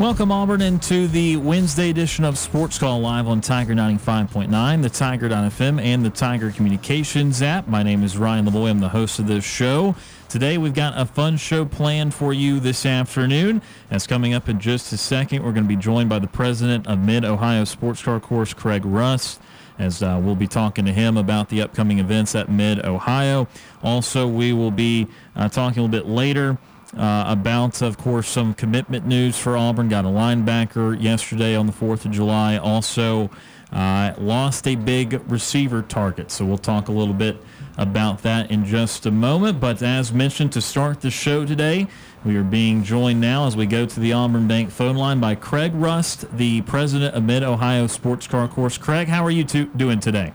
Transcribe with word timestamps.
Welcome, 0.00 0.32
Auburn, 0.32 0.62
into 0.62 1.08
the 1.08 1.36
Wednesday 1.36 1.90
edition 1.90 2.24
of 2.24 2.38
Sports 2.38 2.78
Call 2.78 3.00
live 3.00 3.28
on 3.28 3.42
Tiger 3.42 3.74
95.9, 3.74 4.80
the 4.80 4.88
Tiger.fm, 4.88 5.78
and 5.78 6.02
the 6.02 6.08
Tiger 6.08 6.50
Communications 6.50 7.42
app. 7.42 7.68
My 7.68 7.82
name 7.82 8.02
is 8.02 8.16
Ryan 8.16 8.46
Lavoie. 8.46 8.70
I'm 8.70 8.80
the 8.80 8.88
host 8.88 9.18
of 9.18 9.26
this 9.26 9.44
show. 9.44 9.94
Today, 10.30 10.56
we've 10.56 10.72
got 10.72 10.98
a 10.98 11.04
fun 11.04 11.36
show 11.36 11.66
planned 11.66 12.14
for 12.14 12.32
you 12.32 12.60
this 12.60 12.86
afternoon. 12.86 13.60
That's 13.90 14.06
coming 14.06 14.32
up 14.32 14.48
in 14.48 14.58
just 14.58 14.90
a 14.94 14.96
second. 14.96 15.44
We're 15.44 15.52
going 15.52 15.64
to 15.64 15.68
be 15.68 15.76
joined 15.76 16.08
by 16.08 16.18
the 16.18 16.28
president 16.28 16.86
of 16.86 16.98
Mid 16.98 17.26
Ohio 17.26 17.64
Sports 17.64 18.02
Car 18.02 18.20
Course, 18.20 18.54
Craig 18.54 18.86
Rust 18.86 19.38
as 19.78 20.02
uh, 20.02 20.20
we'll 20.22 20.34
be 20.34 20.46
talking 20.46 20.84
to 20.84 20.92
him 20.92 21.16
about 21.16 21.48
the 21.48 21.62
upcoming 21.62 21.98
events 21.98 22.34
at 22.34 22.50
Mid 22.50 22.84
Ohio. 22.84 23.48
Also, 23.82 24.26
we 24.26 24.52
will 24.52 24.70
be 24.70 25.06
uh, 25.34 25.48
talking 25.48 25.78
a 25.78 25.82
little 25.82 25.88
bit 25.88 26.06
later 26.06 26.58
uh, 26.96 27.24
about, 27.26 27.82
of 27.82 27.96
course, 27.98 28.28
some 28.28 28.54
commitment 28.54 29.06
news 29.06 29.38
for 29.38 29.56
Auburn. 29.56 29.88
Got 29.88 30.04
a 30.04 30.08
linebacker 30.08 31.00
yesterday 31.00 31.54
on 31.54 31.66
the 31.66 31.72
4th 31.72 32.04
of 32.04 32.10
July. 32.10 32.56
Also, 32.56 33.30
uh, 33.72 34.14
lost 34.18 34.66
a 34.66 34.74
big 34.74 35.20
receiver 35.30 35.82
target. 35.82 36.30
So 36.30 36.44
we'll 36.44 36.58
talk 36.58 36.88
a 36.88 36.92
little 36.92 37.14
bit 37.14 37.36
about 37.78 38.22
that 38.22 38.50
in 38.50 38.64
just 38.64 39.06
a 39.06 39.10
moment. 39.10 39.60
But 39.60 39.82
as 39.82 40.12
mentioned 40.12 40.52
to 40.52 40.60
start 40.60 41.00
the 41.00 41.10
show 41.10 41.44
today, 41.44 41.86
we 42.24 42.36
are 42.36 42.44
being 42.44 42.82
joined 42.82 43.20
now 43.20 43.46
as 43.46 43.56
we 43.56 43.66
go 43.66 43.86
to 43.86 44.00
the 44.00 44.12
Auburn 44.12 44.48
Bank 44.48 44.70
phone 44.70 44.96
line 44.96 45.20
by 45.20 45.34
Craig 45.34 45.72
Rust, 45.74 46.24
the 46.36 46.62
president 46.62 47.14
of 47.14 47.22
Mid 47.22 47.42
Ohio 47.42 47.86
Sports 47.86 48.26
Car 48.26 48.48
Course. 48.48 48.76
Craig, 48.76 49.08
how 49.08 49.24
are 49.24 49.30
you 49.30 49.44
doing 49.44 50.00
today? 50.00 50.32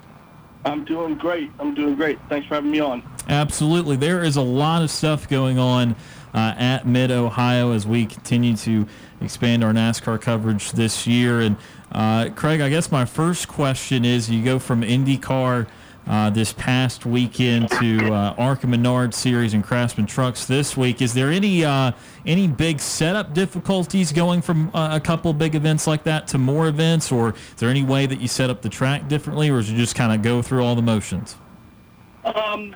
I'm 0.64 0.84
doing 0.84 1.16
great. 1.16 1.52
I'm 1.60 1.76
doing 1.76 1.96
great. 1.96 2.18
Thanks 2.28 2.48
for 2.48 2.56
having 2.56 2.72
me 2.72 2.80
on. 2.80 3.04
Absolutely. 3.30 3.98
There 3.98 4.24
is 4.24 4.36
a 4.36 4.42
lot 4.42 4.82
of 4.82 4.90
stuff 4.90 5.30
going 5.30 5.60
on 5.60 5.96
uh, 6.36 6.54
at 6.58 6.86
Mid 6.86 7.12
Ohio 7.12 7.72
as 7.72 7.88
we 7.88 8.06
continue 8.06 8.56
to 8.58 8.86
expand 9.22 9.64
our 9.64 9.72
NASCAR 9.72 10.22
coverage 10.22 10.74
this 10.74 11.08
year. 11.08 11.40
And 11.40 11.56
uh, 11.92 12.30
Craig, 12.36 12.60
I 12.60 12.70
guess 12.70 12.92
my 12.92 13.06
first 13.06 13.48
question 13.48 14.04
is: 14.04 14.30
you 14.30 14.44
go 14.44 14.60
from 14.60 14.82
IndyCar. 14.82 15.68
Uh, 16.08 16.30
this 16.30 16.54
past 16.54 17.04
weekend 17.04 17.68
to 17.68 18.14
uh, 18.14 18.36
ARCA 18.38 18.68
Menard 18.68 19.12
Series 19.12 19.56
and 19.56 19.64
Craftsman 19.64 20.06
Trucks 20.06 20.46
this 20.46 20.78
week. 20.78 21.02
Is 21.02 21.16
there 21.16 21.32
any 21.32 21.66
uh, 21.66 21.94
any 22.28 22.48
big 22.48 22.80
setup 22.80 23.34
difficulties 23.34 24.12
going 24.12 24.44
from 24.44 24.70
uh, 24.76 24.90
a 24.92 25.00
couple 25.00 25.34
big 25.34 25.56
events 25.56 25.88
like 25.88 26.04
that 26.04 26.28
to 26.28 26.38
more 26.38 26.68
events, 26.68 27.12
or 27.12 27.30
is 27.30 27.56
there 27.58 27.72
any 27.72 27.82
way 27.82 28.06
that 28.06 28.22
you 28.22 28.28
set 28.28 28.52
up 28.52 28.62
the 28.62 28.70
track 28.70 29.08
differently, 29.08 29.50
or 29.50 29.58
is 29.58 29.72
you 29.72 29.76
just 29.76 29.96
kind 29.96 30.14
of 30.14 30.22
go 30.22 30.44
through 30.44 30.64
all 30.64 30.76
the 30.76 30.84
motions? 30.84 31.38
Um, 32.24 32.76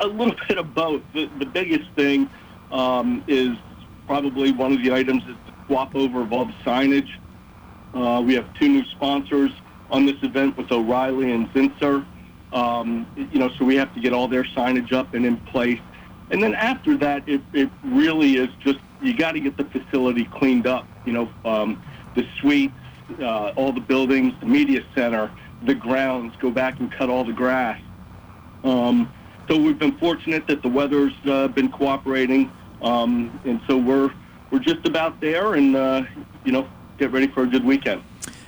a 0.00 0.06
little 0.06 0.34
bit 0.48 0.58
of 0.58 0.74
both. 0.74 1.02
The, 1.14 1.26
the 1.38 1.46
biggest 1.46 1.90
thing 1.92 2.28
um, 2.70 3.24
is 3.26 3.56
probably 4.06 4.52
one 4.52 4.72
of 4.72 4.82
the 4.82 4.92
items 4.92 5.22
is 5.24 5.36
the 5.46 5.52
swap 5.66 5.94
over 5.94 6.22
of 6.22 6.32
all 6.32 6.46
the 6.46 6.54
signage. 6.64 7.08
Uh, 7.94 8.22
we 8.22 8.34
have 8.34 8.52
two 8.54 8.68
new 8.68 8.84
sponsors 8.92 9.50
on 9.90 10.06
this 10.06 10.16
event 10.22 10.56
with 10.56 10.70
O'Reilly 10.70 11.32
and 11.32 11.48
Zinsser. 11.52 12.04
Um, 12.52 13.06
you 13.16 13.38
know, 13.38 13.50
so 13.58 13.64
we 13.64 13.76
have 13.76 13.92
to 13.94 14.00
get 14.00 14.12
all 14.12 14.28
their 14.28 14.44
signage 14.44 14.92
up 14.92 15.12
and 15.14 15.26
in 15.26 15.36
place. 15.36 15.80
And 16.30 16.42
then 16.42 16.54
after 16.54 16.96
that, 16.98 17.28
it, 17.28 17.40
it 17.52 17.70
really 17.84 18.36
is 18.36 18.48
just 18.60 18.78
you 19.00 19.16
got 19.16 19.32
to 19.32 19.40
get 19.40 19.56
the 19.56 19.64
facility 19.64 20.24
cleaned 20.24 20.66
up. 20.66 20.86
You 21.04 21.12
know, 21.12 21.32
um, 21.44 21.82
the 22.14 22.26
suites, 22.38 22.74
uh, 23.20 23.48
all 23.50 23.72
the 23.72 23.80
buildings, 23.80 24.34
the 24.40 24.46
media 24.46 24.82
center, 24.94 25.30
the 25.64 25.74
grounds. 25.74 26.34
Go 26.40 26.50
back 26.50 26.80
and 26.80 26.90
cut 26.92 27.08
all 27.08 27.24
the 27.24 27.32
grass. 27.32 27.80
Um, 28.64 29.10
so 29.48 29.56
we've 29.56 29.78
been 29.78 29.96
fortunate 29.98 30.46
that 30.46 30.62
the 30.62 30.68
weather's 30.68 31.14
uh, 31.26 31.48
been 31.48 31.70
cooperating, 31.70 32.52
um, 32.82 33.40
and 33.44 33.60
so 33.66 33.76
we're 33.76 34.12
we're 34.50 34.58
just 34.58 34.86
about 34.86 35.20
there, 35.20 35.54
and 35.54 35.74
uh, 35.74 36.02
you 36.44 36.52
know, 36.52 36.68
get 36.98 37.10
ready 37.10 37.26
for 37.26 37.42
a 37.42 37.46
good 37.46 37.64
weekend. 37.64 38.02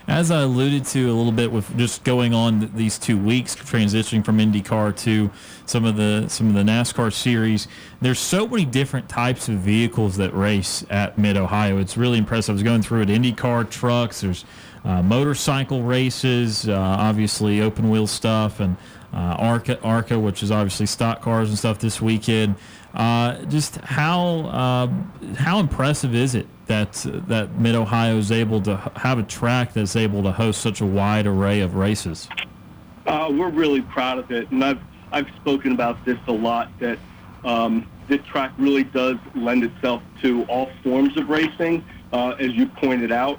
As 0.07 0.31
I 0.33 0.43
alluded 0.43 0.87
to 0.87 1.07
a 1.07 1.15
little 1.15 1.31
bit 1.31 1.53
with 1.53 1.77
just 1.79 2.03
going 2.03 2.35
on 2.35 2.73
these 2.75 2.99
two 2.99 3.17
weeks, 3.17 3.55
transitioning 3.55 4.25
from 4.25 4.39
IndyCar 4.39 4.97
to 5.05 5.31
some 5.67 5.85
of 5.85 5.97
the 5.97 6.27
some 6.29 6.49
of 6.49 6.55
the 6.55 6.63
NASCAR 6.63 7.13
series, 7.13 7.69
there's 8.01 8.19
so 8.19 8.47
many 8.47 8.65
different 8.65 9.09
types 9.09 9.49
of 9.49 9.57
vehicles 9.57 10.17
that 10.17 10.35
race 10.35 10.85
at 10.91 11.17
Mid 11.17 11.37
Ohio. 11.37 11.79
It's 11.79 11.97
really 11.97 12.19
impressive. 12.19 12.53
I 12.53 12.55
was 12.55 12.63
going 12.63 12.83
through 12.83 13.03
it. 13.03 13.09
IndyCar 13.09 13.71
trucks. 13.71 14.21
There's 14.21 14.45
uh, 14.85 15.03
motorcycle 15.03 15.83
races, 15.83 16.69
uh, 16.69 16.75
obviously 16.77 17.61
open 17.61 17.89
wheel 17.89 18.07
stuff, 18.07 18.61
and 18.61 18.77
uh, 19.13 19.37
ARCA, 19.39 19.81
ARCA, 19.83 20.19
which 20.19 20.43
is 20.43 20.51
obviously 20.51 20.87
stock 20.87 21.21
cars 21.21 21.49
and 21.49 21.59
stuff 21.59 21.79
this 21.79 22.01
weekend. 22.01 22.55
Uh, 22.95 23.43
just 23.45 23.77
how 23.77 24.41
uh, 24.47 24.89
how 25.37 25.61
impressive 25.61 26.15
is 26.15 26.35
it 26.35 26.47
that 26.67 26.93
that 27.29 27.59
Mid 27.59 27.75
Ohio 27.75 28.17
is 28.17 28.33
able 28.33 28.61
to 28.63 28.77
have 28.97 29.19
a 29.19 29.23
track 29.23 29.73
that's 29.73 29.97
able 29.97 30.23
to 30.25 30.33
host 30.33 30.61
such 30.61 30.81
a 30.81 30.87
wide 30.87 31.27
array 31.27 31.61
of 31.61 31.75
races? 31.75 32.29
Uh, 33.07 33.29
we're 33.31 33.51
really 33.51 33.83
proud 33.83 34.19
of 34.19 34.31
it, 34.31 34.51
and 34.51 34.65
I've 34.65 34.81
I've 35.13 35.29
spoken 35.37 35.73
about 35.73 36.05
this 36.05 36.19
a 36.27 36.33
lot. 36.33 36.71
That 36.81 36.99
um, 37.45 37.87
this 38.09 38.21
track 38.27 38.53
really 38.59 38.85
does 38.85 39.17
lend 39.35 39.65
itself 39.65 40.03
to 40.23 40.45
all 40.45 40.71
forms 40.83 41.17
of 41.17 41.29
racing, 41.29 41.85
uh, 42.13 42.31
as 42.39 42.53
you 42.53 42.67
pointed 42.67 43.13
out. 43.13 43.39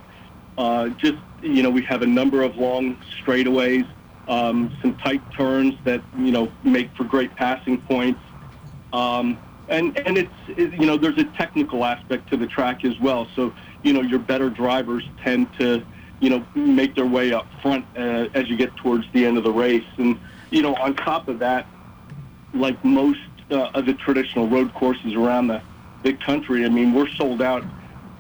Uh, 0.58 0.90
just 0.90 1.18
you 1.42 1.64
know, 1.64 1.70
we 1.70 1.82
have 1.84 2.04
a 2.04 2.08
number 2.08 2.44
of 2.44 2.56
long 2.56 2.96
straightaways 3.22 3.88
um, 4.32 4.72
some 4.82 4.96
tight 4.96 5.22
turns 5.38 5.76
that 5.84 6.02
you 6.18 6.32
know 6.32 6.50
make 6.64 6.90
for 6.96 7.04
great 7.04 7.36
passing 7.36 7.78
points. 7.82 8.22
Um, 8.94 9.38
and 9.68 9.98
and 10.08 10.18
it's 10.18 10.34
it, 10.48 10.74
you 10.74 10.86
know 10.86 10.98
there's 10.98 11.18
a 11.18 11.26
technical 11.26 11.84
aspect 11.84 12.30
to 12.30 12.38
the 12.38 12.48
track 12.48 12.86
as 12.86 12.98
well. 13.00 13.28
So 13.36 13.54
you 13.84 13.92
know 13.92 14.02
your 14.02 14.20
better 14.20 14.50
drivers 14.50 15.04
tend 15.22 15.50
to 15.60 15.84
you 16.22 16.30
know 16.30 16.46
make 16.56 16.96
their 16.96 17.06
way 17.06 17.34
up 17.34 17.46
front 17.62 17.86
uh, 17.98 18.28
as 18.34 18.50
you 18.50 18.56
get 18.56 18.76
towards 18.78 19.06
the 19.12 19.26
end 19.26 19.38
of 19.38 19.44
the 19.44 19.52
race. 19.52 19.86
And 19.98 20.18
you 20.50 20.62
know 20.62 20.76
on 20.76 20.96
top 20.96 21.28
of 21.28 21.40
that, 21.40 21.68
like 22.54 22.84
most 22.86 23.20
uh, 23.50 23.70
of 23.74 23.86
the 23.86 23.94
traditional 23.96 24.48
road 24.48 24.74
courses 24.74 25.14
around 25.14 25.48
the 25.48 25.62
the 26.04 26.14
country, 26.14 26.66
I 26.66 26.70
mean 26.70 26.94
we're 26.94 27.10
sold 27.10 27.42
out 27.42 27.66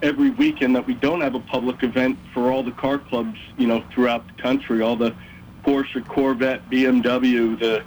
every 0.02 0.32
weekend 0.32 0.76
that 0.76 0.86
we 0.86 0.94
don't 0.96 1.22
have 1.22 1.36
a 1.36 1.40
public 1.40 1.84
event 1.84 2.20
for 2.34 2.52
all 2.52 2.64
the 2.64 2.72
car 2.72 2.98
clubs 2.98 3.40
you 3.56 3.68
know 3.68 3.82
throughout 3.94 4.26
the 4.28 4.42
country. 4.42 4.82
All 4.82 4.98
the 4.98 5.16
Porsche, 5.64 6.08
Corvette, 6.08 6.70
BMW, 6.70 7.60
the 7.60 7.84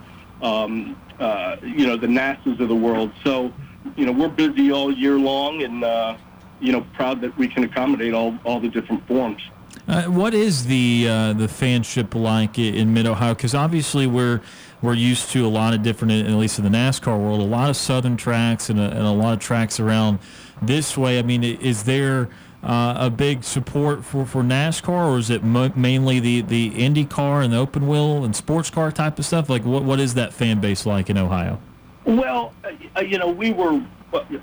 um, 0.47 0.97
uh, 1.19 1.57
you 1.63 1.87
know 1.87 1.97
the 1.97 2.07
NASA's 2.07 2.61
of 2.61 2.69
the 2.69 2.75
world. 2.75 3.13
So 3.25 3.53
you 3.97 4.07
know 4.07 4.13
we're 4.13 4.29
busy 4.29 4.73
all 4.73 4.93
year 4.93 5.19
long, 5.19 5.63
and 5.63 5.85
uh, 5.85 6.17
you 6.61 6.73
know 6.73 6.87
proud 6.95 7.21
that 7.21 7.37
we 7.39 7.49
can 7.49 7.65
accommodate 7.65 8.15
all 8.15 8.39
all 8.45 8.61
the 8.61 8.69
different 8.69 9.07
forms. 9.07 9.43
Uh, 9.87 10.05
what 10.05 10.33
is 10.33 10.67
the 10.67 11.07
uh, 11.09 11.33
the 11.35 11.47
fanship 11.47 12.15
like 12.15 12.59
in 12.59 12.95
Mid 12.95 13.07
Ohio? 13.07 13.35
Because 13.35 13.55
obviously 13.55 14.07
we're 14.07 14.41
we're 14.81 14.95
used 14.95 15.31
to 15.31 15.47
a 15.47 15.49
lot 15.49 15.75
of 15.75 15.83
different, 15.83 16.13
at 16.13 16.35
least 16.35 16.59
in 16.59 16.65
the 16.65 16.71
NASCAR 16.71 17.19
world, 17.19 17.41
a 17.41 17.45
lot 17.45 17.71
of 17.71 17.77
southern 17.77 18.17
tracks 18.17 18.69
and 18.69 18.79
a, 18.79 18.91
and 18.91 19.01
a 19.01 19.11
lot 19.11 19.33
of 19.33 19.41
tracks 19.41 19.81
around 19.81 20.19
this 20.61 20.97
way. 20.97 21.19
I 21.19 21.23
mean, 21.23 21.43
is 21.43 21.85
there 21.85 22.29
uh, 22.65 22.97
a 22.99 23.11
big 23.11 23.45
support 23.45 24.05
for, 24.05 24.25
for 24.25 24.43
NASCAR, 24.43 25.13
or 25.13 25.19
is 25.19 25.29
it 25.29 25.45
mo- 25.45 25.73
mainly 25.77 26.19
the, 26.19 26.41
the 26.41 26.69
Indy 26.69 27.05
car 27.05 27.43
and 27.43 27.53
the 27.53 27.59
open 27.59 27.87
wheel 27.87 28.25
and 28.25 28.35
sports 28.35 28.71
car 28.71 28.91
type 28.91 29.19
of 29.19 29.27
stuff? 29.27 29.51
Like, 29.51 29.65
what, 29.65 29.85
what 29.85 30.01
is 30.01 30.15
that 30.15 30.33
fan 30.33 30.61
base 30.61 30.87
like 30.87 31.11
in 31.11 31.19
Ohio? 31.19 31.61
Well, 32.07 32.55
uh, 32.97 33.01
you 33.03 33.19
know, 33.19 33.31
we 33.31 33.53
were, 33.53 33.85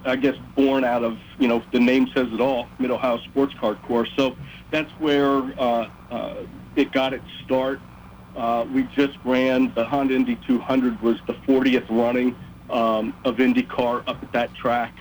I 0.06 0.15
guess, 0.15 0.35
born 0.56 0.83
out 0.83 1.03
of, 1.03 1.18
you 1.39 1.47
know, 1.47 1.63
the 1.71 1.79
name 1.79 2.07
says 2.13 2.27
it 2.31 2.39
all, 2.39 2.68
Mid 2.77 2.91
Ohio 2.91 3.18
Sports 3.19 3.56
Car 3.59 3.75
Course. 3.75 4.09
So 4.15 4.35
that's 4.69 4.91
where 5.00 5.38
uh, 5.59 5.89
uh, 6.12 6.35
it 6.75 6.91
got 6.91 7.13
its 7.13 7.25
start. 7.44 7.79
Uh, 8.35 8.65
we 8.71 8.83
just 8.95 9.17
ran 9.25 9.74
the 9.74 9.83
Honda 9.83 10.15
Indy 10.15 10.39
200 10.47 11.01
was 11.01 11.17
the 11.27 11.33
40th 11.33 11.89
running 11.89 12.35
um, 12.69 13.13
of 13.25 13.38
IndyCar 13.38 14.03
up 14.07 14.21
at 14.24 14.31
that 14.31 14.53
track. 14.53 14.94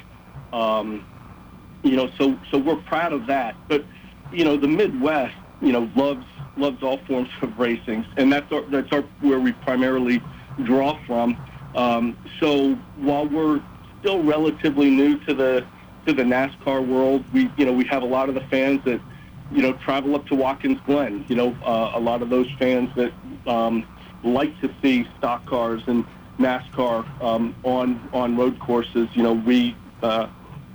Um, 0.52 1.04
you 1.82 1.96
know, 1.96 2.10
so 2.18 2.38
so 2.50 2.58
we're 2.58 2.76
proud 2.76 3.12
of 3.12 3.26
that. 3.26 3.56
But 3.68 3.84
you 4.32 4.44
know, 4.44 4.56
the 4.56 4.68
Midwest, 4.68 5.36
you 5.60 5.72
know, 5.72 5.90
loves 5.94 6.26
loves 6.56 6.82
all 6.82 6.98
forms 7.06 7.28
of 7.42 7.58
racing, 7.58 8.04
and 8.16 8.32
that's 8.32 8.50
our, 8.52 8.62
that's 8.62 8.92
our 8.92 9.02
where 9.20 9.40
we 9.40 9.52
primarily 9.52 10.22
draw 10.64 10.98
from. 11.06 11.36
Um, 11.74 12.16
so 12.38 12.74
while 12.96 13.26
we're 13.26 13.62
still 14.00 14.22
relatively 14.22 14.90
new 14.90 15.18
to 15.20 15.34
the 15.34 15.64
to 16.06 16.12
the 16.12 16.22
NASCAR 16.22 16.86
world, 16.86 17.24
we 17.32 17.50
you 17.56 17.64
know 17.64 17.72
we 17.72 17.84
have 17.86 18.02
a 18.02 18.06
lot 18.06 18.28
of 18.28 18.34
the 18.34 18.42
fans 18.42 18.82
that 18.84 19.00
you 19.50 19.62
know 19.62 19.72
travel 19.74 20.14
up 20.14 20.26
to 20.26 20.34
Watkins 20.34 20.78
Glen. 20.86 21.24
You 21.28 21.36
know, 21.36 21.56
uh, 21.64 21.92
a 21.94 22.00
lot 22.00 22.22
of 22.22 22.30
those 22.30 22.50
fans 22.58 22.90
that 22.96 23.12
um, 23.46 23.86
like 24.22 24.58
to 24.60 24.72
see 24.82 25.06
stock 25.18 25.46
cars 25.46 25.82
and 25.86 26.04
NASCAR 26.38 27.06
um, 27.22 27.54
on 27.62 28.08
on 28.12 28.36
road 28.36 28.58
courses. 28.58 29.08
You 29.12 29.22
know, 29.22 29.32
we 29.32 29.76
uh, 30.02 30.28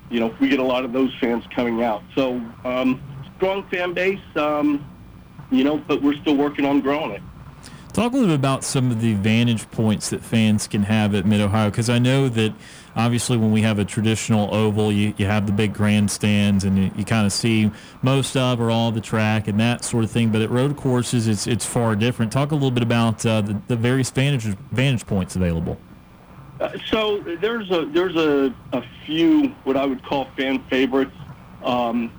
you 0.10 0.20
know 0.20 0.36
we 0.40 0.50
get 0.50 0.60
a 0.60 0.64
lot 0.64 0.86
of 0.86 0.94
those 0.94 1.14
fans 1.20 1.44
coming 1.56 1.84
out. 1.84 2.04
So 2.16 2.42
um, 2.64 3.02
strong 3.38 3.64
fan 3.70 3.94
base. 3.94 4.20
Um, 4.36 4.90
you 5.52 5.64
know, 5.64 5.78
but 5.78 6.02
we're 6.02 6.16
still 6.18 6.36
working 6.36 6.66
on 6.66 6.82
growing 6.82 7.12
it. 7.12 7.22
Talk 7.94 8.12
a 8.12 8.16
little 8.16 8.30
bit 8.30 8.36
about 8.36 8.66
some 8.66 8.92
of 8.92 9.00
the 9.00 9.14
vantage 9.14 9.70
points 9.72 10.10
that 10.10 10.22
fans 10.22 10.68
can 10.68 10.84
have 10.84 11.16
at 11.16 11.26
Mid 11.26 11.40
Ohio, 11.40 11.70
because 11.70 11.90
I 11.90 11.98
know 11.98 12.28
that 12.28 12.54
obviously 12.94 13.38
when 13.38 13.54
we 13.54 13.62
have 13.62 13.80
a 13.80 13.86
traditional 13.86 14.54
oval, 14.54 14.92
you, 14.92 15.14
you 15.16 15.26
have 15.28 15.46
the 15.46 15.54
big 15.54 15.74
grandstands 15.74 16.66
and 16.66 16.78
you, 16.78 16.92
you 16.98 17.06
kind 17.06 17.26
of 17.26 17.32
see 17.32 17.72
most 18.02 18.36
of 18.36 18.60
or 18.60 18.70
all 18.70 18.92
the 18.92 19.00
track 19.00 19.48
and 19.48 19.58
that 19.62 19.86
sort 19.86 20.04
of 20.04 20.12
thing. 20.12 20.30
But 20.30 20.42
at 20.42 20.50
road 20.50 20.76
courses, 20.76 21.30
it's 21.30 21.48
it's 21.48 21.66
far 21.66 21.96
different. 21.96 22.34
Talk 22.34 22.52
a 22.52 22.56
little 22.56 22.72
bit 22.72 22.84
about 22.84 23.26
uh, 23.26 23.40
the, 23.42 23.62
the 23.68 23.78
various 23.78 24.10
vantage 24.10 24.44
vantage 24.72 25.06
points 25.06 25.38
available. 25.38 25.78
Uh, 26.60 26.70
so 26.90 27.22
there's 27.42 27.70
a 27.72 27.86
there's 27.86 28.16
a, 28.16 28.54
a 28.72 28.84
few 29.06 29.56
what 29.64 29.76
I 29.76 29.86
would 29.86 30.04
call 30.04 30.28
fan 30.38 30.64
favorites. 30.70 31.16
Um, 31.62 32.12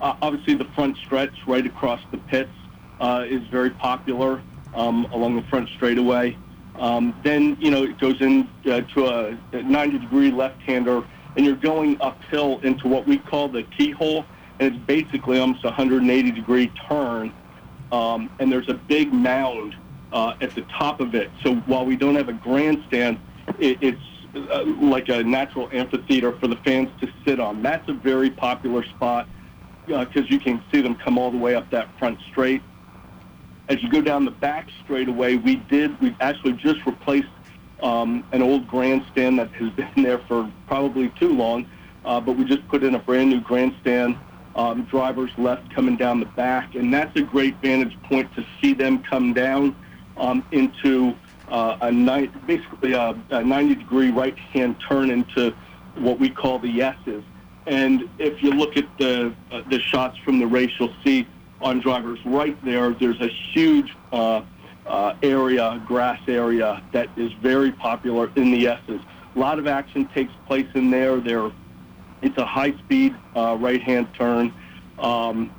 obviously, 0.00 0.54
the 0.54 0.68
front 0.74 0.96
stretch 0.96 1.34
right 1.46 1.64
across 1.64 2.00
the 2.10 2.18
pits 2.18 2.50
uh, 3.00 3.24
is 3.28 3.42
very 3.48 3.70
popular 3.70 4.42
um, 4.74 5.06
along 5.12 5.36
the 5.36 5.42
front 5.42 5.68
straightaway. 5.76 6.36
Um, 6.76 7.14
then, 7.22 7.56
you 7.60 7.70
know, 7.70 7.84
it 7.84 7.98
goes 8.00 8.20
in 8.20 8.48
uh, 8.66 8.82
a 9.52 9.62
90 9.62 9.98
degree 9.98 10.32
left-hander, 10.32 11.04
and 11.36 11.46
you're 11.46 11.54
going 11.54 11.96
uphill 12.00 12.58
into 12.60 12.88
what 12.88 13.06
we 13.06 13.18
call 13.18 13.48
the 13.48 13.62
keyhole, 13.62 14.24
and 14.58 14.74
it's 14.74 14.84
basically 14.86 15.38
almost 15.38 15.62
a 15.64 15.68
180 15.68 16.32
degree 16.32 16.72
turn. 16.88 17.32
Um, 17.92 18.28
and 18.40 18.50
there's 18.50 18.68
a 18.68 18.74
big 18.74 19.12
mound 19.12 19.76
uh, 20.12 20.34
at 20.40 20.54
the 20.56 20.62
top 20.62 21.00
of 21.00 21.14
it. 21.14 21.30
So 21.44 21.54
while 21.66 21.86
we 21.86 21.94
don't 21.94 22.16
have 22.16 22.28
a 22.28 22.32
grandstand, 22.32 23.18
it, 23.58 23.78
it's 23.80 24.02
uh, 24.34 24.64
like 24.64 25.08
a 25.08 25.22
natural 25.22 25.68
amphitheater 25.72 26.32
for 26.32 26.48
the 26.48 26.56
fans 26.56 26.88
to 27.00 27.08
sit 27.26 27.40
on. 27.40 27.62
That's 27.62 27.88
a 27.88 27.94
very 27.94 28.30
popular 28.30 28.84
spot 28.84 29.28
because 29.86 30.16
uh, 30.16 30.28
you 30.28 30.40
can 30.40 30.62
see 30.72 30.80
them 30.80 30.94
come 30.94 31.18
all 31.18 31.30
the 31.30 31.38
way 31.38 31.54
up 31.54 31.70
that 31.70 31.88
front 31.98 32.18
straight 32.30 32.62
as 33.68 33.82
you 33.82 33.88
go 33.90 34.00
down 34.00 34.24
the 34.24 34.30
back 34.30 34.68
straightaway, 34.82 35.36
we 35.36 35.56
did, 35.56 35.98
we 36.00 36.14
actually 36.20 36.52
just 36.54 36.84
replaced 36.86 37.28
um, 37.82 38.24
an 38.32 38.42
old 38.42 38.66
grandstand 38.66 39.38
that 39.38 39.50
has 39.52 39.70
been 39.76 40.02
there 40.02 40.18
for 40.18 40.50
probably 40.66 41.08
too 41.20 41.30
long, 41.30 41.66
uh, 42.04 42.20
but 42.20 42.36
we 42.36 42.44
just 42.44 42.66
put 42.68 42.84
in 42.84 42.94
a 42.94 42.98
brand 42.98 43.30
new 43.30 43.40
grandstand. 43.40 44.16
Um, 44.56 44.84
drivers 44.84 45.32
left 45.36 45.74
coming 45.74 45.96
down 45.96 46.20
the 46.20 46.26
back, 46.26 46.76
and 46.76 46.94
that's 46.94 47.16
a 47.16 47.22
great 47.22 47.56
vantage 47.60 47.96
point 48.04 48.32
to 48.36 48.46
see 48.60 48.72
them 48.72 49.02
come 49.02 49.32
down 49.32 49.74
um, 50.16 50.44
into 50.52 51.12
uh, 51.48 51.76
a 51.80 51.92
ni- 51.92 52.30
basically 52.46 52.92
a, 52.92 53.14
a 53.30 53.42
90 53.42 53.74
degree 53.76 54.10
right 54.10 54.36
hand 54.52 54.76
turn 54.88 55.10
into 55.10 55.54
what 55.96 56.18
we 56.18 56.30
call 56.30 56.58
the 56.58 56.82
S's. 56.82 57.22
And 57.66 58.08
if 58.18 58.42
you 58.42 58.50
look 58.50 58.76
at 58.76 58.86
the 58.98 59.34
uh, 59.50 59.62
the 59.70 59.80
shots 59.80 60.18
from 60.18 60.38
the 60.38 60.46
race, 60.46 60.70
you'll 60.78 60.94
see 61.04 61.26
on 61.60 61.80
drivers 61.80 62.18
right 62.26 62.62
there. 62.64 62.92
There's 62.92 63.20
a 63.20 63.28
huge 63.28 63.96
uh, 64.12 64.42
uh, 64.86 65.14
area, 65.22 65.82
grass 65.86 66.20
area, 66.28 66.82
that 66.92 67.08
is 67.16 67.32
very 67.34 67.72
popular 67.72 68.30
in 68.36 68.50
the 68.50 68.66
S's. 68.68 69.00
A 69.34 69.38
lot 69.38 69.58
of 69.58 69.66
action 69.66 70.06
takes 70.14 70.32
place 70.46 70.66
in 70.74 70.90
there. 70.90 71.20
There, 71.20 71.50
it's 72.22 72.36
a 72.36 72.44
high-speed 72.44 73.16
uh, 73.34 73.56
right-hand 73.58 74.08
turn, 74.14 74.52
um, 74.98 75.50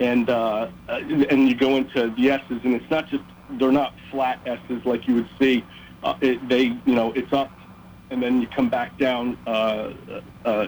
and 0.00 0.30
uh, 0.30 0.68
and 0.88 1.46
you 1.48 1.54
go 1.54 1.76
into 1.76 2.10
the 2.16 2.30
S's, 2.30 2.60
and 2.64 2.74
it's 2.74 2.90
not 2.90 3.08
just 3.08 3.24
they're 3.58 3.72
not 3.72 3.94
flat 4.10 4.40
S's 4.46 4.84
like 4.84 5.06
you 5.08 5.16
would 5.16 5.28
see. 5.38 5.64
Uh, 6.02 6.14
it, 6.20 6.48
they, 6.48 6.64
you 6.86 6.94
know, 6.94 7.12
it's 7.12 7.32
up, 7.32 7.50
and 8.10 8.22
then 8.22 8.40
you 8.40 8.46
come 8.48 8.68
back 8.68 8.98
down 8.98 9.36
uh, 9.46 9.92
uh, 10.44 10.66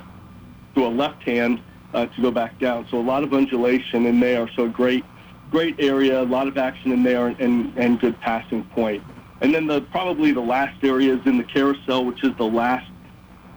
to 0.75 0.87
a 0.87 0.88
left 0.88 1.23
hand 1.23 1.61
uh, 1.94 2.06
to 2.06 2.23
go 2.23 2.31
back 2.31 2.58
down. 2.58 2.87
So 2.90 2.99
a 2.99 3.02
lot 3.02 3.23
of 3.23 3.32
undulation 3.32 4.06
in 4.06 4.20
there. 4.20 4.50
So 4.56 4.69
great, 4.69 5.05
great 5.50 5.76
area, 5.79 6.20
a 6.20 6.25
lot 6.25 6.49
of 6.49 6.58
action 6.58 6.93
in 6.93 7.02
there, 7.02 7.29
and, 7.29 7.76
and 7.76 7.99
good 7.99 8.19
passing 8.20 8.64
point. 8.64 9.02
And 9.40 9.55
then 9.55 9.67
the 9.67 9.81
probably 9.81 10.32
the 10.32 10.40
last 10.40 10.82
area 10.84 11.14
is 11.14 11.26
in 11.26 11.37
the 11.37 11.44
carousel, 11.44 12.05
which 12.05 12.23
is 12.23 12.31
the 12.37 12.44
last 12.44 12.88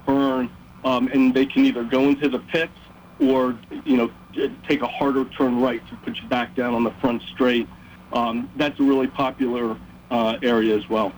burn, 0.06 0.50
um, 0.84 1.08
and 1.14 1.34
they 1.34 1.46
can 1.46 1.66
either 1.66 1.84
go 1.84 2.04
into 2.10 2.28
the 2.28 2.40
pits 2.40 2.74
or 3.20 3.58
you 3.86 3.96
know 3.96 4.12
take 4.68 4.82
a 4.82 4.88
harder 4.88 5.26
turn 5.38 5.62
right 5.62 5.88
to 5.88 5.96
put 5.98 6.18
you 6.22 6.28
back 6.28 6.56
down 6.56 6.74
on 6.74 6.84
the 6.84 6.92
front 7.02 7.22
straight. 7.34 7.68
Um, 8.16 8.50
that's 8.56 8.80
a 8.80 8.84
really 8.84 9.08
popular 9.08 9.78
uh, 10.10 10.38
area 10.42 10.76
as 10.76 10.90
well. 10.90 11.12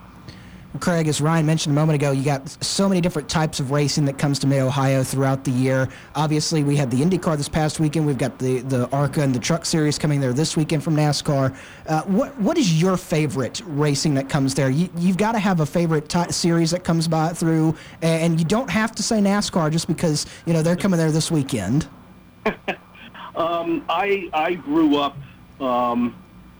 Craig, 0.80 1.08
as 1.08 1.20
Ryan 1.20 1.46
mentioned 1.46 1.72
a 1.72 1.80
moment 1.80 1.96
ago, 1.96 2.10
you 2.10 2.22
got 2.22 2.46
so 2.62 2.88
many 2.88 3.00
different 3.00 3.28
types 3.28 3.58
of 3.58 3.70
racing 3.70 4.04
that 4.04 4.18
comes 4.18 4.38
to 4.40 4.46
Mid 4.46 4.60
Ohio 4.60 5.02
throughout 5.02 5.42
the 5.42 5.50
year. 5.50 5.88
Obviously, 6.14 6.62
we 6.62 6.76
had 6.76 6.90
the 6.90 7.00
IndyCar 7.00 7.38
this 7.38 7.48
past 7.48 7.80
weekend. 7.80 8.06
We've 8.06 8.18
got 8.18 8.38
the, 8.38 8.60
the 8.60 8.88
ARCA 8.90 9.22
and 9.22 9.34
the 9.34 9.38
Truck 9.38 9.64
Series 9.64 9.98
coming 9.98 10.20
there 10.20 10.34
this 10.34 10.56
weekend 10.56 10.84
from 10.84 10.94
NASCAR. 10.94 11.56
Uh, 11.86 12.02
what 12.02 12.38
what 12.38 12.58
is 12.58 12.80
your 12.80 12.98
favorite 12.98 13.62
racing 13.64 14.14
that 14.14 14.28
comes 14.28 14.54
there? 14.54 14.68
You, 14.68 14.88
have 15.06 15.16
got 15.16 15.32
to 15.32 15.38
have 15.38 15.60
a 15.60 15.66
favorite 15.66 16.08
t- 16.08 16.30
series 16.30 16.70
that 16.72 16.84
comes 16.84 17.08
by 17.08 17.30
through, 17.30 17.74
and 18.02 18.38
you 18.38 18.44
don't 18.44 18.70
have 18.70 18.94
to 18.96 19.02
say 19.02 19.20
NASCAR 19.20 19.72
just 19.72 19.88
because 19.88 20.26
you 20.44 20.52
know 20.52 20.62
they're 20.62 20.76
coming 20.76 20.98
there 20.98 21.10
this 21.10 21.30
weekend. 21.30 21.88
um, 23.36 23.84
I 23.88 24.28
I 24.34 24.54
grew 24.54 24.98
up 24.98 25.16
um, 25.60 26.14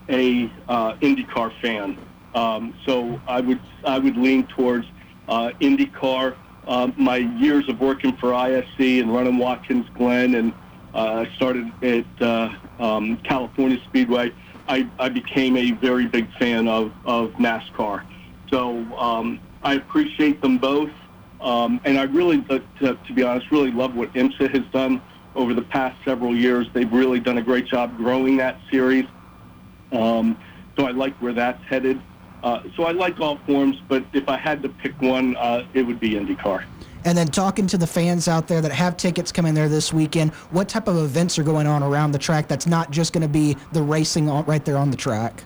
a 0.08 0.50
uh, 0.68 0.94
IndyCar 0.94 1.52
fan. 1.60 1.98
Um, 2.34 2.74
so 2.84 3.20
I 3.26 3.40
would 3.40 3.60
I 3.84 3.98
would 3.98 4.16
lean 4.16 4.46
towards 4.46 4.86
uh, 5.28 5.50
IndyCar. 5.60 6.36
Uh, 6.66 6.90
my 6.98 7.16
years 7.16 7.68
of 7.68 7.80
working 7.80 8.14
for 8.16 8.32
ISC 8.32 9.00
and 9.00 9.12
running 9.12 9.38
Watkins 9.38 9.86
Glen, 9.94 10.34
and 10.34 10.52
uh, 10.94 11.24
I 11.26 11.34
started 11.36 11.72
at 11.82 12.22
uh, 12.22 12.50
um, 12.78 13.16
California 13.18 13.78
Speedway. 13.88 14.32
I, 14.68 14.86
I 14.98 15.08
became 15.08 15.56
a 15.56 15.70
very 15.72 16.06
big 16.06 16.30
fan 16.38 16.68
of, 16.68 16.92
of 17.06 17.30
NASCAR. 17.32 18.02
So 18.50 18.78
um, 18.98 19.40
I 19.62 19.74
appreciate 19.74 20.42
them 20.42 20.58
both. 20.58 20.90
Um, 21.40 21.80
and 21.84 21.98
I 21.98 22.02
really, 22.04 22.42
to, 22.42 22.60
to 22.80 23.12
be 23.14 23.22
honest, 23.22 23.50
really 23.50 23.70
love 23.70 23.94
what 23.94 24.12
IMSA 24.12 24.52
has 24.54 24.64
done 24.72 25.00
over 25.34 25.54
the 25.54 25.62
past 25.62 25.96
several 26.04 26.36
years. 26.36 26.66
They've 26.74 26.92
really 26.92 27.20
done 27.20 27.38
a 27.38 27.42
great 27.42 27.66
job 27.66 27.96
growing 27.96 28.36
that 28.38 28.60
series. 28.70 29.06
Um, 29.92 30.36
so 30.76 30.86
I 30.86 30.90
like 30.92 31.14
where 31.16 31.32
that's 31.32 31.62
headed. 31.64 32.00
Uh, 32.42 32.62
so 32.76 32.84
I 32.84 32.92
like 32.92 33.18
all 33.20 33.38
forms, 33.46 33.76
but 33.88 34.04
if 34.12 34.28
I 34.28 34.36
had 34.36 34.62
to 34.62 34.68
pick 34.68 35.00
one, 35.00 35.36
uh, 35.36 35.66
it 35.74 35.82
would 35.82 35.98
be 35.98 36.10
IndyCar. 36.10 36.64
And 37.04 37.16
then 37.16 37.28
talking 37.28 37.66
to 37.68 37.78
the 37.78 37.86
fans 37.86 38.28
out 38.28 38.48
there 38.48 38.60
that 38.60 38.72
have 38.72 38.96
tickets 38.96 39.32
coming 39.32 39.54
there 39.54 39.68
this 39.68 39.92
weekend, 39.92 40.32
what 40.50 40.68
type 40.68 40.88
of 40.88 40.96
events 40.96 41.38
are 41.38 41.42
going 41.42 41.66
on 41.66 41.82
around 41.82 42.12
the 42.12 42.18
track 42.18 42.48
that's 42.48 42.66
not 42.66 42.90
just 42.90 43.12
going 43.12 43.22
to 43.22 43.28
be 43.28 43.56
the 43.72 43.82
racing 43.82 44.28
right 44.28 44.64
there 44.64 44.76
on 44.76 44.90
the 44.90 44.96
track? 44.96 45.44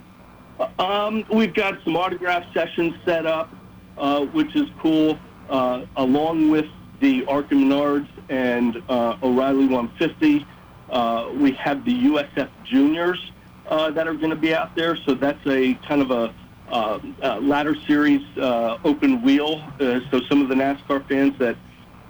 Um, 0.78 1.24
we've 1.32 1.54
got 1.54 1.82
some 1.84 1.96
autograph 1.96 2.44
sessions 2.52 2.94
set 3.04 3.26
up, 3.26 3.54
uh, 3.98 4.24
which 4.26 4.54
is 4.56 4.68
cool, 4.80 5.18
uh, 5.50 5.84
along 5.96 6.50
with 6.50 6.66
the 7.00 7.24
ARCA 7.26 7.54
Menards 7.54 8.08
and 8.28 8.82
uh, 8.88 9.16
O'Reilly 9.22 9.66
150. 9.66 10.46
Uh, 10.90 11.30
we 11.34 11.52
have 11.52 11.84
the 11.84 11.94
USF 12.04 12.48
Juniors 12.64 13.32
that 13.72 14.06
are 14.06 14.14
going 14.14 14.30
to 14.30 14.36
be 14.36 14.54
out 14.54 14.74
there, 14.76 14.96
so 14.96 15.14
that's 15.14 15.44
a 15.46 15.74
kind 15.88 16.02
of 16.02 16.10
a 16.10 16.34
uh, 16.70 16.98
uh, 17.22 17.38
ladder 17.40 17.74
series 17.86 18.22
uh, 18.38 18.78
open 18.84 19.22
wheel. 19.22 19.62
Uh, 19.78 20.00
so 20.10 20.20
some 20.28 20.40
of 20.40 20.48
the 20.48 20.54
NASCAR 20.54 21.06
fans 21.08 21.38
that 21.38 21.56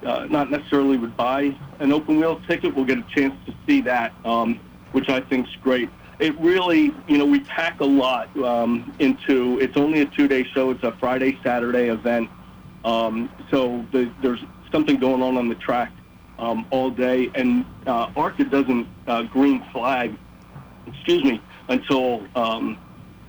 uh, 0.05 0.25
not 0.29 0.49
necessarily 0.49 0.97
would 0.97 1.15
buy 1.17 1.55
an 1.79 1.91
open 1.91 2.17
wheel 2.19 2.39
ticket 2.47 2.73
will 2.75 2.85
get 2.85 2.97
a 2.97 3.05
chance 3.13 3.35
to 3.45 3.53
see 3.65 3.81
that, 3.81 4.13
um, 4.25 4.59
which 4.91 5.09
I 5.09 5.19
think 5.19 5.47
is 5.47 5.55
great. 5.61 5.89
It 6.19 6.39
really, 6.39 6.93
you 7.07 7.17
know, 7.17 7.25
we 7.25 7.41
pack 7.41 7.81
a 7.81 7.85
lot 7.85 8.35
um, 8.37 8.93
into. 8.99 9.59
It's 9.59 9.75
only 9.75 10.01
a 10.01 10.05
two-day 10.05 10.45
show. 10.53 10.71
It's 10.71 10.83
a 10.83 10.93
Friday 10.93 11.37
Saturday 11.43 11.89
event. 11.89 12.29
Um, 12.85 13.29
so 13.49 13.85
the, 13.91 14.11
there's 14.21 14.43
something 14.71 14.97
going 14.97 15.21
on 15.21 15.37
on 15.37 15.49
the 15.49 15.55
track 15.55 15.91
um, 16.39 16.65
all 16.69 16.89
day, 16.89 17.29
and 17.35 17.65
uh, 17.87 18.11
ARCA 18.15 18.45
doesn't 18.45 18.87
uh, 19.07 19.23
green 19.23 19.63
flag, 19.71 20.15
excuse 20.87 21.23
me, 21.23 21.41
until 21.69 22.25
um, 22.35 22.77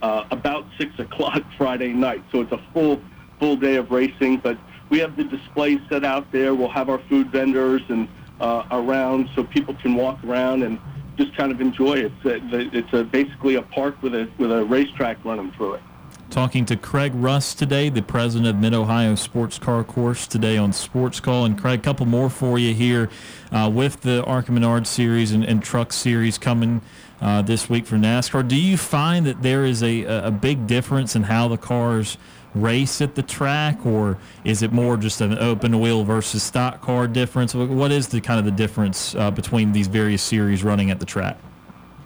uh, 0.03 0.25
about 0.31 0.67
six 0.79 0.93
o'clock 0.99 1.43
Friday 1.57 1.93
night. 1.93 2.23
So 2.33 2.41
it's 2.41 2.53
a 2.53 2.62
full 2.73 3.00
full 3.38 3.57
day 3.57 3.76
of 3.76 3.91
racing. 3.91 4.38
But 4.38 4.59
we 4.91 4.99
have 5.00 5.17
the 5.17 5.25
displays 5.25 5.81
set 5.88 6.05
out 6.05 6.31
there. 6.33 6.55
We'll 6.55 6.69
have 6.69 6.88
our 6.88 7.00
food 7.09 7.31
vendors 7.31 7.83
and 7.88 8.09
uh, 8.41 8.64
around 8.71 9.29
so 9.35 9.45
people 9.45 9.75
can 9.75 9.95
walk 9.95 10.23
around 10.25 10.62
and 10.62 10.79
just 11.17 11.35
kind 11.37 11.53
of 11.53 11.61
enjoy 11.61 11.95
it. 11.95 12.12
It's 12.25 12.53
a, 12.53 12.76
it's 12.79 12.93
a, 12.93 13.05
basically 13.05 13.55
a 13.55 13.62
park 13.62 14.03
with 14.03 14.14
a 14.14 14.29
with 14.38 14.50
a 14.53 14.64
racetrack 14.64 15.25
running 15.25 15.53
through 15.53 15.75
it. 15.75 15.83
Talking 16.31 16.64
to 16.67 16.76
Craig 16.76 17.12
Rust 17.14 17.59
today, 17.59 17.91
the 17.91 18.03
president 18.03 18.49
of 18.49 18.57
Mid 18.57 18.75
Ohio 18.75 19.14
Sports 19.14 19.59
Car 19.59 19.85
Course, 19.85 20.26
today 20.26 20.57
on 20.57 20.73
Sports 20.73 21.21
Call. 21.21 21.45
And 21.45 21.61
Craig, 21.61 21.81
a 21.81 21.83
couple 21.83 22.07
more 22.07 22.29
for 22.29 22.59
you 22.59 22.75
here 22.75 23.09
uh, 23.53 23.71
with 23.73 24.00
the 24.00 24.25
ARCA 24.25 24.50
Menard 24.50 24.87
Series 24.87 25.31
and, 25.33 25.45
and 25.45 25.62
Truck 25.62 25.93
Series 25.93 26.38
coming 26.38 26.81
uh, 27.21 27.42
this 27.42 27.68
week 27.68 27.87
for 27.87 27.97
NASCAR. 27.97 28.47
Do 28.47 28.56
you 28.56 28.76
find 28.76 29.26
that 29.26 29.42
there 29.42 29.64
is 29.64 29.83
a, 29.83 30.04
a 30.04 30.30
big 30.30 30.66
difference 30.66 31.16
in 31.16 31.25
how 31.25 31.49
the 31.49 31.56
cars 31.56 32.18
race 32.54 33.00
at 33.00 33.14
the 33.14 33.23
track, 33.23 33.85
or 33.85 34.18
is 34.44 34.62
it 34.62 34.73
more 34.73 34.97
just 34.97 35.21
an 35.21 35.38
open 35.38 35.80
wheel 35.80 36.04
versus 36.04 36.42
stock 36.42 36.80
car 36.80 37.09
difference? 37.09 37.54
What 37.54 37.90
is 37.90 38.09
the 38.09 38.21
kind 38.21 38.38
of 38.38 38.44
the 38.44 38.52
difference 38.52 39.14
uh, 39.14 39.30
between 39.30 39.73
these 39.73 39.88
various 39.88 40.23
series 40.23 40.62
running 40.62 40.90
at 40.90 41.00
the 41.00 41.06
track? 41.06 41.37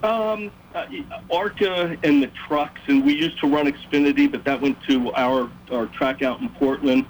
Um, 0.02 0.50
uh, 0.74 0.86
ARCA 1.30 1.96
and 2.02 2.22
the 2.22 2.30
trucks, 2.46 2.80
and 2.86 3.04
we 3.04 3.14
used 3.14 3.38
to 3.40 3.48
run 3.48 3.66
Xfinity, 3.66 4.30
but 4.30 4.44
that 4.44 4.60
went 4.60 4.78
to 4.84 5.12
our 5.14 5.50
our 5.70 5.86
track 5.86 6.22
out 6.22 6.40
in 6.40 6.48
Portland. 6.50 7.04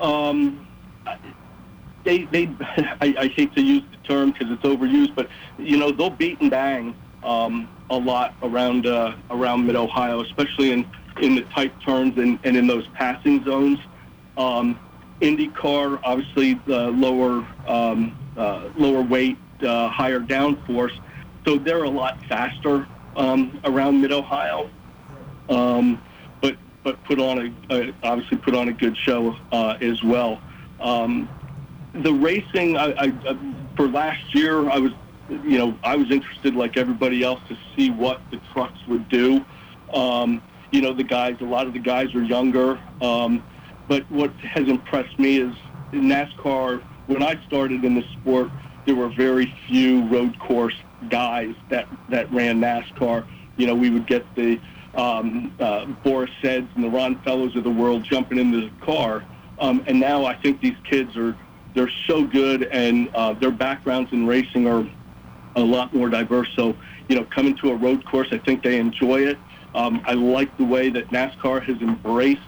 Um, 0.00 0.66
they 2.04 2.24
they 2.24 2.48
I, 3.00 3.14
I 3.18 3.26
hate 3.28 3.54
to 3.54 3.62
use 3.62 3.82
the 3.90 4.08
term 4.08 4.30
because 4.30 4.50
it's 4.52 4.62
overused, 4.62 5.14
but 5.14 5.28
you 5.58 5.76
know 5.76 5.90
they'll 5.90 6.08
beat 6.08 6.40
and 6.40 6.50
bang 6.50 6.94
um, 7.22 7.68
a 7.90 7.96
lot 7.96 8.34
around 8.42 8.86
uh, 8.86 9.14
around 9.30 9.66
Mid 9.66 9.76
Ohio, 9.76 10.22
especially 10.22 10.72
in 10.72 10.86
in 11.20 11.34
the 11.34 11.42
tight 11.42 11.72
turns 11.80 12.16
and, 12.18 12.38
and 12.44 12.56
in 12.56 12.66
those 12.66 12.86
passing 12.94 13.44
zones. 13.44 13.78
Um, 14.36 14.80
IndyCar, 15.20 16.00
obviously, 16.02 16.54
the 16.66 16.90
lower 16.90 17.46
um, 17.66 18.16
uh, 18.36 18.68
lower 18.76 19.02
weight, 19.02 19.38
uh, 19.62 19.88
higher 19.88 20.20
downforce, 20.20 20.92
so 21.44 21.58
they're 21.58 21.84
a 21.84 21.90
lot 21.90 22.18
faster 22.28 22.86
um, 23.16 23.60
around 23.64 24.00
Mid 24.00 24.12
Ohio. 24.12 24.70
Um, 25.48 26.00
but 26.40 26.56
but 26.84 27.02
put 27.04 27.18
on 27.18 27.54
a, 27.70 27.74
a, 27.74 27.94
obviously 28.02 28.38
put 28.38 28.54
on 28.54 28.68
a 28.68 28.72
good 28.72 28.96
show 28.96 29.36
uh, 29.52 29.76
as 29.80 30.02
well. 30.02 30.40
Um, 30.80 31.28
the 31.92 32.12
racing, 32.12 32.76
I, 32.76 32.92
I, 32.92 33.12
uh, 33.28 33.34
for 33.76 33.88
last 33.88 34.34
year, 34.34 34.70
I 34.70 34.78
was 34.78 34.92
you 35.44 35.58
know 35.58 35.78
I 35.82 35.96
was 35.96 36.10
interested 36.10 36.54
like 36.54 36.76
everybody 36.76 37.22
else 37.22 37.40
to 37.48 37.56
see 37.76 37.90
what 37.90 38.20
the 38.30 38.40
trucks 38.52 38.78
would 38.88 39.08
do. 39.08 39.44
Um, 39.92 40.42
you 40.70 40.80
know, 40.80 40.92
the 40.92 41.04
guys, 41.04 41.36
a 41.40 41.44
lot 41.44 41.66
of 41.66 41.72
the 41.72 41.78
guys 41.78 42.14
are 42.14 42.22
younger. 42.22 42.78
Um, 43.00 43.42
but 43.88 44.08
what 44.10 44.32
has 44.36 44.68
impressed 44.68 45.18
me 45.18 45.38
is 45.38 45.54
NASCAR, 45.92 46.82
when 47.06 47.22
I 47.22 47.40
started 47.46 47.84
in 47.84 47.94
the 47.94 48.04
sport, 48.12 48.50
there 48.86 48.94
were 48.94 49.08
very 49.08 49.52
few 49.66 50.06
road 50.08 50.38
course 50.38 50.76
guys 51.08 51.54
that, 51.70 51.88
that 52.08 52.32
ran 52.32 52.60
NASCAR. 52.60 53.26
You 53.56 53.66
know, 53.66 53.74
we 53.74 53.90
would 53.90 54.06
get 54.06 54.24
the 54.36 54.60
um, 54.94 55.52
uh, 55.58 55.86
Boris 55.86 56.30
Saids 56.40 56.68
and 56.74 56.84
the 56.84 56.90
Ron 56.90 57.20
Fellows 57.22 57.56
of 57.56 57.64
the 57.64 57.70
world 57.70 58.04
jumping 58.04 58.38
into 58.38 58.60
the 58.60 58.86
car. 58.86 59.24
Um, 59.58 59.82
and 59.86 59.98
now 59.98 60.24
I 60.24 60.34
think 60.34 60.60
these 60.60 60.76
kids 60.88 61.16
are, 61.16 61.36
they're 61.74 61.90
so 62.06 62.24
good 62.24 62.64
and 62.64 63.10
uh, 63.14 63.34
their 63.34 63.50
backgrounds 63.50 64.12
in 64.12 64.26
racing 64.26 64.66
are 64.66 64.88
a 65.56 65.60
lot 65.60 65.94
more 65.94 66.08
diverse. 66.08 66.48
So, 66.56 66.76
you 67.08 67.16
know, 67.16 67.24
coming 67.24 67.56
to 67.58 67.70
a 67.70 67.76
road 67.76 68.04
course, 68.04 68.28
I 68.32 68.38
think 68.38 68.62
they 68.62 68.78
enjoy 68.78 69.26
it. 69.26 69.38
Um, 69.74 70.02
I 70.04 70.14
like 70.14 70.56
the 70.56 70.64
way 70.64 70.90
that 70.90 71.08
NASCAR 71.08 71.62
has 71.64 71.80
embraced 71.80 72.40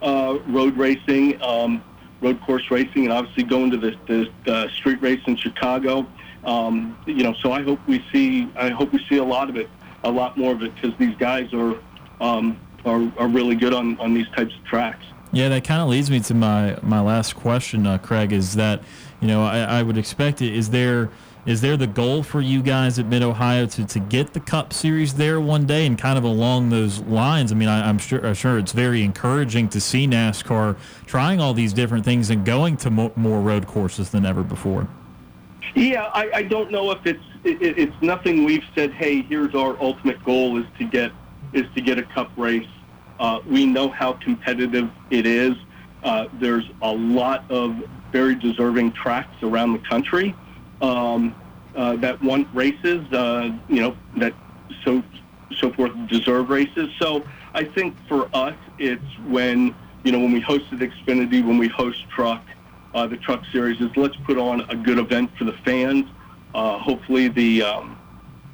uh, 0.00 0.38
road 0.46 0.76
racing, 0.76 1.40
um, 1.42 1.82
road 2.20 2.40
course 2.42 2.70
racing, 2.70 3.04
and 3.04 3.12
obviously 3.12 3.44
going 3.44 3.70
to 3.70 3.76
the, 3.76 3.96
the 4.06 4.52
uh, 4.52 4.68
street 4.70 5.00
race 5.02 5.20
in 5.26 5.36
Chicago. 5.36 6.06
Um, 6.44 6.98
you 7.06 7.22
know, 7.22 7.34
so 7.42 7.52
I 7.52 7.62
hope 7.62 7.78
we 7.86 8.04
see 8.12 8.48
I 8.56 8.70
hope 8.70 8.92
we 8.92 9.04
see 9.08 9.18
a 9.18 9.24
lot 9.24 9.48
of 9.48 9.56
it, 9.56 9.68
a 10.02 10.10
lot 10.10 10.36
more 10.36 10.52
of 10.52 10.62
it, 10.62 10.74
because 10.74 10.96
these 10.98 11.14
guys 11.16 11.52
are, 11.54 11.76
um, 12.20 12.58
are 12.84 13.12
are 13.16 13.28
really 13.28 13.54
good 13.54 13.72
on 13.72 13.98
on 14.00 14.12
these 14.12 14.28
types 14.30 14.54
of 14.54 14.64
tracks. 14.64 15.04
Yeah, 15.32 15.48
that 15.50 15.64
kind 15.64 15.80
of 15.80 15.88
leads 15.88 16.10
me 16.10 16.20
to 16.20 16.34
my 16.34 16.78
my 16.82 17.00
last 17.00 17.36
question, 17.36 17.86
uh, 17.86 17.98
Craig. 17.98 18.32
Is 18.32 18.54
that 18.54 18.82
you 19.20 19.28
know 19.28 19.44
I, 19.44 19.60
I 19.60 19.82
would 19.82 19.98
expect 19.98 20.42
it. 20.42 20.52
Is 20.52 20.70
there 20.70 21.10
is 21.44 21.60
there 21.60 21.76
the 21.76 21.88
goal 21.88 22.22
for 22.22 22.40
you 22.40 22.62
guys 22.62 23.00
at 23.00 23.06
Mid 23.06 23.22
Ohio 23.22 23.66
to, 23.66 23.84
to 23.84 23.98
get 23.98 24.32
the 24.32 24.38
Cup 24.38 24.72
Series 24.72 25.14
there 25.14 25.40
one 25.40 25.66
day 25.66 25.86
and 25.86 25.98
kind 25.98 26.16
of 26.16 26.22
along 26.22 26.68
those 26.68 27.00
lines? 27.00 27.50
I 27.50 27.56
mean, 27.56 27.68
I, 27.68 27.88
am 27.88 27.98
sure 27.98 28.24
I'm 28.24 28.34
sure 28.34 28.58
it's 28.58 28.72
very 28.72 29.02
encouraging 29.02 29.68
to 29.70 29.80
see 29.80 30.06
NASCAR 30.06 30.76
trying 31.06 31.40
all 31.40 31.52
these 31.52 31.72
different 31.72 32.04
things 32.04 32.30
and 32.30 32.44
going 32.44 32.76
to 32.78 32.90
mo- 32.90 33.12
more 33.16 33.40
road 33.40 33.66
courses 33.66 34.10
than 34.10 34.24
ever 34.24 34.44
before. 34.44 34.86
Yeah, 35.74 36.10
I, 36.14 36.30
I 36.32 36.42
don't 36.42 36.70
know 36.70 36.92
if 36.92 37.04
it's 37.06 37.24
it, 37.42 37.58
it's 37.60 38.02
nothing 38.02 38.44
we've 38.44 38.64
said. 38.76 38.92
Hey, 38.92 39.22
here's 39.22 39.54
our 39.54 39.80
ultimate 39.82 40.22
goal 40.24 40.58
is 40.58 40.66
to 40.78 40.84
get 40.84 41.10
is 41.52 41.66
to 41.74 41.80
get 41.80 41.98
a 41.98 42.04
Cup 42.04 42.30
race. 42.36 42.68
Uh, 43.18 43.40
we 43.46 43.66
know 43.66 43.88
how 43.88 44.12
competitive 44.12 44.88
it 45.10 45.26
is. 45.26 45.54
Uh, 46.04 46.26
there's 46.34 46.68
a 46.82 46.92
lot 46.92 47.44
of 47.50 47.74
very 48.12 48.36
deserving 48.36 48.92
tracks 48.92 49.42
around 49.42 49.72
the 49.72 49.78
country 49.80 50.36
um, 50.82 51.34
uh, 51.74 51.96
that 51.96 52.20
want 52.22 52.48
races, 52.52 53.10
uh, 53.12 53.50
you 53.68 53.80
know, 53.80 53.96
that 54.16 54.34
so 54.84 55.02
so 55.56 55.72
forth 55.72 55.92
deserve 56.08 56.50
races. 56.50 56.88
So 56.98 57.24
I 57.54 57.64
think 57.64 57.96
for 58.08 58.28
us, 58.34 58.56
it's 58.78 59.18
when 59.28 59.74
you 60.04 60.12
know 60.12 60.18
when 60.18 60.32
we 60.32 60.42
hosted 60.42 60.80
Xfinity, 60.80 61.46
when 61.46 61.56
we 61.58 61.68
host 61.68 62.04
Truck, 62.10 62.44
uh, 62.94 63.06
the 63.06 63.16
Truck 63.16 63.42
Series 63.52 63.80
is 63.80 63.90
let's 63.96 64.16
put 64.26 64.36
on 64.36 64.62
a 64.68 64.76
good 64.76 64.98
event 64.98 65.30
for 65.38 65.44
the 65.44 65.54
fans. 65.64 66.06
Uh, 66.54 66.78
hopefully 66.78 67.28
the 67.28 67.62
um, 67.62 67.96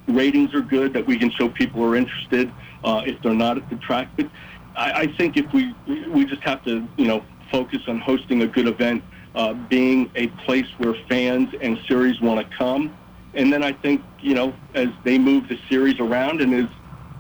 ratings 0.07 0.55
are 0.55 0.61
good 0.61 0.93
that 0.93 1.05
we 1.07 1.19
can 1.19 1.31
show 1.31 1.49
people 1.49 1.83
are 1.83 1.97
interested 1.97 2.53
uh, 2.85 3.03
if 3.05 3.21
they're 3.23 3.35
not 3.35 3.57
at 3.57 3.69
the 3.69 3.77
track. 3.77 4.09
But 4.17 4.31
I, 4.77 4.93
I 4.93 5.07
think 5.17 5.37
if 5.37 5.53
we 5.53 5.75
we 6.13 6.25
just 6.25 6.43
have 6.43 6.63
to 6.65 6.87
you 6.97 7.07
know 7.07 7.25
focus 7.51 7.81
on 7.89 7.99
hosting 7.99 8.43
a 8.43 8.47
good 8.47 8.69
event 8.69 9.03
uh, 9.35 9.55
being 9.55 10.11
a 10.15 10.29
place 10.45 10.67
where 10.79 10.95
fans 11.09 11.55
and 11.61 11.79
series 11.87 12.21
want 12.21 12.41
to 12.41 12.57
come. 12.57 12.97
And 13.35 13.53
then 13.53 13.63
I 13.63 13.73
think, 13.73 14.03
you 14.21 14.35
know, 14.35 14.55
as 14.75 14.89
they 15.05 15.19
move 15.19 15.49
the 15.49 15.59
series 15.69 16.01
around 16.01 16.41
and 16.41 16.55
as 16.55 16.69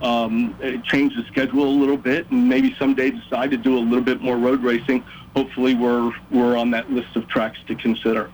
um, 0.02 0.56
change 0.84 1.14
the 1.16 1.24
schedule 1.24 1.64
a 1.64 1.76
little 1.78 1.96
bit 1.96 2.30
and 2.30 2.48
maybe 2.48 2.74
someday 2.78 3.10
decide 3.10 3.50
to 3.50 3.56
do 3.56 3.76
a 3.76 3.80
little 3.80 4.04
bit 4.04 4.20
more 4.20 4.36
road 4.36 4.62
racing, 4.62 5.04
hopefully 5.34 5.74
we're, 5.74 6.12
we're 6.30 6.56
on 6.56 6.70
that 6.72 6.90
list 6.90 7.14
of 7.16 7.28
tracks 7.28 7.58
to 7.66 7.74
consider. 7.74 8.30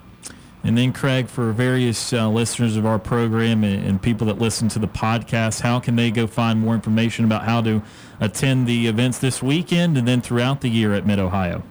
And 0.62 0.78
then, 0.78 0.94
Craig, 0.94 1.28
for 1.28 1.52
various 1.52 2.14
uh, 2.14 2.26
listeners 2.30 2.76
of 2.76 2.86
our 2.86 2.98
program 2.98 3.64
and, 3.64 3.86
and, 3.86 4.00
people 4.00 4.28
that 4.28 4.38
listen 4.38 4.68
to 4.70 4.78
the 4.78 4.88
podcast, 4.88 5.60
how 5.60 5.78
can 5.78 5.94
they 5.94 6.10
go 6.10 6.26
find 6.26 6.58
more 6.58 6.74
information 6.74 7.26
about 7.26 7.44
how 7.44 7.60
to 7.60 7.82
attend 8.18 8.66
the 8.66 8.86
events 8.86 9.18
this 9.18 9.42
weekend 9.42 9.98
and 9.98 10.08
then 10.08 10.22
throughout 10.22 10.62
the 10.62 10.70
year 10.70 10.94
at 10.94 11.04
Mid 11.06 11.18
Ohio? 11.18 11.62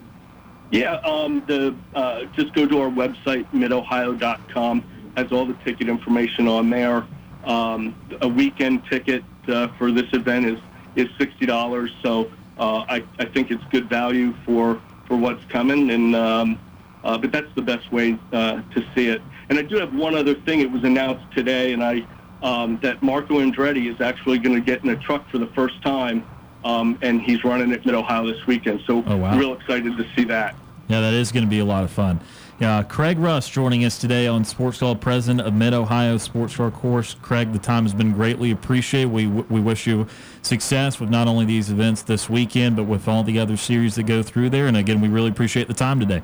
Yeah, 0.74 0.96
um, 1.06 1.44
the 1.46 1.75
uh, 1.94 2.24
just 2.36 2.51
go 2.56 2.65
to 2.65 2.82
our 2.82 2.89
website, 2.89 3.46
midohio.com. 3.51 4.84
Has 5.15 5.32
all 5.32 5.46
the 5.46 5.53
ticket 5.63 5.88
information 5.88 6.48
on 6.48 6.72
there. 6.72 7.06
Um, 7.44 7.96
a 8.22 8.27
weekend 8.27 8.84
ticket 8.89 9.24
uh, 9.48 9.68
for 9.77 9.92
this 9.92 10.12
event 10.13 10.48
is 10.48 10.60
is 10.96 11.10
sixty 11.20 11.46
dollars. 11.46 11.92
So 12.01 12.32
uh, 12.58 12.86
I, 12.89 13.03
I 13.20 13.25
think 13.25 13.51
it's 13.51 13.63
good 13.65 13.88
value 13.88 14.34
for 14.48 14.82
for 15.06 15.15
what's 15.15 15.46
coming. 15.46 15.92
And 15.92 16.15
um, 16.15 16.60
uh, 17.03 17.20
but 17.20 17.32
that's 17.32 17.53
the 17.53 17.62
best 17.62 17.92
way 17.92 18.18
uh, 18.32 18.63
to 18.74 18.84
see 18.96 19.10
it. 19.10 19.22
And 19.50 19.60
I 19.60 19.62
do 19.62 19.77
have 19.77 19.94
one 19.94 20.15
other 20.15 20.34
thing. 20.34 20.62
It 20.62 20.72
was 20.72 20.84
announced 20.84 21.32
today, 21.36 21.74
and 21.74 21.84
I 21.84 22.08
um, 22.42 22.80
that 22.82 23.03
Marco 23.03 23.36
Andretti 23.36 23.94
is 23.94 24.01
actually 24.01 24.39
going 24.39 24.56
to 24.56 24.62
get 24.62 24.84
in 24.84 24.89
a 24.89 24.98
truck 24.98 25.30
for 25.30 25.38
the 25.38 25.51
first 25.53 25.80
time. 25.84 26.25
Um, 26.63 26.98
and 27.01 27.22
he's 27.22 27.44
running 27.44 27.74
at 27.74 27.86
Mid 27.86 27.94
Ohio 27.94 28.25
this 28.25 28.48
weekend. 28.48 28.82
So, 28.88 29.03
oh, 29.06 29.18
wow. 29.18 29.38
real 29.38 29.53
excited 29.53 29.98
to 29.98 30.06
see 30.15 30.24
that. 30.25 30.56
Yeah, 30.88 31.02
that 31.02 31.13
is 31.13 31.32
going 31.32 31.46
to 31.46 31.50
be 31.50 31.60
a 31.60 31.66
lot 31.66 31.84
of 31.84 31.92
fun. 31.92 32.20
Yeah, 32.60 32.84
Craig 32.84 33.18
Rust 33.18 33.52
joining 33.52 33.84
us 33.84 33.98
today 33.98 34.28
on 34.28 34.46
Sports 34.46 34.80
Call, 34.80 34.96
president 34.96 35.46
of 35.46 35.54
Mid 35.54 35.74
Ohio 35.74 36.18
Sports 36.18 36.56
Car 36.56 36.72
Course. 36.72 37.16
Craig, 37.22 37.52
the 37.52 37.60
time 37.60 37.84
has 37.84 37.94
been 37.94 38.13
greatly 38.13 38.52
appreciated. 38.52 39.12
We 39.12 39.28
we 39.28 39.60
wish 39.60 39.88
you 39.88 40.08
success 40.44 41.00
with 41.00 41.10
not 41.10 41.28
only 41.28 41.46
these 41.46 41.72
events 41.72 42.04
this 42.04 42.30
weekend, 42.30 42.75
but 42.75 42.84
with 42.84 43.08
all 43.08 43.24
the 43.24 43.40
other 43.40 43.58
series 43.58 43.96
that 43.96 44.04
go 44.04 44.22
through 44.22 44.52
there. 44.52 44.68
And 44.68 44.78
again, 44.78 45.02
we 45.02 45.08
really 45.08 45.30
appreciate 45.30 45.68
the 45.68 45.74
time 45.74 46.00
today. 46.00 46.22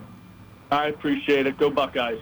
I 0.71 0.87
appreciate 0.87 1.47
it. 1.47 1.57
Go 1.57 1.69
Buckeyes. 1.69 2.21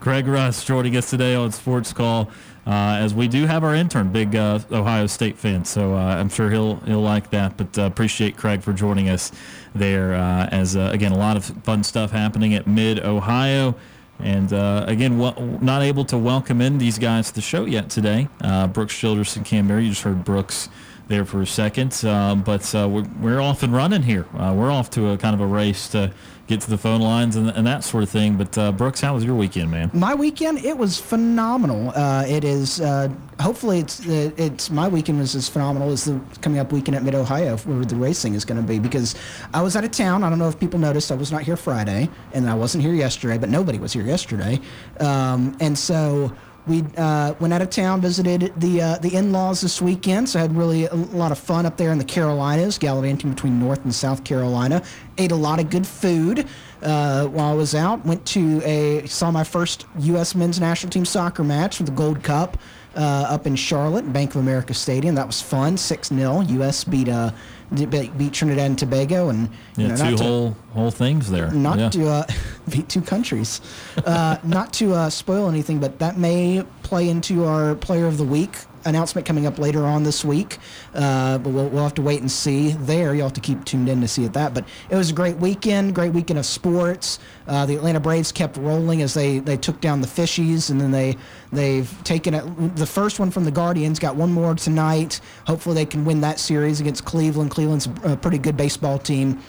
Craig 0.00 0.26
Rust 0.26 0.66
joining 0.66 0.96
us 0.96 1.10
today 1.10 1.34
on 1.34 1.52
Sports 1.52 1.92
Call 1.92 2.30
as 2.72 3.14
we 3.14 3.28
do 3.28 3.46
have 3.46 3.64
our 3.64 3.74
intern, 3.74 4.10
big 4.12 4.36
uh, 4.36 4.58
Ohio 4.70 5.06
State 5.06 5.38
fan. 5.38 5.64
So 5.64 5.94
uh, 5.94 6.16
I'm 6.16 6.28
sure 6.28 6.50
he'll 6.50 6.76
he'll 6.76 7.00
like 7.00 7.30
that. 7.30 7.56
But 7.56 7.78
uh, 7.78 7.82
appreciate 7.82 8.36
Craig 8.36 8.62
for 8.62 8.72
joining 8.72 9.08
us 9.08 9.32
there. 9.74 10.14
Uh, 10.14 10.46
as 10.46 10.76
uh, 10.76 10.90
again, 10.92 11.12
a 11.12 11.18
lot 11.18 11.36
of 11.36 11.44
fun 11.44 11.82
stuff 11.82 12.10
happening 12.10 12.54
at 12.54 12.66
Mid 12.66 13.00
Ohio. 13.00 13.74
And 14.20 14.52
again, 14.88 15.16
not 15.62 15.82
able 15.82 16.04
to 16.06 16.18
welcome 16.18 16.60
in 16.60 16.78
these 16.78 16.98
guys 16.98 17.28
to 17.28 17.34
the 17.36 17.40
show 17.40 17.66
yet 17.66 17.88
today. 17.88 18.28
Brooks 18.72 18.98
Childress 18.98 19.36
and 19.36 19.46
Kam 19.46 19.68
Berry. 19.68 19.84
You 19.84 19.90
just 19.90 20.02
heard 20.02 20.24
Brooks 20.24 20.68
there 21.08 21.24
for 21.24 21.42
a 21.42 21.46
second. 21.46 22.00
Uh, 22.04 22.36
but 22.36 22.74
uh, 22.74 22.88
we're, 22.88 23.06
we're 23.20 23.40
off 23.40 23.62
and 23.62 23.72
running 23.72 24.02
here. 24.02 24.26
Uh, 24.34 24.54
we're 24.56 24.70
off 24.70 24.90
to 24.90 25.08
a 25.08 25.18
kind 25.18 25.34
of 25.34 25.40
a 25.40 25.46
race 25.46 25.88
to 25.88 26.12
get 26.48 26.62
to 26.62 26.70
the 26.70 26.78
phone 26.78 27.02
lines 27.02 27.36
and, 27.36 27.50
and 27.50 27.66
that 27.66 27.84
sort 27.84 28.02
of 28.02 28.10
thing. 28.10 28.36
But 28.36 28.56
uh, 28.58 28.72
Brooks, 28.72 29.00
how 29.00 29.14
was 29.14 29.22
your 29.22 29.34
weekend, 29.34 29.70
man? 29.70 29.90
My 29.92 30.14
weekend, 30.14 30.64
it 30.64 30.76
was 30.76 30.98
phenomenal. 30.98 31.90
Uh, 31.90 32.24
it 32.26 32.42
is. 32.42 32.80
Uh, 32.80 33.10
hopefully, 33.38 33.78
it's 33.78 34.04
it's 34.06 34.70
my 34.70 34.88
weekend 34.88 35.20
was 35.20 35.36
as 35.36 35.48
phenomenal 35.48 35.90
as 35.90 36.06
the 36.06 36.18
coming 36.40 36.58
up 36.58 36.72
weekend 36.72 36.96
at 36.96 37.04
Mid 37.04 37.14
Ohio, 37.14 37.56
where 37.58 37.84
the 37.84 37.94
racing 37.94 38.34
is 38.34 38.44
going 38.44 38.60
to 38.60 38.66
be. 38.66 38.78
Because 38.78 39.14
I 39.54 39.62
was 39.62 39.76
out 39.76 39.84
of 39.84 39.92
town. 39.92 40.24
I 40.24 40.30
don't 40.30 40.38
know 40.38 40.48
if 40.48 40.58
people 40.58 40.78
noticed. 40.78 41.12
I 41.12 41.14
was 41.14 41.30
not 41.30 41.42
here 41.42 41.56
Friday, 41.56 42.08
and 42.32 42.48
I 42.48 42.54
wasn't 42.54 42.82
here 42.82 42.94
yesterday. 42.94 43.38
But 43.38 43.50
nobody 43.50 43.78
was 43.78 43.92
here 43.92 44.04
yesterday, 44.04 44.58
um, 45.00 45.56
and 45.60 45.78
so 45.78 46.32
we 46.68 46.84
uh, 46.96 47.34
went 47.40 47.52
out 47.54 47.62
of 47.62 47.70
town, 47.70 48.00
visited 48.00 48.52
the 48.56 48.82
uh, 48.82 48.98
the 48.98 49.14
in-laws 49.14 49.60
this 49.60 49.80
weekend, 49.80 50.28
so 50.28 50.38
had 50.38 50.54
really 50.54 50.86
a 50.86 50.94
lot 50.94 51.32
of 51.32 51.38
fun 51.38 51.66
up 51.66 51.76
there 51.76 51.90
in 51.90 51.98
the 51.98 52.04
Carolinas, 52.04 52.78
gallivanting 52.78 53.30
between 53.30 53.58
North 53.58 53.82
and 53.84 53.94
South 53.94 54.24
Carolina. 54.24 54.82
Ate 55.16 55.32
a 55.32 55.36
lot 55.36 55.58
of 55.58 55.70
good 55.70 55.86
food 55.86 56.46
uh, 56.82 57.26
while 57.26 57.52
I 57.52 57.54
was 57.54 57.74
out. 57.74 58.04
Went 58.04 58.24
to 58.26 58.62
a 58.64 59.06
saw 59.06 59.30
my 59.30 59.44
first 59.44 59.86
U.S. 60.00 60.34
men's 60.34 60.60
national 60.60 60.90
team 60.90 61.04
soccer 61.04 61.42
match 61.42 61.78
for 61.78 61.84
the 61.84 61.92
Gold 61.92 62.22
Cup 62.22 62.58
uh, 62.96 63.26
up 63.28 63.46
in 63.46 63.56
Charlotte, 63.56 64.12
Bank 64.12 64.30
of 64.30 64.40
America 64.40 64.74
Stadium. 64.74 65.14
That 65.14 65.26
was 65.26 65.40
fun. 65.40 65.76
Six 65.76 66.08
0 66.08 66.40
U.S. 66.40 66.84
beat 66.84 67.08
uh, 67.08 67.30
beat 67.74 68.32
Trinidad 68.32 68.66
and 68.66 68.78
Tobago, 68.78 69.28
and 69.28 69.50
yeah, 69.76 69.88
know, 69.88 70.10
two 70.10 70.16
to, 70.16 70.22
whole 70.22 70.56
whole 70.72 70.90
things 70.90 71.30
there. 71.30 71.50
Not 71.50 71.78
yeah. 71.78 71.88
to 71.90 72.08
uh, 72.08 72.26
beat 72.70 72.88
two 72.88 73.02
countries. 73.02 73.60
Uh, 74.04 74.38
not 74.42 74.72
to 74.74 74.94
uh, 74.94 75.10
spoil 75.10 75.48
anything, 75.48 75.78
but 75.78 75.98
that 75.98 76.18
may 76.18 76.64
play 76.82 77.08
into 77.08 77.44
our 77.44 77.74
Player 77.74 78.06
of 78.06 78.18
the 78.18 78.24
Week 78.24 78.56
announcement 78.84 79.26
coming 79.26 79.46
up 79.46 79.58
later 79.58 79.84
on 79.84 80.02
this 80.02 80.24
week. 80.24 80.58
Uh, 80.94 81.38
but 81.38 81.50
we'll, 81.50 81.68
we'll 81.68 81.82
have 81.82 81.94
to 81.94 82.02
wait 82.02 82.20
and 82.20 82.30
see 82.30 82.70
there. 82.72 83.14
You'll 83.14 83.26
have 83.26 83.32
to 83.34 83.40
keep 83.40 83.64
tuned 83.64 83.88
in 83.88 84.00
to 84.00 84.08
see 84.08 84.24
it 84.24 84.32
that. 84.34 84.54
But 84.54 84.66
it 84.90 84.96
was 84.96 85.10
a 85.10 85.12
great 85.12 85.36
weekend, 85.36 85.94
great 85.94 86.12
weekend 86.12 86.38
of 86.38 86.46
sports. 86.46 87.18
Uh, 87.46 87.66
the 87.66 87.76
Atlanta 87.76 88.00
Braves 88.00 88.32
kept 88.32 88.56
rolling 88.56 89.02
as 89.02 89.14
they, 89.14 89.38
they 89.38 89.56
took 89.56 89.80
down 89.80 90.00
the 90.00 90.06
Fishies, 90.06 90.70
and 90.70 90.80
then 90.80 90.90
they 90.90 91.16
they've 91.52 91.92
taken 92.04 92.34
it. 92.34 92.76
The 92.76 92.86
first 92.86 93.18
one 93.18 93.30
from 93.30 93.44
the 93.44 93.50
Guardians 93.50 93.98
got 93.98 94.16
one 94.16 94.32
more 94.32 94.54
tonight. 94.54 95.20
Hopefully 95.46 95.74
they 95.74 95.86
can 95.86 96.04
win 96.04 96.20
that 96.20 96.38
series 96.38 96.80
against 96.80 97.04
Cleveland. 97.04 97.50
Cleveland's 97.50 97.88
a 98.04 98.16
pretty 98.16 98.38
good 98.38 98.56
baseball 98.56 98.98
team. 98.98 99.40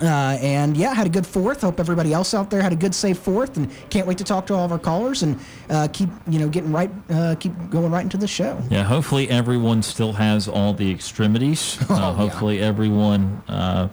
Uh, 0.00 0.38
and 0.40 0.76
yeah, 0.76 0.94
had 0.94 1.06
a 1.06 1.10
good 1.10 1.26
fourth. 1.26 1.62
Hope 1.62 1.80
everybody 1.80 2.12
else 2.12 2.34
out 2.34 2.50
there 2.50 2.62
had 2.62 2.72
a 2.72 2.76
good 2.76 2.94
safe 2.94 3.18
fourth, 3.18 3.56
and 3.56 3.70
can't 3.90 4.06
wait 4.06 4.18
to 4.18 4.24
talk 4.24 4.46
to 4.46 4.54
all 4.54 4.64
of 4.64 4.72
our 4.72 4.78
callers 4.78 5.22
and 5.22 5.38
uh, 5.70 5.88
keep 5.92 6.08
you 6.28 6.38
know 6.38 6.48
getting 6.48 6.72
right, 6.72 6.90
uh, 7.10 7.34
keep 7.38 7.52
going 7.70 7.90
right 7.90 8.02
into 8.02 8.16
the 8.16 8.28
show. 8.28 8.60
Yeah, 8.70 8.84
hopefully 8.84 9.28
everyone 9.28 9.82
still 9.82 10.12
has 10.12 10.48
all 10.48 10.72
the 10.72 10.90
extremities. 10.90 11.78
Oh, 11.90 11.94
uh, 11.94 12.12
hopefully 12.12 12.58
yeah. 12.58 12.66
everyone 12.66 13.42
uh, 13.48 13.88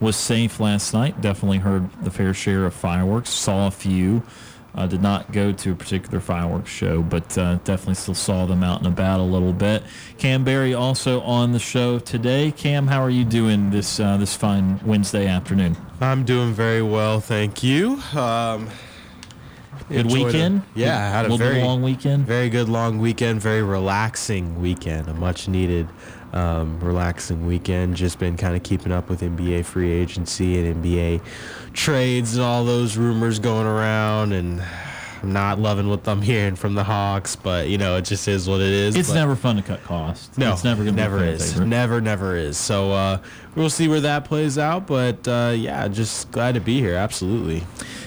was 0.00 0.16
safe 0.16 0.60
last 0.60 0.94
night. 0.94 1.20
Definitely 1.20 1.58
heard 1.58 1.90
the 2.02 2.10
fair 2.10 2.32
share 2.32 2.64
of 2.64 2.72
fireworks. 2.74 3.30
Saw 3.30 3.66
a 3.66 3.70
few. 3.70 4.22
Uh, 4.74 4.88
did 4.88 5.00
not 5.00 5.30
go 5.30 5.52
to 5.52 5.70
a 5.70 5.74
particular 5.74 6.18
fireworks 6.18 6.68
show, 6.70 7.00
but 7.00 7.38
uh, 7.38 7.54
definitely 7.62 7.94
still 7.94 8.14
saw 8.14 8.44
them 8.44 8.64
out 8.64 8.78
and 8.78 8.88
about 8.88 9.20
a 9.20 9.22
little 9.22 9.52
bit. 9.52 9.84
Kam 10.18 10.42
Berry 10.42 10.74
also 10.74 11.20
on 11.20 11.52
the 11.52 11.60
show 11.60 12.00
today. 12.00 12.50
Kam, 12.50 12.88
how 12.88 13.00
are 13.00 13.10
you 13.10 13.24
doing 13.24 13.70
this 13.70 14.00
uh, 14.00 14.16
this 14.16 14.34
fine 14.34 14.80
Wednesday 14.84 15.28
afternoon? 15.28 15.76
I'm 16.00 16.24
doing 16.24 16.52
very 16.52 16.82
well, 16.82 17.20
thank 17.20 17.62
you. 17.62 18.00
Um, 18.16 18.68
good 19.88 20.06
weekend. 20.06 20.62
The, 20.74 20.80
yeah, 20.80 20.96
I 20.96 21.08
had 21.08 21.30
a, 21.30 21.34
a 21.34 21.36
very 21.36 21.62
long 21.62 21.80
weekend. 21.82 22.26
Very 22.26 22.48
good 22.48 22.68
long 22.68 22.98
weekend. 22.98 23.40
Very 23.40 23.62
relaxing 23.62 24.60
weekend. 24.60 25.06
A 25.08 25.14
much 25.14 25.46
needed. 25.46 25.88
Um, 26.34 26.80
relaxing 26.80 27.46
weekend. 27.46 27.94
Just 27.94 28.18
been 28.18 28.36
kind 28.36 28.56
of 28.56 28.64
keeping 28.64 28.90
up 28.90 29.08
with 29.08 29.20
NBA 29.20 29.64
free 29.64 29.92
agency 29.92 30.58
and 30.58 30.82
NBA 30.82 31.20
trades 31.74 32.34
and 32.34 32.42
all 32.42 32.64
those 32.64 32.96
rumors 32.96 33.38
going 33.38 33.68
around 33.68 34.32
and 34.32 34.60
I'm 35.24 35.32
not 35.32 35.58
loving 35.58 35.88
what 35.88 36.06
I'm 36.06 36.20
hearing 36.20 36.54
from 36.54 36.74
the 36.74 36.84
Hawks, 36.84 37.34
but 37.34 37.68
you 37.68 37.78
know 37.78 37.96
it 37.96 38.02
just 38.02 38.28
is 38.28 38.46
what 38.46 38.60
it 38.60 38.68
is. 38.68 38.94
It's 38.94 39.08
but 39.08 39.14
never 39.14 39.34
fun 39.34 39.56
to 39.56 39.62
cut 39.62 39.82
costs. 39.82 40.36
No, 40.36 40.52
it's 40.52 40.64
never 40.64 40.84
gonna 40.84 40.94
never 40.94 41.18
be 41.18 41.28
is. 41.28 41.52
favorite. 41.52 41.66
Never, 41.66 42.00
never 42.02 42.36
is. 42.36 42.58
So 42.58 42.92
uh, 42.92 43.18
we'll 43.54 43.70
see 43.70 43.88
where 43.88 44.02
that 44.02 44.26
plays 44.26 44.58
out. 44.58 44.86
But 44.86 45.26
uh, 45.26 45.54
yeah, 45.56 45.88
just 45.88 46.30
glad 46.30 46.56
to 46.56 46.60
be 46.60 46.78
here. 46.78 46.94
Absolutely. 46.94 47.62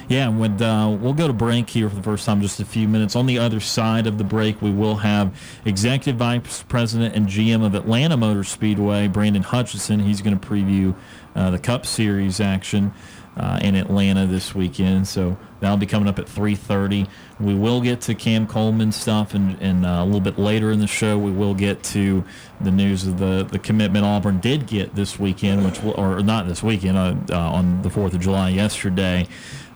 Yeah, 0.09 0.29
and 0.29 0.39
when, 0.39 0.61
uh, 0.61 0.89
we'll 0.89 1.13
go 1.13 1.25
to 1.25 1.33
break 1.33 1.71
here 1.71 1.89
for 1.89 1.95
the 1.95 2.03
first 2.03 2.25
time, 2.25 2.39
just 2.39 2.59
a 2.59 2.65
few 2.65 2.87
minutes. 2.87 3.15
On 3.15 3.25
the 3.25 3.39
other 3.39 3.59
side 3.59 4.05
of 4.05 4.19
the 4.19 4.23
break, 4.23 4.61
we 4.61 4.71
will 4.71 4.97
have 4.97 5.35
Executive 5.65 6.17
Vice 6.17 6.63
President 6.63 7.15
and 7.15 7.27
GM 7.27 7.65
of 7.65 7.73
Atlanta 7.73 8.15
Motor 8.15 8.43
Speedway, 8.43 9.07
Brandon 9.07 9.43
Hutchison. 9.43 9.99
He's 9.99 10.21
going 10.21 10.39
to 10.39 10.47
preview 10.47 10.95
uh, 11.35 11.49
the 11.49 11.59
Cup 11.59 11.85
Series 11.85 12.39
action 12.39 12.93
uh, 13.37 13.59
in 13.61 13.75
Atlanta 13.75 14.25
this 14.25 14.55
weekend. 14.55 15.07
So 15.07 15.37
that'll 15.59 15.77
be 15.77 15.85
coming 15.85 16.09
up 16.09 16.19
at 16.19 16.25
3:30. 16.25 17.07
We 17.39 17.53
will 17.53 17.81
get 17.81 18.01
to 18.01 18.15
Cam 18.15 18.47
Coleman 18.47 18.91
stuff, 18.91 19.33
and, 19.33 19.61
and 19.61 19.85
uh, 19.85 19.99
a 20.01 20.05
little 20.05 20.21
bit 20.21 20.39
later 20.39 20.71
in 20.71 20.79
the 20.79 20.87
show, 20.87 21.17
we 21.17 21.31
will 21.31 21.53
get 21.53 21.83
to 21.83 22.23
the 22.59 22.71
news 22.71 23.05
of 23.05 23.19
the, 23.19 23.47
the 23.49 23.59
commitment 23.59 24.05
Auburn 24.05 24.39
did 24.39 24.67
get 24.67 24.95
this 24.95 25.19
weekend, 25.19 25.63
which 25.63 25.81
will, 25.81 25.93
or 25.99 26.21
not 26.21 26.47
this 26.47 26.63
weekend, 26.63 26.97
uh, 26.97 27.15
uh 27.31 27.37
on 27.37 27.81
the 27.83 27.89
4th 27.89 28.13
of 28.13 28.19
July 28.19 28.49
yesterday. 28.49 29.27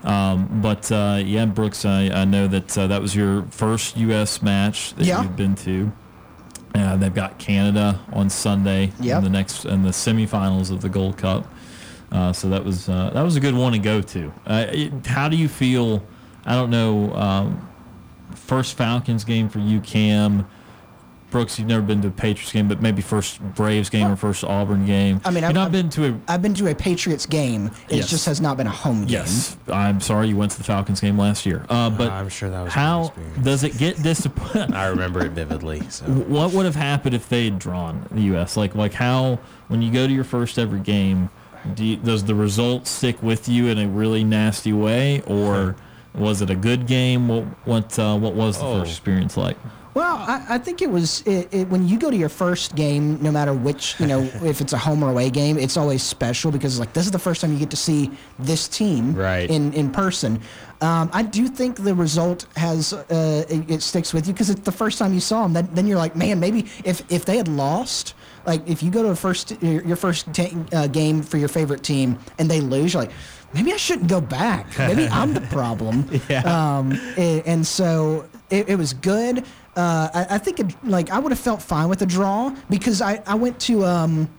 Um, 0.03 0.61
but 0.61 0.91
uh, 0.91 1.21
yeah, 1.23 1.45
Brooks, 1.45 1.85
I, 1.85 2.05
I 2.09 2.25
know 2.25 2.47
that 2.47 2.77
uh, 2.77 2.87
that 2.87 3.01
was 3.01 3.15
your 3.15 3.43
first 3.43 3.97
U.S. 3.97 4.41
match 4.41 4.95
that 4.95 5.05
yeah. 5.05 5.21
you've 5.21 5.35
been 5.35 5.55
to. 5.55 5.91
Uh, 6.73 6.95
they've 6.95 7.13
got 7.13 7.37
Canada 7.37 7.99
on 8.13 8.29
Sunday 8.29 8.93
yep. 8.99 9.17
in 9.17 9.23
the 9.25 9.29
next 9.29 9.65
in 9.65 9.83
the 9.83 9.89
semifinals 9.89 10.71
of 10.71 10.81
the 10.81 10.89
Gold 10.89 11.17
Cup. 11.17 11.45
Uh, 12.11 12.33
so 12.33 12.49
that 12.49 12.63
was 12.65 12.89
uh, 12.89 13.09
that 13.13 13.21
was 13.21 13.35
a 13.35 13.39
good 13.39 13.55
one 13.55 13.71
to 13.73 13.79
go 13.79 14.01
to. 14.01 14.33
Uh, 14.45 14.65
it, 14.69 15.05
how 15.05 15.29
do 15.29 15.37
you 15.37 15.47
feel? 15.47 16.03
I 16.45 16.55
don't 16.55 16.69
know. 16.69 17.13
Um, 17.13 17.69
first 18.35 18.75
Falcons 18.77 19.23
game 19.23 19.47
for 19.49 19.59
you, 19.59 19.79
Kam. 19.79 20.47
Brooks, 21.29 21.57
you've 21.57 21.69
never 21.69 21.81
been 21.81 22.01
to 22.01 22.09
a 22.09 22.11
Patriots 22.11 22.51
game, 22.51 22.67
but 22.67 22.81
maybe 22.81 23.01
first 23.01 23.39
Braves 23.55 23.89
game 23.89 24.07
or 24.11 24.17
first 24.17 24.43
Auburn 24.43 24.85
game. 24.85 25.21
I 25.23 25.29
mean, 25.29 25.35
you've 25.37 25.45
I've 25.45 25.55
not 25.55 25.67
I've, 25.67 25.71
been 25.71 25.89
to 25.91 26.07
a. 26.07 26.19
I've 26.27 26.41
been 26.41 26.53
to 26.55 26.67
a 26.67 26.75
Patriots 26.75 27.25
game. 27.25 27.67
It 27.87 27.97
Yes. 27.97 28.09
just 28.09 28.25
has 28.25 28.41
not 28.41 28.57
been 28.57 28.67
a 28.67 28.71
home 28.71 29.03
game. 29.05 29.11
Yes, 29.11 29.55
I'm 29.69 30.01
sorry 30.01 30.27
you 30.27 30.35
went 30.35 30.51
to 30.51 30.57
the 30.57 30.65
Falcons 30.65 30.99
game 30.99 31.17
last 31.17 31.45
year. 31.45 31.65
Uh, 31.69 31.89
but 31.89 32.11
I'm 32.11 32.27
sure 32.27 32.49
that 32.49 32.61
was 32.61 32.73
how 32.73 33.13
does 33.41 33.63
it 33.63 33.77
get 33.77 34.03
disappointed? 34.03 34.73
I 34.75 34.87
remember 34.87 35.23
it 35.25 35.31
vividly. 35.31 35.81
So 35.89 36.03
what 36.03 36.51
would 36.51 36.65
have 36.65 36.75
happened 36.75 37.15
if 37.15 37.29
they 37.29 37.45
had 37.45 37.59
drawn 37.59 38.05
the 38.11 38.23
U.S.? 38.23 38.57
Like, 38.57 38.75
like 38.75 38.91
how 38.91 39.39
when 39.69 39.81
you 39.81 39.89
go 39.89 40.05
to 40.07 40.11
your 40.13 40.25
first 40.25 40.59
ever 40.59 40.75
game, 40.77 41.29
do 41.73 41.83
you, 41.85 41.95
does 41.97 42.23
the 42.23 42.35
result 42.35 42.87
stick 42.87 43.21
with 43.21 43.47
you 43.49 43.67
in 43.67 43.77
a 43.77 43.87
really 43.87 44.23
nasty 44.23 44.73
way, 44.73 45.21
or 45.27 45.75
was 46.15 46.41
it 46.41 46.49
a 46.49 46.55
good 46.55 46.87
game? 46.87 47.27
What 47.27 47.43
what 47.65 47.99
uh, 47.99 48.17
what 48.17 48.33
was 48.33 48.57
the 48.57 48.65
Oh. 48.65 48.79
first 48.79 48.91
experience 48.91 49.37
like? 49.37 49.57
Well, 49.93 50.15
I, 50.15 50.45
I 50.51 50.57
think 50.57 50.81
it 50.81 50.89
was 50.89 51.21
it, 51.27 51.53
it, 51.53 51.67
when 51.67 51.85
you 51.85 51.99
go 51.99 52.09
to 52.09 52.15
your 52.15 52.29
first 52.29 52.75
game, 52.75 53.21
no 53.21 53.29
matter 53.29 53.53
which, 53.53 53.99
you 53.99 54.07
know, 54.07 54.21
if 54.41 54.61
it's 54.61 54.71
a 54.71 54.77
home 54.77 55.03
or 55.03 55.09
away 55.09 55.29
game, 55.29 55.57
it's 55.59 55.75
always 55.75 56.01
special 56.01 56.49
because 56.49 56.79
like 56.79 56.93
this 56.93 57.03
is 57.05 57.11
the 57.11 57.19
first 57.19 57.41
time 57.41 57.51
you 57.51 57.59
get 57.59 57.69
to 57.71 57.75
see 57.77 58.09
this 58.39 58.69
team 58.69 59.13
Right. 59.13 59.49
in 59.49 59.73
in 59.73 59.91
person. 59.91 60.39
Um, 60.79 61.09
I 61.13 61.23
do 61.23 61.47
think 61.49 61.75
the 61.83 61.93
result 61.93 62.47
has 62.55 62.93
uh, 62.93 63.45
it, 63.49 63.69
it 63.69 63.81
sticks 63.81 64.13
with 64.13 64.27
you 64.27 64.33
because 64.33 64.49
it's 64.49 64.61
the 64.61 64.71
first 64.71 64.97
time 64.97 65.13
you 65.13 65.19
saw 65.19 65.43
them. 65.43 65.53
Then, 65.53 65.69
then 65.73 65.87
you're 65.87 65.97
like, 65.99 66.15
man, 66.15 66.39
maybe 66.39 66.67
if 66.85 67.03
if 67.11 67.25
they 67.25 67.35
had 67.35 67.49
lost, 67.49 68.15
like 68.45 68.67
if 68.67 68.81
you 68.83 68.91
go 68.91 69.03
to 69.03 69.09
a 69.09 69.15
first 69.15 69.61
your 69.61 69.95
first 69.95 70.33
ta 70.33 70.45
uh, 70.73 70.87
game 70.87 71.21
for 71.21 71.37
your 71.37 71.47
favorite 71.49 71.83
team 71.83 72.17
and 72.39 72.49
they 72.49 72.61
lose, 72.61 72.93
you're 72.93 73.03
like. 73.03 73.11
Maybe 73.53 73.73
I 73.73 73.75
shouldn't 73.75 74.07
go 74.07 74.21
back. 74.21 74.65
Maybe 74.79 75.09
I'm 75.09 75.33
the 75.33 75.41
problem. 75.51 76.09
Yeah. 76.29 76.39
Um, 76.43 76.93
a- 77.17 77.41
and 77.45 77.67
so 77.67 78.25
it, 78.49 78.69
it 78.69 78.75
was 78.77 78.93
good. 78.93 79.39
Uh, 79.75 80.07
I, 80.13 80.35
I 80.35 80.37
think 80.37 80.61
it, 80.61 80.67
like 80.85 81.09
I 81.09 81.19
would 81.19 81.33
have 81.33 81.39
felt 81.39 81.61
fine 81.61 81.89
with 81.89 82.01
a 82.01 82.05
draw 82.05 82.55
because 82.69 83.01
I, 83.01 83.21
I 83.27 83.35
went 83.35 83.59
to 83.67 83.83
um, 83.83 84.29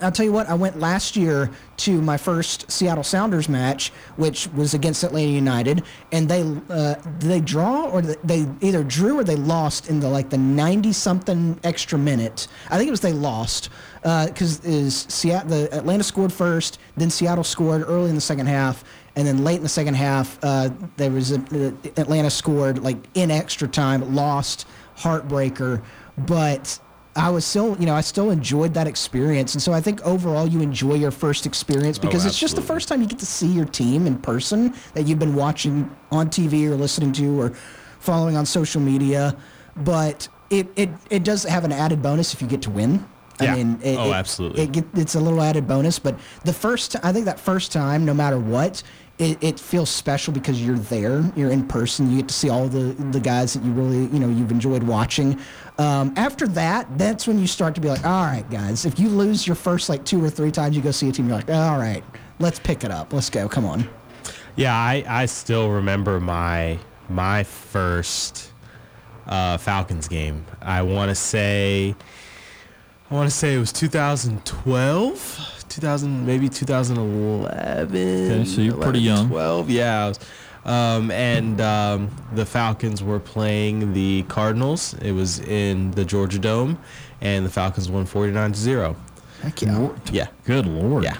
I'll 0.00 0.12
tell 0.12 0.24
you 0.24 0.32
what 0.32 0.48
I 0.48 0.54
went 0.54 0.78
last 0.78 1.16
year 1.16 1.50
to 1.78 2.00
my 2.00 2.16
first 2.16 2.70
Seattle 2.70 3.04
Sounders 3.04 3.48
match, 3.48 3.90
which 4.16 4.48
was 4.48 4.74
against 4.74 5.02
Atlanta 5.02 5.30
United, 5.30 5.82
and 6.12 6.28
they 6.28 6.42
uh, 6.70 6.94
they 7.18 7.40
draw 7.40 7.88
or 7.90 8.02
they 8.02 8.46
either 8.60 8.82
drew 8.82 9.18
or 9.18 9.24
they 9.24 9.36
lost 9.36 9.88
in 9.88 10.00
the 10.00 10.08
like 10.08 10.30
the 10.30 10.38
ninety 10.38 10.92
something 10.92 11.58
extra 11.64 11.98
minute. 11.98 12.48
I 12.70 12.76
think 12.76 12.88
it 12.88 12.90
was 12.90 13.00
they 13.00 13.12
lost 13.12 13.70
because 14.02 14.64
is 14.64 15.06
Seattle 15.08 15.50
the 15.50 15.74
Atlanta 15.76 16.02
scored 16.02 16.32
first, 16.32 16.78
then 16.96 17.10
Seattle 17.10 17.44
scored 17.44 17.82
early 17.82 18.08
in 18.08 18.14
the 18.14 18.20
second 18.20 18.46
half, 18.46 18.84
and 19.16 19.26
then 19.26 19.44
late 19.44 19.56
in 19.56 19.62
the 19.62 19.68
second 19.68 19.94
half 19.94 20.38
uh, 20.42 20.70
there 20.96 21.10
was 21.10 21.32
a, 21.32 21.36
uh, 21.36 21.90
Atlanta 22.00 22.30
scored 22.30 22.78
like 22.78 22.96
in 23.14 23.30
extra 23.30 23.68
time, 23.68 24.14
lost, 24.14 24.66
heartbreaker, 24.96 25.82
but. 26.18 26.80
I 27.16 27.28
was 27.30 27.44
still, 27.44 27.76
you 27.80 27.86
know, 27.86 27.94
I 27.94 28.02
still 28.02 28.30
enjoyed 28.30 28.72
that 28.74 28.86
experience, 28.86 29.54
and 29.54 29.62
so 29.62 29.72
I 29.72 29.80
think 29.80 30.00
overall 30.06 30.46
you 30.46 30.60
enjoy 30.60 30.94
your 30.94 31.10
first 31.10 31.44
experience 31.44 31.98
oh, 31.98 32.02
because 32.02 32.24
it's 32.24 32.38
just 32.38 32.54
the 32.54 32.62
first 32.62 32.86
time 32.88 33.02
you 33.02 33.08
get 33.08 33.18
to 33.18 33.26
see 33.26 33.48
your 33.48 33.64
team 33.64 34.06
in 34.06 34.16
person 34.18 34.72
that 34.94 35.06
you've 35.08 35.18
been 35.18 35.34
watching 35.34 35.90
on 36.12 36.30
TV 36.30 36.66
or 36.68 36.76
listening 36.76 37.12
to 37.14 37.40
or 37.40 37.50
following 37.98 38.36
on 38.36 38.46
social 38.46 38.80
media. 38.80 39.36
But 39.76 40.28
it, 40.50 40.68
it, 40.76 40.90
it 41.10 41.24
does 41.24 41.42
have 41.44 41.64
an 41.64 41.72
added 41.72 42.00
bonus 42.00 42.32
if 42.32 42.40
you 42.40 42.46
get 42.48 42.62
to 42.62 42.70
win. 42.70 43.04
I 43.40 43.44
Yeah. 43.44 43.54
mean, 43.56 43.80
it, 43.82 43.96
Oh, 43.98 44.10
it- 44.10 44.14
absolutely. 44.14 44.62
It 44.62 44.72
get, 44.72 44.84
it's 44.94 45.14
a 45.16 45.20
little 45.20 45.42
added 45.42 45.66
bonus, 45.66 45.98
but 45.98 46.16
the 46.44 46.52
first, 46.52 46.94
I 47.02 47.12
think 47.12 47.24
that 47.24 47.40
first 47.40 47.72
time, 47.72 48.04
no 48.04 48.14
matter 48.14 48.38
what, 48.38 48.82
it, 49.18 49.36
it 49.42 49.60
feels 49.60 49.90
special 49.90 50.32
because 50.32 50.64
you're 50.64 50.78
there, 50.78 51.22
you're 51.36 51.50
in 51.50 51.66
person, 51.66 52.10
you 52.10 52.16
get 52.18 52.28
to 52.28 52.34
see 52.34 52.48
all 52.48 52.68
the 52.68 52.94
the 53.12 53.20
guys 53.20 53.52
that 53.52 53.62
you 53.62 53.70
really, 53.72 54.06
you 54.06 54.18
know, 54.18 54.28
you've 54.30 54.50
enjoyed 54.50 54.82
watching. 54.82 55.38
Um, 55.80 56.12
after 56.16 56.46
that, 56.48 56.98
that's 56.98 57.26
when 57.26 57.38
you 57.38 57.46
start 57.46 57.74
to 57.74 57.80
be 57.80 57.88
like, 57.88 58.04
all 58.04 58.26
right, 58.26 58.48
guys, 58.50 58.84
if 58.84 58.98
you 58.98 59.08
lose 59.08 59.46
your 59.46 59.56
first 59.56 59.88
like 59.88 60.04
two 60.04 60.22
or 60.22 60.28
three 60.28 60.50
times 60.50 60.76
you 60.76 60.82
go 60.82 60.90
see 60.90 61.08
a 61.08 61.12
team, 61.12 61.26
you're 61.26 61.36
like, 61.36 61.48
all 61.48 61.78
right, 61.78 62.04
let's 62.38 62.58
pick 62.58 62.84
it 62.84 62.90
up, 62.90 63.14
let's 63.14 63.30
go, 63.30 63.48
come 63.48 63.64
on. 63.64 63.88
Yeah, 64.56 64.76
I, 64.76 65.02
I 65.08 65.24
still 65.24 65.70
remember 65.70 66.20
my 66.20 66.78
my 67.08 67.44
first 67.44 68.52
uh, 69.26 69.56
Falcons 69.56 70.06
game. 70.06 70.44
I 70.60 70.82
want 70.82 71.08
to 71.08 71.14
say 71.14 71.94
I 73.10 73.14
want 73.14 73.30
to 73.30 73.34
say 73.34 73.54
it 73.54 73.58
was 73.58 73.72
2012, 73.72 75.64
2000 75.66 76.26
maybe 76.26 76.50
2011. 76.50 77.96
Okay, 77.96 78.44
so 78.44 78.60
you're 78.60 78.76
pretty 78.76 79.00
young. 79.00 79.30
12, 79.30 79.70
yeah. 79.70 80.04
I 80.04 80.08
was, 80.08 80.20
um, 80.64 81.10
and 81.10 81.60
um, 81.60 82.10
the 82.34 82.44
Falcons 82.46 83.02
were 83.02 83.20
playing 83.20 83.92
the 83.92 84.22
Cardinals. 84.28 84.94
It 85.02 85.12
was 85.12 85.40
in 85.40 85.90
the 85.92 86.04
Georgia 86.04 86.38
Dome, 86.38 86.78
and 87.20 87.44
the 87.46 87.50
Falcons 87.50 87.90
won 87.90 88.06
49 88.06 88.52
to 88.52 88.58
zero. 88.58 88.96
Heck 89.42 89.62
yeah. 89.62 89.88
Yeah, 90.12 90.26
Good 90.44 90.66
lord. 90.66 91.04
yeah, 91.04 91.16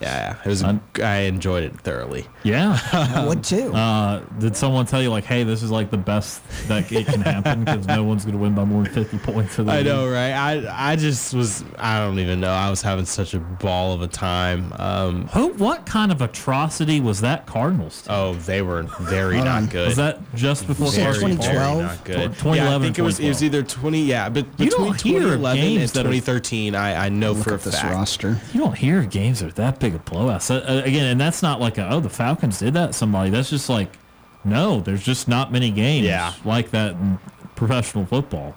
yeah. 0.00 0.34
yeah. 0.34 0.36
It 0.44 0.48
was. 0.48 0.62
a- 0.62 0.66
I'm- 0.66 0.80
I 1.02 1.16
enjoyed 1.22 1.64
it 1.64 1.78
thoroughly. 1.80 2.26
Yeah. 2.42 2.78
I 2.92 3.26
would 3.26 3.42
too. 3.42 3.72
Uh, 3.74 4.20
did 4.38 4.56
someone 4.56 4.86
tell 4.86 5.02
you 5.02 5.10
like, 5.10 5.24
hey, 5.24 5.42
this 5.44 5.62
is 5.62 5.70
like 5.70 5.90
the 5.90 5.96
best 5.96 6.40
that 6.68 6.90
it 6.92 7.06
can 7.06 7.20
happen 7.20 7.64
because 7.64 7.86
no 7.86 8.04
one's 8.04 8.24
going 8.24 8.36
to 8.36 8.40
win 8.40 8.54
by 8.54 8.64
more 8.64 8.84
than 8.84 8.92
fifty 8.92 9.18
points? 9.18 9.54
For 9.56 9.62
the 9.64 9.72
I 9.72 9.76
league? 9.78 9.86
know, 9.86 10.08
right? 10.08 10.32
I 10.32 10.92
I 10.92 10.96
just 10.96 11.34
was 11.34 11.64
I 11.78 11.98
don't 12.00 12.18
even 12.18 12.40
know. 12.40 12.50
I 12.52 12.70
was 12.70 12.82
having 12.82 13.06
such 13.06 13.34
a 13.34 13.40
ball 13.40 13.92
of 13.92 14.02
a 14.02 14.06
time. 14.08 14.72
Um, 14.78 15.26
Who? 15.28 15.48
What 15.54 15.86
kind 15.86 16.12
of 16.12 16.20
atrocity 16.22 17.00
was 17.00 17.20
that 17.22 17.46
Cardinals? 17.46 18.02
team? 18.02 18.12
oh, 18.14 18.34
they 18.34 18.62
were 18.62 18.82
very 19.00 19.38
not 19.42 19.70
good. 19.70 19.88
was 19.88 19.96
that 19.96 20.20
just 20.34 20.66
before 20.66 20.88
said 20.88 21.04
very, 21.04 21.34
Cardinals? 21.36 21.46
very 21.46 21.56
2012? 21.56 21.82
not 21.82 22.04
good. 22.04 22.16
Or 22.16 22.20
yeah, 22.20 22.28
2011, 22.28 22.82
I 22.82 22.84
think 22.84 22.98
it 22.98 23.02
was 23.02 23.20
it 23.20 23.28
was 23.28 23.42
either 23.42 23.62
twenty. 23.62 24.02
Yeah, 24.02 24.28
but 24.28 24.50
between 24.56 24.70
don't 24.70 25.00
hear 25.02 25.18
of 25.18 25.40
2011 25.40 25.58
and 25.64 25.78
games 25.78 25.92
that 25.92 26.00
are- 26.00 26.10
2013, 26.10 26.74
I 26.74 27.06
I 27.06 27.08
know 27.08 27.34
for 27.34 27.54
a 27.54 27.58
this 27.58 27.80
fact. 27.80 27.94
roster. 27.94 28.40
You 28.52 28.60
don't 28.60 28.76
hear 28.76 29.02
games 29.02 29.42
are 29.42 29.50
that 29.52 29.80
big 29.84 29.94
of 29.94 30.04
blowouts. 30.06 30.42
So, 30.42 30.56
uh, 30.56 30.82
again, 30.84 31.06
and 31.06 31.20
that's 31.20 31.42
not 31.42 31.60
like 31.60 31.76
a, 31.78 31.88
oh 31.92 32.00
the 32.00 32.08
Falcons 32.08 32.58
did 32.58 32.72
that 32.74 32.94
somebody. 32.94 33.28
That's 33.30 33.50
just 33.50 33.68
like 33.68 33.90
no, 34.44 34.80
there's 34.80 35.02
just 35.02 35.28
not 35.28 35.52
many 35.52 35.70
games 35.70 36.06
Yeah. 36.06 36.32
like 36.44 36.70
that 36.70 36.92
in 36.92 37.18
professional 37.54 38.04
football. 38.06 38.54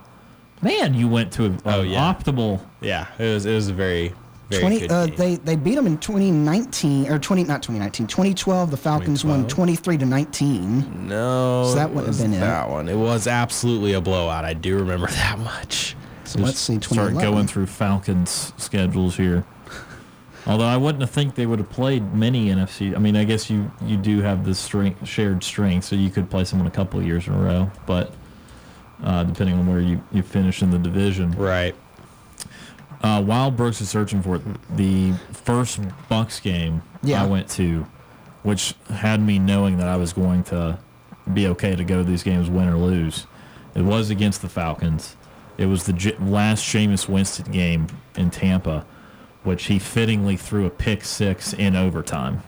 Man, 0.62 0.94
you 0.94 1.08
went 1.08 1.32
to 1.34 1.46
an 1.46 1.60
Oh, 1.66 1.82
yeah. 1.82 2.14
optimal. 2.14 2.62
Yeah, 2.82 3.08
it 3.20 3.34
was 3.34 3.46
it 3.46 3.54
was 3.54 3.68
a 3.68 3.74
very 3.74 4.14
very 4.50 4.62
20 4.62 4.80
good 4.80 4.92
uh, 4.92 5.06
game. 5.08 5.16
they 5.18 5.36
they 5.36 5.56
beat 5.58 5.76
them 5.76 5.86
in 5.88 5.98
2019 5.98 7.12
or 7.12 7.20
20 7.20 7.44
not 7.44 7.62
2019 7.62 8.08
2012 8.08 8.72
the 8.72 8.78
falcons 8.78 9.26
won 9.26 9.46
23 9.50 9.98
to 9.98 10.06
19 10.06 11.08
no, 11.10 11.66
So 11.68 11.76
that 11.76 11.90
wouldn't 11.90 12.08
have 12.08 12.08
wasn't 12.16 12.32
been 12.32 12.38
it. 12.42 12.46
that 12.46 12.70
one. 12.70 12.88
It 12.88 12.96
was 12.96 13.28
absolutely 13.28 13.92
a 13.94 14.00
blowout. 14.02 14.46
I 14.46 14.54
do 14.54 14.78
remember 14.78 15.08
that 15.12 15.38
much. 15.40 15.96
so 16.24 16.40
let's 16.40 16.60
see 16.60 16.80
Start 16.82 17.14
going 17.16 17.46
through 17.48 17.66
Falcons 17.66 18.54
schedules 18.58 19.18
here. 19.18 19.44
Although 20.48 20.66
I 20.66 20.78
wouldn't 20.78 21.02
have 21.02 21.10
think 21.12 21.36
they 21.36 21.46
would 21.46 21.60
have 21.60 21.70
played 21.70 22.14
many 22.14 22.48
NFC. 22.48 22.96
I 22.96 23.00
mean, 23.00 23.16
I 23.18 23.26
guess 23.26 23.50
you 23.50 23.70
you 23.86 23.98
do 23.98 24.22
have 24.22 24.46
this 24.46 24.58
strength, 24.58 25.06
shared 25.08 25.44
strength, 25.44 25.84
so 25.86 25.96
you 25.96 26.10
could 26.10 26.30
play 26.30 26.46
someone 26.46 26.68
a 26.68 26.72
couple 26.72 27.00
of 27.00 27.06
years 27.06 27.28
in 27.28 27.34
a 27.34 27.38
row. 27.38 27.70
But 27.86 28.14
uh, 29.04 29.24
depending 29.26 29.58
on 29.58 29.68
where 29.68 29.82
you, 29.82 30.02
you 30.12 30.24
finish 30.24 30.62
in 30.64 30.72
the 30.72 30.80
division, 30.80 31.32
Right. 31.34 31.76
uh, 33.04 33.22
while 33.22 33.52
Brooks 33.52 33.82
is 33.82 33.90
searching 33.90 34.22
for 34.24 34.38
it, 34.38 34.42
the 34.76 35.14
first 35.34 35.80
Bucks 36.10 36.40
game 36.40 36.82
Yeah. 37.04 37.24
I 37.24 37.28
went 37.28 37.48
to, 37.50 37.86
which 38.44 38.74
had 38.90 39.22
me 39.22 39.38
knowing 39.40 39.78
that 39.78 39.88
I 39.88 39.98
was 39.98 40.14
going 40.14 40.44
to 40.46 40.80
be 41.34 41.46
okay 41.50 41.76
to 41.76 41.84
go 41.84 41.98
to 41.98 42.04
these 42.04 42.24
games, 42.24 42.50
win 42.50 42.68
or 42.70 42.78
lose, 42.78 43.28
it 43.76 43.82
was 43.82 44.10
against 44.10 44.42
the 44.42 44.50
Falcons. 44.50 45.16
It 45.58 45.66
was 45.68 45.84
the 45.84 45.94
J- 45.94 46.16
last 46.20 46.64
Jameis 46.64 47.08
Winston 47.10 47.52
game 47.52 47.88
in 48.16 48.32
Tampa, 48.32 48.86
which 49.48 49.66
he 49.66 49.80
fittingly 49.80 50.36
threw 50.38 50.66
a 50.66 50.70
pick 50.70 51.04
six 51.06 51.54
in 51.54 51.76
overtime. 51.76 52.44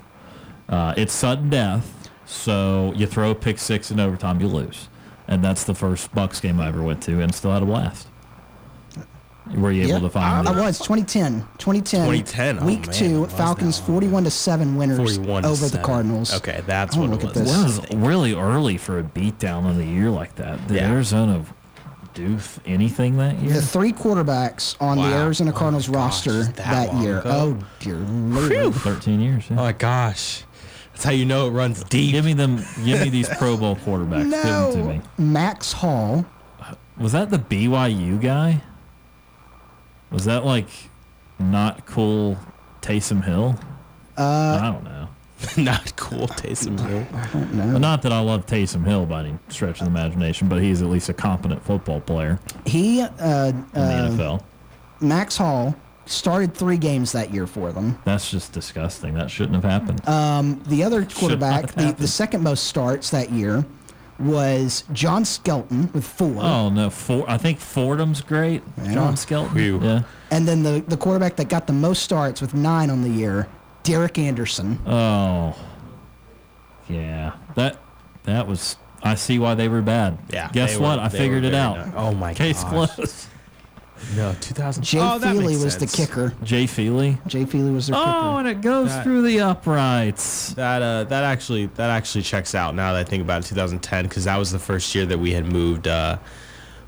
Uh, 0.67 0.93
it's 0.97 1.13
sudden 1.13 1.49
death, 1.49 2.09
so 2.25 2.93
you 2.95 3.07
throw 3.07 3.31
a 3.31 3.35
pick 3.35 3.57
six 3.57 3.89
in 3.89 3.99
overtime, 3.99 4.39
you 4.41 4.47
lose, 4.47 4.89
and 5.27 5.43
that's 5.43 5.63
the 5.63 5.73
first 5.73 6.13
Bucks 6.13 6.39
game 6.39 6.59
I 6.59 6.67
ever 6.67 6.83
went 6.83 7.01
to, 7.03 7.21
and 7.21 7.33
still 7.33 7.51
had 7.53 7.63
a 7.63 7.65
blast. 7.65 8.07
Were 9.55 9.71
you 9.71 9.81
able 9.83 9.93
Yeah, 9.93 9.99
to 9.99 10.09
find? 10.11 10.47
I 10.47 10.51
was 10.51 10.77
2010 10.77 11.39
2010 11.57 12.01
2010, 12.05 12.59
oh, 12.59 12.65
week 12.67 12.85
man, 12.85 12.95
two 12.95 13.23
it 13.23 13.31
Falcons 13.31 13.79
41 13.79 14.25
to 14.25 14.29
7 14.29 14.75
winners 14.75 14.97
41 14.97 15.41
to 15.41 15.49
over 15.49 15.67
the. 15.67 15.79
Cardinals 15.79 16.35
Okay, 16.35 16.61
that's 16.67 16.95
I 16.95 16.99
what 16.99 17.09
wanna 17.09 17.19
it 17.21 17.25
look 17.25 17.35
at 17.35 17.43
this. 17.45 17.51
That 17.51 17.89
was 17.89 17.95
really 17.95 18.33
early 18.35 18.77
for 18.77 18.99
a 18.99 19.03
beatdown 19.03 19.63
on 19.63 19.77
the 19.77 19.85
year 19.85 20.11
like 20.11 20.35
that. 20.35 20.67
Did 20.67 20.77
Yeah. 20.77 20.91
Arizona 20.91 21.43
do 22.19 22.27
th- 22.35 22.59
anything 22.65 23.17
that 23.17 23.37
year? 23.39 23.53
the 23.53 23.61
three 23.61 23.93
quarterbacks 23.93 24.75
on 24.81 24.97
the 24.97 25.03
Wow. 25.03 25.23
Arizona 25.25 25.51
Oh 25.51 25.57
Cardinals 25.57 25.87
gosh, 25.87 25.95
roster 25.95 26.43
that 26.43 26.55
that, 26.57 26.93
year 26.95 27.19
ago? 27.19 27.29
oh 27.61 27.65
dear 27.79 27.95
lord 27.97 28.73
Thirteen 28.75 29.19
years. 29.21 29.45
Oh 29.51 29.55
my 29.55 29.71
gosh, 29.71 30.43
that's 30.91 31.03
how 31.03 31.11
you 31.11 31.25
know 31.25 31.47
it 31.47 31.51
runs 31.51 31.83
deep. 31.85 32.11
Give 32.11 32.25
me 32.25 32.33
them. 32.33 32.57
Give 32.83 32.99
me 32.99 33.09
these 33.09 33.29
Pro 33.37 33.55
Bowl 33.57 33.75
quarterbacks. 33.85 34.23
Give 34.23 34.31
them 34.31 34.71
to 34.73 34.77
no 34.79 34.83
me. 34.85 35.01
Max 35.17 35.71
Hall 35.73 36.25
Was 36.97 37.13
that 37.13 37.29
the 37.29 37.39
BYU 37.39 38.19
guy? 38.21 38.61
Was 40.11 40.25
that 40.25 40.45
like 40.45 40.67
not 41.39 41.85
cool 41.85 42.37
Taysom 42.81 43.23
Hill? 43.23 43.57
Uh, 44.17 44.59
I 44.61 44.65
don't 44.73 44.83
know. 44.83 44.98
Not 45.57 45.95
cool, 45.95 46.27
Taysom 46.27 46.79
Hill. 46.79 47.07
I 47.13 47.27
don't 47.27 47.53
know. 47.53 47.67
Well, 47.67 47.79
not 47.79 48.01
that 48.01 48.11
I 48.11 48.19
love 48.19 48.45
Taysom 48.45 48.85
Hill 48.85 49.05
by 49.05 49.21
any 49.21 49.39
stretch 49.47 49.79
of 49.79 49.85
the 49.85 49.91
imagination, 49.91 50.49
but 50.49 50.61
he's 50.61 50.81
at 50.81 50.89
least 50.89 51.07
a 51.09 51.13
competent 51.13 51.63
football 51.63 52.01
player 52.01 52.39
he 52.65 53.01
uh, 53.01 53.49
in 53.49 53.65
the 53.71 53.79
uh, 53.79 54.09
NFL. 54.09 54.43
Max 54.99 55.37
Hall 55.37 55.75
started 56.05 56.53
three 56.53 56.77
games 56.77 57.11
that 57.11 57.31
year 57.33 57.45
for 57.45 57.71
them 57.71 57.97
That's 58.03 58.31
just 58.31 58.51
disgusting. 58.51 59.13
That 59.13 59.29
shouldn't 59.29 59.55
have 59.55 59.63
happened. 59.63 60.07
Um, 60.09 60.61
the 60.67 60.83
other 60.83 61.05
quarterback, 61.05 61.73
have 61.73 61.95
the, 61.97 62.01
the 62.01 62.07
second 62.07 62.43
most 62.43 62.65
starts 62.65 63.11
that 63.11 63.31
year, 63.31 63.63
was 64.19 64.83
John 64.91 65.23
Skelton 65.23 65.89
with 65.93 66.05
four. 66.05 66.43
Oh 66.43 66.69
no, 66.69 66.89
For, 66.89 67.29
I 67.29 67.37
think 67.37 67.59
Fordham's 67.59 68.21
great. 68.21 68.61
Yeah. 68.83 68.93
John 68.93 69.17
Skelton. 69.17 69.55
Whew. 69.55 69.79
Yeah. 69.81 70.01
And 70.31 70.47
then 70.47 70.63
the, 70.63 70.83
the 70.87 70.97
quarterback 70.97 71.37
that 71.37 71.47
got 71.47 71.67
the 71.67 71.73
most 71.73 72.03
starts 72.03 72.41
with 72.41 72.53
nine 72.53 72.89
on 72.89 73.01
the 73.01 73.09
year, 73.09 73.47
Derek 73.83 74.17
Anderson. 74.17 74.79
Oh. 74.85 75.55
Yeah. 76.87 77.33
That 77.55 77.79
that 78.23 78.47
was. 78.47 78.75
I 79.01 79.15
see 79.15 79.39
why 79.39 79.55
they 79.55 79.69
were 79.69 79.81
bad. 79.81 80.17
Yeah. 80.31 80.49
Guess 80.51 80.71
they 80.73 80.77
were- 80.77 80.83
what? 80.83 80.99
I 80.99 81.09
figured 81.09 81.45
it 81.45 81.53
out. 81.53 81.77
not- 81.77 81.95
oh 81.95 82.13
my 82.13 82.31
god. 82.31 82.37
Case 82.37 82.63
gosh. 82.63 82.93
closed. 82.95 83.25
No, 84.15 84.33
2000. 84.39 84.81
Jay 84.83 84.97
oh, 85.01 85.19
Feely 85.19 85.47
makes 85.55 85.63
was 85.63 85.77
the 85.77 85.85
kicker. 85.85 86.33
Jay 86.41 86.67
Feely. 86.67 87.17
Jay 87.27 87.43
Feely 87.45 87.71
was 87.71 87.87
their 87.87 87.97
Oh, 87.97 88.01
kicker. 88.01 88.15
and 88.39 88.47
it 88.47 88.61
goes 88.61 88.87
That- 88.89 89.03
through 89.03 89.23
the 89.23 89.41
uprights. 89.41 90.53
That 90.53 90.81
uh, 90.81 91.03
that 91.05 91.23
actually 91.23 91.67
that 91.75 91.89
actually 91.89 92.23
checks 92.23 92.55
out 92.55 92.75
now 92.75 92.93
that 92.93 92.99
I 92.99 93.03
think 93.03 93.21
about 93.21 93.43
it. 93.43 93.47
2010 93.49 94.05
because 94.05 94.23
that 94.25 94.37
was 94.37 94.51
the 94.51 94.59
first 94.59 94.93
year 94.95 95.05
that 95.05 95.19
we 95.19 95.31
had 95.33 95.45
moved 95.45 95.87
uh, 95.87 96.17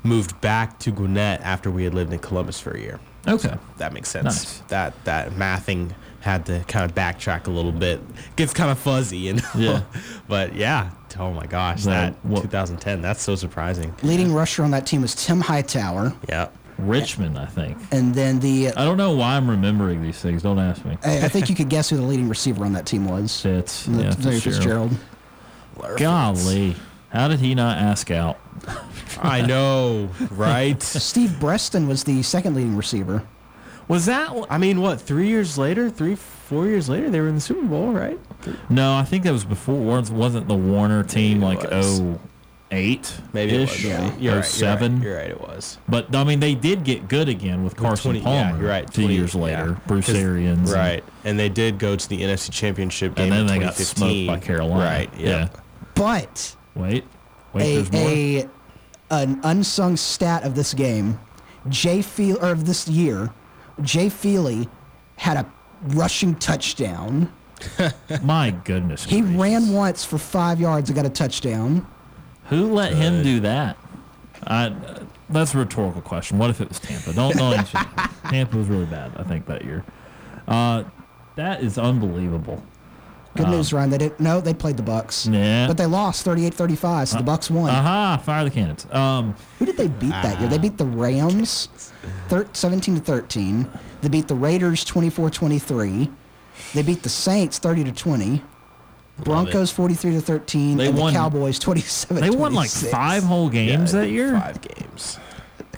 moved 0.02 0.40
back 0.40 0.78
to 0.80 0.90
Gwinnett 0.90 1.40
after 1.42 1.70
we 1.70 1.84
had 1.84 1.94
lived 1.94 2.12
in 2.12 2.18
Columbus 2.18 2.58
for 2.58 2.72
a 2.72 2.80
year. 2.80 2.98
Okay. 3.28 3.54
That 3.76 3.92
makes 3.92 4.08
sense. 4.08 4.24
Nice. 4.24 4.58
That 4.68 5.04
that 5.04 5.32
mathing 5.32 5.92
had 6.22 6.46
to 6.46 6.60
kind 6.68 6.88
of 6.88 6.94
backtrack 6.96 7.46
a 7.46 7.50
little 7.50 7.72
bit. 7.72 8.00
Gets 8.36 8.54
kind 8.54 8.70
of 8.70 8.78
fuzzy, 8.78 9.18
you 9.18 9.32
know. 9.34 9.42
Yeah. 9.56 9.82
but 10.28 10.54
yeah. 10.54 10.90
Oh 11.18 11.32
my 11.32 11.46
gosh, 11.46 11.84
That- 11.84 12.14
that 12.22 12.24
what- 12.28 12.42
2010. 12.42 13.02
That's 13.02 13.20
so 13.22 13.34
surprising. 13.36 13.94
Leading 14.02 14.32
rusher 14.32 14.62
on 14.64 14.70
that 14.70 14.86
team 14.86 15.02
was 15.02 15.14
Tim 15.14 15.40
Hightower. 15.40 16.14
Yeah. 16.28 16.48
Richmond, 16.78 17.38
I 17.38 17.46
think. 17.46 17.76
And 17.92 18.14
then 18.14 18.40
the, 18.40 18.68
uh, 18.68 18.80
I 18.80 18.84
don't 18.86 18.96
know 18.96 19.14
why 19.14 19.36
I'm 19.36 19.48
remembering 19.48 20.02
these 20.02 20.18
things. 20.20 20.42
Don't 20.42 20.58
ask 20.58 20.84
me. 20.86 20.96
I 21.04 21.26
I 21.26 21.28
think 21.28 21.50
you 21.50 21.54
could 21.54 21.68
guess 21.68 21.90
who 21.90 21.96
the 21.96 22.02
leading 22.02 22.28
receiver 22.28 22.64
on 22.64 22.72
that 22.72 22.86
team 22.86 23.06
was. 23.06 23.44
It's 23.44 23.84
The- 23.84 23.92
yeah, 24.04 24.14
Larry 24.20 24.40
Fitzgerald. 24.40 24.90
Fitzgerald. 25.76 25.98
Golly, 25.98 26.76
how 27.10 27.28
did 27.28 27.40
he 27.40 27.54
not 27.54 27.78
ask 27.78 28.10
out? 28.10 28.38
I 29.20 29.42
know, 29.42 30.08
right? 30.30 30.80
Steve 30.82 31.38
Breaston 31.40 31.88
was 31.88 32.04
the 32.04 32.22
second 32.22 32.54
leading 32.54 32.76
receiver. 32.76 33.22
Was 33.88 34.06
that? 34.06 34.32
I 34.48 34.58
mean, 34.58 34.80
what? 34.80 35.00
Three 35.00 35.28
years 35.28 35.58
later, 35.58 35.90
three, 35.90 36.14
four 36.14 36.66
years 36.66 36.88
later, 36.88 37.10
they 37.10 37.20
were 37.20 37.28
in 37.28 37.34
the 37.34 37.40
Super 37.40 37.66
Bowl, 37.66 37.92
right? 37.92 38.18
No, 38.70 38.94
I 38.96 39.04
think 39.04 39.24
that 39.24 39.32
was 39.32 39.44
before. 39.44 39.78
Wasn't 39.80 40.16
wasn't 40.18 40.48
the 40.48 40.54
Warner 40.54 41.02
team 41.02 41.40
Maybe 41.40 41.56
like 41.56 41.64
it 41.64 41.70
was. 41.72 42.00
oh 42.00 42.20
eight? 42.70 43.14
Maybe 43.32 43.54
it 43.54 43.60
ish? 43.62 43.70
was. 43.70 43.84
Yeah. 43.84 43.98
You're 43.98 44.04
Oh 44.04 44.06
right, 44.08 44.20
you're 44.22 44.34
right, 44.34 44.38
oh 44.38 44.42
seven. 44.48 45.02
You're 45.02 45.16
right. 45.16 45.30
It 45.30 45.40
was. 45.40 45.78
But 45.88 46.14
I 46.16 46.24
mean, 46.24 46.40
they 46.40 46.54
did 46.54 46.84
get 46.84 47.08
good 47.08 47.28
again 47.28 47.64
with 47.64 47.76
Carson 47.76 48.12
20 48.12 48.20
Palmer. 48.24 48.38
Yeah, 48.54 48.58
you're 48.60 48.68
right. 48.68 48.86
Two 48.90 49.02
20 49.02 49.14
years 49.14 49.34
later, 49.34 49.76
yeah. 49.78 49.86
Bruce 49.86 50.06
'Cause- 50.06 50.16
Arians. 50.16 50.70
and- 50.70 50.78
Right, 50.78 51.04
and 51.24 51.38
they 51.38 51.48
did 51.48 51.78
go 51.78 51.96
to 51.96 52.08
the 52.08 52.22
NFC 52.22 52.50
Championship 52.50 53.14
game 53.16 53.24
And 53.24 53.32
then 53.32 53.40
in 53.40 53.46
they 53.46 53.58
got 53.58 53.76
2015. 53.76 54.26
smoked 54.26 54.40
by 54.40 54.46
Carolina. 54.46 54.84
Right. 54.84 55.10
Yeah. 55.18 55.28
Yeah. 55.28 55.48
But 55.94 56.56
Wait. 56.74 57.04
Wait. 57.52 57.62
a, 57.62 57.82
there's 57.82 57.92
more. 57.92 58.08
a 58.08 58.48
an 59.10 59.40
unsung 59.44 59.96
stat 59.96 60.42
of 60.44 60.54
this 60.54 60.72
game, 60.72 61.18
Jay 61.68 62.00
Feel 62.00 62.38
or 62.42 62.52
of 62.52 62.64
this 62.64 62.88
year, 62.88 63.30
Jay 63.82 64.08
Feely 64.08 64.68
had 65.16 65.36
a 65.36 65.52
rushing 65.88 66.34
touchdown. 66.36 67.32
My 68.22 68.50
goodness. 68.50 69.04
He 69.04 69.20
gracious. 69.20 69.38
ran 69.38 69.72
once 69.72 70.04
for 70.04 70.18
five 70.18 70.60
yards 70.60 70.90
and 70.90 70.96
got 70.96 71.06
a 71.06 71.10
touchdown. 71.10 71.86
Who 72.46 72.72
let 72.72 72.92
him 72.92 73.22
do 73.22 73.40
that? 73.40 73.76
I, 74.44 74.66
uh, 74.66 75.04
that's 75.30 75.54
a 75.54 75.58
rhetorical 75.58 76.02
question. 76.02 76.38
What 76.38 76.50
if 76.50 76.60
it 76.60 76.68
was 76.68 76.80
Tampa? 76.80 77.12
Don't 77.12 77.36
don't 77.36 77.64
Tampa 78.28 78.56
was 78.56 78.66
really 78.66 78.86
bad, 78.86 79.12
I 79.16 79.22
think, 79.22 79.46
that 79.46 79.64
year. 79.64 79.84
Uh, 80.48 80.84
that 81.36 81.62
is 81.62 81.78
unbelievable. 81.78 82.62
Good 83.34 83.46
uh-huh. 83.46 83.54
news, 83.54 83.72
Ryan. 83.72 83.90
They 83.90 83.98
didn't. 83.98 84.20
No, 84.20 84.40
they 84.40 84.52
played 84.52 84.76
the 84.76 84.82
Bucks. 84.82 85.26
Yeah. 85.26 85.66
But 85.66 85.78
they 85.78 85.86
lost 85.86 86.26
38-35, 86.26 87.08
so 87.08 87.16
the 87.16 87.22
uh, 87.22 87.26
Bucks 87.26 87.50
won. 87.50 87.70
Aha! 87.70 88.20
Fire 88.22 88.44
the 88.44 88.50
cannons. 88.50 88.86
Um, 88.92 89.34
Who 89.58 89.64
did 89.64 89.76
they 89.78 89.88
beat 89.88 90.10
that 90.10 90.38
year? 90.38 90.48
They 90.48 90.58
beat 90.58 90.76
the 90.76 90.84
Rams, 90.84 91.68
thir- 92.28 92.48
17 92.52 92.96
to 92.96 93.00
13. 93.00 93.70
They 94.02 94.08
beat 94.08 94.28
the 94.28 94.34
Raiders 94.34 94.84
24-23. 94.84 96.12
They 96.74 96.82
beat 96.82 97.02
the 97.02 97.08
Saints 97.08 97.58
30 97.58 97.84
to 97.84 97.92
20. 97.92 98.42
Broncos 99.18 99.70
43 99.70 100.12
to 100.12 100.20
13 100.20 100.76
They 100.76 100.88
and 100.88 100.98
won- 100.98 101.12
the 101.12 101.18
Cowboys 101.18 101.58
27 101.58 102.20
they 102.20 102.30
won 102.30 102.54
like 102.54 102.70
five 102.70 103.22
whole 103.22 103.48
games 103.48 103.92
that 103.92 104.08
year. 104.10 104.32
Five 104.38 104.60
games. 104.62 105.18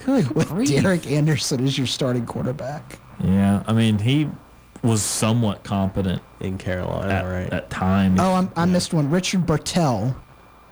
Good 0.05 0.31
with 0.31 0.49
grief. 0.49 0.81
Derek 0.81 1.09
Anderson 1.11 1.63
as 1.65 1.77
your 1.77 1.87
starting 1.87 2.25
quarterback. 2.25 2.99
Yeah, 3.23 3.63
I 3.67 3.73
mean 3.73 3.99
he 3.99 4.29
was 4.85 5.01
somewhat 5.01 5.63
competent 5.63 6.21
In 6.39 6.57
Carolina, 6.57 7.13
at, 7.13 7.23
right? 7.23 7.51
at 7.53 7.69
times. 7.69 8.19
Oh, 8.19 8.33
I'm, 8.33 8.51
I 8.55 8.65
missed 8.65 8.93
one. 8.93 9.09
Richard 9.09 9.45
Bartel 9.45 10.15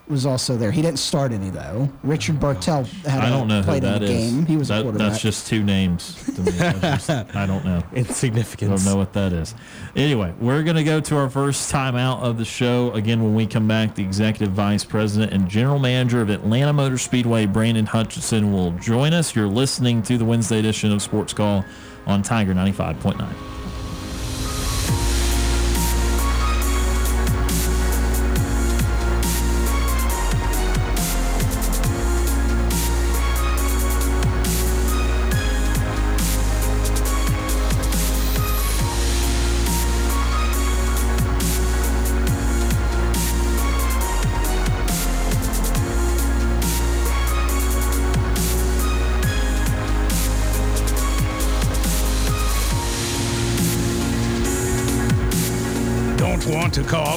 was 0.09 0.25
also 0.25 0.57
there. 0.57 0.69
He 0.69 0.81
didn't 0.81 0.99
start 0.99 1.31
any 1.31 1.49
though. 1.49 1.89
Richard 2.03 2.35
oh, 2.35 2.39
Bartel 2.39 2.83
had 3.05 3.21
I 3.23 3.27
a- 3.27 3.29
don't 3.31 3.47
know 3.47 3.61
who 3.61 3.63
played 3.63 3.83
that 3.83 4.01
in 4.01 4.07
the 4.07 4.13
is. 4.13 4.31
game. 4.33 4.45
He 4.45 4.57
was 4.57 4.67
That- 4.67 4.79
a 4.79 4.83
quarterback. 4.83 5.09
That's 5.11 5.21
just 5.21 5.47
two 5.47 5.63
names 5.63 6.21
to 6.35 6.41
me. 6.41 6.51
I, 6.59 6.73
just, 6.73 7.09
I 7.35 7.45
don't 7.45 7.63
know. 7.63 7.81
Insignificant. 7.93 8.71
I 8.71 8.75
don't 8.75 8.85
know 8.85 8.97
what 8.97 9.13
that 9.13 9.31
is. 9.31 9.55
Anyway, 9.95 10.33
we're 10.39 10.61
going 10.63 10.75
to 10.75 10.83
go 10.83 10.99
to 10.99 11.17
our 11.17 11.29
first 11.29 11.69
time 11.71 11.95
out 11.95 12.21
of 12.21 12.37
the 12.37 12.43
show. 12.45 12.91
Again, 12.91 13.23
when 13.23 13.33
we 13.33 13.47
come 13.47 13.67
back, 13.67 13.95
the 13.95 14.03
executive 14.03 14.53
vice 14.53 14.83
president 14.83 15.31
and 15.31 15.47
general 15.49 15.79
manager 15.79 16.21
of 16.21 16.29
Atlanta 16.29 16.73
Motor 16.73 16.97
Speedway, 16.97 17.45
Brandon 17.45 17.85
Hutchison, 17.85 18.51
will 18.51 18.71
join 18.71 19.13
us. 19.13 19.33
You're 19.35 19.47
listening 19.47 20.03
to 20.03 20.17
the 20.17 20.25
Wednesday 20.25 20.59
edition 20.59 20.91
of 20.91 21.01
Sports 21.01 21.33
Call 21.33 21.63
on 22.05 22.21
Tiger 22.21 22.53
95.9. 22.53 23.52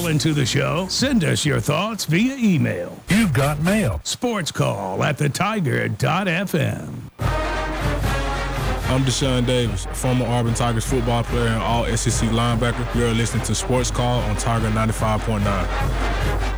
into 0.07 0.33
the 0.33 0.45
show? 0.45 0.87
Send 0.87 1.23
us 1.23 1.45
your 1.45 1.59
thoughts 1.59 2.05
via 2.05 2.35
email. 2.37 2.97
You've 3.09 3.33
got 3.33 3.61
mail. 3.61 4.01
Sports 4.03 4.51
call 4.51 5.03
at 5.03 5.17
thetiger.fm. 5.17 6.89
I'm 8.89 9.03
Deshaun 9.03 9.45
Davis, 9.45 9.85
former 9.93 10.25
Auburn 10.25 10.53
Tigers 10.53 10.85
football 10.85 11.23
player 11.23 11.47
and 11.47 11.61
all 11.61 11.85
SEC 11.97 12.29
linebacker. 12.29 12.95
You're 12.95 13.13
listening 13.13 13.43
to 13.43 13.53
Sports 13.53 13.91
Call 13.91 14.21
on 14.21 14.37
Tiger 14.37 14.69
95.9. 14.69 16.56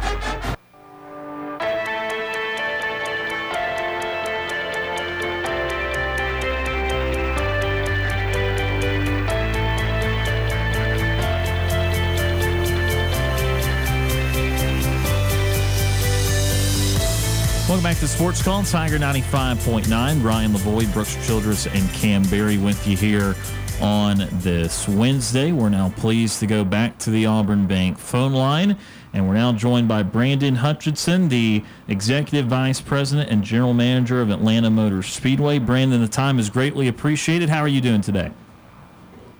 back 17.89 17.97
to 17.97 18.07
Sports 18.07 18.43
Call, 18.43 18.61
Tiger 18.61 18.99
95.9. 18.99 20.23
Ryan 20.23 20.51
Lavoie, 20.51 20.93
Brooks 20.93 21.15
Childress, 21.25 21.65
and 21.65 21.89
Kam 21.89 22.21
Berry 22.29 22.59
with 22.59 22.85
you 22.85 22.95
here 22.95 23.33
on 23.81 24.27
this 24.43 24.87
Wednesday. 24.87 25.51
We're 25.51 25.69
now 25.69 25.89
pleased 25.89 26.39
to 26.41 26.45
go 26.45 26.63
back 26.63 26.99
to 26.99 27.09
the 27.09 27.25
Auburn 27.25 27.65
Bank 27.65 27.97
phone 27.97 28.33
line, 28.33 28.77
and 29.11 29.27
we're 29.27 29.33
now 29.33 29.53
joined 29.53 29.87
by 29.87 30.03
Brandon 30.03 30.53
Hutchison, 30.53 31.29
the 31.29 31.63
Executive 31.87 32.45
Vice 32.45 32.79
President 32.79 33.31
and 33.31 33.43
General 33.43 33.73
Manager 33.73 34.21
of 34.21 34.29
Atlanta 34.29 34.69
Motor 34.69 35.01
Speedway. 35.01 35.57
Brandon, 35.57 35.99
the 35.99 36.07
time 36.07 36.37
is 36.37 36.51
greatly 36.51 36.87
appreciated. 36.87 37.49
How 37.49 37.61
are 37.61 37.67
you 37.67 37.81
doing 37.81 38.01
today? 38.01 38.29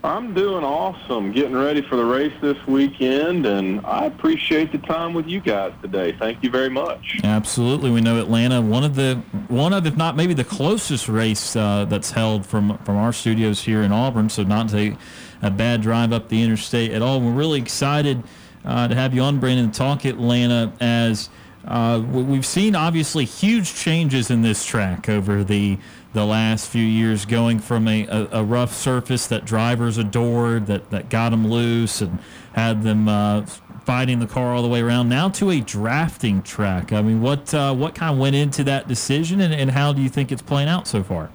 I'm 0.01 0.33
doing 0.33 0.63
awesome, 0.63 1.33
getting 1.33 1.55
ready 1.57 1.81
for 1.81 1.97
the 1.97 2.05
race 2.05 2.31
this 2.41 2.55
weekend, 2.67 3.45
and 3.45 3.85
I 3.85 4.05
appreciate 4.05 4.71
the 4.71 4.77
time 4.77 5.13
with 5.13 5.27
you 5.27 5.41
guys 5.41 5.73
today. 5.81 6.13
Thank 6.17 6.41
you 6.41 6.49
very 6.49 6.69
much. 6.69 7.19
Absolutely, 7.21 7.91
we 7.91 7.99
know 7.99 8.17
Atlanta 8.17 8.61
one 8.61 8.85
of 8.85 8.95
the 8.95 9.15
one 9.49 9.73
of 9.73 9.85
if 9.85 9.97
not 9.97 10.15
maybe 10.15 10.33
the 10.33 10.45
closest 10.45 11.09
race 11.09 11.53
uh, 11.53 11.83
that's 11.83 12.11
held 12.11 12.45
from 12.45 12.77
from 12.85 12.95
our 12.95 13.11
studios 13.11 13.61
here 13.61 13.81
in 13.81 13.91
Auburn. 13.91 14.29
So 14.29 14.43
not 14.43 14.73
a, 14.73 14.95
a 15.41 15.51
bad 15.51 15.81
drive 15.81 16.13
up 16.13 16.29
the 16.29 16.41
interstate 16.41 16.91
at 16.91 17.01
all. 17.01 17.19
We're 17.19 17.31
really 17.33 17.59
excited 17.59 18.23
uh, 18.63 18.87
to 18.87 18.95
have 18.95 19.13
you 19.13 19.21
on, 19.21 19.39
Brandon, 19.41 19.69
talk 19.71 20.05
Atlanta 20.05 20.71
as. 20.79 21.29
Uh, 21.67 22.01
we- 22.09 22.23
we've 22.23 22.45
seen 22.45 22.73
obviously 22.73 23.25
huge 23.25 23.75
changes 23.75 24.31
in 24.31 24.41
this 24.41 24.65
track 24.65 25.09
over 25.09 25.43
the 25.43 25.77
the 26.13 26.25
last 26.25 26.69
few 26.69 26.83
years, 26.83 27.25
going 27.25 27.59
from 27.59 27.87
a, 27.87 28.05
a, 28.07 28.27
a 28.39 28.43
rough 28.43 28.73
surface 28.73 29.27
that 29.27 29.45
drivers 29.45 29.97
adored, 29.97 30.65
that, 30.65 30.89
that 30.89 31.09
got 31.09 31.29
them 31.29 31.47
loose 31.47 32.01
and 32.01 32.19
had 32.53 32.81
them 32.81 33.07
uh, 33.07 33.45
fighting 33.85 34.19
the 34.19 34.27
car 34.27 34.53
all 34.53 34.61
the 34.61 34.67
way 34.67 34.81
around, 34.81 35.09
now 35.09 35.29
to 35.29 35.51
a 35.51 35.59
drafting 35.61 36.41
track. 36.41 36.91
I 36.91 37.01
mean, 37.01 37.21
what 37.21 37.53
uh, 37.53 37.73
what 37.75 37.95
kind 37.95 38.13
of 38.13 38.19
went 38.19 38.35
into 38.35 38.63
that 38.65 38.87
decision, 38.87 39.41
and, 39.41 39.53
and 39.53 39.71
how 39.71 39.93
do 39.93 40.01
you 40.01 40.09
think 40.09 40.31
it's 40.31 40.41
playing 40.41 40.69
out 40.69 40.87
so 40.87 41.03
far? 41.03 41.29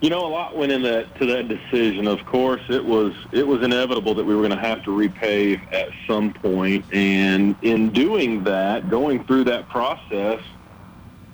You 0.00 0.10
know, 0.10 0.26
a 0.26 0.28
lot 0.28 0.56
went 0.56 0.70
into 0.70 0.88
that, 0.88 1.18
that 1.18 1.48
decision. 1.48 2.06
Of 2.06 2.26
course, 2.26 2.60
it 2.68 2.84
was 2.84 3.14
it 3.32 3.46
was 3.46 3.62
inevitable 3.62 4.14
that 4.14 4.24
we 4.24 4.34
were 4.34 4.42
going 4.42 4.58
to 4.58 4.64
have 4.64 4.84
to 4.84 4.90
repave 4.90 5.60
at 5.72 5.88
some 6.06 6.32
point, 6.32 6.84
and 6.92 7.56
in 7.62 7.90
doing 7.90 8.44
that, 8.44 8.90
going 8.90 9.24
through 9.24 9.44
that 9.44 9.68
process, 9.68 10.40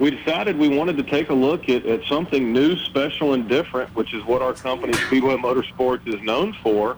we 0.01 0.11
decided 0.11 0.57
we 0.57 0.69
wanted 0.69 0.97
to 0.97 1.03
take 1.03 1.29
a 1.29 1.35
look 1.35 1.69
at, 1.69 1.85
at 1.85 2.03
something 2.05 2.55
new, 2.55 2.75
special, 2.75 3.35
and 3.35 3.47
different, 3.47 3.95
which 3.95 4.15
is 4.15 4.25
what 4.25 4.41
our 4.41 4.55
company 4.55 4.95
Speedway 4.95 5.37
Motorsports 5.37 6.09
is 6.09 6.21
known 6.23 6.55
for, 6.63 6.97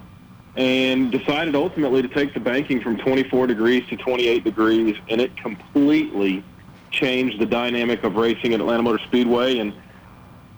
and 0.54 1.10
decided 1.10 1.56
ultimately 1.56 2.00
to 2.00 2.06
take 2.06 2.32
the 2.32 2.38
banking 2.38 2.80
from 2.80 2.96
24 2.96 3.48
degrees 3.48 3.84
to 3.88 3.96
28 3.96 4.44
degrees, 4.44 4.96
and 5.08 5.20
it 5.20 5.36
completely 5.36 6.44
changed 6.92 7.40
the 7.40 7.46
dynamic 7.46 8.04
of 8.04 8.14
racing 8.14 8.54
at 8.54 8.60
Atlanta 8.60 8.84
Motor 8.84 9.02
Speedway. 9.04 9.58
And 9.58 9.72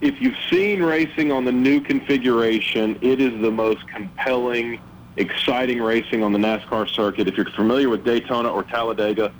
if 0.02 0.20
you've 0.20 0.36
seen 0.50 0.82
racing 0.82 1.32
on 1.32 1.46
the 1.46 1.52
new 1.52 1.80
configuration, 1.80 2.98
it 3.00 3.22
is 3.22 3.40
the 3.40 3.50
most 3.50 3.88
compelling, 3.88 4.80
exciting 5.16 5.80
racing 5.80 6.22
on 6.22 6.32
the 6.32 6.38
NASCAR 6.38 6.90
circuit. 6.90 7.26
If 7.26 7.38
you're 7.38 7.50
familiar 7.52 7.88
with 7.88 8.04
Daytona 8.04 8.50
or 8.50 8.64
Talladega, 8.64 9.32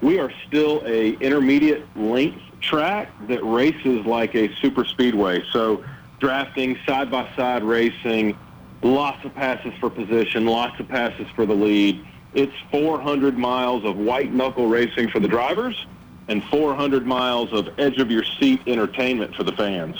we 0.00 0.20
are 0.20 0.30
still 0.46 0.80
a 0.84 1.14
intermediate 1.14 1.84
length 1.96 2.40
track 2.62 3.10
that 3.28 3.44
races 3.44 4.06
like 4.06 4.34
a 4.34 4.54
super 4.56 4.84
speedway. 4.84 5.44
So 5.52 5.84
drafting, 6.18 6.78
side-by-side 6.86 7.62
racing, 7.62 8.38
lots 8.82 9.24
of 9.24 9.34
passes 9.34 9.74
for 9.80 9.90
position, 9.90 10.46
lots 10.46 10.78
of 10.80 10.88
passes 10.88 11.26
for 11.34 11.44
the 11.44 11.54
lead. 11.54 12.04
It's 12.34 12.54
400 12.70 13.36
miles 13.36 13.84
of 13.84 13.96
white 13.96 14.32
knuckle 14.32 14.66
racing 14.66 15.10
for 15.10 15.20
the 15.20 15.28
drivers 15.28 15.86
and 16.28 16.42
400 16.44 17.06
miles 17.06 17.52
of 17.52 17.68
edge 17.78 17.98
of 17.98 18.10
your 18.10 18.24
seat 18.24 18.60
entertainment 18.66 19.34
for 19.34 19.42
the 19.42 19.52
fans. 19.52 19.96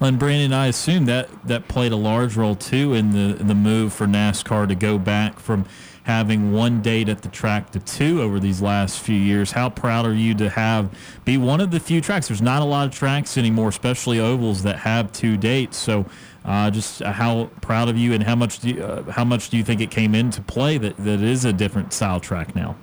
And 0.00 0.18
Brandon, 0.18 0.52
I 0.52 0.66
assume 0.66 1.06
that 1.06 1.28
that 1.46 1.68
played 1.68 1.92
a 1.92 1.96
large 1.96 2.36
role 2.36 2.56
too 2.56 2.94
in 2.94 3.12
the 3.12 3.42
the 3.42 3.54
move 3.54 3.92
for 3.92 4.06
NASCAR 4.06 4.68
to 4.68 4.74
go 4.74 4.98
back 4.98 5.38
from 5.38 5.64
having 6.04 6.52
one 6.52 6.82
date 6.82 7.08
at 7.08 7.22
the 7.22 7.28
track 7.28 7.70
to 7.72 7.80
two 7.80 8.22
over 8.22 8.38
these 8.38 8.62
last 8.62 9.00
few 9.00 9.16
years. 9.16 9.52
How 9.52 9.70
proud 9.70 10.06
are 10.06 10.14
you 10.14 10.34
to 10.34 10.50
have 10.50 10.90
be 11.24 11.36
one 11.38 11.60
of 11.60 11.70
the 11.70 11.80
few 11.80 12.00
tracks? 12.00 12.28
There's 12.28 12.42
not 12.42 12.62
a 12.62 12.64
lot 12.64 12.86
of 12.86 12.94
tracks 12.94 13.36
anymore, 13.36 13.70
especially 13.70 14.20
ovals 14.20 14.62
that 14.62 14.80
have 14.80 15.12
two 15.12 15.36
dates. 15.36 15.76
So, 15.76 16.04
uh, 16.44 16.70
just 16.70 17.02
how 17.02 17.50
proud 17.62 17.88
of 17.88 17.96
you, 17.96 18.12
and 18.12 18.22
how 18.22 18.36
much 18.36 18.58
do 18.60 18.68
you, 18.68 18.84
uh, 18.84 19.10
how 19.10 19.24
much 19.24 19.48
do 19.48 19.56
you 19.56 19.64
think 19.64 19.80
it 19.80 19.90
came 19.90 20.14
into 20.14 20.42
play 20.42 20.76
that 20.76 20.96
that 20.98 21.22
is 21.22 21.46
a 21.46 21.52
different 21.52 21.92
style 21.94 22.20
track 22.20 22.54
now? 22.54 22.76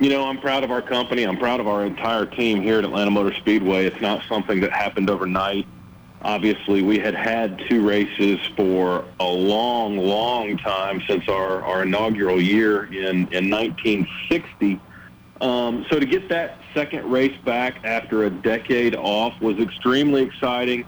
You 0.00 0.08
know, 0.08 0.26
I'm 0.26 0.38
proud 0.38 0.64
of 0.64 0.70
our 0.70 0.80
company. 0.80 1.24
I'm 1.24 1.36
proud 1.36 1.60
of 1.60 1.66
our 1.66 1.84
entire 1.84 2.24
team 2.24 2.62
here 2.62 2.78
at 2.78 2.84
Atlanta 2.84 3.10
Motor 3.10 3.34
Speedway. 3.34 3.84
It's 3.84 4.00
not 4.00 4.22
something 4.28 4.60
that 4.60 4.72
happened 4.72 5.10
overnight. 5.10 5.66
Obviously 6.22 6.82
we 6.82 6.98
had 6.98 7.14
had 7.14 7.60
two 7.68 7.86
races 7.86 8.38
for 8.56 9.04
a 9.20 9.26
long, 9.26 9.96
long 9.96 10.56
time 10.58 11.02
since 11.06 11.28
our, 11.28 11.62
our 11.62 11.82
inaugural 11.82 12.40
year 12.40 12.84
in, 12.86 13.28
in 13.32 13.50
1960. 13.50 14.80
Um, 15.40 15.86
so 15.88 16.00
to 16.00 16.06
get 16.06 16.28
that 16.30 16.58
second 16.74 17.08
race 17.10 17.36
back 17.44 17.84
after 17.84 18.24
a 18.24 18.30
decade 18.30 18.96
off 18.96 19.40
was 19.40 19.58
extremely 19.58 20.22
exciting. 20.22 20.84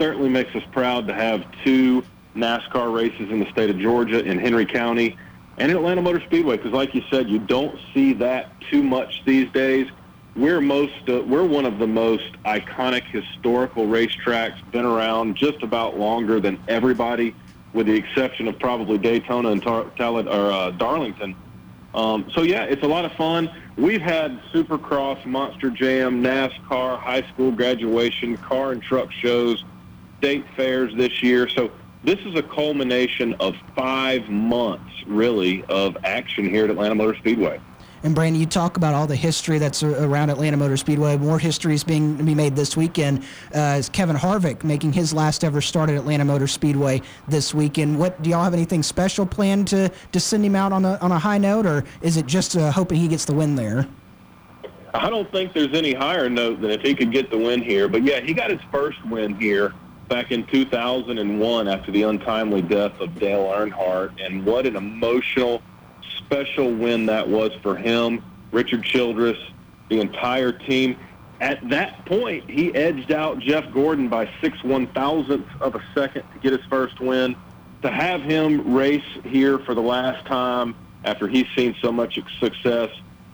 Certainly 0.00 0.30
makes 0.30 0.54
us 0.56 0.64
proud 0.72 1.06
to 1.06 1.14
have 1.14 1.44
two 1.64 2.02
NASCAR 2.34 2.92
races 2.92 3.30
in 3.30 3.38
the 3.38 3.50
state 3.50 3.70
of 3.70 3.78
Georgia 3.78 4.24
in 4.24 4.38
Henry 4.38 4.66
County 4.66 5.16
and 5.58 5.70
in 5.70 5.76
Atlanta 5.76 6.02
Motor 6.02 6.20
Speedway 6.20 6.56
because, 6.56 6.72
like 6.72 6.94
you 6.94 7.02
said, 7.10 7.28
you 7.28 7.38
don't 7.38 7.78
see 7.94 8.12
that 8.14 8.60
too 8.70 8.82
much 8.82 9.22
these 9.24 9.50
days. 9.52 9.86
We're 10.34 10.62
most 10.62 11.08
uh, 11.08 11.22
we're 11.22 11.44
one 11.44 11.66
of 11.66 11.78
the 11.78 11.86
most 11.86 12.32
iconic 12.46 13.04
historical 13.04 13.86
racetracks, 13.86 14.54
been 14.70 14.86
around 14.86 15.36
just 15.36 15.62
about 15.62 15.98
longer 15.98 16.40
than 16.40 16.58
everybody, 16.68 17.34
with 17.74 17.86
the 17.86 17.94
exception 17.94 18.48
of 18.48 18.58
probably 18.58 18.96
Daytona 18.96 19.50
and 19.50 19.62
Tar- 19.62 19.90
Tal- 19.96 20.26
or 20.26 20.52
uh, 20.52 20.70
Darlington. 20.70 21.36
Um, 21.94 22.30
so 22.34 22.42
yeah, 22.42 22.64
it's 22.64 22.82
a 22.82 22.86
lot 22.86 23.04
of 23.04 23.12
fun. 23.12 23.50
We've 23.76 24.00
had 24.00 24.40
Supercross, 24.54 25.24
Monster 25.26 25.68
Jam, 25.68 26.22
NASCAR, 26.22 26.98
high 26.98 27.22
school 27.34 27.52
graduation, 27.52 28.38
car 28.38 28.72
and 28.72 28.82
truck 28.82 29.12
shows, 29.12 29.62
state 30.18 30.46
fairs 30.56 30.94
this 30.96 31.22
year. 31.22 31.46
So 31.50 31.70
this 32.04 32.18
is 32.20 32.34
a 32.36 32.42
culmination 32.42 33.34
of 33.34 33.54
five 33.76 34.30
months, 34.30 34.90
really, 35.06 35.62
of 35.64 35.96
action 36.04 36.48
here 36.48 36.64
at 36.64 36.70
Atlanta 36.70 36.94
Motor 36.94 37.18
Speedway. 37.18 37.60
And 38.04 38.16
Brandon, 38.16 38.40
you 38.40 38.46
talk 38.46 38.76
about 38.76 38.94
all 38.94 39.06
the 39.06 39.14
history 39.14 39.58
that's 39.58 39.82
around 39.84 40.30
Atlanta 40.30 40.56
Motor 40.56 40.76
Speedway. 40.76 41.16
More 41.16 41.38
history 41.38 41.74
is 41.74 41.84
being 41.84 42.18
to 42.18 42.24
be 42.24 42.34
made 42.34 42.56
this 42.56 42.76
weekend. 42.76 43.22
Uh, 43.54 43.76
is 43.78 43.88
Kevin 43.88 44.16
Harvick 44.16 44.64
making 44.64 44.92
his 44.92 45.14
last 45.14 45.44
ever 45.44 45.60
start 45.60 45.88
at 45.88 45.94
Atlanta 45.94 46.24
Motor 46.24 46.48
Speedway 46.48 47.00
this 47.28 47.54
weekend? 47.54 47.96
What 47.96 48.20
do 48.20 48.30
y'all 48.30 48.42
have 48.42 48.54
anything 48.54 48.82
special 48.82 49.24
planned 49.24 49.68
to 49.68 49.88
to 50.10 50.20
send 50.20 50.44
him 50.44 50.56
out 50.56 50.72
on 50.72 50.84
a 50.84 50.98
on 51.00 51.12
a 51.12 51.18
high 51.18 51.38
note, 51.38 51.64
or 51.64 51.84
is 52.00 52.16
it 52.16 52.26
just 52.26 52.56
uh, 52.56 52.72
hoping 52.72 52.98
he 52.98 53.06
gets 53.06 53.24
the 53.24 53.34
win 53.34 53.54
there? 53.54 53.86
I 54.94 55.08
don't 55.08 55.30
think 55.30 55.52
there's 55.52 55.72
any 55.72 55.94
higher 55.94 56.28
note 56.28 56.60
than 56.60 56.70
if 56.70 56.82
he 56.82 56.94
could 56.94 57.12
get 57.12 57.30
the 57.30 57.38
win 57.38 57.62
here. 57.62 57.88
But 57.88 58.02
yeah, 58.02 58.20
he 58.20 58.34
got 58.34 58.50
his 58.50 58.60
first 58.72 59.04
win 59.06 59.36
here 59.36 59.72
back 60.08 60.32
in 60.32 60.44
2001 60.46 61.68
after 61.68 61.92
the 61.92 62.02
untimely 62.02 62.62
death 62.62 62.98
of 63.00 63.18
Dale 63.18 63.44
Earnhardt, 63.44 64.12
and 64.24 64.44
what 64.44 64.66
an 64.66 64.74
emotional 64.74 65.62
special 66.18 66.72
win 66.72 67.06
that 67.06 67.28
was 67.28 67.52
for 67.62 67.76
him, 67.76 68.22
Richard 68.50 68.82
Childress, 68.84 69.38
the 69.88 70.00
entire 70.00 70.52
team. 70.52 70.96
At 71.40 71.68
that 71.70 72.04
point, 72.06 72.48
he 72.48 72.74
edged 72.74 73.10
out 73.10 73.40
Jeff 73.40 73.72
Gordon 73.72 74.08
by 74.08 74.30
six 74.40 74.62
one 74.62 74.86
thousandths 74.88 75.50
of 75.60 75.74
a 75.74 75.82
second 75.94 76.22
to 76.32 76.38
get 76.38 76.52
his 76.52 76.64
first 76.68 77.00
win. 77.00 77.36
To 77.82 77.90
have 77.90 78.22
him 78.22 78.74
race 78.74 79.02
here 79.24 79.58
for 79.58 79.74
the 79.74 79.80
last 79.80 80.24
time 80.26 80.76
after 81.04 81.26
he's 81.26 81.46
seen 81.56 81.74
so 81.82 81.90
much 81.90 82.18
success 82.38 82.90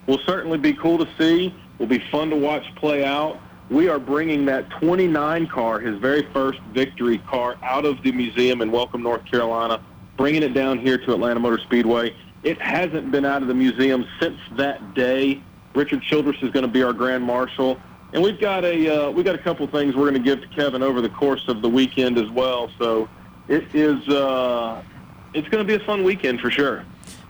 will 0.07 0.20
certainly 0.26 0.57
be 0.59 0.72
cool 0.72 0.98
to 0.98 1.09
see. 1.18 1.54
Will 1.78 1.87
be 1.87 2.02
fun 2.11 2.31
to 2.31 2.37
watch 2.37 2.64
play 2.76 3.04
out. 3.04 3.38
We 3.70 3.88
are 3.88 3.98
bringing 3.98 4.46
that 4.46 4.70
29 4.70 5.46
car, 5.48 5.78
his 5.78 5.98
very 5.98 6.22
first 6.33 6.59
victory 6.72 7.18
car, 7.18 7.57
out 7.62 7.85
of 7.85 8.02
the 8.02 8.11
museum 8.12 8.62
in 8.62 8.72
Welcome, 8.72 9.02
North 9.02 9.26
Carolina, 9.26 9.81
bringing 10.16 10.42
it 10.42 10.54
down 10.54 10.78
here 10.78 10.96
to 10.96 11.12
Atlanta 11.12 11.38
Motor 11.38 11.59
Speedway. 11.59 12.16
It 12.42 12.61
hasn't 12.61 13.11
been 13.11 13.24
out 13.24 13.42
of 13.42 13.48
the 13.48 13.55
museum 13.55 14.07
since 14.20 14.38
that 14.57 14.94
day. 14.94 15.42
Richard 15.74 16.03
Childress 16.03 16.37
is 16.42 16.51
going 16.51 16.64
to 16.64 16.70
be 16.70 16.83
our 16.83 16.92
grand 16.92 17.24
marshal, 17.24 17.79
and 18.12 18.22
we've 18.22 18.40
got 18.40 18.64
a 18.64 19.07
uh, 19.07 19.11
we 19.11 19.22
got 19.22 19.35
a 19.35 19.42
couple 19.42 19.66
things 19.66 19.94
we're 19.94 20.11
going 20.11 20.22
to 20.22 20.37
give 20.37 20.40
to 20.40 20.48
Kevin 20.48 20.83
over 20.83 21.01
the 21.01 21.11
course 21.11 21.46
of 21.48 21.62
the 21.62 21.68
weekend 21.68 22.18
as 22.18 22.31
well. 22.31 22.70
So 22.79 23.09
it 23.48 23.74
is 23.74 24.09
uh, 24.09 24.83
it's 25.35 25.48
going 25.48 25.66
to 25.66 25.79
be 25.79 25.83
a 25.83 25.87
fun 25.87 26.05
weekend 26.05 26.40
for 26.40 26.51
sure 26.51 26.85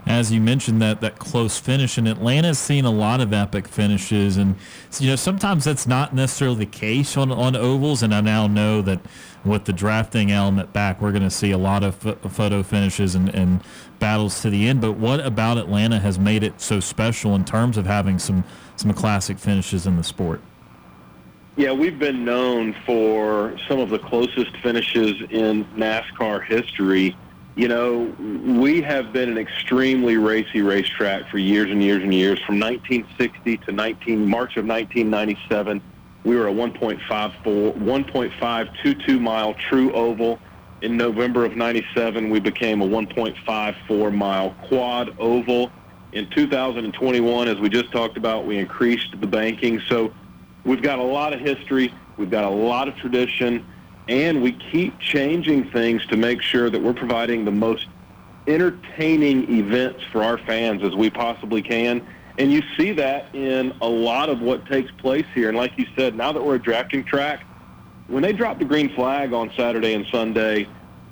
as 0.05 0.31
you 0.31 0.41
mentioned 0.41 0.81
that 0.81 1.01
that 1.01 1.19
close 1.19 1.59
finish 1.59 1.97
and 1.97 2.07
Atlanta's 2.07 2.57
seen 2.57 2.83
a 2.83 2.91
lot 2.91 3.21
of 3.21 3.31
epic 3.31 3.67
finishes 3.67 4.37
and 4.37 4.55
you 4.99 5.07
know 5.07 5.15
sometimes 5.15 5.65
that's 5.65 5.87
not 5.87 6.13
necessarily 6.13 6.57
the 6.57 6.65
case 6.65 7.15
on 7.15 7.31
on 7.31 7.55
ovals 7.55 8.01
and 8.01 8.13
I 8.13 8.21
now 8.21 8.47
know 8.47 8.81
that 8.81 9.01
with 9.45 9.65
the 9.65 9.73
drafting 9.73 10.31
element 10.31 10.73
back 10.73 11.01
we're 11.01 11.11
going 11.11 11.23
to 11.23 11.29
see 11.29 11.51
a 11.51 11.57
lot 11.57 11.83
of 11.83 11.95
photo 11.95 12.63
finishes 12.63 13.15
and, 13.15 13.29
and 13.29 13.61
battles 13.99 14.41
to 14.41 14.49
the 14.49 14.67
end 14.67 14.81
but 14.81 14.93
what 14.93 15.19
about 15.19 15.57
Atlanta 15.57 15.99
has 15.99 16.17
made 16.17 16.43
it 16.43 16.59
so 16.59 16.79
special 16.79 17.35
in 17.35 17.45
terms 17.45 17.77
of 17.77 17.85
having 17.85 18.17
some 18.17 18.43
some 18.75 18.93
classic 18.93 19.37
finishes 19.37 19.85
in 19.85 19.97
the 19.97 20.03
sport 20.03 20.41
yeah, 21.57 21.73
we've 21.73 21.99
been 21.99 22.23
known 22.23 22.73
for 22.85 23.53
some 23.67 23.79
of 23.79 23.89
the 23.89 23.99
closest 23.99 24.55
finishes 24.57 25.21
in 25.29 25.65
NASCAR 25.75 26.45
history 26.45 27.17
you 27.59 27.67
know, 27.67 28.15
we 28.57 28.81
have 28.83 29.11
been 29.11 29.29
an 29.29 29.37
extremely 29.37 30.15
racy 30.15 30.61
racetrack 30.61 31.29
for 31.29 31.39
years 31.39 31.69
and 31.69 31.83
years 31.83 32.01
and 32.01 32.13
years. 32.13 32.39
From 32.45 32.57
1960 32.57 33.57
to 33.57 33.73
19 33.73 34.25
March 34.25 34.55
of 34.55 34.65
1997, 34.65 35.81
we 36.23 36.37
were 36.37 36.47
a 36.47 36.53
1.54, 36.53 37.43
1.522 37.43 39.19
mile 39.19 39.53
true 39.55 39.91
oval. 39.91 40.39
In 40.81 40.95
November 40.95 41.43
of 41.43 41.57
97, 41.57 42.29
we 42.29 42.39
became 42.39 42.81
a 42.81 42.87
1.54 42.87 44.13
mile 44.15 44.55
quad 44.63 45.13
oval. 45.19 45.71
In 46.13 46.29
2021, 46.29 47.47
as 47.47 47.59
we 47.59 47.69
just 47.69 47.91
talked 47.91 48.17
about, 48.17 48.45
we 48.45 48.57
increased 48.57 49.19
the 49.19 49.27
banking. 49.27 49.81
So 49.87 50.13
we've 50.63 50.81
got 50.81 50.99
a 50.99 51.03
lot 51.03 51.33
of 51.33 51.41
history. 51.41 51.93
We've 52.17 52.31
got 52.31 52.45
a 52.45 52.49
lot 52.49 52.87
of 52.87 52.95
tradition 52.95 53.65
and 54.09 54.41
we 54.41 54.53
keep 54.53 54.97
changing 54.99 55.69
things 55.69 56.03
to 56.07 56.17
make 56.17 56.41
sure 56.41 56.69
that 56.69 56.81
we're 56.81 56.93
providing 56.93 57.45
the 57.45 57.51
most 57.51 57.87
entertaining 58.47 59.49
events 59.53 60.03
for 60.11 60.23
our 60.23 60.39
fans 60.39 60.83
as 60.83 60.95
we 60.95 61.11
possibly 61.11 61.61
can. 61.61 62.05
And 62.39 62.51
you 62.51 62.63
see 62.75 62.91
that 62.93 63.33
in 63.35 63.71
a 63.81 63.87
lot 63.87 64.29
of 64.29 64.41
what 64.41 64.65
takes 64.65 64.89
place 64.93 65.25
here. 65.35 65.49
And 65.49 65.57
like 65.57 65.77
you 65.77 65.85
said, 65.95 66.15
now 66.15 66.31
that 66.31 66.43
we're 66.43 66.55
a 66.55 66.61
drafting 66.61 67.03
track, 67.03 67.45
when 68.09 68.23
they 68.23 68.33
drop 68.33 68.59
the 68.59 68.65
green 68.65 68.93
flag 68.95 69.33
on 69.33 69.51
Saturday 69.55 69.93
and 69.93 70.05
Sunday, 70.07 70.67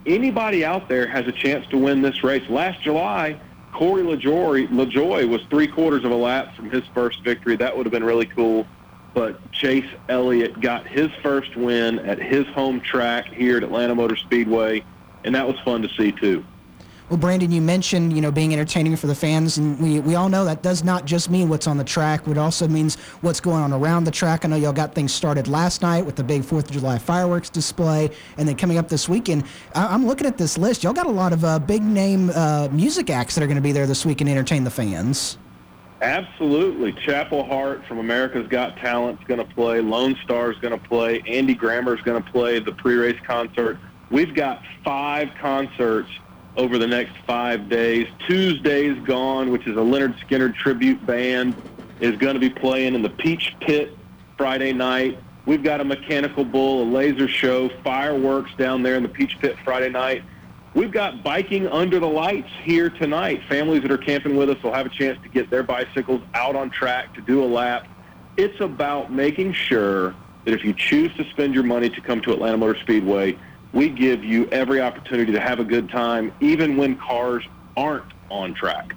anybody 0.05 0.65
out 0.65 0.89
there 0.89 1.07
has 1.07 1.27
a 1.27 1.31
chance 1.31 1.65
to 1.67 1.77
win 1.77 2.01
this 2.01 2.23
race. 2.23 2.47
Last 2.49 2.81
July, 2.81 3.39
Corey 3.71 4.03
LaJoie, 4.03 4.67
LaJoie 4.69 5.29
was 5.29 5.41
three 5.49 5.67
quarters 5.67 6.03
of 6.03 6.12
a 6.12 6.15
lap 6.15 6.55
from 6.55 6.69
his 6.69 6.83
first 6.93 7.23
victory. 7.23 7.55
That 7.55 7.75
would 7.75 7.86
have 7.86 7.93
been 7.93 8.03
really 8.03 8.25
cool 8.25 8.65
but 9.17 9.51
Chase 9.51 9.89
Elliott 10.10 10.62
got 10.62 10.86
his 10.86 11.10
first 11.23 11.55
win 11.55 11.97
at 11.97 12.21
his 12.21 12.45
home 12.49 12.79
track 12.79 13.25
here 13.33 13.57
at 13.57 13.63
Atlanta 13.63 13.95
Motor 13.95 14.15
Speedway, 14.15 14.83
and 15.23 15.33
that 15.33 15.47
was 15.47 15.60
fun 15.65 15.81
to 15.81 15.89
see 15.89 16.12
too. 16.12 16.45
Well, 17.09 17.17
Brandon, 17.17 17.49
you 17.53 17.61
mentioned 17.61 18.11
you 18.11 18.21
know 18.21 18.31
being 18.31 18.51
entertaining 18.51 18.97
for 18.97 19.07
the 19.07 19.15
fans, 19.15 19.57
and 19.57 19.79
we, 19.79 20.01
we 20.01 20.15
all 20.15 20.27
know 20.27 20.43
that 20.43 20.61
does 20.61 20.83
not 20.83 21.05
just 21.05 21.29
mean 21.29 21.47
what's 21.47 21.65
on 21.65 21.77
the 21.77 21.83
track. 21.85 22.27
It 22.27 22.37
also 22.37 22.67
means 22.67 22.95
what's 23.21 23.39
going 23.39 23.63
on 23.63 23.71
around 23.71 24.03
the 24.03 24.11
track. 24.11 24.43
I 24.43 24.49
know 24.49 24.57
y'all 24.57 24.73
got 24.73 24.93
things 24.93 25.13
started 25.13 25.47
last 25.47 25.81
night 25.81 26.05
with 26.05 26.17
the 26.17 26.23
big 26.23 26.43
Fourth 26.43 26.65
of 26.65 26.71
July 26.71 26.97
fireworks 26.97 27.49
display, 27.49 28.09
and 28.37 28.45
then 28.45 28.57
coming 28.57 28.77
up 28.77 28.89
this 28.89 29.07
weekend. 29.07 29.45
I, 29.73 29.95
am 29.95 30.05
looking 30.05 30.27
at 30.27 30.37
this 30.37 30.57
list. 30.57 30.83
Y'all 30.83 30.91
got 30.91 31.05
a 31.05 31.09
lot 31.11 31.31
of 31.31 31.45
uh, 31.45 31.59
big 31.59 31.81
name 31.81 32.29
uh, 32.31 32.67
music 32.73 33.09
acts 33.09 33.35
that 33.35 33.43
are 33.43 33.47
going 33.47 33.55
to 33.55 33.61
be 33.61 33.71
there 33.71 33.87
this 33.87 34.05
week 34.05 34.19
and 34.19 34.29
entertain 34.29 34.65
the 34.65 34.71
fans. 34.71 35.37
Absolutely. 36.01 36.91
Chapel 37.05 37.45
Hart 37.45 37.85
from 37.85 37.99
America's 37.99 38.47
Got 38.49 38.75
Talent 38.77 39.19
is 39.21 39.27
going 39.27 39.39
to 39.39 39.53
play. 39.55 39.79
Lone 39.79 40.17
Star 40.25 40.51
is 40.51 40.57
going 40.59 40.77
to 40.77 40.87
play. 40.87 41.23
Andy 41.25 41.55
Grammer 41.55 41.95
is 41.95 42.01
going 42.01 42.21
to 42.21 42.31
play 42.31 42.59
the 42.59 42.73
pre-race 42.73 43.19
concert. 43.25 43.79
We've 44.11 44.35
got 44.35 44.61
five 44.83 45.29
concerts 45.39 46.09
over 46.57 46.77
the 46.79 46.87
next 46.87 47.15
five 47.25 47.69
days. 47.69 48.07
Tuesday's 48.27 48.97
Gone, 49.05 49.51
which 49.51 49.67
is 49.67 49.77
a 49.77 49.79
Lynyrd 49.79 50.17
Skynyrd 50.19 50.55
tribute 50.55 51.05
band, 51.05 51.55
is 51.99 52.17
going 52.17 52.33
to 52.33 52.39
be 52.39 52.49
playing 52.49 52.95
in 52.95 53.03
the 53.03 53.09
Peach 53.09 53.55
Pit 53.61 53.95
Friday 54.37 54.73
night. 54.73 55.19
We've 55.45 55.63
got 55.63 55.79
a 55.79 55.85
Mechanical 55.85 56.43
Bull, 56.43 56.83
a 56.83 56.87
laser 56.91 57.27
show, 57.27 57.69
fireworks 57.83 58.51
down 58.57 58.83
there 58.83 58.95
in 58.95 59.03
the 59.03 59.09
Peach 59.09 59.39
Pit 59.39 59.55
Friday 59.63 59.89
night. 59.89 60.23
We've 60.73 60.91
got 60.91 61.23
biking 61.23 61.67
under 61.67 61.99
the 61.99 62.08
lights 62.08 62.49
here 62.63 62.89
tonight. 62.89 63.41
Families 63.47 63.83
that 63.83 63.91
are 63.91 63.97
camping 63.97 64.35
with 64.35 64.49
us 64.49 64.62
will 64.62 64.73
have 64.73 64.85
a 64.85 64.89
chance 64.89 65.17
to 65.23 65.29
get 65.29 65.49
their 65.49 65.63
bicycles 65.63 66.21
out 66.33 66.55
on 66.55 66.69
track 66.69 67.13
to 67.15 67.21
do 67.21 67.43
a 67.43 67.45
lap. 67.45 67.87
It's 68.35 68.60
about 68.60 69.12
making 69.12 69.53
sure 69.53 70.13
that 70.45 70.53
if 70.53 70.63
you 70.63 70.73
choose 70.73 71.15
to 71.15 71.23
spend 71.31 71.53
your 71.53 71.63
money 71.63 71.89
to 71.89 72.01
come 72.01 72.21
to 72.21 72.33
Atlanta 72.33 72.58
Motor 72.58 72.79
Speedway, 72.81 73.37
we 73.78 73.90
give 73.90 74.23
you 74.23 74.48
every 74.48 74.82
opportunity 74.82 75.32
to 75.32 75.40
have 75.40 75.60
a 75.60 75.63
good 75.63 75.88
time, 75.88 76.34
even 76.40 76.78
when 76.78 76.98
cars 76.98 77.44
aren't 77.78 78.12
on 78.32 78.56
track. 78.56 78.96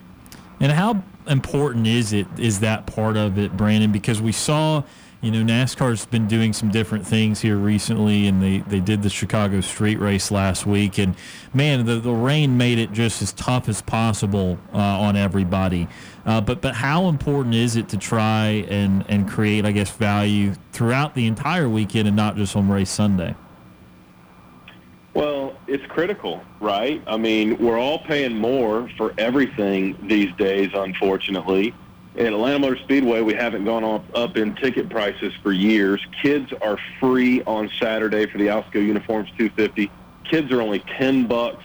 And 0.59 0.73
how 0.73 1.05
important 1.29 1.87
is 1.87 2.15
it, 2.15 2.27
is 2.39 2.61
that 2.61 2.87
part 2.87 3.19
of 3.19 3.37
it, 3.37 3.55
Brandon? 3.59 3.93
Because 3.93 4.23
we 4.23 4.33
saw 4.33 4.83
you 5.21 5.31
know, 5.31 5.41
NASCAR's 5.41 6.07
been 6.07 6.27
doing 6.27 6.55
some 6.55 6.71
different 6.71 7.07
things 7.07 7.43
here 7.43 7.59
recently, 7.59 8.27
and 8.27 8.43
they, 8.43 8.61
they 8.61 8.81
did 8.81 9.03
the 9.03 9.11
Chicago 9.11 9.61
street 9.61 9.99
race 9.99 10.31
last 10.31 10.65
week. 10.65 10.99
And 10.99 11.15
man, 11.53 11.85
the, 11.85 11.97
the 11.97 12.11
rain 12.11 12.57
made 12.57 12.79
it 12.79 12.91
just 12.93 13.21
as 13.21 13.33
tough 13.35 13.69
as 13.69 13.83
possible 13.83 14.59
uh, 14.73 14.79
on 14.79 15.17
everybody. 15.17 15.89
Uh, 16.25 16.41
but 16.41 16.63
but 16.63 16.75
how 16.75 17.09
important 17.09 17.55
is 17.55 17.77
it 17.77 17.91
to 17.91 17.99
try 17.99 18.65
and, 18.71 19.05
and 19.11 19.29
create, 19.29 19.67
I 19.67 19.73
guess, 19.73 19.91
value 19.91 20.55
throughout 20.73 21.15
the 21.15 21.27
entire 21.27 21.69
weekend 21.69 22.09
and 22.09 22.17
not 22.17 22.37
just 22.37 22.57
on 22.57 22.71
race 22.71 22.91
Sunday? 22.91 23.35
It's 25.71 25.87
critical, 25.87 26.43
right? 26.61 27.01
I 27.07 27.17
mean, 27.17 27.57
we're 27.59 27.79
all 27.79 28.01
paying 28.01 28.37
more 28.37 28.91
for 28.97 29.15
everything 29.19 29.97
these 30.09 30.35
days, 30.37 30.71
unfortunately. 30.75 31.73
At 32.17 32.27
Atlanta 32.27 32.59
Motor 32.59 32.77
Speedway, 32.79 33.21
we 33.21 33.35
haven't 33.35 33.65
gone 33.65 33.85
up, 33.85 34.05
up 34.15 34.37
in 34.37 34.57
ticket 34.57 34.91
prices 34.91 35.33
for 35.45 35.53
years. 35.53 36.05
Kids 36.23 36.53
are 36.61 36.77
free 36.99 37.43
on 37.45 37.71
Saturday 37.79 38.27
for 38.27 38.39
the 38.39 38.49
Alsco 38.49 38.85
Uniforms 38.85 39.29
250. 39.39 39.91
Kids 40.29 40.51
are 40.51 40.61
only 40.61 40.81
10 40.81 41.29
bucks 41.29 41.63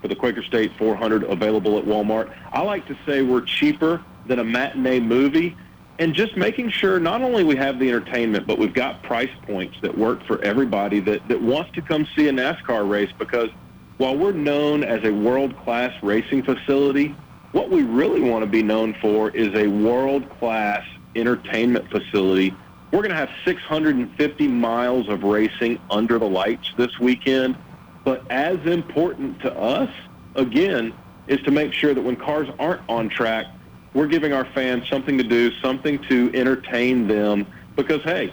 for 0.00 0.06
the 0.06 0.14
Quaker 0.14 0.44
State 0.44 0.70
400 0.78 1.24
available 1.24 1.78
at 1.78 1.84
Walmart. 1.84 2.32
I 2.52 2.62
like 2.62 2.86
to 2.86 2.96
say 3.04 3.22
we're 3.22 3.40
cheaper 3.40 4.04
than 4.26 4.38
a 4.38 4.44
matinee 4.44 5.00
movie 5.00 5.56
and 5.98 6.14
just 6.14 6.36
making 6.36 6.70
sure 6.70 7.00
not 7.00 7.22
only 7.22 7.42
we 7.42 7.56
have 7.56 7.78
the 7.78 7.88
entertainment, 7.88 8.46
but 8.46 8.58
we've 8.58 8.74
got 8.74 9.02
price 9.02 9.30
points 9.46 9.76
that 9.82 9.96
work 9.96 10.24
for 10.24 10.42
everybody 10.44 11.00
that, 11.00 11.26
that 11.28 11.40
wants 11.40 11.70
to 11.72 11.82
come 11.82 12.06
see 12.14 12.28
a 12.28 12.32
NASCAR 12.32 12.88
race 12.88 13.10
because 13.18 13.48
while 13.96 14.16
we're 14.16 14.32
known 14.32 14.84
as 14.84 15.02
a 15.04 15.10
world-class 15.10 15.92
racing 16.02 16.44
facility, 16.44 17.16
what 17.50 17.68
we 17.70 17.82
really 17.82 18.20
want 18.20 18.44
to 18.44 18.50
be 18.50 18.62
known 18.62 18.94
for 19.00 19.30
is 19.30 19.52
a 19.54 19.66
world-class 19.66 20.84
entertainment 21.16 21.90
facility. 21.90 22.54
We're 22.92 23.00
going 23.00 23.10
to 23.10 23.16
have 23.16 23.30
650 23.44 24.48
miles 24.48 25.08
of 25.08 25.24
racing 25.24 25.80
under 25.90 26.18
the 26.18 26.28
lights 26.28 26.72
this 26.76 26.98
weekend. 27.00 27.56
But 28.04 28.24
as 28.30 28.58
important 28.66 29.40
to 29.40 29.54
us, 29.58 29.90
again, 30.36 30.94
is 31.26 31.40
to 31.42 31.50
make 31.50 31.72
sure 31.72 31.92
that 31.92 32.00
when 32.00 32.16
cars 32.16 32.48
aren't 32.58 32.82
on 32.88 33.08
track, 33.08 33.46
we're 33.94 34.06
giving 34.06 34.32
our 34.32 34.44
fans 34.44 34.88
something 34.88 35.18
to 35.18 35.24
do, 35.24 35.52
something 35.60 35.98
to 36.04 36.30
entertain 36.34 37.06
them. 37.06 37.46
Because, 37.76 38.02
hey, 38.02 38.32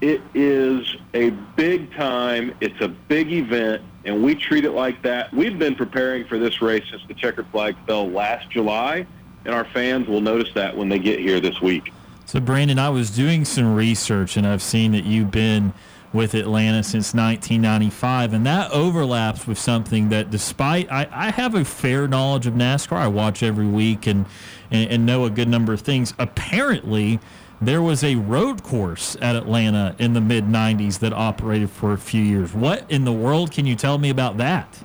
it 0.00 0.20
is 0.34 0.96
a 1.14 1.30
big 1.30 1.92
time. 1.94 2.54
It's 2.60 2.80
a 2.80 2.88
big 2.88 3.32
event 3.32 3.82
and 4.04 4.22
we 4.22 4.34
treat 4.34 4.64
it 4.64 4.72
like 4.72 5.02
that. 5.02 5.32
We've 5.32 5.58
been 5.58 5.74
preparing 5.74 6.24
for 6.26 6.38
this 6.38 6.60
race 6.60 6.84
since 6.90 7.02
the 7.06 7.14
checkered 7.14 7.46
flag 7.48 7.76
fell 7.86 8.08
last 8.08 8.50
July, 8.50 9.06
and 9.44 9.54
our 9.54 9.64
fans 9.64 10.08
will 10.08 10.20
notice 10.20 10.52
that 10.54 10.76
when 10.76 10.88
they 10.88 10.98
get 10.98 11.20
here 11.20 11.40
this 11.40 11.60
week. 11.60 11.92
So, 12.26 12.40
Brandon, 12.40 12.78
I 12.78 12.90
was 12.90 13.10
doing 13.10 13.44
some 13.44 13.74
research, 13.74 14.36
and 14.36 14.46
I've 14.46 14.62
seen 14.62 14.92
that 14.92 15.04
you've 15.04 15.30
been 15.30 15.72
with 16.12 16.34
Atlanta 16.34 16.82
since 16.82 17.14
1995, 17.14 18.34
and 18.34 18.46
that 18.46 18.70
overlaps 18.70 19.46
with 19.46 19.58
something 19.58 20.10
that, 20.10 20.30
despite 20.30 20.90
I, 20.90 21.08
I 21.10 21.30
have 21.30 21.54
a 21.54 21.64
fair 21.64 22.06
knowledge 22.06 22.46
of 22.46 22.54
NASCAR, 22.54 22.96
I 22.96 23.08
watch 23.08 23.42
every 23.42 23.66
week 23.66 24.06
and, 24.06 24.26
and, 24.72 24.90
and 24.90 25.06
know 25.06 25.24
a 25.24 25.30
good 25.30 25.48
number 25.48 25.72
of 25.72 25.80
things. 25.82 26.14
Apparently, 26.18 27.20
there 27.60 27.82
was 27.82 28.02
a 28.02 28.16
road 28.16 28.64
course 28.64 29.16
at 29.20 29.36
Atlanta 29.36 29.94
in 29.98 30.14
the 30.14 30.20
mid 30.20 30.44
90s 30.44 30.98
that 30.98 31.12
operated 31.12 31.70
for 31.70 31.92
a 31.92 31.98
few 31.98 32.22
years. 32.22 32.52
What 32.52 32.90
in 32.90 33.04
the 33.04 33.12
world 33.12 33.52
can 33.52 33.66
you 33.66 33.76
tell 33.76 33.98
me 33.98 34.10
about 34.10 34.38
that? 34.38 34.82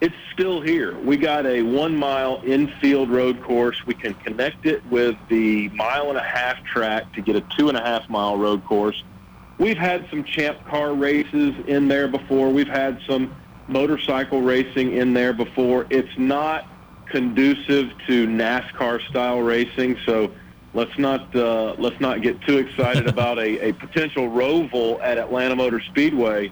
It's 0.00 0.14
still 0.32 0.60
here. 0.60 0.98
We 0.98 1.16
got 1.16 1.46
a 1.46 1.62
one 1.62 1.96
mile 1.96 2.42
infield 2.44 3.10
road 3.10 3.42
course. 3.42 3.84
We 3.86 3.94
can 3.94 4.14
connect 4.14 4.66
it 4.66 4.84
with 4.86 5.16
the 5.28 5.68
mile 5.70 6.08
and 6.08 6.18
a 6.18 6.22
half 6.22 6.62
track 6.64 7.12
to 7.14 7.20
get 7.20 7.36
a 7.36 7.40
two 7.56 7.68
and 7.68 7.78
a 7.78 7.80
half 7.80 8.08
mile 8.08 8.36
road 8.36 8.64
course. 8.64 9.02
We've 9.58 9.78
had 9.78 10.08
some 10.10 10.24
champ 10.24 10.64
car 10.66 10.92
races 10.94 11.54
in 11.68 11.86
there 11.86 12.08
before. 12.08 12.48
We've 12.48 12.66
had 12.66 13.00
some 13.06 13.34
motorcycle 13.68 14.42
racing 14.42 14.96
in 14.96 15.14
there 15.14 15.32
before. 15.32 15.86
It's 15.88 16.18
not 16.18 16.66
conducive 17.12 17.90
to 18.08 18.26
NASCAR 18.26 19.00
style 19.08 19.40
racing, 19.40 19.98
so 20.06 20.32
let's 20.74 20.98
not 20.98 21.34
uh, 21.36 21.74
let's 21.78 22.00
not 22.00 22.22
get 22.22 22.40
too 22.42 22.58
excited 22.58 23.06
about 23.14 23.38
a, 23.38 23.68
a 23.68 23.72
potential 23.74 24.28
roval 24.28 24.98
at 25.02 25.18
Atlanta 25.18 25.54
Motor 25.54 25.80
Speedway. 25.80 26.50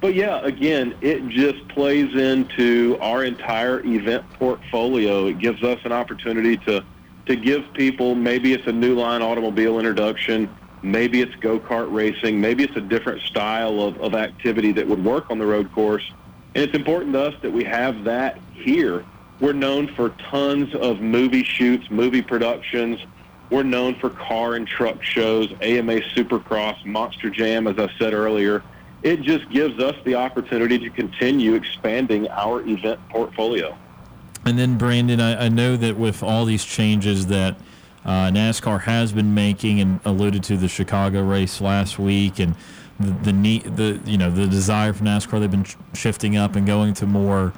But 0.00 0.14
yeah, 0.14 0.40
again, 0.42 0.94
it 1.00 1.28
just 1.28 1.68
plays 1.68 2.14
into 2.14 2.96
our 3.00 3.24
entire 3.24 3.84
event 3.84 4.24
portfolio. 4.34 5.26
It 5.26 5.38
gives 5.38 5.62
us 5.62 5.78
an 5.84 5.92
opportunity 5.92 6.56
to 6.58 6.84
to 7.26 7.36
give 7.36 7.62
people 7.74 8.14
maybe 8.14 8.54
it's 8.54 8.66
a 8.66 8.72
new 8.72 8.98
line 8.98 9.20
automobile 9.20 9.78
introduction, 9.78 10.48
maybe 10.82 11.20
it's 11.20 11.34
go-kart 11.36 11.92
racing, 11.92 12.40
maybe 12.40 12.64
it's 12.64 12.76
a 12.76 12.80
different 12.80 13.20
style 13.20 13.82
of, 13.82 14.00
of 14.00 14.14
activity 14.14 14.72
that 14.72 14.88
would 14.88 15.04
work 15.04 15.30
on 15.30 15.38
the 15.38 15.44
road 15.44 15.70
course. 15.72 16.10
And 16.54 16.64
it's 16.64 16.74
important 16.74 17.12
to 17.12 17.20
us 17.20 17.34
that 17.42 17.52
we 17.52 17.64
have 17.64 18.04
that 18.04 18.38
here. 18.54 19.04
We're 19.40 19.52
known 19.52 19.88
for 19.94 20.10
tons 20.30 20.74
of 20.74 21.00
movie 21.00 21.44
shoots, 21.44 21.90
movie 21.90 22.22
productions, 22.22 23.00
we're 23.50 23.62
known 23.62 23.94
for 23.94 24.10
car 24.10 24.54
and 24.54 24.66
truck 24.66 25.02
shows, 25.02 25.50
AMA 25.62 26.00
Supercross, 26.14 26.84
Monster 26.84 27.30
Jam, 27.30 27.66
as 27.66 27.78
I 27.78 27.88
said 27.98 28.12
earlier. 28.12 28.62
It 29.02 29.22
just 29.22 29.48
gives 29.50 29.82
us 29.82 29.94
the 30.04 30.16
opportunity 30.16 30.78
to 30.78 30.90
continue 30.90 31.54
expanding 31.54 32.28
our 32.28 32.60
event 32.68 33.00
portfolio. 33.08 33.76
And 34.44 34.58
then, 34.58 34.76
Brandon, 34.76 35.20
I, 35.20 35.46
I 35.46 35.48
know 35.48 35.76
that 35.76 35.96
with 35.96 36.22
all 36.22 36.44
these 36.44 36.64
changes 36.64 37.28
that 37.28 37.56
uh, 38.04 38.28
NASCAR 38.28 38.82
has 38.82 39.12
been 39.12 39.34
making, 39.34 39.80
and 39.80 40.00
alluded 40.04 40.42
to 40.44 40.56
the 40.56 40.68
Chicago 40.68 41.22
race 41.22 41.60
last 41.60 41.98
week, 41.98 42.38
and 42.38 42.54
the 42.98 43.10
the, 43.22 43.32
need, 43.32 43.76
the 43.76 44.00
you 44.04 44.18
know 44.18 44.30
the 44.30 44.46
desire 44.46 44.92
for 44.92 45.04
NASCAR, 45.04 45.40
they've 45.40 45.50
been 45.50 45.66
shifting 45.94 46.36
up 46.36 46.56
and 46.56 46.66
going 46.66 46.94
to 46.94 47.06
more 47.06 47.52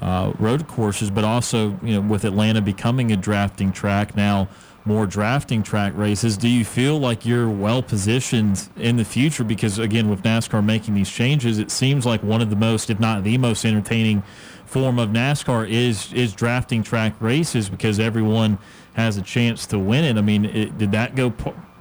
uh, 0.00 0.32
road 0.38 0.66
courses, 0.68 1.10
but 1.10 1.24
also 1.24 1.78
you 1.82 1.94
know 1.94 2.00
with 2.00 2.24
Atlanta 2.24 2.60
becoming 2.60 3.12
a 3.12 3.16
drafting 3.16 3.72
track 3.72 4.16
now 4.16 4.48
more 4.86 5.04
drafting 5.04 5.64
track 5.64 5.92
races. 5.96 6.36
Do 6.36 6.48
you 6.48 6.64
feel 6.64 6.98
like 6.98 7.26
you're 7.26 7.50
well 7.50 7.82
positioned 7.82 8.68
in 8.76 8.96
the 8.96 9.04
future? 9.04 9.42
Because 9.42 9.78
again, 9.78 10.08
with 10.08 10.22
NASCAR 10.22 10.64
making 10.64 10.94
these 10.94 11.10
changes, 11.10 11.58
it 11.58 11.72
seems 11.72 12.06
like 12.06 12.22
one 12.22 12.40
of 12.40 12.50
the 12.50 12.56
most, 12.56 12.88
if 12.88 13.00
not 13.00 13.24
the 13.24 13.36
most 13.36 13.64
entertaining 13.64 14.22
form 14.64 14.98
of 14.98 15.10
NASCAR 15.10 15.68
is 15.68 16.12
is 16.12 16.32
drafting 16.32 16.82
track 16.82 17.14
races 17.20 17.68
because 17.68 17.98
everyone 17.98 18.58
has 18.94 19.16
a 19.16 19.22
chance 19.22 19.66
to 19.66 19.78
win 19.78 20.04
it. 20.04 20.16
I 20.16 20.22
mean, 20.22 20.44
it, 20.44 20.78
did 20.78 20.92
that 20.92 21.16
go 21.16 21.34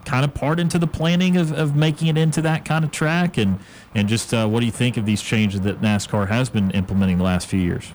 kind 0.06 0.26
of 0.26 0.34
part 0.34 0.60
into 0.60 0.78
the 0.78 0.88
planning 0.88 1.38
of, 1.38 1.52
of 1.52 1.76
making 1.76 2.08
it 2.08 2.18
into 2.18 2.42
that 2.42 2.66
kind 2.66 2.84
of 2.84 2.92
track? 2.92 3.38
And 3.38 3.60
and 3.94 4.10
just 4.10 4.34
uh, 4.34 4.48
what 4.48 4.62
do 4.62 4.66
you 4.66 4.72
think 4.72 4.98
of 4.98 5.06
these 5.06 5.22
changes 5.22 5.62
that 5.62 5.80
NASCAR 5.80 6.28
has 6.30 6.50
been 6.50 6.72
implementing 6.72 7.20
the 7.20 7.24
last 7.24 7.46
few 7.46 7.60
years? 7.60 7.94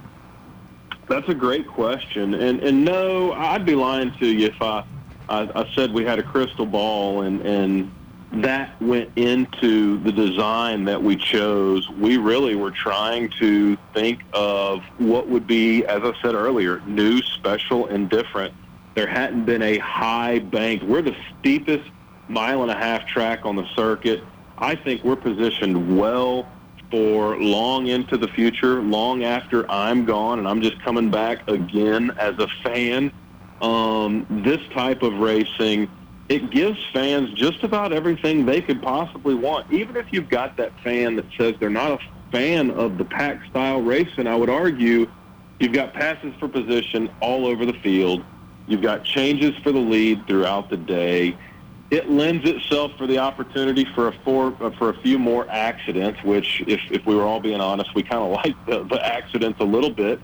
That's 1.11 1.29
a 1.29 1.35
great 1.35 1.67
question, 1.67 2.35
and 2.35 2.61
and 2.61 2.85
no, 2.85 3.33
I'd 3.33 3.67
be 3.67 3.75
lying 3.75 4.13
to 4.21 4.27
you 4.29 4.47
if 4.47 4.63
I 4.63 4.85
I, 5.29 5.51
I 5.57 5.69
said 5.75 5.93
we 5.93 6.05
had 6.05 6.21
a 6.21 6.23
crystal 6.23 6.65
ball, 6.65 7.23
and 7.23 7.41
and 7.41 7.91
that 8.45 8.81
went 8.81 9.11
into 9.17 9.99
the 10.05 10.13
design 10.13 10.85
that 10.85 11.03
we 11.03 11.17
chose. 11.17 11.91
We 11.99 12.17
really 12.17 12.55
were 12.55 12.71
trying 12.71 13.29
to 13.41 13.77
think 13.93 14.21
of 14.33 14.85
what 14.99 15.27
would 15.27 15.49
be, 15.49 15.85
as 15.87 16.01
I 16.05 16.13
said 16.23 16.37
earlier, 16.37 16.81
new, 16.87 17.21
special, 17.23 17.89
and 17.89 18.09
different. 18.09 18.55
There 18.95 19.09
hadn't 19.09 19.47
been 19.47 19.63
a 19.63 19.79
high 19.79 20.39
bank. 20.39 20.85
We're 20.85 21.03
the 21.03 21.17
steepest 21.41 21.91
mile 22.29 22.63
and 22.63 22.71
a 22.71 22.77
half 22.77 23.05
track 23.09 23.45
on 23.45 23.57
the 23.57 23.67
circuit. 23.75 24.23
I 24.59 24.77
think 24.77 25.03
we're 25.03 25.17
positioned 25.17 25.99
well 25.99 26.47
for 26.91 27.39
long 27.39 27.87
into 27.87 28.17
the 28.17 28.29
future, 28.29 28.83
long 28.83 29.25
after 29.25 29.71
I'm 29.71 30.05
gone 30.05 30.39
and 30.39 30.49
I'm 30.49 30.61
just 30.61 30.83
coming 30.83 31.11
back 31.11 31.49
again 31.49 32.11
as 32.19 32.39
a 32.39 32.49
fan 32.65 33.13
um, 33.61 34.27
this 34.45 34.61
type 34.73 35.03
of 35.03 35.15
racing, 35.15 35.89
it 36.29 36.51
gives 36.51 36.79
fans 36.93 37.33
just 37.35 37.63
about 37.65 37.93
everything 37.93 38.47
they 38.47 38.61
could 38.61 38.83
possibly 38.83 39.35
want. 39.35 39.71
Even 39.73 39.97
if 39.97 40.07
you've 40.13 40.29
got 40.29 40.57
that 40.57 40.73
fan 40.83 41.17
that 41.17 41.27
says 41.37 41.55
they're 41.61 41.71
not 41.71 41.93
a 41.93 41.99
fan 42.33 42.71
of 42.71 42.99
the 42.99 43.05
pack 43.05 43.45
style 43.51 43.83
racing, 43.83 44.27
I 44.27 44.37
would 44.37 44.51
argue 44.51 45.11
you've 45.59 45.73
got 45.73 45.93
passes 45.93 46.33
for 46.39 46.49
position 46.49 47.11
all 47.21 47.47
over 47.47 47.67
the 47.67 47.75
field. 47.75 48.25
You've 48.67 48.83
got 48.83 49.05
changes 49.05 49.55
for 49.63 49.73
the 49.73 49.81
lead 49.81 50.27
throughout 50.27 50.71
the 50.71 50.77
day. 50.77 51.37
It 51.91 52.09
lends 52.09 52.49
itself 52.49 52.93
for 52.97 53.09
the 53.09 53.19
opportunity 53.19 53.85
for 53.85 54.09
a 54.09 54.13
four, 54.25 54.57
uh, 54.61 54.71
for 54.79 54.91
a 54.91 54.95
few 55.01 55.19
more 55.19 55.49
accidents, 55.51 56.23
which, 56.23 56.63
if, 56.69 56.81
if 56.91 57.05
we 57.05 57.17
were 57.17 57.25
all 57.25 57.41
being 57.41 57.61
honest, 57.61 57.95
we 57.95 58.03
kind 58.03 58.23
of 58.23 58.31
like 58.45 58.67
the, 58.67 58.85
the 58.85 59.05
accidents 59.05 59.61
a 59.61 59.65
little 59.65 59.91
bit. 59.91 60.21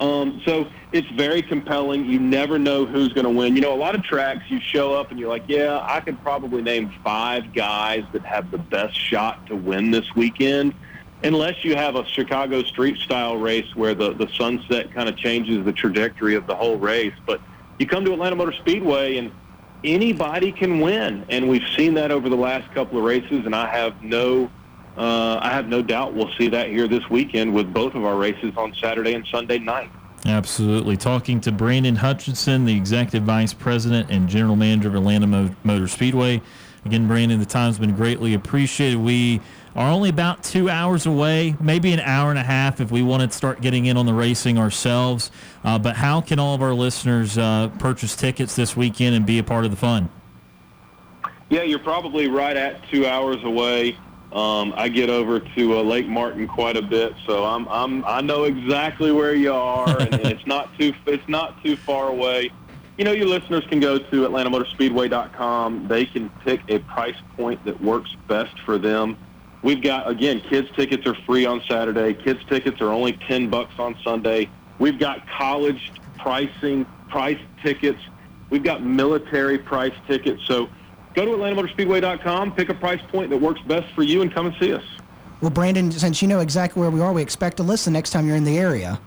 Um, 0.00 0.42
so 0.44 0.66
it's 0.92 1.08
very 1.10 1.40
compelling. 1.40 2.04
You 2.04 2.18
never 2.18 2.58
know 2.58 2.84
who's 2.84 3.12
going 3.12 3.24
to 3.24 3.30
win. 3.30 3.54
You 3.54 3.62
know, 3.62 3.72
a 3.72 3.76
lot 3.76 3.94
of 3.94 4.02
tracks 4.02 4.42
you 4.48 4.60
show 4.60 4.92
up 4.92 5.10
and 5.10 5.20
you're 5.20 5.28
like, 5.28 5.44
yeah, 5.46 5.80
I 5.82 6.00
could 6.00 6.20
probably 6.22 6.62
name 6.62 6.92
five 7.04 7.52
guys 7.52 8.04
that 8.12 8.24
have 8.24 8.50
the 8.50 8.58
best 8.58 8.98
shot 8.98 9.46
to 9.46 9.56
win 9.56 9.92
this 9.92 10.14
weekend. 10.16 10.74
Unless 11.22 11.64
you 11.64 11.76
have 11.76 11.94
a 11.94 12.04
Chicago 12.04 12.64
street 12.64 12.98
style 12.98 13.36
race 13.36 13.74
where 13.76 13.94
the, 13.94 14.12
the 14.12 14.28
sunset 14.36 14.92
kind 14.92 15.08
of 15.08 15.16
changes 15.16 15.64
the 15.64 15.72
trajectory 15.72 16.34
of 16.34 16.46
the 16.46 16.54
whole 16.54 16.76
race. 16.76 17.14
But 17.24 17.40
you 17.78 17.86
come 17.86 18.04
to 18.04 18.12
Atlanta 18.12 18.36
Motor 18.36 18.52
Speedway 18.52 19.16
and 19.16 19.30
anybody 19.84 20.52
can 20.52 20.80
win. 20.80 21.24
And 21.28 21.48
we've 21.48 21.66
seen 21.76 21.94
that 21.94 22.10
over 22.10 22.28
the 22.28 22.36
last 22.36 22.72
couple 22.72 22.98
of 22.98 23.04
races. 23.04 23.46
And 23.46 23.54
I 23.54 23.68
have 23.68 24.02
no 24.02 24.50
uh, 24.96 25.38
I 25.42 25.50
have 25.50 25.66
no 25.66 25.82
doubt 25.82 26.14
we'll 26.14 26.30
see 26.38 26.48
that 26.48 26.68
here 26.68 26.86
this 26.86 27.08
weekend 27.10 27.52
with 27.52 27.72
both 27.72 27.94
of 27.94 28.04
our 28.04 28.16
races 28.16 28.52
on 28.56 28.72
Saturday 28.74 29.14
and 29.14 29.26
Sunday 29.26 29.58
night. 29.58 29.90
Absolutely. 30.24 30.96
Talking 30.96 31.40
to 31.40 31.52
Brandon 31.52 31.96
Hutchison, 31.96 32.64
the 32.64 32.76
Executive 32.76 33.24
Vice 33.24 33.52
President 33.52 34.10
and 34.10 34.28
General 34.28 34.56
Manager 34.56 34.88
of 34.88 34.94
Atlanta 34.94 35.54
Motor 35.64 35.88
Speedway. 35.88 36.40
Again, 36.86 37.08
Brandon, 37.08 37.40
the 37.40 37.46
time's 37.46 37.78
been 37.78 37.94
greatly 37.96 38.34
appreciated. 38.34 38.98
We 38.98 39.40
are 39.76 39.90
only 39.90 40.08
about 40.08 40.42
two 40.44 40.70
hours 40.70 41.06
away, 41.06 41.56
maybe 41.60 41.92
an 41.92 42.00
hour 42.00 42.30
and 42.30 42.38
a 42.38 42.44
half 42.44 42.80
if 42.80 42.90
we 42.90 43.02
want 43.02 43.22
to 43.28 43.36
start 43.36 43.60
getting 43.60 43.86
in 43.86 43.96
on 43.96 44.06
the 44.06 44.14
racing 44.14 44.56
ourselves. 44.58 45.30
Uh, 45.64 45.78
but 45.78 45.96
how 45.96 46.20
can 46.20 46.38
all 46.38 46.54
of 46.54 46.62
our 46.62 46.74
listeners 46.74 47.36
uh, 47.36 47.68
purchase 47.78 48.14
tickets 48.14 48.54
this 48.54 48.76
weekend 48.76 49.16
and 49.16 49.26
be 49.26 49.38
a 49.38 49.44
part 49.44 49.64
of 49.64 49.70
the 49.70 49.76
fun? 49.76 50.08
Yeah, 51.50 51.62
you're 51.62 51.78
probably 51.78 52.28
right 52.28 52.56
at 52.56 52.88
two 52.88 53.06
hours 53.06 53.42
away. 53.44 53.96
Um, 54.32 54.74
I 54.76 54.88
get 54.88 55.10
over 55.10 55.38
to 55.38 55.78
uh, 55.78 55.82
Lake 55.82 56.08
Martin 56.08 56.48
quite 56.48 56.76
a 56.76 56.82
bit, 56.82 57.14
so 57.24 57.44
I'm, 57.44 57.68
I'm 57.68 58.04
I 58.04 58.20
know 58.20 58.44
exactly 58.44 59.12
where 59.12 59.34
you 59.34 59.52
are, 59.52 59.88
and, 59.88 60.12
and 60.12 60.26
it's 60.32 60.46
not 60.46 60.76
too 60.76 60.92
it's 61.06 61.28
not 61.28 61.62
too 61.62 61.76
far 61.76 62.08
away. 62.08 62.50
You 62.98 63.04
know, 63.04 63.12
your 63.12 63.26
listeners 63.26 63.64
can 63.68 63.78
go 63.80 63.98
to 63.98 64.28
AtlantaMotorspeedway.com. 64.28 65.88
They 65.88 66.06
can 66.06 66.30
pick 66.44 66.60
a 66.68 66.78
price 66.80 67.16
point 67.36 67.64
that 67.64 67.80
works 67.80 68.16
best 68.28 68.58
for 68.60 68.78
them. 68.78 69.16
We've 69.64 69.80
got 69.80 70.10
again, 70.10 70.42
kids 70.42 70.68
tickets 70.76 71.06
are 71.06 71.14
free 71.24 71.46
on 71.46 71.62
Saturday. 71.66 72.12
Kids 72.12 72.38
tickets 72.50 72.82
are 72.82 72.90
only 72.90 73.14
ten 73.14 73.48
bucks 73.48 73.72
on 73.78 73.96
Sunday. 74.04 74.50
We've 74.78 74.98
got 74.98 75.26
college 75.26 75.90
pricing, 76.18 76.84
price 77.08 77.38
tickets. 77.62 77.98
We've 78.50 78.62
got 78.62 78.84
military 78.84 79.56
price 79.56 79.94
tickets. 80.06 80.42
So 80.46 80.68
go 81.14 81.24
to 81.24 81.30
AtlantaMotorspeedway.com, 81.30 82.54
pick 82.54 82.68
a 82.68 82.74
price 82.74 83.00
point 83.08 83.30
that 83.30 83.38
works 83.38 83.62
best 83.62 83.90
for 83.94 84.02
you, 84.02 84.20
and 84.20 84.32
come 84.32 84.46
and 84.46 84.54
see 84.60 84.74
us. 84.74 84.84
Well, 85.40 85.50
Brandon, 85.50 85.90
since 85.90 86.20
you 86.20 86.28
know 86.28 86.40
exactly 86.40 86.80
where 86.80 86.90
we 86.90 87.00
are, 87.00 87.14
we 87.14 87.22
expect 87.22 87.56
to 87.56 87.62
listen 87.62 87.94
next 87.94 88.10
time 88.10 88.26
you're 88.26 88.36
in 88.36 88.44
the 88.44 88.58
area. 88.58 89.00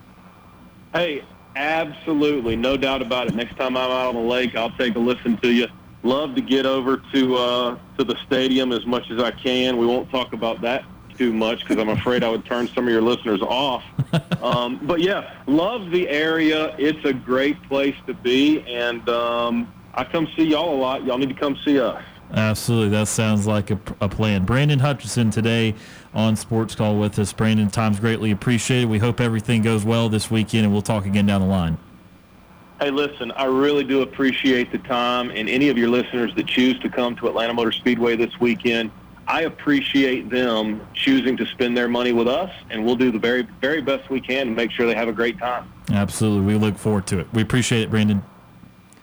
Hey, 0.91 1.24
absolutely, 1.55 2.55
no 2.55 2.78
doubt 2.78 3.03
about 3.03 3.28
it. 3.28 3.36
Next 3.36 3.55
time 3.58 3.78
I'm 3.78 3.91
out 3.91 4.08
on 4.08 4.16
the 4.16 4.22
lake, 4.22 4.55
I'll 4.55 4.72
take 4.72 4.95
a 4.95 4.99
listen 4.99 5.38
to 5.38 5.51
you. 5.51 5.68
Love 6.04 6.36
to 6.36 6.41
get 6.41 6.66
over 6.66 7.02
to 7.14 7.36
uh, 7.36 7.78
to 7.98 8.04
the 8.04 8.16
stadium 8.26 8.72
as 8.72 8.86
much 8.86 9.10
as 9.12 9.22
I 9.22 9.32
can. 9.32 9.78
We 9.78 9.86
won't 9.86 10.10
talk 10.10 10.34
about 10.34 10.62
that 10.62 10.86
too 11.18 11.34
much 11.34 11.62
because 11.62 11.78
I'm 11.78 11.89
afraid 11.89 12.24
I 12.24 12.30
would 12.30 12.45
turn 12.45 12.68
some 12.68 12.86
of 12.86 12.91
your 12.91 13.02
listeners 13.02 13.41
off. 13.41 13.84
Um, 14.41 14.80
but 14.84 15.02
yeah, 15.02 15.34
love 15.48 15.89
the 15.89 16.08
area. 16.08 16.76
It's 16.78 17.04
a 17.06 17.12
great 17.12 17.62
place 17.64 17.95
to 18.06 18.14
be, 18.14 18.62
and 18.62 19.08
um, 19.10 19.74
I 19.95 20.04
come 20.04 20.28
see 20.38 20.43
y'all 20.43 20.74
a 20.74 20.80
lot. 20.80 21.04
Y'all 21.04 21.18
need 21.18 21.30
to 21.30 21.36
come 21.36 21.58
see 21.66 21.80
us. 21.80 22.02
Absolutely. 22.32 22.89
That 22.89 23.08
sounds 23.08 23.48
like 23.48 23.72
a, 23.72 23.80
a, 24.00 24.08
plan. 24.08 24.45
Brandon 24.45 24.80
Hutchison 24.80 25.32
today 25.32 25.76
on 26.14 26.36
Sports 26.36 26.76
Call 26.76 27.00
with 27.00 27.18
us. 27.20 27.34
Brandon, 27.34 27.70
time's 27.70 28.00
greatly 28.00 28.32
appreciated. 28.32 28.89
We 28.89 29.00
hope 29.00 29.20
everything 29.20 29.62
goes 29.62 29.84
well 29.84 30.08
this 30.08 30.30
weekend, 30.30 30.66
and 30.66 30.74
we'll 30.74 30.82
talk 30.82 31.06
again 31.06 31.26
down 31.26 31.41
the 31.41 31.48
line. 31.48 31.78
Hey, 32.80 32.91
listen, 32.91 33.32
I 33.32 33.45
really 33.45 33.84
do 33.84 34.03
appreciate 34.03 34.71
the 34.71 34.78
time, 34.78 35.32
and 35.32 35.49
any 35.49 35.69
of 35.69 35.80
your 35.80 35.89
listeners 35.89 36.36
that 36.36 36.45
choose 36.45 36.78
to 36.82 36.89
come 36.89 37.15
to 37.15 37.28
Atlanta 37.28 37.51
Motor 37.51 37.71
Speedway 37.71 38.15
this 38.15 38.39
weekend, 38.39 38.91
I 39.28 39.41
appreciate 39.41 40.30
them 40.30 40.86
choosing 40.93 41.36
to 41.38 41.45
spend 41.47 41.75
their 41.75 41.88
money 41.88 42.11
with 42.11 42.28
us, 42.28 42.51
and 42.69 42.86
we'll 42.86 42.95
do 42.95 43.11
the 43.11 43.17
very, 43.17 43.47
very 43.61 43.82
best 43.82 44.11
we 44.11 44.21
can 44.21 44.45
to 44.45 44.53
make 44.53 44.69
sure 44.69 44.86
they 44.86 44.93
have 44.93 45.07
a 45.07 45.13
great 45.13 45.39
time. 45.39 45.71
Absolutely. 45.91 46.53
We 46.53 46.59
look 46.59 46.78
forward 46.78 47.07
to 47.07 47.19
it. 47.19 47.28
We 47.34 47.41
appreciate 47.41 47.82
it, 47.82 47.89
Brandon. 47.89 48.21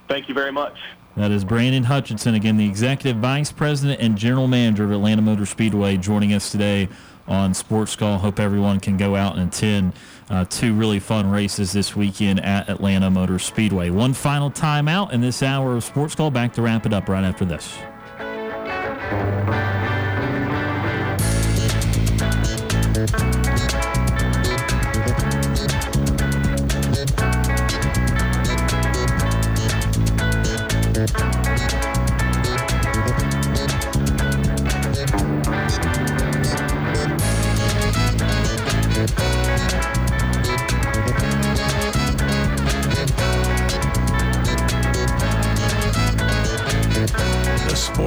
Thank 0.06 0.28
you 0.28 0.34
very 0.34 0.52
much. 0.52 0.78
That 1.16 1.32
is 1.32 1.44
Brandon 1.44 1.84
Hutchison, 1.84 2.34
again, 2.34 2.56
the 2.56 2.66
Executive 2.66 3.20
Vice 3.20 3.50
President 3.50 4.00
and 4.00 4.16
General 4.16 4.46
Manager 4.46 4.84
of 4.84 4.92
Atlanta 4.92 5.22
Motor 5.22 5.46
Speedway, 5.46 5.96
joining 5.96 6.32
us 6.32 6.52
today 6.52 6.88
on 7.26 7.54
Sports 7.54 7.96
Call. 7.96 8.18
Hope 8.18 8.38
everyone 8.38 8.78
can 8.78 8.96
go 8.96 9.16
out 9.16 9.36
and 9.36 9.48
attend 9.48 9.94
uh, 10.30 10.44
two 10.46 10.74
really 10.74 10.98
fun 10.98 11.30
races 11.30 11.72
this 11.72 11.94
weekend 11.94 12.44
at 12.44 12.68
Atlanta 12.68 13.10
Motor 13.10 13.38
Speedway. 13.38 13.90
One 13.90 14.14
final 14.14 14.50
timeout 14.50 15.12
in 15.12 15.20
this 15.20 15.42
hour 15.42 15.76
of 15.76 15.84
Sports 15.84 16.14
Call. 16.14 16.30
Back 16.30 16.52
to 16.54 16.62
wrap 16.62 16.86
it 16.86 16.92
up 16.92 17.08
right 17.08 17.24
after 17.24 17.44
this. 17.44 17.76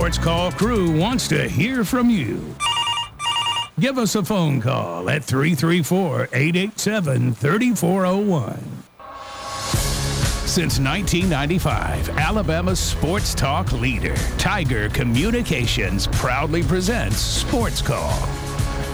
Sports 0.07 0.23
Call 0.23 0.51
crew 0.53 0.97
wants 0.97 1.27
to 1.27 1.49
hear 1.49 1.83
from 1.83 2.09
you. 2.09 2.55
Give 3.77 3.97
us 3.97 4.15
a 4.15 4.23
phone 4.23 4.61
call 4.61 5.09
at 5.09 5.21
334 5.21 6.29
887 6.31 7.33
3401. 7.33 8.57
Since 10.47 10.79
1995, 10.79 12.17
Alabama's 12.17 12.79
sports 12.79 13.35
talk 13.35 13.73
leader, 13.73 14.15
Tiger 14.37 14.87
Communications, 14.91 16.07
proudly 16.07 16.63
presents 16.63 17.17
Sports 17.17 17.81
Call. 17.81 18.46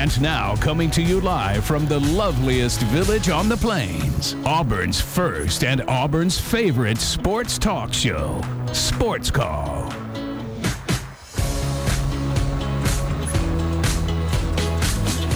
And 0.00 0.22
now, 0.22 0.56
coming 0.56 0.90
to 0.92 1.02
you 1.02 1.20
live 1.20 1.62
from 1.62 1.84
the 1.84 2.00
loveliest 2.00 2.80
village 2.84 3.28
on 3.28 3.50
the 3.50 3.56
plains, 3.58 4.34
Auburn's 4.46 4.98
first 4.98 5.62
and 5.62 5.82
Auburn's 5.82 6.40
favorite 6.40 6.96
sports 6.96 7.58
talk 7.58 7.92
show, 7.92 8.40
Sports 8.72 9.30
Call. 9.30 9.92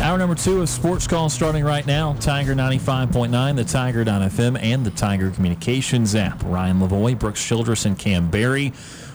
Hour 0.01 0.17
number 0.17 0.35
two 0.35 0.63
of 0.63 0.71
Sports 0.71 1.07
Call 1.07 1.29
starting 1.29 1.63
right 1.63 1.87
now. 1.87 2.15
Tiger 2.15 2.55
95.9, 2.55 3.57
the 3.57 3.65
Tiger.fm, 3.65 4.63
and 4.63 4.85
the 4.85 4.91
Tiger 4.93 5.31
Communications 5.31 6.15
app. 6.15 6.43
Ryan 6.43 6.81
Lavoie, 6.81 7.19
Brooks 7.19 7.47
Childress, 7.47 7.85
and 7.85 7.99
Kam 7.99 8.31
Berry 8.31 8.73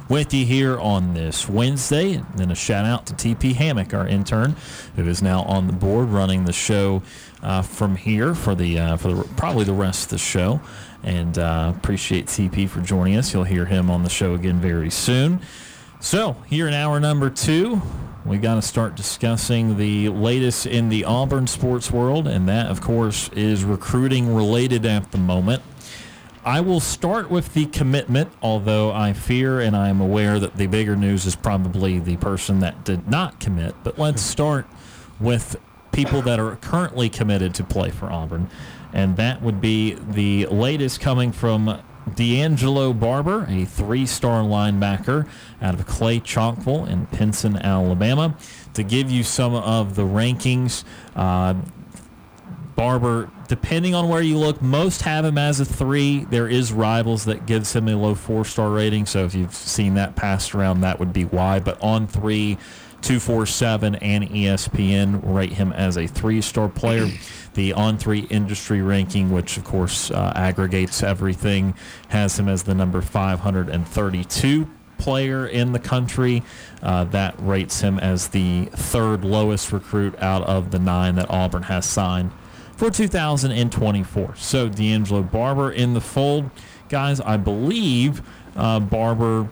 with 0.10 0.34
you 0.34 0.46
here 0.46 0.80
on 0.80 1.14
this 1.14 1.48
Wednesday. 1.48 2.16
And 2.16 2.26
then 2.36 2.52
a 2.52 2.56
shout 2.56 2.86
out 2.86 3.06
to 3.08 3.14
TP 3.14 3.54
Hammock, 3.54 3.94
our 3.94 4.08
intern, 4.08 4.56
who 4.96 5.08
is 5.08 5.22
now 5.22 5.44
on 5.44 5.68
the 5.68 5.74
board 5.74 6.10
running 6.10 6.46
the 6.46 6.54
show 6.54 7.04
uh, 7.42 7.62
from 7.62 7.96
here 7.96 8.34
for 8.34 8.56
the 8.56 8.80
uh, 8.80 8.98
for 8.98 9.14
the, 9.14 9.24
probably 9.38 9.64
the 9.64 9.74
rest 9.74 10.06
of 10.06 10.10
the 10.10 10.18
show. 10.18 10.60
And 11.04 11.38
uh, 11.38 11.74
appreciate 11.78 12.26
TP 12.26 12.68
for 12.68 12.82
joining 12.82 13.16
us. 13.16 13.34
You'll 13.34 13.46
hear 13.46 13.66
him 13.66 13.90
on 13.90 14.04
the 14.04 14.10
show 14.10 14.34
again 14.34 14.60
very 14.60 14.90
soon. 14.90 15.40
So 16.02 16.36
here 16.48 16.68
in 16.68 16.74
hour 16.74 17.00
number 17.00 17.30
two, 17.30 17.82
we 18.26 18.38
got 18.38 18.56
to 18.56 18.62
start 18.62 18.96
discussing 18.96 19.78
the 19.78 20.10
latest 20.10 20.66
in 20.66 20.90
the 20.90 21.06
Auburn 21.06 21.48
sports 21.48 21.90
world, 21.92 22.28
and 22.28 22.48
that, 22.50 22.68
of 22.68 22.82
course, 22.82 23.30
is 23.30 23.64
recruiting 23.64 24.34
related 24.34 24.86
at 24.86 25.12
the 25.12 25.18
moment. 25.18 25.64
I 26.46 26.62
will 26.62 26.80
start 26.80 27.30
with 27.30 27.54
the 27.54 27.66
commitment, 27.66 28.32
although 28.42 28.92
I 28.92 29.14
fear 29.14 29.60
and 29.60 29.76
I'm 29.76 30.00
aware 30.00 30.40
that 30.40 30.56
the 30.56 30.68
bigger 30.68 30.96
news 30.96 31.26
is 31.26 31.36
probably 31.36 32.00
the 32.00 32.16
person 32.18 32.60
that 32.62 32.86
did 32.86 33.10
not 33.10 33.40
commit. 33.40 33.76
But 33.84 34.00
let's 34.00 34.22
start 34.22 34.66
with 35.20 35.58
people 35.92 36.22
that 36.22 36.40
are 36.40 36.56
currently 36.58 37.10
committed 37.10 37.54
to 37.56 37.64
play 37.64 37.90
for 37.90 38.12
Auburn. 38.12 38.50
And 38.94 39.18
that 39.18 39.42
would 39.42 39.60
be 39.60 39.96
the 39.96 40.46
latest 40.46 41.02
coming 41.02 41.34
from 41.34 41.82
D'Angelo 42.16 42.94
Barber, 42.94 43.46
a 43.50 43.66
three-star 43.66 44.42
linebacker 44.42 45.28
out 45.62 45.76
of 45.76 45.86
Clay 45.86 46.20
Chalkville 46.20 46.90
in 46.90 47.06
Pinson, 47.08 47.58
Alabama. 47.58 48.36
To 48.76 48.84
give 48.84 49.12
you 49.12 49.24
some 49.24 49.54
of 49.54 49.96
the 49.96 50.04
rankings, 50.04 50.86
uh, 51.16 51.56
Barber, 52.80 53.30
depending 53.50 53.94
on 53.94 54.08
where 54.08 54.22
you 54.22 54.38
look, 54.38 54.62
most 54.62 55.02
have 55.02 55.26
him 55.26 55.38
as 55.38 55.60
a 55.60 55.66
three. 55.66 56.20
There 56.24 56.48
is 56.48 56.72
rivals 56.72 57.26
that 57.26 57.46
gives 57.46 57.76
him 57.76 57.90
a 57.90 57.96
low 57.98 58.16
four-star 58.16 58.70
rating. 58.70 59.06
So 59.06 59.26
if 59.26 59.36
you've 59.36 59.54
seen 59.54 59.96
that 59.96 60.16
passed 60.16 60.56
around, 60.56 60.80
that 60.80 60.98
would 60.98 61.12
be 61.12 61.26
why. 61.26 61.60
But 61.60 61.78
On3, 61.82 62.58
247 63.02 63.96
and 63.96 64.30
ESPN 64.30 65.20
rate 65.26 65.52
him 65.52 65.74
as 65.74 65.98
a 65.98 66.08
three-star 66.08 66.70
player. 66.70 67.10
The 67.56 67.72
On3 67.72 68.32
industry 68.32 68.82
ranking, 68.82 69.32
which 69.32 69.58
of 69.58 69.66
course 69.66 70.12
uh, 70.12 70.32
aggregates 70.36 71.04
everything, 71.04 71.74
has 72.08 72.40
him 72.40 72.48
as 72.48 72.64
the 72.64 72.76
number 72.76 73.02
532 73.02 74.70
player 74.98 75.48
in 75.48 75.74
the 75.74 75.80
country. 75.80 76.44
Uh, 76.82 77.04
that 77.06 77.36
rates 77.40 77.82
him 77.82 78.00
as 78.00 78.30
the 78.30 78.66
third 78.72 79.26
lowest 79.26 79.74
recruit 79.74 80.18
out 80.22 80.44
of 80.44 80.72
the 80.72 80.80
nine 80.80 81.16
that 81.16 81.30
Auburn 81.30 81.64
has 81.64 81.86
signed 81.86 82.32
for 82.80 82.90
2024. 82.90 84.36
So 84.38 84.70
D'Angelo 84.70 85.22
Barber 85.22 85.70
in 85.70 85.94
the 85.94 86.00
fold. 86.00 86.50
Guys, 86.88 87.20
I 87.20 87.36
believe 87.36 88.22
uh, 88.56 88.80
Barber 88.80 89.50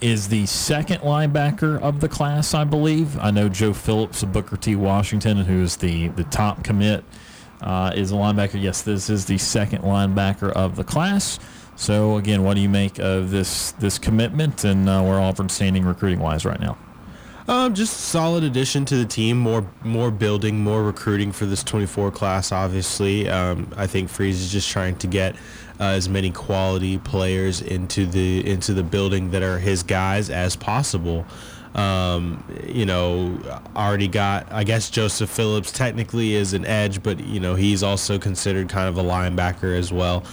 is 0.00 0.28
the 0.28 0.46
second 0.46 1.02
linebacker 1.02 1.78
of 1.82 2.00
the 2.00 2.08
class, 2.08 2.54
I 2.54 2.64
believe. 2.64 3.18
I 3.18 3.30
know 3.30 3.50
Joe 3.50 3.74
Phillips 3.74 4.22
of 4.22 4.32
Booker 4.32 4.56
T. 4.56 4.74
Washington, 4.74 5.36
who 5.36 5.60
is 5.60 5.76
the, 5.76 6.08
the 6.08 6.24
top 6.24 6.64
commit, 6.64 7.04
uh, 7.60 7.92
is 7.94 8.10
a 8.10 8.14
linebacker. 8.14 8.60
Yes, 8.60 8.80
this 8.80 9.10
is 9.10 9.26
the 9.26 9.36
second 9.36 9.82
linebacker 9.82 10.50
of 10.50 10.76
the 10.76 10.84
class. 10.84 11.38
So 11.76 12.16
again, 12.16 12.42
what 12.42 12.54
do 12.54 12.62
you 12.62 12.70
make 12.70 12.98
of 12.98 13.32
this 13.32 13.72
this 13.72 13.98
commitment 13.98 14.64
and 14.64 14.88
uh, 14.88 15.02
where 15.02 15.20
Auburn 15.20 15.50
standing 15.50 15.84
recruiting 15.84 16.20
wise 16.20 16.46
right 16.46 16.60
now? 16.60 16.78
Um, 17.46 17.74
just 17.74 17.98
solid 17.98 18.42
addition 18.42 18.86
to 18.86 18.96
the 18.96 19.04
team. 19.04 19.38
More 19.38 19.66
more 19.82 20.10
building, 20.10 20.60
more 20.60 20.82
recruiting 20.82 21.30
for 21.30 21.44
this 21.44 21.62
24 21.62 22.10
class. 22.10 22.52
Obviously, 22.52 23.28
um, 23.28 23.70
I 23.76 23.86
think 23.86 24.08
Freeze 24.08 24.40
is 24.40 24.50
just 24.50 24.70
trying 24.70 24.96
to 24.96 25.06
get 25.06 25.34
uh, 25.78 25.84
as 25.84 26.08
many 26.08 26.30
quality 26.30 26.96
players 26.96 27.60
into 27.60 28.06
the 28.06 28.48
into 28.48 28.72
the 28.72 28.82
building 28.82 29.30
that 29.32 29.42
are 29.42 29.58
his 29.58 29.82
guys 29.82 30.30
as 30.30 30.56
possible. 30.56 31.26
Um, 31.74 32.44
you 32.66 32.86
know, 32.86 33.38
already 33.76 34.08
got. 34.08 34.50
I 34.50 34.64
guess 34.64 34.88
Joseph 34.88 35.28
Phillips 35.28 35.70
technically 35.70 36.34
is 36.34 36.54
an 36.54 36.64
edge, 36.64 37.02
but 37.02 37.20
you 37.20 37.40
know 37.40 37.56
he's 37.56 37.82
also 37.82 38.18
considered 38.18 38.70
kind 38.70 38.88
of 38.88 38.96
a 38.96 39.02
linebacker 39.02 39.76
as 39.76 39.92
well. 39.92 40.24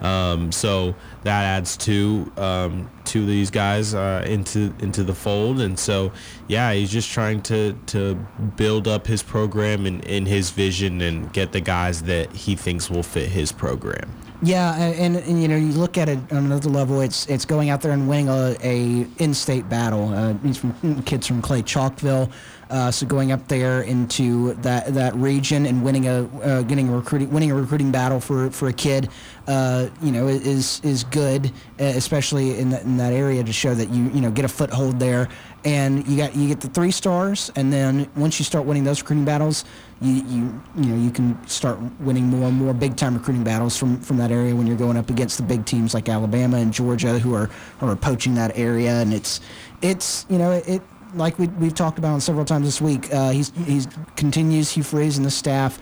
Um, 0.00 0.52
so 0.52 0.94
that 1.24 1.44
adds 1.44 1.76
to 1.78 2.30
um, 2.36 2.90
to 3.06 3.26
these 3.26 3.50
guys 3.50 3.94
uh, 3.94 4.24
into 4.26 4.72
into 4.78 5.02
the 5.02 5.14
fold, 5.14 5.60
and 5.60 5.78
so 5.78 6.12
yeah, 6.46 6.72
he's 6.72 6.90
just 6.90 7.10
trying 7.10 7.42
to 7.42 7.72
to 7.86 8.14
build 8.56 8.86
up 8.86 9.06
his 9.06 9.22
program 9.22 9.86
and 9.86 10.04
in 10.04 10.26
his 10.26 10.50
vision 10.50 11.00
and 11.00 11.32
get 11.32 11.52
the 11.52 11.60
guys 11.60 12.02
that 12.02 12.32
he 12.32 12.54
thinks 12.54 12.88
will 12.90 13.02
fit 13.02 13.28
his 13.28 13.50
program. 13.50 14.12
Yeah, 14.40 14.76
and, 14.76 15.16
and, 15.16 15.42
you 15.42 15.48
know 15.48 15.56
you 15.56 15.72
look 15.72 15.98
at 15.98 16.08
it 16.08 16.18
on 16.30 16.44
another 16.44 16.70
level. 16.70 17.00
It's 17.00 17.26
it's 17.26 17.44
going 17.44 17.70
out 17.70 17.80
there 17.80 17.90
and 17.90 18.08
winning 18.08 18.28
a, 18.28 18.56
a 18.62 19.06
in-state 19.18 19.68
battle. 19.68 20.14
Uh, 20.14 20.34
these 20.44 20.58
from 20.58 21.02
kids 21.02 21.26
from 21.26 21.42
Clay 21.42 21.62
Chalkville, 21.62 22.30
uh, 22.70 22.90
so 22.90 23.06
going 23.06 23.32
up 23.32 23.48
there 23.48 23.82
into 23.82 24.52
that 24.54 24.92
that 24.94 25.14
region 25.14 25.64
and 25.66 25.82
winning 25.82 26.06
a 26.06 26.28
uh, 26.42 26.62
getting 26.62 26.88
a 26.88 26.96
recruiting 26.96 27.30
winning 27.30 27.50
a 27.50 27.54
recruiting 27.54 27.90
battle 27.90 28.20
for, 28.20 28.50
for 28.50 28.68
a 28.68 28.72
kid, 28.72 29.08
uh, 29.46 29.88
you 30.02 30.12
know, 30.12 30.28
is 30.28 30.80
is 30.84 31.04
good, 31.04 31.50
especially 31.78 32.58
in 32.58 32.70
that 32.70 32.82
in 32.82 32.98
that 32.98 33.12
area 33.12 33.42
to 33.42 33.52
show 33.52 33.74
that 33.74 33.88
you 33.88 34.04
you 34.10 34.20
know 34.20 34.30
get 34.30 34.44
a 34.44 34.48
foothold 34.48 35.00
there. 35.00 35.28
And 35.64 36.06
you 36.06 36.16
got 36.16 36.36
you 36.36 36.46
get 36.46 36.60
the 36.60 36.68
three 36.68 36.90
stars, 36.90 37.50
and 37.56 37.72
then 37.72 38.08
once 38.16 38.38
you 38.38 38.44
start 38.44 38.64
winning 38.64 38.84
those 38.84 39.00
recruiting 39.00 39.24
battles, 39.24 39.64
you 40.00 40.12
you 40.12 40.62
you 40.76 40.86
know 40.86 40.96
you 40.96 41.10
can 41.10 41.46
start 41.48 41.78
winning 42.00 42.26
more 42.26 42.48
and 42.48 42.56
more 42.56 42.74
big 42.74 42.96
time 42.96 43.14
recruiting 43.14 43.44
battles 43.44 43.76
from 43.76 43.98
from 44.00 44.18
that 44.18 44.30
area 44.30 44.54
when 44.54 44.66
you're 44.66 44.76
going 44.76 44.96
up 44.96 45.10
against 45.10 45.36
the 45.38 45.42
big 45.42 45.64
teams 45.64 45.94
like 45.94 46.08
Alabama 46.08 46.58
and 46.58 46.72
Georgia 46.72 47.18
who 47.18 47.34
are 47.34 47.46
who 47.80 47.88
are 47.88 47.96
poaching 47.96 48.34
that 48.34 48.56
area, 48.56 49.00
and 49.00 49.12
it's 49.12 49.40
it's 49.82 50.26
you 50.28 50.38
know 50.38 50.52
it 50.52 50.82
like 51.14 51.38
we, 51.38 51.48
we've 51.48 51.74
talked 51.74 51.98
about 51.98 52.22
several 52.22 52.44
times 52.44 52.66
this 52.66 52.80
week, 52.80 53.12
uh, 53.12 53.30
he's, 53.30 53.52
he's 53.66 53.88
continues, 54.16 54.70
Hugh 54.70 54.82
Freeze 54.82 55.16
and 55.16 55.26
the 55.26 55.30
staff 55.30 55.78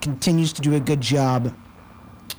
continues 0.00 0.52
to 0.54 0.62
do 0.62 0.74
a 0.74 0.80
good 0.80 1.00
job 1.00 1.54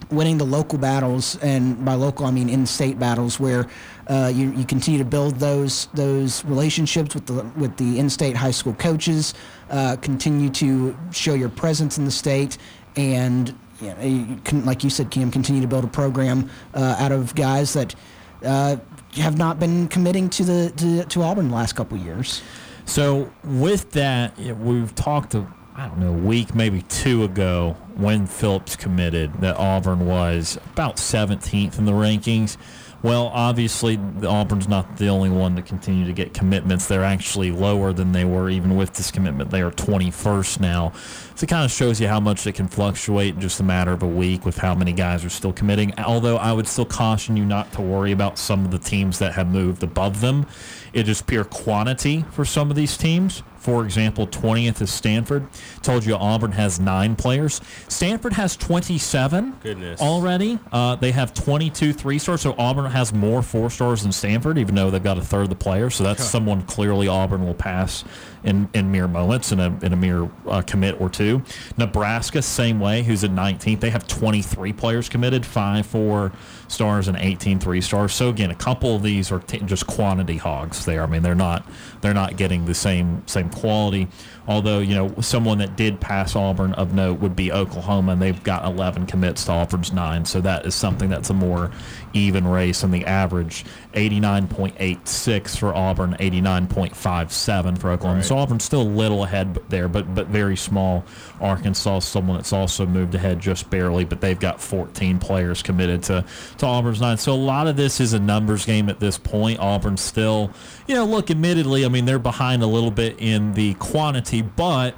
winning 0.10 0.38
the 0.38 0.46
local 0.46 0.78
battles, 0.78 1.38
and 1.38 1.84
by 1.86 1.94
local 1.94 2.26
I 2.26 2.32
mean 2.32 2.50
in-state 2.50 3.00
battles, 3.00 3.40
where 3.40 3.68
uh, 4.08 4.32
you, 4.34 4.52
you 4.52 4.66
continue 4.66 4.98
to 5.00 5.06
build 5.06 5.36
those 5.36 5.88
those 5.94 6.44
relationships 6.46 7.16
with 7.16 7.26
the 7.28 7.44
with 7.56 7.78
the 7.78 8.00
in-state 8.00 8.36
high 8.36 8.52
school 8.52 8.74
coaches, 8.74 9.34
uh, 9.70 9.96
continue 10.02 10.50
to 10.50 10.98
show 11.12 11.34
your 11.34 11.50
presence 11.50 11.98
in 11.98 12.06
the 12.06 12.12
state, 12.12 12.58
and 12.96 13.56
you 13.80 13.88
know, 13.88 14.02
you 14.02 14.38
can, 14.44 14.66
like 14.66 14.84
you 14.84 14.90
said, 14.90 15.10
Kam, 15.12 15.32
continue 15.32 15.62
to 15.62 15.68
build 15.68 15.84
a 15.84 15.88
program 15.88 16.50
uh, 16.74 16.96
out 17.00 17.12
of 17.12 17.34
guys 17.36 17.74
that 17.74 17.96
uh, 18.44 18.78
have 19.16 19.38
not 19.38 19.60
been 19.60 19.88
committing 19.88 20.30
to 20.32 20.44
the 20.44 20.74
to, 20.78 21.04
to 21.06 21.22
Auburn 21.24 21.50
the 21.50 21.56
last 21.56 21.74
couple 21.74 21.98
years. 21.98 22.42
So 22.86 23.32
with 23.44 23.92
that, 23.92 24.38
we've 24.38 24.94
talked. 24.96 25.36
I 25.74 25.88
don't 25.88 26.00
know, 26.00 26.10
a 26.10 26.12
week, 26.12 26.54
maybe 26.54 26.82
two 26.84 27.24
ago, 27.24 27.78
when 27.96 28.28
Phillips 28.28 28.76
committed, 28.76 29.34
that 29.36 29.56
Auburn 29.56 30.06
was 30.06 30.58
about 30.74 30.98
17th 30.98 31.80
in 31.80 31.86
the 31.86 31.94
rankings. 31.94 32.58
Well, 33.04 33.32
obviously, 33.34 33.98
Auburn's 33.98 34.68
not 34.68 34.98
the 34.98 35.08
only 35.08 35.32
one 35.32 35.56
to 35.56 35.64
continue 35.64 36.06
to 36.06 36.14
get 36.14 36.36
commitments. 36.36 36.88
They're 36.88 37.04
actually 37.04 37.50
lower 37.50 37.94
than 37.94 38.12
they 38.12 38.26
were 38.26 38.50
even 38.50 38.76
with 38.76 38.94
this 38.94 39.10
commitment. 39.10 39.50
They 39.50 39.62
are 39.62 39.72
21st 39.72 40.60
now. 40.60 40.92
So 41.34 41.46
it 41.46 41.48
kind 41.48 41.66
of 41.66 41.72
shows 41.72 42.00
you 42.00 42.08
how 42.08 42.20
much 42.20 42.46
it 42.46 42.54
can 42.54 42.68
fluctuate 42.68 43.34
in 43.34 43.42
just 43.42 43.60
a 43.60 43.64
matter 43.64 43.92
of 43.92 44.04
a 44.04 44.08
week 44.08 44.46
with 44.46 44.58
how 44.58 44.76
many 44.76 44.94
guys 44.94 45.26
are 45.26 45.30
still 45.30 45.52
committing. 45.52 45.98
Although 46.00 46.38
I 46.38 46.54
would 46.54 46.68
still 46.68 46.86
caution 46.86 47.36
you 47.36 47.44
not 47.44 47.72
to 47.74 47.82
worry 47.82 48.12
about 48.12 48.38
some 48.38 48.66
of 48.66 48.70
the 48.70 48.80
teams 48.80 49.18
that 49.18 49.34
have 49.34 49.48
moved 49.48 49.82
above 49.82 50.22
them. 50.22 50.46
It 50.94 51.10
is 51.10 51.24
pure 51.24 51.44
quantity 51.44 52.24
for 52.32 52.46
some 52.46 52.70
of 52.70 52.76
these 52.76 52.98
teams. 52.98 53.42
For 53.62 53.86
example, 53.86 54.26
20th 54.26 54.82
is 54.82 54.92
Stanford. 54.92 55.48
Told 55.84 56.04
you 56.04 56.16
Auburn 56.16 56.52
has 56.54 56.80
nine 56.80 57.16
players. 57.16 57.62
Stanford 57.88 58.34
has 58.34 58.58
27 58.58 59.58
Goodness. 59.62 60.02
already. 60.02 60.58
Uh, 60.72 60.96
they 60.96 61.12
have 61.12 61.32
22 61.36 61.94
three 61.94 62.18
stars. 62.18 62.42
So 62.42 62.56
Auburn 62.58 62.90
has 62.90 63.14
more 63.14 63.44
four 63.44 63.70
stars 63.70 64.02
than 64.02 64.12
Stanford, 64.12 64.58
even 64.58 64.74
though 64.74 64.90
they've 64.90 65.04
got 65.04 65.20
a 65.20 65.22
third 65.22 65.44
of 65.44 65.50
the 65.50 65.56
players. 65.56 65.94
So 65.94 66.04
that's 66.04 66.24
someone 66.24 66.64
clearly 66.64 67.08
Auburn 67.08 67.46
will 67.46 67.54
pass 67.54 68.04
in, 68.44 68.68
in 68.74 68.92
mere 68.92 69.08
moments, 69.08 69.52
in 69.52 69.60
a, 69.60 69.68
in 69.84 69.94
a 69.94 69.96
mere 69.96 70.28
uh, 70.48 70.64
commit 70.64 71.00
or 71.00 71.12
two. 71.12 71.44
Nebraska, 71.78 72.42
same 72.42 72.80
way, 72.80 73.04
who's 73.04 73.24
in 73.24 73.36
19th. 73.36 73.80
They 73.80 73.92
have 73.92 74.08
23 74.08 74.74
players 74.74 75.08
committed, 75.08 75.46
five 75.46 75.86
four 75.86 76.32
stars 76.72 77.08
and 77.08 77.18
18 77.18 77.60
three 77.60 77.82
stars. 77.82 78.14
So 78.14 78.30
again, 78.30 78.52
a 78.52 78.56
couple 78.56 78.96
of 78.96 79.04
these 79.04 79.32
are 79.32 79.40
t- 79.40 79.60
just 79.60 79.88
quantity 79.88 80.38
hogs 80.38 80.86
there. 80.86 81.04
I 81.04 81.06
mean, 81.06 81.22
they're 81.22 81.36
not 81.36 81.66
they're 82.02 82.14
not 82.14 82.38
getting 82.38 82.66
the 82.66 82.74
same 82.74 83.24
same 83.28 83.50
quality. 83.50 84.08
Although 84.52 84.80
you 84.80 84.96
know, 84.96 85.14
someone 85.22 85.58
that 85.60 85.76
did 85.76 86.00
pass 86.00 86.36
Auburn 86.36 86.74
of 86.74 86.94
note 86.94 87.20
would 87.20 87.36
be 87.36 87.52
Oklahoma, 87.52 88.14
and 88.14 88.22
they've 88.22 88.44
got 88.44 88.66
11 88.66 89.06
commits 89.06 89.46
to 89.46 89.52
Auburn's 89.54 89.92
nine. 89.92 90.26
So 90.26 90.42
that 90.42 90.66
is 90.66 90.76
something 90.76 91.10
that's 91.10 91.30
a 91.30 91.34
more 91.34 91.72
even 92.14 92.48
race. 92.48 92.82
than 92.82 92.92
the 92.92 93.06
average 93.06 93.66
89.86 93.94 95.58
for 95.58 95.74
Auburn, 95.74 96.16
89.57 96.20 97.78
for 97.78 97.92
Oklahoma. 97.92 98.20
Right. 98.20 98.26
So 98.26 98.38
Auburn's 98.38 98.64
still 98.64 98.82
a 98.82 98.84
little 98.84 99.24
ahead 99.24 99.58
there, 99.70 99.88
but 99.88 100.14
but 100.14 100.28
very 100.28 100.58
small. 100.58 101.04
Arkansas, 101.40 102.00
someone 102.00 102.38
that's 102.38 102.54
also 102.54 102.86
moved 102.86 103.16
ahead 103.16 103.40
just 103.40 103.70
barely, 103.70 104.06
but 104.06 104.22
they've 104.22 104.40
got 104.40 104.62
14 104.62 105.20
players 105.20 105.64
committed 105.64 106.04
to 106.04 106.26
to 106.58 106.66
Auburn's 106.66 107.02
nine. 107.02 107.18
So 107.18 107.34
a 107.34 107.36
lot 107.36 107.68
of 107.68 107.76
this 107.76 108.00
is 108.00 108.14
a 108.14 108.20
numbers 108.20 108.66
game 108.66 108.90
at 108.90 109.00
this 109.00 109.18
point. 109.18 109.60
Auburn 109.60 109.98
still, 109.98 110.52
you 110.92 110.98
know, 110.98 111.06
look, 111.06 111.32
admittedly, 111.32 111.86
I 111.86 111.88
mean, 111.88 112.04
they're 112.04 112.20
behind 112.20 112.62
a 112.62 112.68
little 112.68 112.92
bit 112.92 113.16
in 113.18 113.54
the 113.54 113.76
quantity, 113.76 114.42
but 114.42 114.94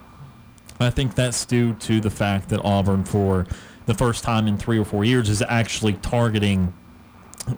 I 0.80 0.90
think 0.90 1.14
that's 1.14 1.46
due 1.46 1.76
to 1.76 2.02
the 2.02 2.10
fact 2.10 2.50
that 2.50 2.62
Auburn, 2.64 3.04
for 3.04 3.46
the 3.86 3.94
first 3.94 4.24
time 4.24 4.48
in 4.48 4.58
three 4.58 4.80
or 4.80 4.86
four 4.86 5.06
years, 5.06 5.30
is 5.30 5.44
actually 5.44 5.94
targeting 5.94 6.74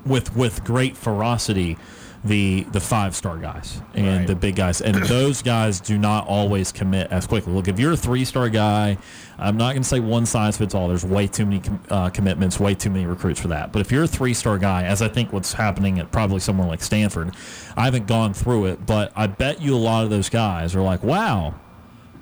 with 0.05 0.35
with 0.35 0.65
great 0.65 0.97
ferocity 0.97 1.77
the 2.25 2.63
the 2.71 2.79
five 2.79 3.15
star 3.15 3.37
guys 3.37 3.81
and 3.93 4.07
right. 4.07 4.27
the 4.27 4.35
big 4.35 4.55
guys, 4.55 4.81
and 4.81 4.95
those 5.05 5.41
guys 5.41 5.79
do 5.79 5.97
not 5.97 6.27
always 6.27 6.71
commit 6.71 7.11
as 7.11 7.27
quickly. 7.27 7.53
Look, 7.53 7.67
if 7.67 7.79
you're 7.79 7.93
a 7.93 7.97
three 7.97 8.25
star 8.25 8.49
guy, 8.49 8.97
I'm 9.37 9.57
not 9.57 9.73
going 9.73 9.83
to 9.83 9.87
say 9.87 9.99
one 9.99 10.25
size 10.25 10.57
fits 10.57 10.73
all. 10.73 10.87
There's 10.87 11.05
way 11.05 11.27
too 11.27 11.45
many 11.45 11.61
uh, 11.89 12.09
commitments, 12.09 12.59
way 12.59 12.73
too 12.73 12.89
many 12.89 13.05
recruits 13.05 13.39
for 13.39 13.49
that. 13.49 13.71
But 13.71 13.79
if 13.81 13.91
you're 13.91 14.03
a 14.03 14.07
three 14.07 14.33
star 14.33 14.57
guy, 14.57 14.83
as 14.83 15.01
I 15.01 15.07
think 15.07 15.31
what's 15.31 15.53
happening 15.53 15.99
at 15.99 16.11
probably 16.11 16.39
somewhere 16.39 16.67
like 16.67 16.81
Stanford, 16.81 17.35
I 17.77 17.85
haven't 17.85 18.07
gone 18.07 18.33
through 18.33 18.65
it, 18.65 18.85
but 18.85 19.13
I 19.15 19.27
bet 19.27 19.61
you 19.61 19.75
a 19.75 19.77
lot 19.77 20.03
of 20.03 20.09
those 20.09 20.29
guys 20.29 20.75
are 20.75 20.81
like, 20.81 21.03
wow. 21.03 21.55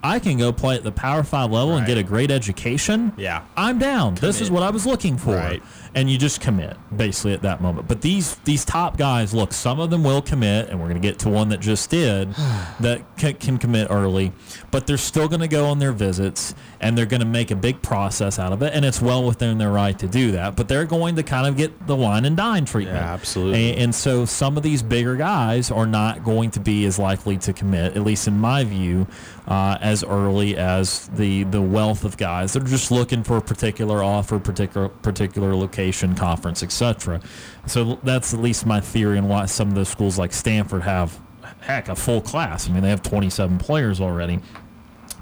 I 0.05 0.19
can 0.19 0.37
go 0.37 0.51
play 0.51 0.75
at 0.75 0.83
the 0.83 0.91
Power 0.91 1.23
Five 1.23 1.49
level 1.49 1.69
right. 1.69 1.77
and 1.77 1.87
get 1.87 1.97
a 1.97 2.03
great 2.03 2.29
education. 2.29 3.13
Yeah, 3.15 3.45
I'm 3.55 3.79
down. 3.79 4.17
Commit. 4.17 4.21
This 4.21 4.41
is 4.41 4.51
what 4.51 4.61
I 4.61 4.69
was 4.69 4.85
looking 4.85 5.15
for. 5.15 5.33
Right 5.33 5.63
and 5.95 6.09
you 6.09 6.17
just 6.17 6.41
commit 6.41 6.75
basically 6.95 7.33
at 7.33 7.41
that 7.43 7.61
moment. 7.61 7.87
But 7.87 8.01
these 8.01 8.35
these 8.45 8.65
top 8.65 8.97
guys, 8.97 9.33
look, 9.33 9.53
some 9.53 9.79
of 9.79 9.89
them 9.89 10.03
will 10.03 10.21
commit, 10.21 10.69
and 10.69 10.79
we're 10.79 10.87
going 10.87 11.01
to 11.01 11.07
get 11.07 11.19
to 11.19 11.29
one 11.29 11.49
that 11.49 11.59
just 11.59 11.89
did 11.89 12.33
that 12.79 13.03
can, 13.17 13.35
can 13.35 13.57
commit 13.57 13.87
early, 13.89 14.31
but 14.71 14.87
they're 14.87 14.97
still 14.97 15.27
going 15.27 15.41
to 15.41 15.47
go 15.47 15.65
on 15.65 15.79
their 15.79 15.91
visits 15.91 16.55
and 16.79 16.97
they're 16.97 17.05
going 17.05 17.21
to 17.21 17.25
make 17.25 17.49
a 17.51 17.55
big 17.55 17.81
process 17.81 18.37
out 18.39 18.51
of 18.51 18.61
it, 18.61 18.73
and 18.73 18.83
it's 18.83 19.01
well 19.01 19.23
within 19.23 19.57
their 19.57 19.71
right 19.71 19.97
to 19.99 20.07
do 20.07 20.31
that. 20.31 20.55
But 20.55 20.67
they're 20.67 20.85
going 20.85 21.15
to 21.15 21.23
kind 21.23 21.47
of 21.47 21.55
get 21.55 21.87
the 21.87 21.95
wine 21.95 22.25
and 22.25 22.35
dine 22.35 22.65
treatment. 22.65 22.97
Yeah, 22.97 23.13
absolutely. 23.13 23.71
And, 23.71 23.79
and 23.79 23.95
so 23.95 24.25
some 24.25 24.57
of 24.57 24.63
these 24.63 24.83
bigger 24.83 25.15
guys 25.15 25.71
are 25.71 25.85
not 25.85 26.23
going 26.23 26.51
to 26.51 26.59
be 26.59 26.85
as 26.85 26.99
likely 26.99 27.37
to 27.37 27.53
commit, 27.53 27.95
at 27.95 28.03
least 28.03 28.27
in 28.27 28.37
my 28.39 28.63
view, 28.63 29.07
uh, 29.47 29.77
as 29.81 30.03
early 30.03 30.57
as 30.57 31.07
the 31.09 31.43
the 31.43 31.61
wealth 31.61 32.03
of 32.03 32.17
guys 32.17 32.53
that 32.53 32.63
are 32.63 32.67
just 32.67 32.91
looking 32.91 33.23
for 33.23 33.37
a 33.37 33.41
particular 33.41 34.03
offer, 34.03 34.39
particular 34.39 34.89
particular 34.89 35.55
location, 35.55 35.82
conference, 36.15 36.63
etc. 36.63 37.21
So 37.67 37.99
that's 38.03 38.33
at 38.33 38.39
least 38.39 38.65
my 38.65 38.79
theory 38.79 39.17
on 39.17 39.27
why 39.27 39.45
some 39.45 39.69
of 39.69 39.75
those 39.75 39.89
schools 39.89 40.17
like 40.17 40.33
Stanford 40.33 40.83
have 40.83 41.19
heck 41.61 41.89
a 41.89 41.95
full 41.95 42.21
class. 42.21 42.69
I 42.69 42.73
mean, 42.73 42.83
they 42.83 42.89
have 42.89 43.03
27 43.03 43.57
players 43.57 43.99
already. 43.99 44.39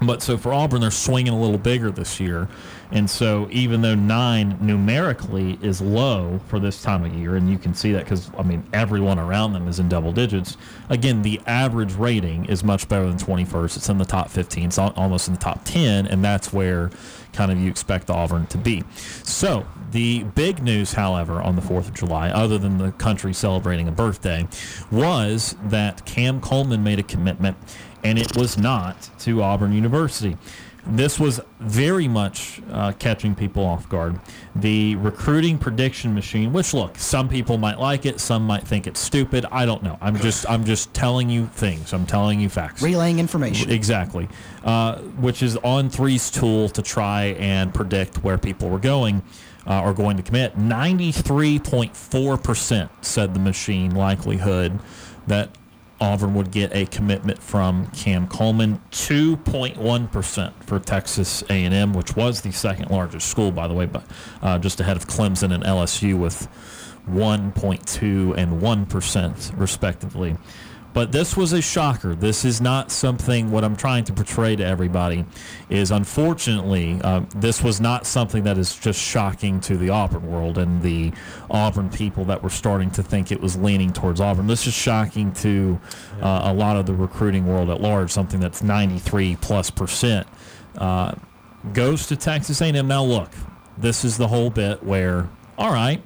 But 0.00 0.22
so 0.22 0.36
for 0.36 0.52
Auburn, 0.52 0.80
they're 0.80 0.90
swinging 0.90 1.32
a 1.32 1.40
little 1.40 1.58
bigger 1.58 1.90
this 1.90 2.18
year. 2.18 2.48
And 2.90 3.08
so 3.08 3.48
even 3.50 3.82
though 3.82 3.94
nine 3.94 4.58
numerically 4.60 5.58
is 5.62 5.80
low 5.80 6.40
for 6.48 6.58
this 6.58 6.82
time 6.82 7.04
of 7.04 7.14
year, 7.14 7.36
and 7.36 7.48
you 7.48 7.56
can 7.56 7.72
see 7.72 7.92
that 7.92 8.04
because, 8.04 8.30
I 8.36 8.42
mean, 8.42 8.64
everyone 8.72 9.18
around 9.18 9.52
them 9.52 9.68
is 9.68 9.78
in 9.78 9.88
double 9.88 10.12
digits, 10.12 10.56
again, 10.90 11.22
the 11.22 11.40
average 11.46 11.94
rating 11.94 12.46
is 12.46 12.64
much 12.64 12.88
better 12.88 13.06
than 13.06 13.16
21st. 13.16 13.76
It's 13.76 13.88
in 13.88 13.98
the 13.98 14.04
top 14.04 14.28
15, 14.28 14.64
it's 14.66 14.78
almost 14.78 15.28
in 15.28 15.34
the 15.34 15.40
top 15.40 15.64
10, 15.64 16.06
and 16.06 16.24
that's 16.24 16.52
where 16.52 16.90
kind 17.32 17.50
of 17.50 17.58
you 17.58 17.70
expect 17.70 18.10
Auburn 18.10 18.46
to 18.46 18.58
be. 18.58 18.82
So 19.22 19.66
the 19.92 20.24
big 20.24 20.62
news, 20.62 20.94
however, 20.94 21.40
on 21.40 21.54
the 21.54 21.62
4th 21.62 21.88
of 21.88 21.94
July, 21.94 22.30
other 22.30 22.58
than 22.58 22.78
the 22.78 22.92
country 22.92 23.32
celebrating 23.32 23.88
a 23.88 23.92
birthday, 23.92 24.48
was 24.90 25.54
that 25.64 26.04
Cam 26.04 26.40
Coleman 26.40 26.82
made 26.82 26.98
a 26.98 27.02
commitment 27.02 27.56
and 28.04 28.18
it 28.18 28.36
was 28.36 28.58
not 28.58 29.10
to 29.20 29.42
Auburn 29.42 29.72
University. 29.72 30.36
This 30.84 31.20
was 31.20 31.40
very 31.60 32.08
much 32.08 32.60
uh, 32.72 32.90
catching 32.98 33.36
people 33.36 33.64
off 33.64 33.88
guard. 33.88 34.18
The 34.56 34.96
recruiting 34.96 35.56
prediction 35.56 36.12
machine, 36.12 36.52
which 36.52 36.74
look, 36.74 36.98
some 36.98 37.28
people 37.28 37.56
might 37.56 37.78
like 37.78 38.04
it, 38.04 38.18
some 38.18 38.44
might 38.44 38.66
think 38.66 38.88
it's 38.88 38.98
stupid. 38.98 39.46
I 39.52 39.64
don't 39.64 39.84
know. 39.84 39.96
I'm 40.00 40.16
just 40.16 40.44
I'm 40.50 40.64
just 40.64 40.92
telling 40.92 41.30
you 41.30 41.46
things. 41.46 41.92
I'm 41.92 42.04
telling 42.04 42.40
you 42.40 42.48
facts. 42.48 42.82
Relaying 42.82 43.20
information. 43.20 43.70
Exactly. 43.70 44.28
Uh, 44.64 44.96
which 45.20 45.40
is 45.44 45.56
On3's 45.58 46.32
tool 46.32 46.68
to 46.70 46.82
try 46.82 47.26
and 47.38 47.72
predict 47.72 48.24
where 48.24 48.36
people 48.36 48.68
were 48.68 48.80
going. 48.80 49.22
Uh, 49.64 49.74
are 49.74 49.94
going 49.94 50.16
to 50.16 50.24
commit. 50.24 50.58
93.4% 50.58 52.88
said 53.00 53.32
the 53.32 53.38
machine 53.38 53.94
likelihood 53.94 54.80
that 55.28 55.56
Auburn 56.02 56.34
would 56.34 56.50
get 56.50 56.74
a 56.74 56.84
commitment 56.86 57.40
from 57.40 57.86
Cam 57.92 58.26
Coleman. 58.26 58.80
2.1% 58.90 60.64
for 60.64 60.80
Texas 60.80 61.44
A&M, 61.48 61.92
which 61.92 62.16
was 62.16 62.40
the 62.40 62.50
second 62.50 62.90
largest 62.90 63.28
school, 63.28 63.52
by 63.52 63.68
the 63.68 63.74
way, 63.74 63.86
but 63.86 64.04
uh, 64.42 64.58
just 64.58 64.80
ahead 64.80 64.96
of 64.96 65.06
Clemson 65.06 65.54
and 65.54 65.62
LSU 65.62 66.18
with 66.18 66.48
1.2 67.08 68.36
and 68.36 68.60
1% 68.60 69.60
respectively. 69.60 70.36
But 70.94 71.10
this 71.10 71.36
was 71.36 71.52
a 71.52 71.62
shocker. 71.62 72.14
This 72.14 72.44
is 72.44 72.60
not 72.60 72.90
something, 72.90 73.50
what 73.50 73.64
I'm 73.64 73.76
trying 73.76 74.04
to 74.04 74.12
portray 74.12 74.56
to 74.56 74.64
everybody 74.64 75.24
is 75.70 75.90
unfortunately, 75.90 77.00
uh, 77.02 77.22
this 77.34 77.62
was 77.62 77.80
not 77.80 78.06
something 78.06 78.44
that 78.44 78.58
is 78.58 78.76
just 78.76 79.00
shocking 79.00 79.58
to 79.60 79.78
the 79.78 79.88
Auburn 79.88 80.30
world 80.30 80.58
and 80.58 80.82
the 80.82 81.12
Auburn 81.50 81.88
people 81.88 82.26
that 82.26 82.42
were 82.42 82.50
starting 82.50 82.90
to 82.90 83.02
think 83.02 83.32
it 83.32 83.40
was 83.40 83.56
leaning 83.56 83.92
towards 83.92 84.20
Auburn. 84.20 84.46
This 84.46 84.66
is 84.66 84.74
shocking 84.74 85.32
to 85.34 85.80
uh, 86.20 86.42
a 86.44 86.52
lot 86.52 86.76
of 86.76 86.84
the 86.84 86.94
recruiting 86.94 87.46
world 87.46 87.70
at 87.70 87.80
large, 87.80 88.10
something 88.10 88.40
that's 88.40 88.62
93 88.62 89.36
plus 89.36 89.70
percent. 89.70 90.26
Uh, 90.76 91.14
goes 91.72 92.06
to 92.08 92.16
Texas 92.16 92.60
A&M. 92.60 92.86
Now 92.86 93.02
look, 93.02 93.30
this 93.78 94.04
is 94.04 94.18
the 94.18 94.28
whole 94.28 94.50
bit 94.50 94.82
where, 94.82 95.30
all 95.56 95.72
right, 95.72 96.02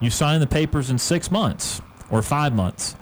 you 0.00 0.10
sign 0.10 0.40
the 0.40 0.46
papers 0.46 0.90
in 0.90 0.98
six 0.98 1.30
months 1.30 1.80
or 2.10 2.22
five 2.22 2.54
months 2.54 2.94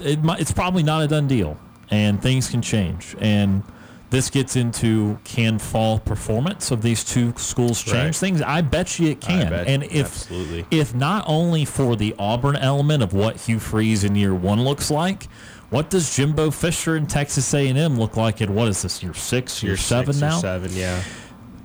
it, 0.00 0.18
it's 0.38 0.52
probably 0.52 0.82
not 0.82 1.02
a 1.02 1.08
done 1.08 1.26
deal, 1.26 1.58
and 1.90 2.20
things 2.20 2.48
can 2.48 2.62
change. 2.62 3.16
And 3.18 3.62
this 4.10 4.30
gets 4.30 4.56
into 4.56 5.18
can 5.24 5.58
fall 5.58 5.98
performance 5.98 6.70
of 6.70 6.82
these 6.82 7.04
two 7.04 7.34
schools 7.36 7.82
change 7.82 7.94
right. 7.94 8.16
things? 8.16 8.42
I 8.42 8.60
bet 8.60 8.98
you 8.98 9.10
it 9.10 9.20
can. 9.20 9.52
And 9.52 9.82
if 9.84 10.06
absolutely. 10.06 10.66
if 10.70 10.94
not 10.94 11.24
only 11.26 11.64
for 11.64 11.96
the 11.96 12.14
Auburn 12.18 12.56
element 12.56 13.02
of 13.02 13.12
what 13.12 13.36
Hugh 13.36 13.58
Freeze 13.58 14.04
in 14.04 14.14
year 14.14 14.34
one 14.34 14.62
looks 14.62 14.90
like, 14.90 15.24
what 15.70 15.90
does 15.90 16.14
Jimbo 16.14 16.52
Fisher 16.52 16.94
and 16.94 17.10
Texas 17.10 17.52
A&M 17.52 17.98
look 17.98 18.16
like 18.16 18.40
in 18.40 18.54
what 18.54 18.68
is 18.68 18.82
this 18.82 19.02
year 19.02 19.14
six, 19.14 19.62
year, 19.62 19.72
year 19.72 19.76
seven 19.76 20.14
six 20.14 20.20
now? 20.20 20.38
seven, 20.38 20.70
yeah 20.72 21.02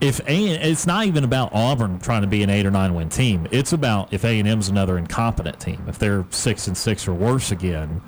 if 0.01 0.19
a 0.27 0.69
it's 0.69 0.87
not 0.87 1.05
even 1.05 1.23
about 1.23 1.53
Auburn 1.53 1.99
trying 1.99 2.21
to 2.21 2.27
be 2.27 2.41
an 2.41 2.49
eight 2.49 2.65
or 2.65 2.71
nine 2.71 2.95
win 2.95 3.07
team. 3.07 3.47
It's 3.51 3.71
about 3.71 4.11
if 4.11 4.25
A 4.25 4.39
and 4.39 4.47
M's 4.47 4.67
another 4.67 4.97
incompetent 4.97 5.59
team. 5.59 5.85
If 5.87 5.99
they're 5.99 6.25
six 6.31 6.67
and 6.67 6.75
six 6.75 7.07
or 7.07 7.13
worse 7.13 7.51
again, 7.51 8.01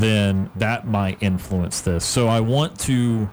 then 0.00 0.50
that 0.56 0.86
might 0.86 1.22
influence 1.22 1.80
this. 1.80 2.04
So 2.04 2.28
I 2.28 2.40
want 2.40 2.78
to 2.80 3.28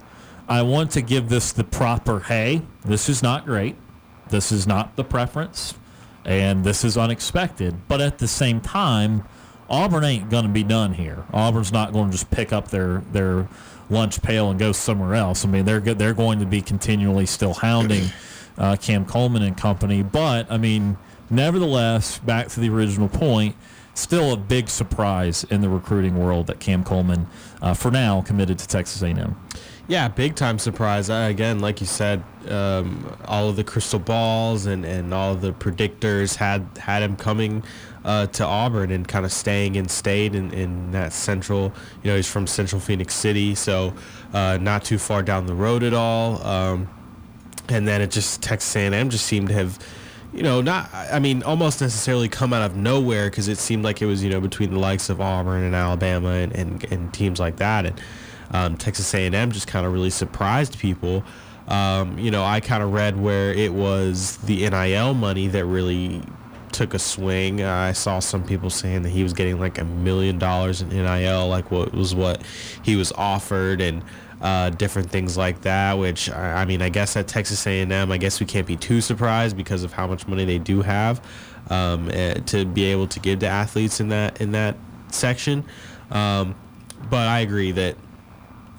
I 0.48 0.62
want 0.62 0.92
to 0.92 1.02
give 1.02 1.30
this 1.30 1.52
the 1.52 1.64
proper 1.64 2.20
hey, 2.22 2.62
this 2.84 3.10
is 3.10 3.24
not 3.24 3.46
great. 3.46 3.76
This 4.30 4.52
is 4.52 4.66
not 4.68 4.96
the 4.96 5.04
preference 5.04 5.76
and 6.24 6.64
this 6.64 6.84
is 6.84 6.98
unexpected, 6.98 7.88
but 7.88 8.02
at 8.02 8.18
the 8.18 8.28
same 8.28 8.62
time 8.62 9.24
Auburn 9.70 10.04
ain't 10.04 10.30
going 10.30 10.44
to 10.44 10.52
be 10.52 10.64
done 10.64 10.94
here. 10.94 11.26
Auburn's 11.34 11.72
not 11.72 11.92
going 11.92 12.08
to 12.08 12.12
just 12.12 12.30
pick 12.30 12.54
up 12.54 12.70
their 12.70 13.00
their 13.12 13.48
lunch 13.90 14.22
pail 14.22 14.50
and 14.50 14.60
go 14.60 14.72
somewhere 14.72 15.16
else. 15.16 15.46
I 15.46 15.48
mean, 15.48 15.66
they're 15.66 15.80
they're 15.80 16.14
going 16.14 16.40
to 16.40 16.46
be 16.46 16.62
continually 16.62 17.26
still 17.26 17.54
hounding 17.54 18.06
uh, 18.58 18.76
Cam 18.76 19.06
Coleman 19.06 19.42
and 19.42 19.58
company. 19.58 20.04
But 20.04 20.52
I 20.52 20.58
mean, 20.58 20.98
nevertheless, 21.30 22.20
back 22.20 22.48
to 22.50 22.60
the 22.60 22.70
original 22.70 23.10
point, 23.10 23.56
still 23.96 24.34
a 24.34 24.38
big 24.38 24.70
surprise 24.70 25.44
in 25.46 25.62
the 25.62 25.70
recruiting 25.70 26.18
world 26.18 26.48
that 26.48 26.60
Cam 26.60 26.84
Coleman, 26.84 27.28
uh, 27.62 27.74
for 27.74 27.90
now, 27.90 28.22
committed 28.22 28.60
to 28.60 28.68
Texas 28.68 29.02
A&M. 29.02 29.36
Yeah, 29.88 30.08
big 30.08 30.36
time 30.36 30.58
surprise. 30.58 31.10
Uh, 31.10 31.28
again, 31.30 31.60
like 31.60 31.80
you 31.80 31.86
said, 31.86 32.24
um, 32.50 33.16
all 33.26 33.50
of 33.50 33.56
the 33.56 33.64
crystal 33.64 34.00
balls 34.00 34.66
and, 34.66 34.84
and 34.84 35.14
all 35.14 35.36
the 35.36 35.54
predictors 35.54 36.36
had 36.36 36.68
had 36.80 37.04
him 37.04 37.16
coming 37.16 37.64
uh, 38.04 38.26
to 38.28 38.44
Auburn 38.44 38.92
and 38.92 39.08
kind 39.08 39.26
of 39.26 39.32
staying 39.32 39.76
in 39.76 39.88
state 39.88 40.34
in, 40.34 40.52
in 40.54 40.92
that 40.92 41.14
central. 41.14 41.72
You 42.04 42.12
know, 42.12 42.16
he's 42.16 42.30
from 42.30 42.48
Central 42.48 42.82
Phenix 42.82 43.14
City, 43.14 43.54
so 43.54 43.94
uh, 44.34 44.58
not 44.60 44.84
too 44.84 44.98
far 44.98 45.22
down 45.22 45.46
the 45.46 45.54
road 45.54 45.84
at 45.84 45.94
all. 45.94 46.42
Um, 46.46 46.90
and 47.70 47.88
then 47.88 48.02
it 48.02 48.10
just 48.10 48.42
Texas 48.42 48.76
A&M 48.76 49.10
just 49.10 49.26
seemed 49.26 49.50
to 49.50 49.54
have 49.54 49.80
you 50.36 50.44
know, 50.44 50.62
not 50.62 50.90
I 50.94 51.20
mean, 51.20 51.44
almost 51.44 51.82
necessarily 51.82 52.28
come 52.28 52.52
out 52.52 52.62
of 52.62 52.76
nowhere 52.76 53.30
because 53.30 53.48
it 53.48 53.58
seemed 53.58 53.84
like 53.84 54.02
it 54.02 54.06
was 54.06 54.24
you 54.24 54.30
know 54.30 54.42
between 54.42 54.72
the 54.72 54.80
likes 54.80 55.10
of 55.10 55.22
Auburn 55.22 55.64
and 55.64 55.74
Alabama 55.74 56.30
and, 56.30 56.54
and, 56.54 56.84
and 56.92 57.14
teams 57.14 57.40
like 57.40 57.56
that, 57.58 57.86
and 57.86 58.02
um, 58.52 58.78
Texas 58.78 59.14
A&M 59.14 59.52
just 59.52 59.68
kind 59.68 59.86
of 59.86 59.94
really 59.94 60.10
surprised 60.10 60.78
people. 60.78 61.24
Um, 61.68 62.20
you 62.20 62.30
know, 62.30 62.44
I 62.44 62.60
kind 62.60 62.84
of 62.84 62.94
read 62.94 63.20
where 63.20 63.52
it 63.54 63.74
was 63.74 64.38
the 64.38 64.70
NIL 64.70 65.14
money 65.14 65.48
that 65.48 65.66
really 65.66 66.22
took 66.72 66.94
a 66.94 67.00
swing. 67.00 67.64
I 67.64 67.94
saw 67.94 68.20
some 68.20 68.44
people 68.44 68.70
saying 68.70 69.04
that 69.04 69.10
he 69.10 69.24
was 69.24 69.34
getting 69.34 69.60
like 69.60 69.78
a 69.78 69.86
million 69.86 70.38
dollars 70.38 70.82
in 70.82 70.90
NIL, 70.90 71.48
like 71.48 71.72
what 71.72 71.94
was 71.94 72.14
what 72.14 72.44
he 72.84 72.98
was 72.98 73.12
offered, 73.14 73.80
and 73.80 74.04
uh, 74.42 74.70
different 74.72 75.10
things 75.10 75.38
like 75.38 75.62
that. 75.62 75.98
Which 75.98 76.30
I 76.30 76.66
mean, 76.66 76.82
I 76.82 76.90
guess 76.90 77.16
at 77.16 77.28
Texas 77.28 77.66
A&M, 77.66 78.12
I 78.12 78.18
guess 78.18 78.40
we 78.40 78.46
can't 78.46 78.68
be 78.68 78.76
too 78.76 79.02
surprised 79.02 79.58
because 79.58 79.84
of 79.84 79.94
how 79.94 80.08
much 80.08 80.28
money 80.28 80.46
they 80.46 80.60
do 80.60 80.82
have 80.82 81.22
um, 81.70 82.10
eh, 82.12 82.36
to 82.46 82.66
be 82.66 82.86
able 82.86 83.08
to 83.08 83.20
give 83.20 83.40
to 83.40 83.48
athletes 83.48 84.00
in 84.00 84.10
that 84.10 84.42
in 84.42 84.52
that 84.52 84.78
section. 85.12 85.64
Um, 86.12 86.56
but 87.10 87.28
I 87.28 87.40
agree 87.40 87.72
that 87.74 87.98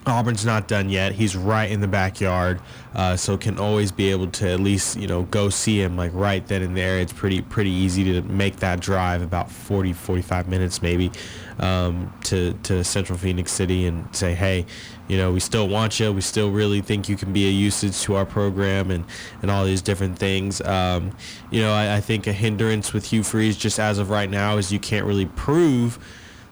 Auburn's 0.06 0.46
not 0.46 0.68
done 0.68 0.88
yet. 0.88 1.12
He's 1.12 1.34
right 1.34 1.68
in 1.68 1.80
the 1.80 1.88
backyard, 1.88 2.60
uh, 2.94 3.16
so 3.16 3.36
can 3.36 3.58
always 3.58 3.90
be 3.90 4.12
able 4.12 4.28
to 4.28 4.48
at 4.48 4.60
least 4.60 4.96
you 4.96 5.08
know 5.08 5.24
go 5.24 5.48
see 5.48 5.82
him 5.82 5.96
like 5.96 6.12
right 6.14 6.46
then 6.46 6.62
and 6.62 6.76
there. 6.76 7.00
It's 7.00 7.12
pretty 7.12 7.42
pretty 7.42 7.70
easy 7.70 8.04
to 8.12 8.22
make 8.22 8.56
that 8.56 8.78
drive 8.78 9.20
about 9.20 9.50
40 9.50 9.92
45 9.92 10.46
minutes 10.46 10.80
maybe 10.80 11.10
um, 11.58 12.12
to 12.24 12.52
to 12.62 12.84
Central 12.84 13.18
Phenix 13.18 13.50
City 13.50 13.86
and 13.86 14.06
say 14.14 14.32
hey, 14.32 14.64
you 15.08 15.16
know 15.16 15.32
we 15.32 15.40
still 15.40 15.68
want 15.68 15.98
you. 15.98 16.12
We 16.12 16.20
still 16.20 16.52
really 16.52 16.80
think 16.82 17.08
you 17.08 17.16
can 17.16 17.32
be 17.32 17.48
a 17.48 17.50
usage 17.50 18.00
to 18.02 18.14
our 18.14 18.26
program 18.26 18.92
and 18.92 19.04
and 19.42 19.50
all 19.50 19.64
these 19.64 19.82
different 19.82 20.20
things. 20.20 20.60
Um, 20.60 21.16
you 21.50 21.60
know 21.60 21.72
I, 21.72 21.96
I 21.96 22.00
think 22.00 22.28
a 22.28 22.32
hindrance 22.32 22.92
with 22.92 23.06
Hugh 23.06 23.24
Freeze 23.24 23.56
just 23.56 23.80
as 23.80 23.98
of 23.98 24.08
right 24.10 24.30
now 24.30 24.56
is 24.56 24.72
you 24.72 24.78
can't 24.78 25.04
really 25.04 25.26
prove 25.26 25.98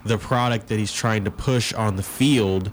the 0.05 0.19
product 0.19 0.69
that 0.69 0.79
he's 0.79 0.93
trying 0.93 1.25
to 1.25 1.31
push 1.31 1.73
on 1.73 1.97
the 1.97 2.03
field 2.03 2.71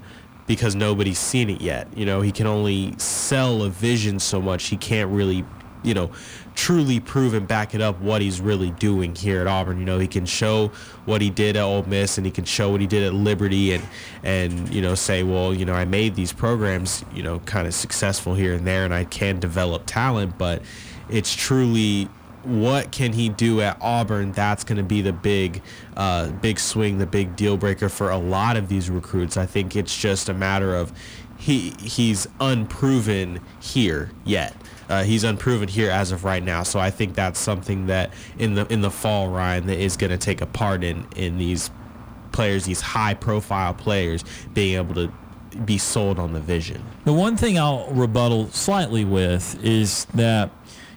because 0.48 0.76
nobody's 0.76 1.20
seen 1.20 1.50
it 1.50 1.62
yet. 1.62 1.88
You 1.96 2.06
know, 2.06 2.22
he 2.22 2.32
can 2.32 2.48
only 2.48 2.94
sell 2.98 3.64
a 3.64 3.70
vision 3.70 4.20
so 4.20 4.42
much. 4.42 4.66
He 4.66 4.78
can't 4.78 5.10
really, 5.10 5.46
you 5.84 5.94
know, 5.94 6.12
truly 6.56 7.00
prove 7.00 7.34
and 7.34 7.48
back 7.48 7.74
it 7.74 7.82
up 7.82 8.00
what 8.02 8.22
he's 8.22 8.42
really 8.42 8.72
doing 8.72 9.16
here 9.16 9.42
at 9.42 9.48
Auburn. 9.48 9.80
You 9.80 9.86
know, 9.86 10.00
he 10.00 10.08
can 10.08 10.26
show 10.26 10.68
what 11.06 11.22
he 11.22 11.30
did 11.30 11.56
at 11.56 11.64
Ole 11.64 11.84
Miss 11.84 12.18
and 12.18 12.26
he 12.26 12.32
can 12.32 12.46
show 12.46 12.70
what 12.72 12.82
he 12.82 12.88
did 12.88 13.04
at 13.04 13.14
Liberty 13.14 13.74
and 13.74 13.84
and 14.24 14.74
you 14.74 14.82
know 14.82 14.96
say, 14.96 15.24
well, 15.24 15.54
you 15.54 15.66
know, 15.66 15.74
I 15.74 15.86
made 15.86 16.16
these 16.16 16.34
programs, 16.34 17.06
you 17.14 17.24
know, 17.24 17.40
kind 17.40 17.68
of 17.68 17.74
successful 17.74 18.34
here 18.36 18.54
and 18.54 18.68
there 18.68 18.86
and 18.86 18.94
I 18.94 19.06
can 19.06 19.40
develop 19.40 19.86
talent, 19.86 20.38
but 20.38 20.62
it's 21.10 21.34
truly 21.34 22.10
what 22.44 22.92
can 22.92 23.14
he 23.14 23.30
do 23.30 23.62
at 23.62 23.78
Auburn? 23.82 24.32
That's 24.32 24.64
going 24.64 24.78
to 24.78 24.84
be 24.84 25.02
the 25.02 25.14
big, 25.14 25.62
uh, 25.96 26.30
big 26.30 26.60
swing, 26.60 26.98
the 26.98 27.06
big 27.06 27.36
deal 27.36 27.58
breaker 27.58 27.90
for 27.90 28.10
a 28.10 28.18
lot 28.18 28.58
of 28.58 28.68
these 28.68 28.90
recruits. 28.90 29.38
I 29.38 29.46
think 29.46 29.76
it's 29.76 29.98
just 29.98 30.30
a 30.30 30.34
matter 30.34 30.76
of 30.76 30.92
he 31.38 31.72
he's 31.82 32.28
unproven 32.40 33.42
here 33.60 34.12
yet. 34.24 34.56
Uh, 34.90 35.04
he's 35.04 35.24
unproven 35.24 35.68
here 35.68 35.90
as 35.90 36.12
of 36.12 36.24
right 36.24 36.44
now. 36.44 36.64
So 36.64 36.80
I 36.80 36.92
think 36.92 37.16
that's 37.16 37.40
something 37.40 37.88
that 37.88 38.14
in 38.38 38.56
the 38.56 38.72
in 38.72 38.82
the 38.82 38.92
fall, 38.92 39.30
Ryan, 39.30 39.66
that 39.68 39.80
is 39.80 39.98
going 39.98 40.12
to 40.12 40.18
take 40.18 40.42
a 40.42 40.46
part 40.46 40.84
in 40.84 41.08
in 41.16 41.38
these 41.38 41.72
players, 42.32 42.66
these 42.66 42.82
high 42.82 43.14
profile 43.14 43.74
players, 43.74 44.24
being 44.54 44.76
able 44.78 44.96
to 44.96 45.12
be 45.66 45.78
sold 45.78 46.20
on 46.20 46.34
the 46.34 46.40
vision. 46.40 46.84
The 47.06 47.14
one 47.14 47.36
thing 47.38 47.60
I'll 47.60 47.88
rebuttal 47.92 48.50
slightly 48.50 49.04
with 49.04 49.62
is 49.64 50.06
that, 50.14 50.50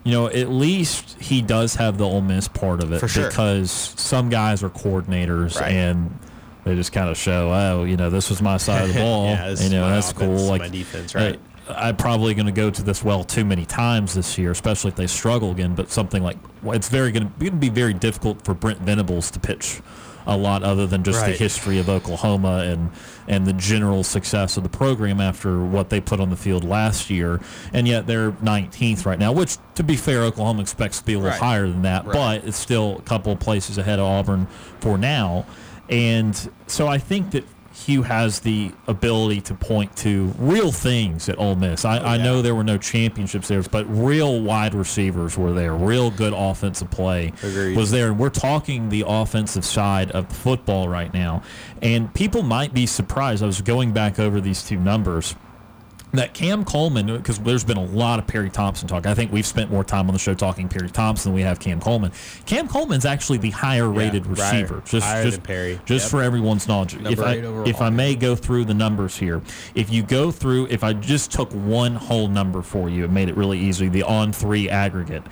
you 0.05 0.13
know, 0.13 0.27
at 0.29 0.51
least 0.51 1.21
he 1.21 1.43
does 1.43 1.75
have 1.77 1.99
the 1.99 2.05
Ole 2.05 2.21
Miss 2.21 2.47
part 2.47 2.83
of 2.83 2.93
it 2.93 3.09
sure. 3.09 3.29
because 3.29 3.71
some 3.71 4.29
guys 4.29 4.63
are 4.63 4.69
coordinators 4.71 5.59
Right. 5.61 5.73
and 5.73 6.19
they 6.65 6.75
just 6.75 6.93
kind 6.93 7.09
of 7.11 7.17
show, 7.17 7.51
oh, 7.53 7.85
you 7.85 7.97
know, 7.97 8.11
this 8.11 8.31
was 8.31 8.41
my 8.41 8.57
side 8.59 8.83
of 8.89 8.95
the 8.95 9.01
ball. 9.01 9.27
Yeah, 9.27 9.51
you 9.59 9.71
know, 9.71 9.89
that's 9.89 10.13
offense, 10.13 10.41
cool. 10.41 10.49
Like 10.49 10.61
my 10.63 10.69
defense, 10.69 11.15
right. 11.15 11.39
I'm 11.69 11.97
probably 11.97 12.35
going 12.35 12.45
to 12.47 12.53
go 12.53 12.71
to 12.71 12.83
this 12.83 13.03
well 13.03 13.25
too 13.25 13.45
many 13.45 13.65
times 13.65 14.13
this 14.13 14.37
year, 14.37 14.51
especially 14.51 14.91
if 14.91 14.97
they 14.97 15.07
struggle 15.07 15.51
again. 15.51 15.75
But 15.75 15.91
something 15.91 16.23
like 16.23 16.37
well, 16.63 16.77
it's 16.77 16.91
very 16.91 17.11
going 17.11 17.33
to 17.39 17.51
be 17.53 17.71
very 17.71 17.95
difficult 17.95 18.45
for 18.45 18.53
Brent 18.53 18.81
Venables 18.81 19.31
to 19.31 19.41
pitch 19.41 19.81
a 20.27 20.37
lot 20.37 20.63
other 20.63 20.87
than 20.87 21.03
just 21.03 21.25
the 21.25 21.33
history 21.33 21.79
of 21.79 21.89
Oklahoma 21.89 22.59
and 22.67 22.91
and 23.27 23.47
the 23.47 23.53
general 23.55 24.05
success 24.05 24.57
of 24.57 24.63
the 24.63 24.69
program 24.69 25.21
after 25.21 25.65
what 25.65 25.89
they 25.91 26.01
put 26.01 26.21
on 26.21 26.29
the 26.31 26.37
field 26.37 26.63
last 26.65 27.09
year. 27.11 27.41
And 27.73 27.89
yet 27.89 28.07
they're 28.07 28.33
19th 28.33 29.07
right 29.07 29.19
now, 29.19 29.33
which 29.33 29.57
to 29.77 29.83
be 29.83 29.97
fair, 29.97 30.23
Oklahoma 30.23 30.61
expects 30.61 30.99
to 30.99 31.05
be 31.07 31.15
a 31.15 31.19
little 31.19 31.31
Right. 31.31 31.41
higher 31.41 31.67
than 31.69 31.83
that, 31.83 32.05
Right. 32.07 32.13
but 32.41 32.49
it's 32.49 32.59
still 32.59 32.97
a 32.99 33.03
couple 33.03 33.33
of 33.33 33.41
places 33.41 33.79
ahead 33.79 33.99
of 33.99 34.05
Auburn 34.07 34.47
for 34.81 34.99
now. 34.99 35.47
And 35.89 36.37
so 36.67 36.87
I 36.89 36.99
think 36.99 37.31
that 37.33 37.45
Hugh 37.75 38.03
has 38.05 38.41
the 38.41 38.71
ability 38.87 39.41
to 39.43 39.55
point 39.55 39.97
to 39.97 40.33
real 40.39 40.71
things 40.71 41.29
at 41.29 41.39
Ole 41.39 41.57
Miss. 41.57 41.85
I, 41.85 41.99
I 41.99 42.17
know 42.19 42.41
there 42.41 42.55
were 42.55 42.63
no 42.63 42.79
championships 42.79 43.49
there, 43.49 43.63
but 43.63 43.85
real 43.87 44.41
wide 44.41 44.75
receivers 44.75 45.37
were 45.37 45.53
there. 45.53 45.75
Real 45.75 46.11
good 46.13 46.33
offensive 46.33 46.91
play 46.93 47.33
Agreed. 47.43 47.77
was 47.77 47.91
there. 47.91 48.09
And 48.09 48.19
we're 48.19 48.31
talking 48.31 48.91
the 48.91 49.05
offensive 49.07 49.65
side 49.65 50.13
of 50.13 50.31
football 50.33 50.89
right 50.89 51.13
now. 51.13 51.43
And 51.83 52.15
people 52.15 52.43
might 52.43 52.73
be 52.73 52.87
surprised. 52.87 53.43
I 53.43 53.47
was 53.47 53.61
going 53.61 53.93
back 53.93 54.21
over 54.21 54.41
these 54.41 54.63
two 54.63 54.79
numbers 54.79 55.35
that 56.17 56.35
Cam 56.35 56.65
Coleman, 56.65 57.07
because 57.07 57.39
there's 57.39 57.65
been 57.65 57.77
a 57.77 57.85
lot 57.85 58.19
of 58.19 58.27
Perry 58.27 58.51
Thompson 58.51 58.89
talk. 58.89 59.07
I 59.07 59.15
think 59.15 59.33
we've 59.33 59.47
spent 59.47 59.71
more 59.71 59.85
time 59.85 60.09
on 60.09 60.13
the 60.13 60.19
show 60.19 60.35
talking 60.35 60.69
Perry 60.69 60.89
Thompson 60.91 61.31
than 61.31 61.35
we 61.37 61.43
have 61.43 61.59
Cam 61.61 61.81
Coleman. 61.81 62.13
Cam 62.47 62.69
Coleman's 62.69 63.05
actually 63.05 63.39
the 63.39 63.51
higher 63.51 63.89
rated 63.89 64.25
higher- 64.27 64.35
receiver. 64.35 64.83
Just, 64.87 65.07
higher 65.07 65.25
just, 65.25 65.43
Perry. 65.43 65.81
Just 65.85 66.05
Yep. 66.07 66.11
for 66.11 66.23
everyone's 66.23 66.69
knowledge. 66.69 66.95
Number 66.95 67.11
if 67.11 67.21
I, 67.21 67.39
overall. 67.39 67.69
if 67.69 67.81
I 67.81 67.91
may 67.91 68.15
go 68.15 68.35
through 68.37 68.65
the 68.67 68.75
numbers 68.75 69.17
here, 69.17 69.41
if 69.75 69.91
you 69.93 70.03
go 70.03 70.31
through, 70.31 70.69
if 70.71 70.85
I 70.85 70.93
just 70.93 71.33
took 71.33 71.53
one 71.53 71.95
whole 71.97 72.29
number 72.29 72.63
for 72.63 72.89
you, 72.89 73.05
it 73.05 73.11
made 73.11 73.29
it 73.29 73.37
really 73.37 73.59
easy, 73.59 73.89
the 73.89 74.03
On3 74.03 74.69
aggregate, 74.69 75.23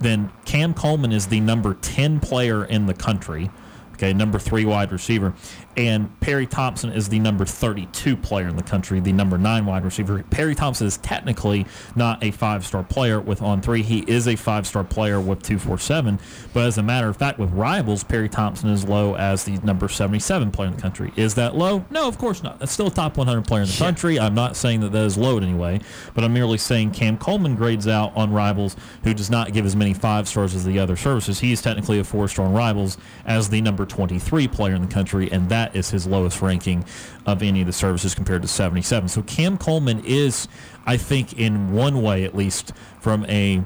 then 0.00 0.30
Cam 0.44 0.72
Coleman 0.74 1.12
is 1.12 1.26
the 1.26 1.40
number 1.40 1.74
10 1.74 2.20
player 2.20 2.64
in 2.64 2.86
the 2.86 2.94
country. 2.94 3.50
Okay, 3.94 4.14
number 4.14 4.38
three 4.38 4.64
wide 4.64 4.92
receiver. 4.92 5.34
And 5.76 6.18
Perry 6.20 6.46
Thompson 6.46 6.90
is 6.90 7.08
the 7.08 7.20
number 7.20 7.44
32 7.44 8.16
player 8.16 8.48
in 8.48 8.56
the 8.56 8.62
country, 8.62 8.98
the 8.98 9.12
number 9.12 9.38
nine 9.38 9.66
wide 9.66 9.84
receiver. 9.84 10.22
Perry 10.24 10.54
Thompson 10.54 10.86
is 10.86 10.96
technically 10.98 11.64
not 11.94 12.22
a 12.24 12.32
five 12.32 12.66
star 12.66 12.82
player 12.82 13.20
with 13.20 13.40
On3. 13.40 13.82
He 13.82 14.00
is 14.00 14.26
a 14.26 14.34
five 14.34 14.66
star 14.66 14.82
player 14.82 15.20
with 15.20 15.42
247. 15.42 16.18
But 16.52 16.66
as 16.66 16.78
a 16.78 16.82
matter 16.82 17.08
of 17.08 17.16
fact, 17.16 17.38
with 17.38 17.50
rivals, 17.52 18.02
Perry 18.02 18.28
Thompson 18.28 18.68
is 18.70 18.84
low 18.84 19.14
as 19.14 19.44
the 19.44 19.58
number 19.58 19.88
77 19.88 20.50
player 20.50 20.68
in 20.68 20.74
the 20.74 20.82
country. 20.82 21.12
Is 21.14 21.36
that 21.36 21.54
low? 21.54 21.84
No, 21.88 22.08
of 22.08 22.18
course 22.18 22.42
not. 22.42 22.58
That's 22.58 22.72
still 22.72 22.88
a 22.88 22.90
top 22.90 23.16
100 23.16 23.46
player 23.46 23.62
in 23.62 23.68
the 23.68 23.76
country. 23.76 24.18
I'm 24.18 24.34
not 24.34 24.56
saying 24.56 24.80
that 24.80 24.90
that 24.90 25.04
is 25.04 25.16
low 25.16 25.38
in 25.38 25.44
any 25.44 25.54
way, 25.54 25.80
but 26.14 26.24
I'm 26.24 26.34
merely 26.34 26.58
saying 26.58 26.90
Cam 26.90 27.16
Coleman 27.16 27.54
grades 27.54 27.86
out 27.86 28.14
on 28.16 28.32
rivals 28.32 28.74
who 29.04 29.14
does 29.14 29.30
not 29.30 29.52
give 29.52 29.64
as 29.64 29.76
many 29.76 29.94
five 29.94 30.26
stars 30.26 30.54
as 30.54 30.64
the 30.64 30.80
other 30.80 30.96
services. 30.96 31.38
He 31.40 31.52
is 31.52 31.62
technically 31.62 32.00
a 32.00 32.04
four 32.04 32.26
star 32.26 32.46
on 32.46 32.52
rivals 32.52 32.98
as 33.24 33.50
the 33.50 33.60
number 33.60 33.86
23 33.86 34.48
player 34.48 34.74
in 34.74 34.82
the 34.82 34.88
country, 34.88 35.30
and 35.30 35.48
that 35.48 35.59
is 35.74 35.90
his 35.90 36.06
lowest 36.06 36.42
ranking 36.42 36.84
of 37.26 37.42
any 37.42 37.60
of 37.60 37.66
the 37.66 37.72
services 37.72 38.14
compared 38.14 38.42
to 38.42 38.48
77. 38.48 39.08
So 39.08 39.22
Cam 39.22 39.58
Coleman 39.58 40.02
is, 40.04 40.48
I 40.86 40.96
think, 40.96 41.38
in 41.38 41.72
one 41.72 42.02
way 42.02 42.24
at 42.24 42.34
least, 42.34 42.72
from 43.00 43.24
a 43.26 43.64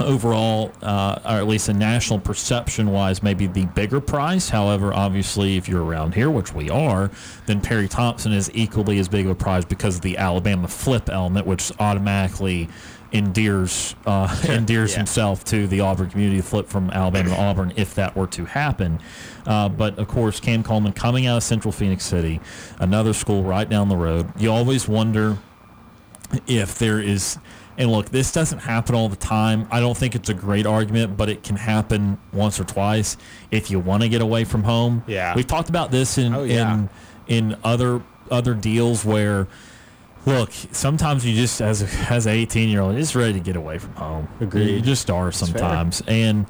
overall, 0.00 0.72
uh, 0.82 1.18
or 1.24 1.30
at 1.32 1.46
least 1.46 1.68
a 1.68 1.72
national 1.72 2.20
perception 2.20 2.90
wise, 2.90 3.22
maybe 3.22 3.46
the 3.46 3.66
bigger 3.66 4.00
prize. 4.00 4.48
However, 4.48 4.92
obviously, 4.94 5.56
if 5.56 5.68
you're 5.68 5.84
around 5.84 6.14
here, 6.14 6.30
which 6.30 6.52
we 6.52 6.70
are, 6.70 7.10
then 7.46 7.60
Perry 7.60 7.88
Thompson 7.88 8.32
is 8.32 8.50
equally 8.54 8.98
as 8.98 9.08
big 9.08 9.26
of 9.26 9.32
a 9.32 9.34
prize 9.34 9.64
because 9.64 9.96
of 9.96 10.02
the 10.02 10.16
Alabama 10.16 10.68
flip 10.68 11.08
element, 11.08 11.46
which 11.46 11.72
automatically 11.78 12.68
endears 13.12 13.94
uh, 14.06 14.34
endears 14.48 14.92
Yeah. 14.92 14.98
himself 14.98 15.44
to 15.46 15.66
the 15.66 15.80
Auburn 15.80 16.10
community. 16.10 16.38
To 16.40 16.46
flip 16.46 16.66
from 16.68 16.90
Alabama 16.90 17.30
to 17.30 17.36
Auburn, 17.40 17.72
if 17.76 17.94
that 17.94 18.14
were 18.16 18.26
to 18.28 18.44
happen. 18.44 19.00
Uh, 19.46 19.68
but 19.68 19.98
of 19.98 20.08
course, 20.08 20.40
Cam 20.40 20.62
Coleman 20.62 20.92
coming 20.92 21.26
out 21.26 21.38
of 21.38 21.42
Central 21.42 21.72
Phenix 21.72 22.04
City, 22.04 22.40
another 22.78 23.12
school 23.14 23.42
right 23.42 23.68
down 23.68 23.88
the 23.88 23.96
road. 23.96 24.30
You 24.38 24.52
always 24.52 24.86
wonder 24.88 25.38
if 26.46 26.78
there 26.78 27.00
is 27.00 27.38
and 27.78 27.90
look 27.90 28.10
this 28.10 28.32
doesn't 28.32 28.58
happen 28.58 28.94
all 28.94 29.08
the 29.08 29.16
time 29.16 29.66
i 29.70 29.80
don't 29.80 29.96
think 29.96 30.14
it's 30.14 30.28
a 30.28 30.34
great 30.34 30.66
argument 30.66 31.16
but 31.16 31.30
it 31.30 31.42
can 31.42 31.56
happen 31.56 32.18
once 32.34 32.60
or 32.60 32.64
twice 32.64 33.16
if 33.50 33.70
you 33.70 33.78
want 33.78 34.02
to 34.02 34.08
get 34.10 34.20
away 34.20 34.44
from 34.44 34.62
home 34.64 35.02
Yeah. 35.06 35.34
we've 35.34 35.46
talked 35.46 35.70
about 35.70 35.90
this 35.90 36.18
in 36.18 36.34
Oh, 36.34 36.42
yeah. 36.42 36.74
in 36.74 36.90
in 37.28 37.56
other 37.64 38.02
other 38.30 38.52
deals 38.52 39.06
where 39.06 39.46
look 40.28 40.52
sometimes 40.72 41.24
you 41.26 41.34
just 41.34 41.60
as 41.60 41.82
a, 41.82 42.12
as 42.12 42.26
an 42.26 42.32
18 42.32 42.68
year 42.68 42.80
old 42.80 42.92
you're 42.92 43.00
just 43.00 43.14
ready 43.14 43.32
to 43.32 43.40
get 43.40 43.56
away 43.56 43.78
from 43.78 43.94
home 43.94 44.28
Agreed. 44.40 44.70
you 44.70 44.80
just 44.80 45.10
are 45.10 45.32
sometimes 45.32 46.02
and 46.06 46.46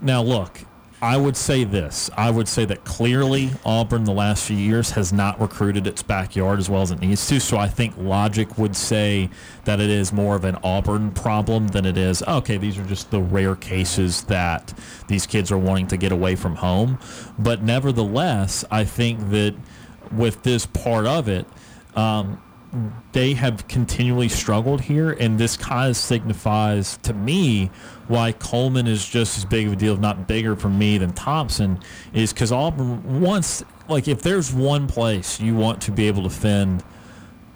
now 0.00 0.22
look 0.22 0.64
I 1.02 1.16
would 1.16 1.36
say 1.36 1.64
this. 1.64 2.08
I 2.16 2.30
would 2.30 2.46
say 2.46 2.64
that 2.66 2.84
clearly 2.84 3.50
Auburn 3.64 4.04
the 4.04 4.12
last 4.12 4.46
few 4.46 4.56
years 4.56 4.92
has 4.92 5.12
not 5.12 5.40
recruited 5.40 5.88
its 5.88 6.00
backyard 6.00 6.60
as 6.60 6.70
well 6.70 6.80
as 6.80 6.92
it 6.92 7.00
needs 7.00 7.26
to. 7.26 7.40
So 7.40 7.56
I 7.56 7.66
think 7.66 7.94
logic 7.98 8.56
would 8.56 8.76
say 8.76 9.28
that 9.64 9.80
it 9.80 9.90
is 9.90 10.12
more 10.12 10.36
of 10.36 10.44
an 10.44 10.56
Auburn 10.62 11.10
problem 11.10 11.66
than 11.66 11.86
it 11.86 11.96
is, 11.96 12.22
okay, 12.22 12.56
these 12.56 12.78
are 12.78 12.84
just 12.84 13.10
the 13.10 13.20
rare 13.20 13.56
cases 13.56 14.22
that 14.24 14.72
these 15.08 15.26
kids 15.26 15.50
are 15.50 15.58
wanting 15.58 15.88
to 15.88 15.96
get 15.96 16.12
away 16.12 16.36
from 16.36 16.54
home. 16.54 17.00
But 17.36 17.64
nevertheless, 17.64 18.64
I 18.70 18.84
think 18.84 19.30
that 19.30 19.56
with 20.12 20.44
this 20.44 20.66
part 20.66 21.06
of 21.06 21.26
it, 21.26 21.46
um, 21.96 22.40
they 23.12 23.34
have 23.34 23.68
continually 23.68 24.28
struggled 24.28 24.80
here, 24.80 25.10
and 25.12 25.38
this 25.38 25.56
kind 25.56 25.90
of 25.90 25.96
signifies 25.96 26.96
to 26.98 27.12
me 27.12 27.70
why 28.08 28.32
Coleman 28.32 28.86
is 28.86 29.06
just 29.06 29.36
as 29.36 29.44
big 29.44 29.66
of 29.66 29.74
a 29.74 29.76
deal, 29.76 29.94
if 29.94 30.00
not 30.00 30.26
bigger 30.26 30.56
for 30.56 30.70
me 30.70 30.98
than 30.98 31.12
Thompson, 31.12 31.78
is 32.14 32.32
because 32.32 32.50
Auburn 32.50 33.20
wants, 33.20 33.62
like, 33.88 34.08
if 34.08 34.22
there's 34.22 34.52
one 34.54 34.86
place 34.86 35.38
you 35.40 35.54
want 35.54 35.82
to 35.82 35.92
be 35.92 36.08
able 36.08 36.22
to 36.22 36.30
fend 36.30 36.82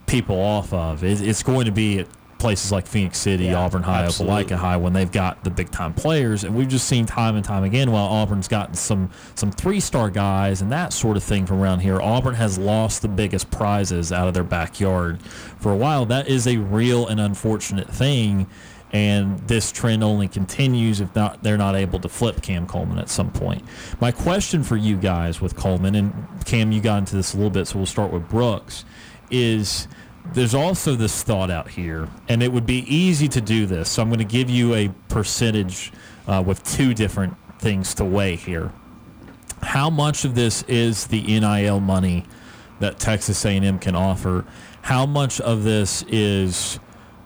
people 0.06 0.38
off 0.38 0.72
of, 0.72 1.02
it, 1.02 1.20
it's 1.20 1.42
going 1.42 1.64
to 1.64 1.72
be 1.72 2.00
at 2.00 2.08
places 2.38 2.70
like 2.70 2.86
Phenix 2.86 3.18
City, 3.18 3.46
Yeah, 3.46 3.60
Auburn 3.60 3.82
High, 3.82 4.04
absolutely. 4.04 4.44
Opelika 4.44 4.56
High, 4.56 4.76
when 4.76 4.92
they've 4.92 5.10
got 5.10 5.42
the 5.44 5.50
big 5.50 5.70
time 5.70 5.94
players, 5.94 6.44
and 6.44 6.54
we've 6.54 6.68
just 6.68 6.86
seen 6.86 7.06
time 7.06 7.36
and 7.36 7.44
time 7.44 7.64
again 7.64 7.90
while 7.90 8.06
Auburn's 8.06 8.48
gotten 8.48 8.74
some 8.74 9.10
some 9.34 9.50
three 9.50 9.80
star 9.80 10.10
guys 10.10 10.62
and 10.62 10.70
that 10.72 10.92
sort 10.92 11.16
of 11.16 11.24
thing 11.24 11.46
from 11.46 11.60
around 11.60 11.80
here. 11.80 12.00
Auburn 12.00 12.34
has 12.34 12.58
lost 12.58 13.02
the 13.02 13.08
biggest 13.08 13.50
prizes 13.50 14.12
out 14.12 14.28
of 14.28 14.34
their 14.34 14.44
backyard 14.44 15.20
for 15.22 15.72
a 15.72 15.76
while. 15.76 16.06
That 16.06 16.28
is 16.28 16.46
a 16.46 16.56
real 16.58 17.06
and 17.06 17.20
unfortunate 17.20 17.88
thing. 17.88 18.46
And 18.92 19.40
this 19.48 19.72
trend 19.72 20.04
only 20.04 20.28
continues 20.28 21.00
if 21.00 21.14
not 21.14 21.42
they're 21.42 21.58
not 21.58 21.74
able 21.74 21.98
to 22.00 22.08
flip 22.08 22.40
Cam 22.40 22.66
Coleman 22.66 22.98
at 22.98 23.10
some 23.10 23.30
point. 23.30 23.64
My 24.00 24.12
question 24.12 24.62
for 24.62 24.76
you 24.76 24.96
guys 24.96 25.40
with 25.40 25.56
Coleman 25.56 25.96
and 25.96 26.12
Cam, 26.44 26.70
you 26.70 26.80
got 26.80 26.98
into 26.98 27.16
this 27.16 27.34
a 27.34 27.36
little 27.36 27.50
bit, 27.50 27.66
so 27.66 27.78
we'll 27.78 27.86
start 27.86 28.12
with 28.12 28.28
Brooks. 28.28 28.84
Is 29.28 29.88
there's 30.32 30.54
also 30.54 30.94
this 30.94 31.22
thought 31.22 31.50
out 31.50 31.68
here, 31.68 32.08
and 32.28 32.42
it 32.42 32.52
would 32.52 32.66
be 32.66 32.84
easy 32.92 33.28
to 33.28 33.40
do 33.40 33.66
this. 33.66 33.90
So 33.90 34.02
I'm 34.02 34.08
going 34.08 34.18
to 34.18 34.24
give 34.24 34.50
you 34.50 34.74
a 34.74 34.88
percentage 35.08 35.92
uh, 36.26 36.42
with 36.46 36.62
two 36.64 36.94
different 36.94 37.36
things 37.58 37.94
to 37.94 38.04
weigh 38.04 38.36
here. 38.36 38.72
How 39.62 39.90
much 39.90 40.24
of 40.24 40.34
this 40.34 40.62
is 40.64 41.06
the 41.06 41.22
NIL 41.22 41.80
money 41.80 42.24
that 42.80 42.98
Texas 42.98 43.44
A&M 43.44 43.78
can 43.78 43.96
offer? 43.96 44.44
How 44.82 45.06
much 45.06 45.40
of 45.40 45.64
this 45.64 46.04
is 46.08 46.78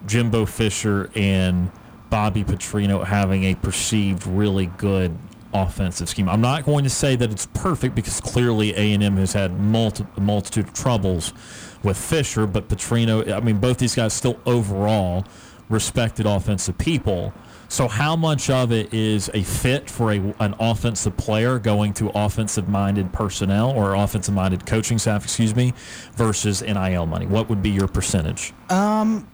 Jimbo 0.07 0.47
Fisher 0.47 1.11
and 1.15 1.71
Bobby 2.09 2.45
Petrino 2.45 3.05
having 3.05 3.45
a 3.45 3.55
perceived 3.55 4.27
really 4.27 4.67
good 4.67 5.19
offensive 5.53 6.09
scheme? 6.09 6.29
I'm 6.29 6.41
not 6.41 6.65
going 6.65 6.85
to 6.85 6.91
say 6.91 7.17
that 7.17 7.31
it's 7.31 7.47
perfect 7.47 7.95
because 7.95 8.21
clearly 8.21 8.75
A&M 8.75 9.17
has 9.17 9.33
had 9.33 9.59
multi- 9.59 10.07
multitude 10.17 10.69
of 10.69 10.73
troubles 10.73 11.35
with 11.83 11.97
Fisher, 11.97 12.47
but 12.47 12.69
Petrino, 12.69 13.31
I 13.33 13.41
mean, 13.41 13.59
both 13.59 13.79
these 13.79 13.95
guys 13.95 14.13
still 14.13 14.39
overall 14.47 15.25
respected 15.69 16.27
offensive 16.27 16.77
people. 16.79 17.33
So 17.69 17.87
how 17.87 18.17
much 18.17 18.51
of 18.51 18.73
it 18.73 18.93
is 18.93 19.31
a 19.33 19.45
fit 19.45 19.89
for 19.89 20.13
a, 20.13 20.19
an 20.41 20.57
offensive 20.59 21.17
player 21.17 21.61
going 21.61 21.95
to 21.95 22.11
offensive-minded 22.11 23.13
personnel 23.13 23.71
or 23.71 23.95
offensive-minded 23.95 24.67
coaching 24.67 24.99
staff, 24.99 25.23
excuse 25.23 25.55
me, 25.55 25.73
versus 26.15 26.63
NIL 26.63 27.07
money? 27.07 27.27
What 27.27 27.49
would 27.49 27.63
be 27.63 27.71
your 27.71 27.87
percentage? 27.87 28.53
Um, 28.71 29.29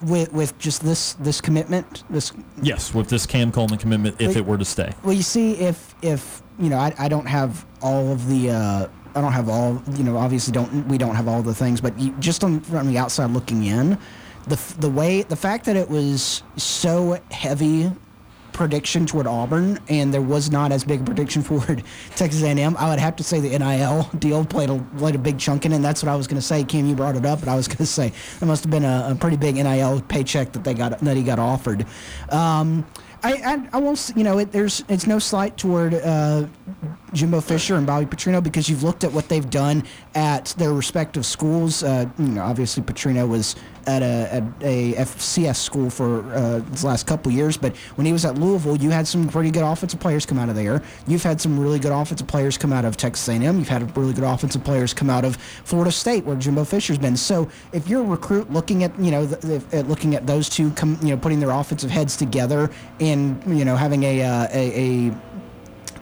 with 0.00 0.32
with 0.32 0.58
just 0.58 0.82
this 0.82 1.14
this 1.14 1.40
commitment 1.40 2.04
this 2.10 2.32
Yes, 2.60 2.92
with 2.94 3.08
this 3.08 3.26
Cam 3.26 3.52
Coleman 3.52 3.78
commitment, 3.78 4.20
if 4.20 4.28
Wait. 4.28 4.36
it 4.36 4.46
were 4.46 4.58
to 4.58 4.64
stay. 4.64 4.92
well 5.02 5.12
you 5.12 5.22
see 5.22 5.52
if 5.54 5.94
if 6.02 6.42
you 6.58 6.68
know 6.68 6.78
I, 6.78 6.92
I 6.98 7.08
don't 7.08 7.26
have 7.26 7.64
all 7.80 8.12
of 8.12 8.28
the 8.28 8.50
uh, 8.50 8.88
I 9.14 9.20
don't 9.20 9.32
have 9.32 9.48
all 9.48 9.82
you 9.92 10.04
know. 10.04 10.16
Obviously, 10.16 10.52
don't 10.52 10.86
we 10.88 10.98
don't 10.98 11.14
have 11.14 11.28
all 11.28 11.42
the 11.42 11.54
things, 11.54 11.80
but 11.80 11.98
you, 11.98 12.12
just 12.18 12.44
on 12.44 12.60
from 12.60 12.88
the 12.88 12.98
outside 12.98 13.30
looking 13.30 13.64
in, 13.64 13.98
the 14.46 14.74
the 14.78 14.90
way 14.90 15.22
the 15.22 15.36
fact 15.36 15.64
that 15.66 15.76
it 15.76 15.88
was 15.88 16.42
so 16.56 17.18
heavy 17.30 17.90
prediction 18.52 19.06
toward 19.06 19.26
Auburn, 19.26 19.78
and 19.88 20.12
there 20.12 20.22
was 20.22 20.50
not 20.50 20.72
as 20.72 20.84
big 20.84 21.00
a 21.00 21.04
prediction 21.04 21.42
toward 21.44 21.82
Texas 22.16 22.42
A&M. 22.42 22.76
I 22.76 22.90
would 22.90 22.98
have 22.98 23.16
to 23.16 23.24
say 23.24 23.40
the 23.40 23.58
NIL 23.58 24.08
deal 24.18 24.44
played 24.44 24.70
a 24.70 24.78
played 24.96 25.14
a 25.14 25.18
big 25.18 25.38
chunk 25.38 25.66
in 25.66 25.72
it. 25.72 25.76
And 25.76 25.84
that's 25.84 26.02
what 26.02 26.10
I 26.10 26.16
was 26.16 26.26
going 26.26 26.40
to 26.40 26.46
say. 26.46 26.64
Kam, 26.64 26.86
you 26.86 26.94
brought 26.94 27.16
it 27.16 27.26
up, 27.26 27.40
but 27.40 27.48
I 27.48 27.56
was 27.56 27.68
going 27.68 27.78
to 27.78 27.86
say 27.86 28.12
there 28.38 28.46
must 28.46 28.64
have 28.64 28.70
been 28.70 28.84
a, 28.84 29.08
a, 29.10 29.14
pretty 29.14 29.36
big 29.36 29.56
NIL 29.56 30.00
paycheck 30.02 30.52
that 30.52 30.64
they 30.64 30.74
got 30.74 30.98
that 30.98 31.16
he 31.16 31.22
got 31.22 31.38
offered. 31.38 31.86
Um, 32.30 32.86
I, 33.24 33.32
I, 33.34 33.68
I 33.74 33.80
won't, 33.80 34.12
you 34.16 34.24
know, 34.24 34.38
it, 34.38 34.50
there's 34.50 34.84
it's 34.88 35.06
no 35.06 35.18
slight 35.18 35.56
toward 35.56 35.94
uh, 35.94 36.46
Jimbo 37.12 37.40
Fisher 37.40 37.76
and 37.76 37.86
Bobby 37.86 38.06
Petrino 38.06 38.42
because 38.42 38.68
you've 38.68 38.82
looked 38.82 39.04
at 39.04 39.12
what 39.12 39.28
they've 39.28 39.48
done 39.48 39.84
at 40.14 40.46
their 40.58 40.72
respective 40.72 41.24
schools. 41.24 41.82
Uh, 41.82 42.08
you 42.18 42.26
know, 42.26 42.42
obviously 42.42 42.82
Petrino 42.82 43.28
was 43.28 43.54
at 43.86 44.02
a, 44.02 44.34
at 44.34 44.42
a 44.62 44.92
FCS 44.94 45.56
school 45.56 45.90
for 45.90 46.20
uh, 46.32 46.58
the 46.58 46.86
last 46.86 47.06
couple 47.06 47.32
years, 47.32 47.56
but 47.56 47.76
when 47.96 48.06
he 48.06 48.12
was 48.12 48.24
at 48.24 48.36
Louisville, 48.36 48.76
you 48.76 48.90
had 48.90 49.06
some 49.06 49.28
pretty 49.28 49.50
good 49.50 49.62
offensive 49.62 50.00
players 50.00 50.26
come 50.26 50.38
out 50.38 50.48
of 50.48 50.54
there. 50.54 50.82
You've 51.06 51.22
had 51.22 51.40
some 51.40 51.58
really 51.58 51.78
good 51.78 51.92
offensive 51.92 52.26
players 52.26 52.56
come 52.58 52.72
out 52.72 52.84
of 52.84 52.96
Texas 52.96 53.28
A&M. 53.28 53.58
You've 53.58 53.68
had 53.68 53.96
really 53.96 54.12
good 54.12 54.24
offensive 54.24 54.64
players 54.64 54.94
come 54.94 55.10
out 55.10 55.24
of 55.24 55.36
Florida 55.36 55.92
State, 55.92 56.24
where 56.24 56.36
Jimbo 56.36 56.64
Fisher's 56.64 56.98
been. 56.98 57.16
So 57.16 57.48
if 57.72 57.88
you're 57.88 58.02
a 58.02 58.06
recruit 58.06 58.52
looking 58.52 58.84
at 58.84 58.98
you 58.98 59.10
know 59.10 59.26
the, 59.26 59.58
the, 59.58 59.82
looking 59.84 60.14
at 60.14 60.26
those 60.26 60.48
two, 60.48 60.70
come, 60.72 60.98
you 61.02 61.10
know, 61.10 61.16
putting 61.16 61.40
their 61.40 61.50
offensive 61.50 61.90
heads 61.90 62.16
together 62.16 62.70
and 63.00 63.42
you 63.58 63.64
know 63.64 63.76
having 63.76 64.02
a 64.04 64.22
uh, 64.22 64.48
a, 64.52 65.08
a 65.10 65.16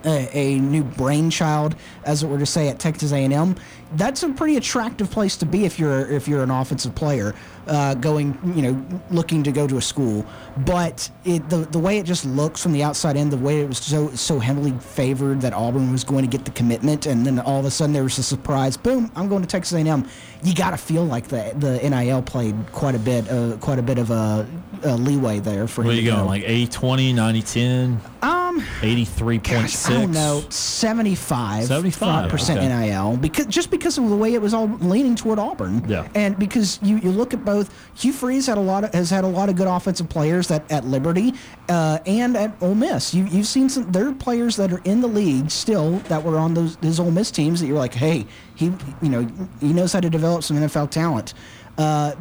a, 0.04 0.28
a, 0.32 0.58
new 0.58 0.82
brainchild, 0.82 1.76
as 2.04 2.22
it 2.22 2.26
were 2.26 2.38
to 2.38 2.46
say, 2.46 2.68
at 2.68 2.78
Texas 2.78 3.12
A&M. 3.12 3.54
That's 3.92 4.22
a 4.22 4.28
pretty 4.30 4.56
attractive 4.56 5.10
place 5.10 5.36
to 5.38 5.46
be 5.46 5.64
if 5.64 5.78
you're 5.78 6.06
if 6.10 6.28
you're 6.28 6.42
an 6.42 6.50
offensive 6.50 6.94
player 6.94 7.34
uh, 7.66 7.94
going, 7.94 8.38
you 8.56 8.62
know, 8.62 9.00
looking 9.10 9.42
to 9.44 9.52
go 9.52 9.66
to 9.66 9.76
a 9.76 9.82
school. 9.82 10.26
But 10.58 11.10
it, 11.24 11.48
the 11.48 11.58
the 11.58 11.78
way 11.78 11.98
it 11.98 12.06
just 12.06 12.24
looks 12.24 12.62
from 12.62 12.72
the 12.72 12.82
outside 12.82 13.16
in, 13.16 13.30
the 13.30 13.36
way 13.36 13.60
it 13.60 13.68
was 13.68 13.78
so 13.78 14.10
so 14.10 14.38
heavily 14.38 14.72
favored 14.80 15.40
that 15.42 15.52
Auburn 15.52 15.92
was 15.92 16.04
going 16.04 16.22
to 16.22 16.30
get 16.30 16.44
the 16.44 16.50
commitment, 16.50 17.06
and 17.06 17.24
then 17.24 17.38
all 17.38 17.60
of 17.60 17.64
a 17.64 17.70
sudden 17.70 17.92
there 17.92 18.02
was 18.02 18.18
a 18.18 18.22
surprise. 18.22 18.76
Boom! 18.76 19.10
I'm 19.14 19.28
going 19.28 19.42
to 19.42 19.48
Texas 19.48 19.72
A&M. 19.74 20.08
You 20.42 20.54
got 20.54 20.70
to 20.70 20.76
feel 20.76 21.04
like 21.04 21.28
the 21.28 21.52
the 21.56 21.88
NIL 21.88 22.22
played 22.22 22.54
quite 22.72 22.94
a 22.94 22.98
bit, 22.98 23.30
uh, 23.30 23.56
quite 23.58 23.78
a 23.78 23.82
bit 23.82 23.98
of 23.98 24.10
a, 24.10 24.46
a 24.84 24.96
leeway 24.96 25.38
there 25.38 25.68
for 25.68 25.82
him. 25.82 25.88
Where 25.88 25.96
him. 25.96 26.04
you 26.04 26.10
going? 26.10 26.22
go. 26.22 26.28
Like 26.28 26.42
80 26.44 26.66
20, 26.68 27.12
90 27.12 27.42
10? 27.42 28.00
Um, 28.22 28.60
83.6? 28.80 29.42
Gosh, 29.42 29.86
I 29.86 29.92
don't 29.92 30.12
know, 30.12 30.42
75, 30.48 31.64
75, 31.64 32.30
percent 32.30 32.58
okay. 32.58 32.90
NIL 32.90 33.16
because 33.16 33.46
just 33.46 33.70
because 33.70 33.79
of 33.86 34.08
the 34.08 34.16
way 34.16 34.34
it 34.34 34.42
was 34.42 34.54
all 34.54 34.66
leaning 34.80 35.16
toward 35.16 35.38
Auburn. 35.38 35.84
Yeah. 35.88 36.08
and 36.14 36.38
because 36.38 36.78
you, 36.82 36.98
you 36.98 37.10
look 37.10 37.34
at 37.34 37.44
both, 37.44 37.74
Hugh 37.94 38.12
Freeze 38.12 38.46
had 38.46 38.58
a 38.58 38.60
lot 38.60 38.84
of, 38.84 38.94
has 38.94 39.10
had 39.10 39.24
a 39.24 39.28
lot 39.28 39.48
of 39.48 39.56
good 39.56 39.66
offensive 39.66 40.08
players 40.08 40.48
that 40.48 40.70
at 40.70 40.84
Liberty 40.84 41.34
uh, 41.68 41.98
and 42.06 42.36
at 42.36 42.54
Ole 42.60 42.74
Miss. 42.74 43.14
You 43.14 43.24
you've 43.24 43.46
seen 43.46 43.68
some 43.68 43.90
there 43.90 44.06
are 44.08 44.12
players 44.12 44.56
that 44.56 44.72
are 44.72 44.82
in 44.84 45.00
the 45.00 45.08
league 45.08 45.50
still 45.50 45.98
that 46.08 46.22
were 46.22 46.38
on 46.38 46.54
those 46.54 46.76
his 46.76 47.00
Ole 47.00 47.10
Miss 47.10 47.30
teams 47.30 47.60
that 47.60 47.66
you're 47.66 47.78
like, 47.78 47.94
hey, 47.94 48.26
he 48.54 48.66
you 49.02 49.08
know 49.08 49.26
he 49.60 49.72
knows 49.72 49.92
how 49.92 50.00
to 50.00 50.10
develop 50.10 50.44
some 50.44 50.56
NFL 50.56 50.90
talent. 50.90 51.34
Uh, 51.78 52.12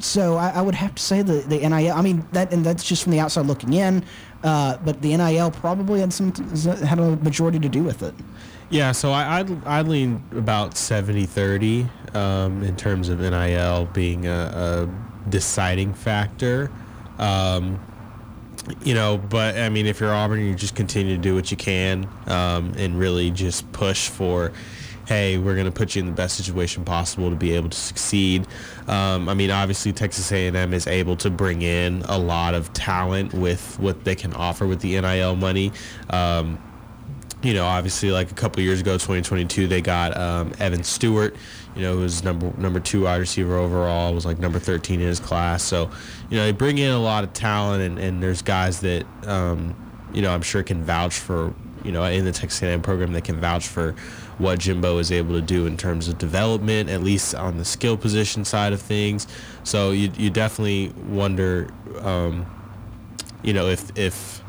so 0.00 0.36
I, 0.36 0.50
I 0.50 0.62
would 0.62 0.74
have 0.74 0.94
to 0.94 1.02
say 1.02 1.22
the, 1.22 1.40
the 1.40 1.58
NIL. 1.58 1.92
I 1.92 2.02
mean 2.02 2.26
that, 2.32 2.52
and 2.52 2.64
that's 2.64 2.84
just 2.84 3.02
from 3.02 3.12
the 3.12 3.20
outside 3.20 3.46
looking 3.46 3.72
in. 3.72 4.04
Uh, 4.44 4.76
but 4.84 5.02
the 5.02 5.16
NIL 5.16 5.50
probably 5.50 6.00
had 6.00 6.12
some 6.12 6.32
had 6.32 6.98
a 6.98 7.16
majority 7.16 7.58
to 7.58 7.68
do 7.68 7.82
with 7.82 8.02
it. 8.02 8.14
Yeah, 8.70 8.92
so 8.92 9.12
I, 9.12 9.40
I'd, 9.40 9.64
I'd 9.66 9.88
lean 9.88 10.22
about 10.32 10.76
70 10.76 11.24
30 11.24 11.86
um, 12.14 12.62
in 12.62 12.76
terms 12.76 13.08
of 13.08 13.20
NIL 13.20 13.86
being 13.86 14.26
a, 14.26 14.88
a 14.90 15.30
deciding 15.30 15.94
factor. 15.94 16.70
Um, 17.18 17.80
you 18.82 18.92
know, 18.92 19.16
but 19.16 19.56
I 19.56 19.70
mean, 19.70 19.86
if 19.86 20.00
you're 20.00 20.12
Auburn, 20.12 20.40
you 20.40 20.54
just 20.54 20.74
continue 20.74 21.16
to 21.16 21.22
do 21.22 21.34
what 21.34 21.50
you 21.50 21.56
can 21.56 22.06
um, 22.26 22.74
and 22.76 22.98
really 22.98 23.30
just 23.30 23.70
push 23.72 24.08
for, 24.10 24.52
hey, 25.06 25.38
we're 25.38 25.54
going 25.54 25.64
to 25.64 25.72
put 25.72 25.96
you 25.96 26.00
in 26.00 26.06
the 26.06 26.12
best 26.12 26.36
situation 26.36 26.84
possible 26.84 27.30
to 27.30 27.36
be 27.36 27.54
able 27.54 27.70
to 27.70 27.78
succeed. 27.78 28.46
Um, 28.86 29.30
I 29.30 29.34
mean, 29.34 29.50
obviously, 29.50 29.94
Texas 29.94 30.30
A&M 30.30 30.74
is 30.74 30.86
able 30.86 31.16
to 31.16 31.30
bring 31.30 31.62
in 31.62 32.02
a 32.02 32.18
lot 32.18 32.54
of 32.54 32.70
talent 32.74 33.32
with 33.32 33.78
what 33.78 34.04
they 34.04 34.14
can 34.14 34.34
offer 34.34 34.66
with 34.66 34.80
the 34.80 35.00
NIL 35.00 35.36
money. 35.36 35.72
Um, 36.10 36.58
you 37.42 37.54
know, 37.54 37.64
obviously, 37.64 38.10
like 38.10 38.30
a 38.30 38.34
couple 38.34 38.62
years 38.62 38.80
ago, 38.80 38.94
2022, 38.94 39.68
they 39.68 39.80
got 39.80 40.16
um, 40.16 40.52
Evan 40.58 40.82
Stewart. 40.82 41.36
You 41.76 41.82
know, 41.82 41.94
who 41.94 42.00
was 42.00 42.24
number 42.24 42.52
number 42.58 42.80
two 42.80 43.02
wide 43.02 43.18
receiver 43.18 43.56
overall. 43.56 44.12
Was 44.12 44.26
like 44.26 44.38
number 44.38 44.58
13 44.58 45.00
in 45.00 45.06
his 45.06 45.20
class. 45.20 45.62
So, 45.62 45.90
you 46.30 46.36
know, 46.36 46.44
they 46.44 46.52
bring 46.52 46.78
in 46.78 46.90
a 46.90 46.98
lot 46.98 47.22
of 47.22 47.32
talent, 47.32 47.82
and, 47.82 47.98
and 47.98 48.22
there's 48.22 48.42
guys 48.42 48.80
that, 48.80 49.06
um, 49.26 49.76
you 50.12 50.22
know, 50.22 50.32
I'm 50.32 50.42
sure 50.42 50.62
can 50.62 50.82
vouch 50.82 51.18
for. 51.18 51.54
You 51.84 51.92
know, 51.92 52.02
in 52.02 52.24
the 52.24 52.32
Texas 52.32 52.60
A&M 52.60 52.82
program, 52.82 53.12
they 53.12 53.20
can 53.20 53.38
vouch 53.38 53.68
for 53.68 53.94
what 54.38 54.58
Jimbo 54.58 54.98
is 54.98 55.12
able 55.12 55.34
to 55.34 55.40
do 55.40 55.66
in 55.66 55.76
terms 55.76 56.08
of 56.08 56.18
development, 56.18 56.90
at 56.90 57.04
least 57.04 57.36
on 57.36 57.56
the 57.56 57.64
skill 57.64 57.96
position 57.96 58.44
side 58.44 58.72
of 58.72 58.82
things. 58.82 59.28
So 59.62 59.92
you 59.92 60.10
you 60.16 60.28
definitely 60.28 60.88
wonder, 61.06 61.68
um, 62.00 62.46
you 63.44 63.52
know, 63.52 63.68
if 63.68 63.96
if 63.96 64.42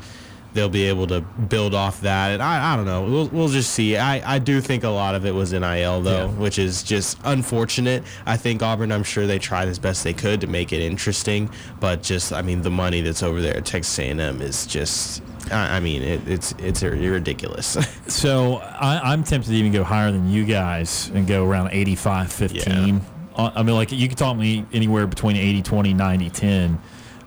they'll 0.52 0.68
be 0.68 0.84
able 0.84 1.06
to 1.08 1.20
build 1.20 1.74
off 1.74 2.00
that. 2.00 2.30
And 2.32 2.42
I, 2.42 2.72
I 2.72 2.76
don't 2.76 2.86
know. 2.86 3.04
We'll, 3.04 3.28
we'll 3.28 3.48
just 3.48 3.70
see. 3.72 3.96
I, 3.96 4.34
I 4.34 4.38
do 4.38 4.60
think 4.60 4.84
a 4.84 4.88
lot 4.88 5.14
of 5.14 5.24
it 5.26 5.32
was 5.34 5.52
NIL, 5.52 6.00
though, 6.02 6.26
Yeah. 6.26 6.26
which 6.26 6.58
is 6.58 6.82
just 6.82 7.18
unfortunate. 7.24 8.02
I 8.26 8.36
think 8.36 8.62
Auburn, 8.62 8.92
I'm 8.92 9.02
sure 9.04 9.26
they 9.26 9.38
tried 9.38 9.68
as 9.68 9.78
best 9.78 10.04
they 10.04 10.12
could 10.12 10.40
to 10.40 10.46
make 10.46 10.72
it 10.72 10.80
interesting. 10.80 11.50
But 11.78 12.02
just, 12.02 12.32
I 12.32 12.42
mean, 12.42 12.62
the 12.62 12.70
money 12.70 13.00
that's 13.00 13.22
over 13.22 13.40
there 13.40 13.56
at 13.56 13.64
Texas 13.66 13.98
A&M 13.98 14.40
is 14.42 14.66
just, 14.66 15.22
I, 15.50 15.76
I 15.76 15.80
mean, 15.80 16.02
it, 16.02 16.26
it's 16.28 16.52
it's 16.58 16.82
ridiculous. 16.82 17.76
So 18.10 18.56
I, 18.56 19.12
I'm 19.12 19.22
tempted 19.24 19.50
to 19.50 19.56
even 19.56 19.72
go 19.72 19.84
higher 19.84 20.10
than 20.10 20.28
you 20.28 20.44
guys 20.44 21.10
and 21.14 21.26
go 21.26 21.44
around 21.46 21.70
85 21.72 22.32
15. 22.32 23.00
Uh, 23.36 23.50
I 23.54 23.62
mean, 23.62 23.76
like, 23.76 23.92
you 23.92 24.08
could 24.08 24.18
talk 24.18 24.36
me 24.36 24.66
anywhere 24.72 25.06
between 25.06 25.36
80 25.36 25.62
20, 25.62 25.94
90 25.94 26.30
10. 26.30 26.80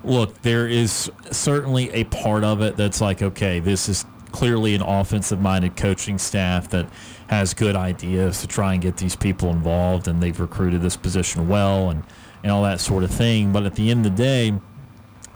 Look, 0.04 0.41
there 0.41 0.68
is 0.68 1.12
certainly 1.32 1.89
a 1.91 2.04
part 2.06 2.43
of 2.43 2.62
it 2.62 2.76
that's 2.76 2.99
like, 2.99 3.22
okay, 3.22 3.60
this 3.60 3.88
is 3.88 4.06
clearly 4.32 4.76
an 4.76 4.82
offensive 4.82 5.39
minded 5.39 5.78
coaching 5.78 6.18
staff 6.18 6.70
that 6.70 6.88
has 7.28 7.54
good 7.54 7.76
ideas 7.76 8.41
to 8.41 8.47
try 8.47 8.74
and 8.74 8.82
get 8.82 8.97
these 8.97 9.16
people 9.16 9.49
involved, 9.49 10.08
and 10.08 10.22
they've 10.22 10.39
recruited 10.39 10.82
this 10.82 10.97
position 10.97 11.47
well 11.47 11.89
and, 11.89 12.04
and 12.43 12.51
all 12.51 12.64
that 12.64 12.80
sort 12.80 13.04
of 13.04 13.12
thing. 13.12 13.54
But 13.54 13.64
at 13.64 13.76
the 13.76 13.89
end 13.91 14.06
of 14.06 14.16
the 14.16 14.24
day, 14.24 14.54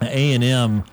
A&M 0.02 0.84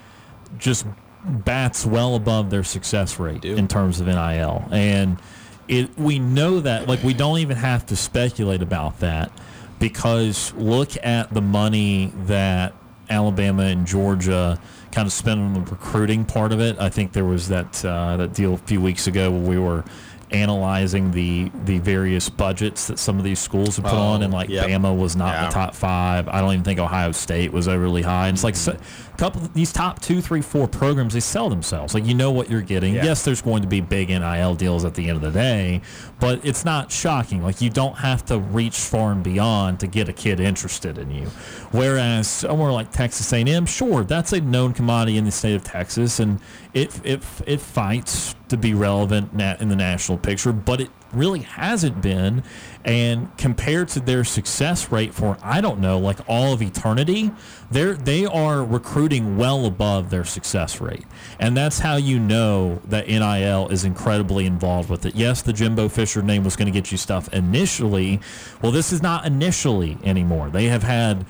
just 0.58 0.86
bats 1.26 1.86
well 1.86 2.16
above 2.16 2.50
their 2.50 2.64
success 2.64 3.20
rate 3.20 3.44
in 3.44 3.68
terms 3.68 4.00
of 4.00 4.08
NIL. 4.08 4.68
And 4.72 5.20
it 5.68 5.98
we 5.98 6.20
know 6.20 6.60
that 6.60 6.88
like 6.88 7.02
we 7.04 7.14
don't 7.14 7.40
even 7.40 7.58
have 7.58 7.86
to 7.88 7.96
speculate 7.96 8.62
about 8.62 9.00
that 9.00 9.32
because 9.80 10.54
look 10.54 10.92
at 11.04 11.34
the 11.34 11.42
money 11.42 12.14
that 12.26 12.74
Alabama 13.10 13.64
and 13.64 13.86
Georgia 13.86 14.60
kind 14.92 15.06
of 15.06 15.12
spent 15.14 15.40
on 15.40 15.54
the 15.54 15.60
recruiting 15.62 16.26
part 16.26 16.52
of 16.52 16.60
it. 16.60 16.78
I 16.80 16.90
think 16.90 17.12
there 17.14 17.26
was 17.26 17.50
that 17.50 17.84
uh, 17.86 18.18
that 18.18 18.34
deal 18.34 18.54
a 18.54 18.58
few 18.58 18.80
weeks 18.82 19.08
ago 19.08 19.32
where 19.32 19.42
we 19.50 19.58
were 19.60 19.84
analyzing 20.32 21.12
the 21.12 21.52
the 21.66 21.78
various 21.80 22.30
budgets 22.30 22.88
that 22.88 22.98
some 23.00 23.18
of 23.18 23.24
these 23.24 23.40
schools 23.40 23.76
have 23.78 23.86
put 23.86 23.94
Oh, 23.94 23.98
on 23.98 24.24
and 24.24 24.34
like 24.34 24.50
yep. 24.50 24.66
Bama 24.68 24.98
was 24.98 25.16
not 25.16 25.36
in 25.36 25.42
Yeah. 25.44 25.48
the 25.48 25.54
top 25.54 25.76
five. 25.76 26.28
I 26.28 26.42
don't 26.42 26.52
even 26.54 26.64
think 26.64 26.80
Ohio 26.80 27.12
State 27.12 27.54
was 27.54 27.68
overly 27.68 28.02
high. 28.02 28.28
And 28.28 28.36
it's 28.36 28.44
like 28.44 28.56
so, 28.56 28.72
a 28.72 28.78
couple 29.16 29.42
these 29.54 29.72
top 29.72 30.02
two, 30.02 30.22
three, 30.22 30.42
four 30.42 30.68
programs 30.68 31.14
they 31.14 31.20
sell 31.20 31.50
themselves. 31.50 31.94
Like 31.94 32.06
you 32.06 32.14
know 32.14 32.32
what 32.32 32.50
you're 32.50 32.62
getting. 32.62 32.96
Yeah. 32.96 33.06
Yes, 33.06 33.24
there's 33.24 33.42
going 33.42 33.62
to 33.62 33.68
be 33.68 33.82
big 33.82 34.10
NIL 34.10 34.56
deals 34.56 34.86
at 34.86 34.94
the 34.96 35.10
end 35.10 35.18
of 35.18 35.22
the 35.22 35.32
day, 35.32 35.82
but 36.20 36.44
it's 36.46 36.66
not 36.66 36.92
shocking. 36.92 37.44
Like 37.44 37.62
you 37.62 37.70
don't 37.70 37.96
have 37.96 38.26
to 38.26 38.40
reach 38.40 38.78
far 38.78 39.12
and 39.12 39.24
beyond 39.24 39.80
to 39.82 39.88
get 39.88 40.10
a 40.10 40.14
kid 40.14 40.40
interested 40.40 40.98
in 40.98 41.12
you. 41.12 41.28
Whereas 41.72 42.28
somewhere 42.28 42.72
like 42.72 42.92
Texas 42.92 43.32
A&M, 43.34 43.66
sure, 43.66 44.04
that's 44.04 44.34
a 44.34 44.42
known 44.42 44.74
commodity 44.74 45.18
in 45.18 45.26
the 45.26 45.32
state 45.32 45.56
of 45.56 45.64
Texas, 45.64 46.20
and 46.20 46.40
it 46.74 47.00
it 47.06 47.24
it 47.46 47.62
fights 47.62 48.36
to 48.50 48.58
be 48.58 48.74
relevant 48.74 49.32
in 49.60 49.70
the 49.70 49.76
national 49.76 50.18
picture, 50.18 50.54
but 50.54 50.80
it 50.80 50.90
really 51.16 51.40
hasn't 51.40 52.02
been. 52.02 52.44
And 52.84 53.36
compared 53.38 53.88
to 53.90 54.00
their 54.00 54.24
success 54.24 54.92
rate 54.92 55.14
for 55.14 55.38
I 55.42 55.62
don't 55.62 55.80
know, 55.80 55.98
like 55.98 56.18
all 56.28 56.54
of 56.54 56.62
eternity, 56.62 57.32
they're 57.72 57.96
they 57.96 58.26
are 58.26 58.64
recruiting 58.64 59.05
well 59.10 59.66
above 59.66 60.10
their 60.10 60.26
success 60.26 60.82
rate, 60.82 61.06
and 61.40 61.56
that's 61.56 61.80
how 61.80 61.96
you 61.96 62.20
know 62.20 62.82
that 62.86 63.08
NIL 63.08 63.68
is 63.70 63.86
incredibly 63.86 64.46
involved 64.46 64.90
with 64.90 65.06
it. 65.06 65.16
Yes, 65.16 65.42
the 65.42 65.54
Jimbo 65.54 65.90
Fisher 65.90 66.22
name 66.22 66.44
was 66.44 66.56
going 66.56 66.68
to 66.68 66.72
get 66.72 66.92
you 66.92 66.98
stuff 66.98 67.32
initially. 67.34 68.20
Well, 68.62 68.72
this 68.72 68.92
is 68.92 69.02
not 69.02 69.26
initially 69.26 69.98
anymore. 70.04 70.50
They 70.50 70.66
have 70.66 70.84
had 70.84 71.26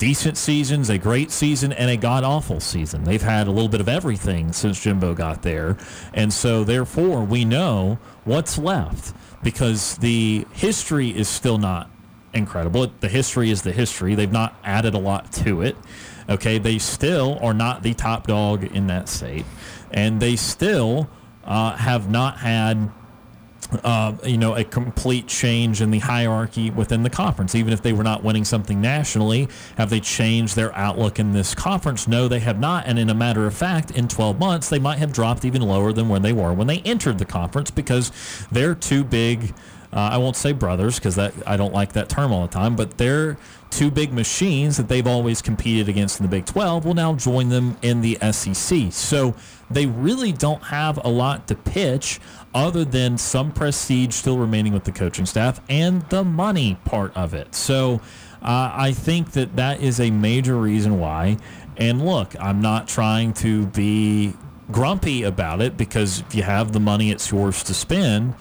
decent 0.00 0.38
seasons, 0.38 0.88
a 0.88 0.96
great 0.96 1.30
season, 1.30 1.72
and 1.72 1.90
a 1.90 1.96
god 1.96 2.24
awful 2.24 2.58
season. 2.58 3.04
They've 3.04 3.22
had 3.22 3.46
a 3.46 3.50
little 3.50 3.68
bit 3.68 3.82
of 3.82 3.88
everything 3.88 4.52
since 4.52 4.82
Jimbo 4.82 5.14
got 5.14 5.42
there. 5.42 5.76
And 6.14 6.32
so, 6.32 6.64
therefore, 6.64 7.22
we 7.22 7.44
know 7.44 7.98
what's 8.24 8.56
left 8.56 9.14
because 9.42 9.98
the 9.98 10.46
history 10.52 11.10
is 11.10 11.28
still 11.28 11.58
not 11.58 11.90
incredible. 12.32 12.90
The 13.00 13.08
history 13.08 13.50
is 13.50 13.62
the 13.62 13.72
history. 13.72 14.14
They've 14.14 14.32
not 14.32 14.56
added 14.64 14.94
a 14.94 14.98
lot 14.98 15.32
to 15.32 15.62
it. 15.62 15.76
Okay, 16.30 16.58
they 16.58 16.78
still 16.78 17.38
are 17.42 17.54
not 17.54 17.82
the 17.82 17.92
top 17.92 18.26
dog 18.26 18.64
in 18.64 18.86
that 18.86 19.08
state, 19.08 19.44
and 19.90 20.20
they 20.20 20.36
still 20.36 21.10
uh, 21.44 21.76
have 21.76 22.08
not 22.08 22.38
had 22.38 22.90
uh, 23.84 24.16
you 24.24 24.38
know, 24.38 24.54
a 24.54 24.64
complete 24.64 25.26
change 25.26 25.80
in 25.80 25.90
the 25.90 25.98
hierarchy 25.98 26.70
within 26.70 27.02
the 27.02 27.10
conference. 27.10 27.54
Even 27.54 27.72
if 27.72 27.82
they 27.82 27.92
were 27.92 28.02
not 28.02 28.22
winning 28.22 28.44
something 28.44 28.80
nationally, 28.80 29.48
have 29.76 29.90
they 29.90 30.00
changed 30.00 30.56
their 30.56 30.74
outlook 30.76 31.18
in 31.18 31.32
this 31.32 31.54
conference? 31.54 32.08
No, 32.08 32.28
they 32.28 32.40
have 32.40 32.58
not. 32.58 32.86
And 32.86 32.98
in 32.98 33.08
a 33.10 33.14
matter 33.14 33.46
of 33.46 33.54
fact, 33.54 33.90
in 33.92 34.08
12 34.08 34.38
months, 34.38 34.68
they 34.68 34.78
might 34.78 34.98
have 34.98 35.12
dropped 35.12 35.44
even 35.44 35.62
lower 35.62 35.92
than 35.92 36.08
where 36.08 36.20
they 36.20 36.32
were 36.32 36.52
when 36.52 36.66
they 36.66 36.78
entered 36.78 37.18
the 37.18 37.24
conference 37.24 37.70
because 37.70 38.10
they're 38.50 38.74
too 38.74 39.04
big. 39.04 39.54
Uh, 39.92 40.10
I 40.12 40.18
won't 40.18 40.36
say 40.36 40.52
brothers 40.52 40.96
because 40.96 41.16
that 41.16 41.34
I 41.46 41.56
don't 41.56 41.74
like 41.74 41.94
that 41.94 42.08
term 42.08 42.32
all 42.32 42.42
the 42.42 42.52
time, 42.52 42.76
but 42.76 42.96
they're 42.96 43.36
two 43.70 43.90
big 43.90 44.12
machines 44.12 44.76
that 44.76 44.88
they've 44.88 45.06
always 45.06 45.42
competed 45.42 45.88
against 45.88 46.20
in 46.20 46.26
the 46.26 46.30
Big 46.30 46.46
12 46.46 46.84
will 46.84 46.94
now 46.94 47.14
join 47.14 47.48
them 47.48 47.76
in 47.82 48.00
the 48.00 48.18
SEC. 48.32 48.92
So 48.92 49.34
they 49.70 49.86
really 49.86 50.32
don't 50.32 50.62
have 50.64 50.98
a 51.04 51.08
lot 51.08 51.48
to 51.48 51.54
pitch 51.54 52.20
other 52.54 52.84
than 52.84 53.16
some 53.18 53.52
prestige 53.52 54.14
still 54.14 54.38
remaining 54.38 54.72
with 54.72 54.84
the 54.84 54.92
coaching 54.92 55.26
staff 55.26 55.60
and 55.68 56.02
the 56.10 56.24
money 56.24 56.78
part 56.84 57.16
of 57.16 57.34
it. 57.34 57.54
So 57.54 58.00
uh, 58.42 58.72
I 58.74 58.92
think 58.92 59.32
that 59.32 59.56
that 59.56 59.80
is 59.80 60.00
a 60.00 60.10
major 60.10 60.56
reason 60.56 60.98
why. 60.98 61.36
And 61.76 62.04
look, 62.04 62.34
I'm 62.40 62.60
not 62.60 62.88
trying 62.88 63.32
to 63.34 63.66
be 63.66 64.34
grumpy 64.70 65.22
about 65.24 65.60
it 65.60 65.76
because 65.76 66.20
if 66.20 66.34
you 66.34 66.42
have 66.42 66.72
the 66.72 66.80
money, 66.80 67.10
it's 67.10 67.30
yours 67.30 67.62
to 67.64 67.74
spend. 67.74 68.34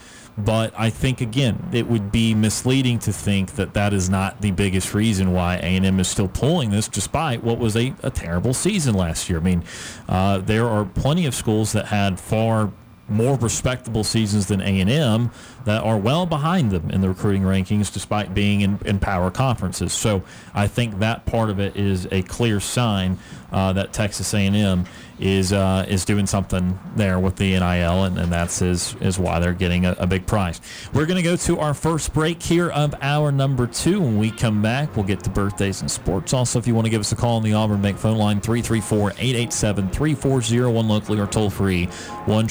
But 0.45 0.73
I 0.77 0.89
think 0.89 1.21
again, 1.21 1.69
it 1.73 1.87
would 1.87 2.11
be 2.11 2.33
misleading 2.33 2.99
to 2.99 3.13
think 3.13 3.55
that 3.55 3.73
that 3.73 3.93
is 3.93 4.09
not 4.09 4.41
the 4.41 4.51
biggest 4.51 4.93
reason 4.93 5.33
why 5.33 5.57
A&M 5.57 5.99
is 5.99 6.07
still 6.07 6.29
pulling 6.29 6.69
this, 6.69 6.87
despite 6.87 7.43
what 7.43 7.57
was 7.57 7.75
a, 7.75 7.93
a 8.03 8.09
terrible 8.09 8.53
season 8.53 8.95
last 8.95 9.29
year. 9.29 9.39
I 9.39 9.43
mean, 9.43 9.63
uh, 10.07 10.37
there 10.37 10.67
are 10.67 10.85
plenty 10.85 11.25
of 11.25 11.35
schools 11.35 11.73
that 11.73 11.87
had 11.87 12.19
far 12.19 12.71
more 13.09 13.35
respectable 13.37 14.03
seasons 14.03 14.47
than 14.47 14.61
A&M 14.61 15.31
that 15.65 15.83
are 15.83 15.97
well 15.97 16.25
behind 16.25 16.71
them 16.71 16.89
in 16.91 17.01
the 17.01 17.09
recruiting 17.09 17.41
rankings 17.41 17.91
despite 17.91 18.33
being 18.33 18.61
in, 18.61 18.79
in 18.85 18.99
power 18.99 19.31
conferences. 19.31 19.93
So 19.93 20.23
I 20.53 20.67
think 20.67 20.99
that 20.99 21.25
part 21.25 21.49
of 21.49 21.59
it 21.59 21.75
is 21.75 22.07
a 22.11 22.21
clear 22.23 22.59
sign 22.59 23.17
uh, 23.51 23.73
that 23.73 23.93
Texas 23.93 24.33
A&M 24.33 24.85
is 25.19 25.51
uh, 25.51 25.85
is 25.87 26.05
doing 26.05 26.25
something 26.25 26.79
there 26.95 27.19
with 27.19 27.35
the 27.35 27.51
NIL, 27.51 28.05
and, 28.05 28.17
and 28.17 28.31
that's 28.31 28.61
is, 28.61 28.95
is 29.01 29.19
why 29.19 29.39
they're 29.39 29.51
getting 29.53 29.85
a, 29.85 29.91
a 29.99 30.07
big 30.07 30.25
prize. 30.25 30.61
We're 30.93 31.05
going 31.05 31.17
to 31.17 31.23
go 31.23 31.35
to 31.35 31.59
our 31.59 31.73
first 31.73 32.13
break 32.13 32.41
here 32.41 32.69
of 32.69 32.95
hour 33.01 33.29
number 33.31 33.67
two. 33.67 33.99
When 34.01 34.17
we 34.17 34.31
come 34.31 34.61
back, 34.61 34.95
we'll 34.95 35.05
get 35.05 35.21
to 35.25 35.29
birthdays 35.29 35.81
and 35.81 35.91
sports. 35.91 36.33
Also, 36.33 36.57
if 36.59 36.67
you 36.67 36.75
want 36.75 36.85
to 36.85 36.91
give 36.91 37.01
us 37.01 37.11
a 37.11 37.15
call 37.15 37.37
on 37.37 37.43
the 37.43 37.53
Auburn 37.53 37.81
Bank 37.81 37.97
phone 37.97 38.17
line, 38.17 38.39
334-887-3401 38.41 40.87
locally 40.87 41.19
or 41.19 41.27
toll 41.27 41.49
free, 41.49 41.85
1 41.85 42.47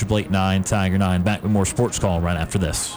Tiger 0.64 0.98
9. 0.98 1.22
Back 1.22 1.42
with 1.42 1.52
more 1.52 1.66
sports 1.66 1.98
call 1.98 2.20
right 2.20 2.36
after 2.36 2.58
this. 2.58 2.96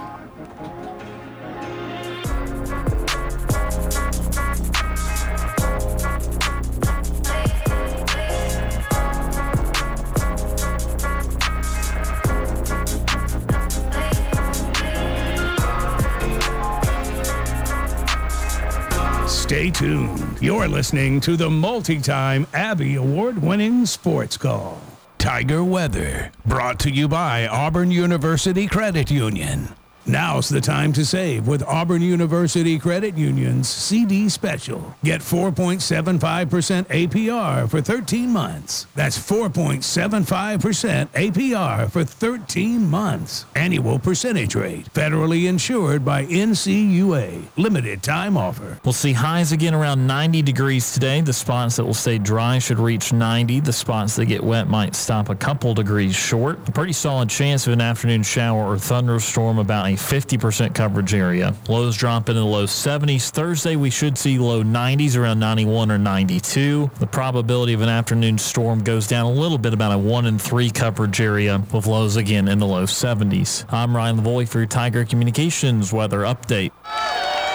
Stay 19.52 19.70
tuned. 19.70 20.38
You're 20.41 20.70
listening 20.70 21.20
to 21.20 21.36
the 21.36 21.49
multi 21.49 21.99
time 21.99 22.47
Abby 22.54 22.95
Award 22.95 23.41
winning 23.41 23.86
sports 23.86 24.38
call. 24.38 24.80
Tiger 25.18 25.62
Weather, 25.62 26.32
brought 26.45 26.80
to 26.80 26.89
you 26.89 27.10
by 27.10 27.47
Auburn 27.47 27.91
University 27.91 28.66
Credit 28.66 29.12
Union. 29.12 29.68
Now's 30.08 30.49
the 30.49 30.60
time 30.60 30.93
to 30.93 31.06
save 31.06 31.47
with 31.47 31.62
Auburn 31.64 32.02
University 32.02 32.80
Credit 32.80 33.16
Union's 33.16 33.70
CD 33.70 34.30
special. 34.30 34.95
Get 35.04 35.22
4.75% 35.22 36.88
APR 36.88 37.70
for 37.70 37.82
13 37.82 38.30
months. 38.30 38.88
That's 38.95 39.18
4.75% 39.18 41.08
APR 41.10 41.91
for 41.91 42.04
13 42.04 42.89
months. 42.89 43.45
Annual 43.56 43.99
percentage 43.99 44.56
rate. 44.56 44.91
Federally 44.93 45.47
insured 45.47 46.04
by 46.04 46.26
NCUA. 46.26 47.43
Limited 47.58 48.02
time 48.02 48.38
offer. 48.38 48.80
We'll 48.84 48.93
see 48.93 49.14
highs 49.14 49.52
again 49.52 49.76
around 49.76 50.08
90 50.08 50.41
degrees 50.41 50.93
today. 50.93 51.22
The 51.22 51.32
spots 51.32 51.76
that 51.76 51.86
will 51.86 51.93
stay 51.93 52.18
dry 52.18 52.58
should 52.58 52.80
reach 52.80 53.14
90. 53.14 53.60
The 53.60 53.72
spots 53.72 54.16
that 54.16 54.26
get 54.26 54.43
wet 54.43 54.68
might 54.68 54.95
stop 54.95 55.30
a 55.30 55.36
couple 55.36 55.76
degrees 55.76 56.16
short. 56.16 56.58
A 56.68 56.72
pretty 56.72 56.93
solid 56.93 57.30
chance 57.30 57.68
of 57.68 57.74
an 57.74 57.82
afternoon 57.82 58.24
shower 58.24 58.66
or 58.66 58.80
thunderstorm 58.80 59.60
about 59.60 59.91
a 59.92 59.98
50% 59.98 60.74
coverage 60.74 61.14
area. 61.14 61.54
Lows 61.68 61.98
drop 61.98 62.30
into 62.30 62.39
the 62.39 62.46
low 62.46 62.66
70s. 62.66 63.30
Thursday, 63.30 63.76
we 63.76 63.89
should 63.89 64.18
see 64.18 64.38
low 64.38 64.64
90s 64.64 65.18
around 65.18 65.39
91 65.39 65.92
or 65.92 65.98
92. 65.98 66.92
The 67.00 67.08
probability 67.08 67.74
of 67.74 67.82
an 67.82 67.89
afternoon 67.89 68.38
storm 68.38 68.84
goes 68.84 69.08
down 69.08 69.26
a 69.26 69.32
little 69.32 69.58
bit, 69.58 69.74
about 69.74 69.92
a 69.92 69.98
1 69.98 70.26
in 70.26 70.39
3 70.39 70.70
coverage 70.72 71.20
area, 71.20 71.62
with 71.74 71.88
lows 71.88 72.16
again 72.16 72.48
in 72.48 72.60
the 72.60 72.68
low 72.68 72.86
70s. 72.86 73.66
I'm 73.72 73.96
Ryan 73.96 74.18
Lavoie 74.18 74.48
for 74.48 74.66
Tiger 74.66 75.06
Communications 75.06 75.92
weather 75.92 76.20
update. 76.20 76.72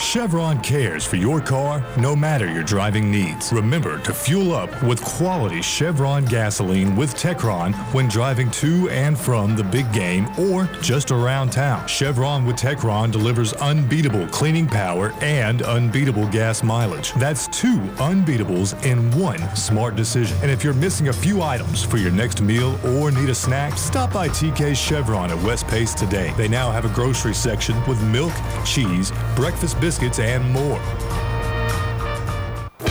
Chevron 0.00 0.58
cares 0.62 1.04
for 1.04 1.16
your 1.16 1.42
car 1.42 1.84
no 1.98 2.16
matter 2.16 2.50
your 2.50 2.62
driving 2.62 3.10
needs. 3.10 3.52
Remember 3.52 3.98
to 3.98 4.14
fuel 4.14 4.54
up 4.54 4.82
with 4.82 5.04
quality 5.04 5.60
Chevron 5.60 6.24
gasoline 6.24 6.96
with 6.96 7.14
Techron 7.14 7.74
when 7.92 8.08
driving 8.08 8.50
to 8.52 8.88
and 8.88 9.16
from 9.16 9.54
the 9.54 9.62
big 9.62 9.92
game 9.92 10.26
or 10.38 10.64
just 10.80 11.10
around 11.10 11.50
town. 11.50 11.86
Chevron 11.86 12.46
with 12.46 12.56
Techron 12.56 13.12
delivers 13.12 13.52
unbeatable 13.52 14.26
cleaning 14.28 14.66
power 14.66 15.12
and 15.20 15.60
unbeatable 15.62 16.26
gas 16.28 16.62
mileage. 16.62 17.12
That's 17.14 17.46
two 17.48 17.78
unbeatables 17.98 18.82
in 18.84 19.10
one 19.10 19.54
smart 19.54 19.96
decision. 19.96 20.36
And 20.40 20.50
if 20.50 20.64
you're 20.64 20.72
missing 20.72 21.08
a 21.08 21.12
few 21.12 21.42
items 21.42 21.84
for 21.84 21.98
your 21.98 22.10
next 22.10 22.40
meal 22.40 22.80
or 22.96 23.10
need 23.10 23.28
a 23.28 23.34
snack, 23.34 23.76
stop 23.76 24.14
by 24.14 24.28
TK 24.30 24.74
Chevron 24.74 25.30
at 25.30 25.44
West 25.44 25.68
Pace 25.68 25.92
today. 25.92 26.32
They 26.38 26.48
now 26.48 26.70
have 26.70 26.86
a 26.86 26.94
grocery 26.94 27.34
section 27.34 27.76
with 27.86 28.02
milk, 28.02 28.32
cheese, 28.64 29.12
breakfast 29.36 29.78
biscuits, 29.78 29.89
biscuits, 29.90 30.20
and 30.20 30.48
more. 30.52 31.29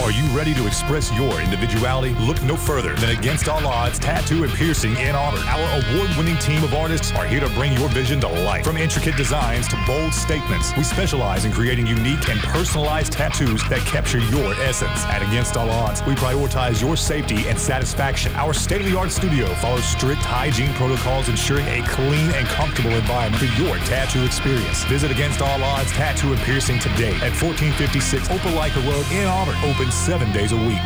Are 0.10 0.12
you 0.12 0.26
ready 0.36 0.56
to 0.56 0.66
express 0.66 1.14
your 1.14 1.40
individuality? 1.40 2.16
Look 2.16 2.42
no 2.42 2.58
further 2.58 2.96
than 2.96 3.16
Against 3.16 3.48
All 3.48 3.64
Odds 3.68 4.00
Tattoo 4.00 4.44
and 4.44 4.52
Piercing 4.54 4.96
in 4.98 5.14
Auburn. 5.14 5.44
Our 5.44 5.84
award-winning 5.84 6.38
team 6.40 6.64
of 6.64 6.74
artists 6.74 7.12
are 7.12 7.28
here 7.28 7.40
to 7.40 7.50
bring 7.50 7.74
your 7.74 7.90
vision 7.90 8.20
to 8.22 8.28
life. 8.28 8.66
From 8.66 8.78
intricate 8.78 9.16
designs 9.16 9.68
to 9.68 9.78
bold 9.86 10.12
statements, 10.12 10.76
we 10.76 10.82
specialize 10.82 11.46
in 11.46 11.52
creating 11.52 11.86
unique 11.86 12.28
and 12.28 12.40
personalized 12.40 13.14
tattoos 13.14 13.62
that 13.70 13.82
capture 13.82 14.18
your 14.18 14.56
essence. 14.64 15.06
At 15.06 15.22
Against 15.22 15.56
All 15.56 15.70
Odds, 15.70 16.04
we 16.08 16.16
prioritize 16.16 16.82
your 16.82 16.98
safety 16.98 17.48
and 17.48 17.60
satisfaction. 17.60 18.34
Our 18.34 18.56
state-of-the-art 18.56 19.12
studio 19.12 19.46
follows 19.62 19.86
strict 19.86 20.24
hygiene 20.24 20.74
protocols, 20.74 21.30
ensuring 21.30 21.68
a 21.68 21.86
clean 21.88 22.32
and 22.32 22.48
comfortable 22.48 22.96
environment 22.96 23.44
for 23.44 23.62
your 23.62 23.78
tattoo 23.86 24.26
experience. 24.26 24.84
Visit 24.86 25.12
Against 25.12 25.44
All 25.44 25.62
Odds 25.62 25.92
Tattoo 25.92 26.34
and 26.34 26.42
Piercing 26.42 26.80
today 26.80 27.14
at 27.22 27.38
1456 27.38 28.28
Opelika 28.30 28.84
Road 28.90 29.06
in 29.12 29.28
Auburn. 29.28 29.56
Open 29.64 29.92
seven 30.00 30.32
days 30.32 30.54
a 30.54 30.56
week. 30.56 30.80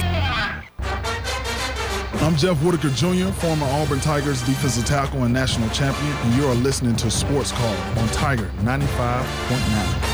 I'm 2.24 2.36
Jeff 2.36 2.58
Whitaker 2.64 2.90
Jr., 2.90 3.30
former 3.32 3.68
Auburn 3.68 4.00
Tigers 4.00 4.42
defensive 4.42 4.86
tackle 4.86 5.24
and 5.24 5.34
national 5.34 5.70
champion, 5.70 6.12
and 6.12 6.36
you 6.36 6.48
are 6.48 6.56
listening 6.56 6.96
to 6.96 7.12
Sports 7.12 7.52
Call 7.52 7.76
on 8.00 8.08
Tiger 8.10 8.50
95.9. 8.64 10.13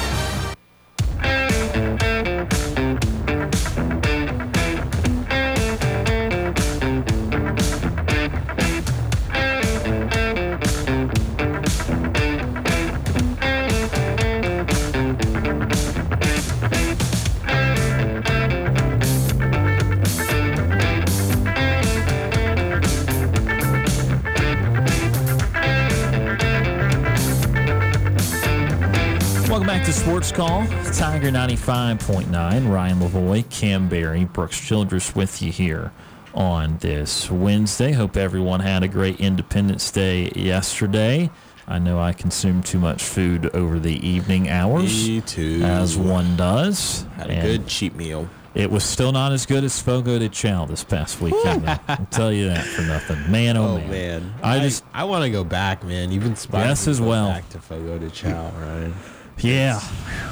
Sports 30.29 30.31
Call. 30.31 30.67
Tiger 30.93 31.31
95.9. 31.31 32.71
Ryan 32.71 32.99
Lavoie, 32.99 33.49
Kam 33.49 33.89
Berry, 33.89 34.25
Brooks 34.25 34.59
Childress 34.59 35.15
with 35.15 35.41
you 35.41 35.51
here 35.51 35.91
on 36.35 36.77
this 36.77 37.31
Wednesday. 37.31 37.91
Hope 37.93 38.15
everyone 38.15 38.59
had 38.59 38.83
a 38.83 38.87
great 38.87 39.19
Independence 39.19 39.89
Day 39.89 40.29
yesterday. 40.35 41.31
I 41.67 41.79
know 41.79 41.99
I 41.99 42.13
consumed 42.13 42.65
too 42.67 42.77
much 42.79 43.01
food 43.03 43.47
over 43.55 43.79
the 43.79 43.95
evening 44.07 44.49
hours. 44.49 45.07
Me 45.07 45.21
too. 45.21 45.61
As 45.63 45.97
one 45.97 46.35
does. 46.35 47.07
Had 47.15 47.27
a 47.29 47.33
And 47.33 47.41
good 47.47 47.67
cheap 47.67 47.95
meal. 47.95 48.29
It 48.53 48.69
was 48.69 48.83
still 48.83 49.11
not 49.11 49.31
as 49.31 49.45
good 49.47 49.63
as 49.63 49.81
Fogo 49.81 50.19
de 50.19 50.29
Chao 50.29 50.65
this 50.65 50.83
past 50.83 51.21
weekend. 51.21 51.67
I'll 51.87 52.05
tell 52.11 52.31
you 52.31 52.49
that 52.49 52.65
for 52.65 52.81
nothing. 52.83 53.31
Man, 53.31 53.57
oh, 53.57 53.63
Oh 53.65 53.77
man. 53.79 53.89
man, 53.89 54.33
I 54.43 54.59
just 54.59 54.83
I 54.93 55.05
want 55.05 55.23
to 55.23 55.29
go 55.31 55.43
back, 55.43 55.83
man. 55.83 56.11
You've 56.11 56.25
inspired 56.25 56.67
Yes, 56.67 56.85
me 56.87 56.91
as 56.91 57.01
well. 57.01 57.29
Back 57.29 57.49
to 57.49 57.59
Fogo 57.59 57.97
de 57.97 58.09
Chao, 58.11 58.51
Ryan. 58.59 58.93
Yeah, 59.41 59.81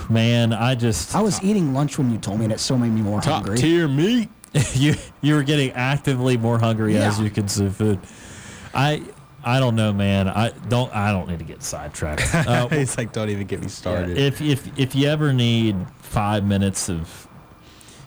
man. 0.10 0.54
I 0.54 0.76
just 0.76 1.16
I 1.16 1.22
was 1.22 1.42
eating 1.44 1.74
lunch 1.74 1.98
when 1.98 2.12
you 2.12 2.18
told 2.18 2.40
me, 2.40 2.46
and 2.46 2.54
it 2.54 2.60
so 2.60 2.78
made 2.78 2.92
me 2.92 3.02
more 3.02 3.22
Top 3.22 3.44
hungry. 3.44 3.58
tier 3.58 3.88
meat. 3.88 4.30
you 4.74 4.96
you 5.22 5.36
were 5.36 5.44
getting 5.44 5.72
actively 5.72 6.38
more 6.38 6.60
hungry 6.60 6.98
as 6.98 7.20
you 7.20 7.30
consume 7.30 7.72
food. 7.72 8.00
I 8.74 9.04
I 9.44 9.60
don't 9.60 9.76
know, 9.76 9.94
man. 9.94 10.28
I 10.28 10.50
don't 10.70 10.94
I 10.94 11.12
don't 11.12 11.30
need 11.30 11.40
to 11.40 11.46
get 11.46 11.64
sidetracked. 11.64 12.24
Uh, 12.48 12.68
it's 12.72 12.98
like 12.98 13.12
don't 13.14 13.30
even 13.30 13.48
get 13.48 13.62
me 13.62 13.68
started. 13.68 14.18
if 14.18 14.42
if 14.42 14.78
if 14.78 14.96
you 14.96 15.08
ever 15.08 15.34
need 15.34 15.76
five 16.00 16.44
minutes 16.46 16.90
of 16.90 17.28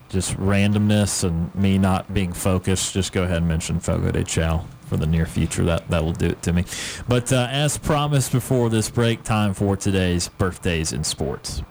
just 0.09 0.35
randomness 0.37 1.23
and 1.23 1.53
me 1.55 1.77
not 1.77 2.13
being 2.13 2.33
focused, 2.33 2.93
just 2.93 3.11
go 3.13 3.23
ahead 3.23 3.37
and 3.37 3.47
mention 3.47 3.79
Fogo 3.79 4.11
de 4.11 4.23
Chao 4.23 4.65
for 4.91 4.97
the 4.97 5.07
near 5.07 5.25
future. 5.25 5.63
That 5.63 5.87
that 5.87 6.03
will 6.03 6.11
do 6.11 6.27
it 6.27 6.41
to 6.43 6.51
me. 6.51 6.65
But 7.07 7.31
uh, 7.31 7.47
as 7.49 7.77
promised 7.77 8.33
before 8.33 8.69
this 8.69 8.89
break, 8.89 9.23
time 9.23 9.53
for 9.53 9.77
today's 9.77 10.27
birthdays 10.27 10.91
in 10.91 11.05
sports. 11.05 11.63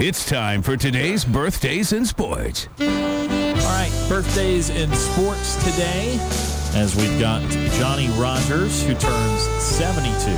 It's 0.00 0.24
time 0.24 0.62
for 0.62 0.78
today's 0.78 1.26
birthdays 1.26 1.92
in 1.92 2.06
sports. 2.06 2.68
All 2.80 2.86
right, 2.86 3.92
birthdays 4.08 4.70
in 4.70 4.90
sports 4.94 5.62
today, 5.62 6.16
as 6.74 6.96
we've 6.96 7.20
got 7.20 7.42
Johnny 7.78 8.08
Rogers, 8.18 8.82
who 8.82 8.94
turns 8.94 9.42
72. 9.60 10.36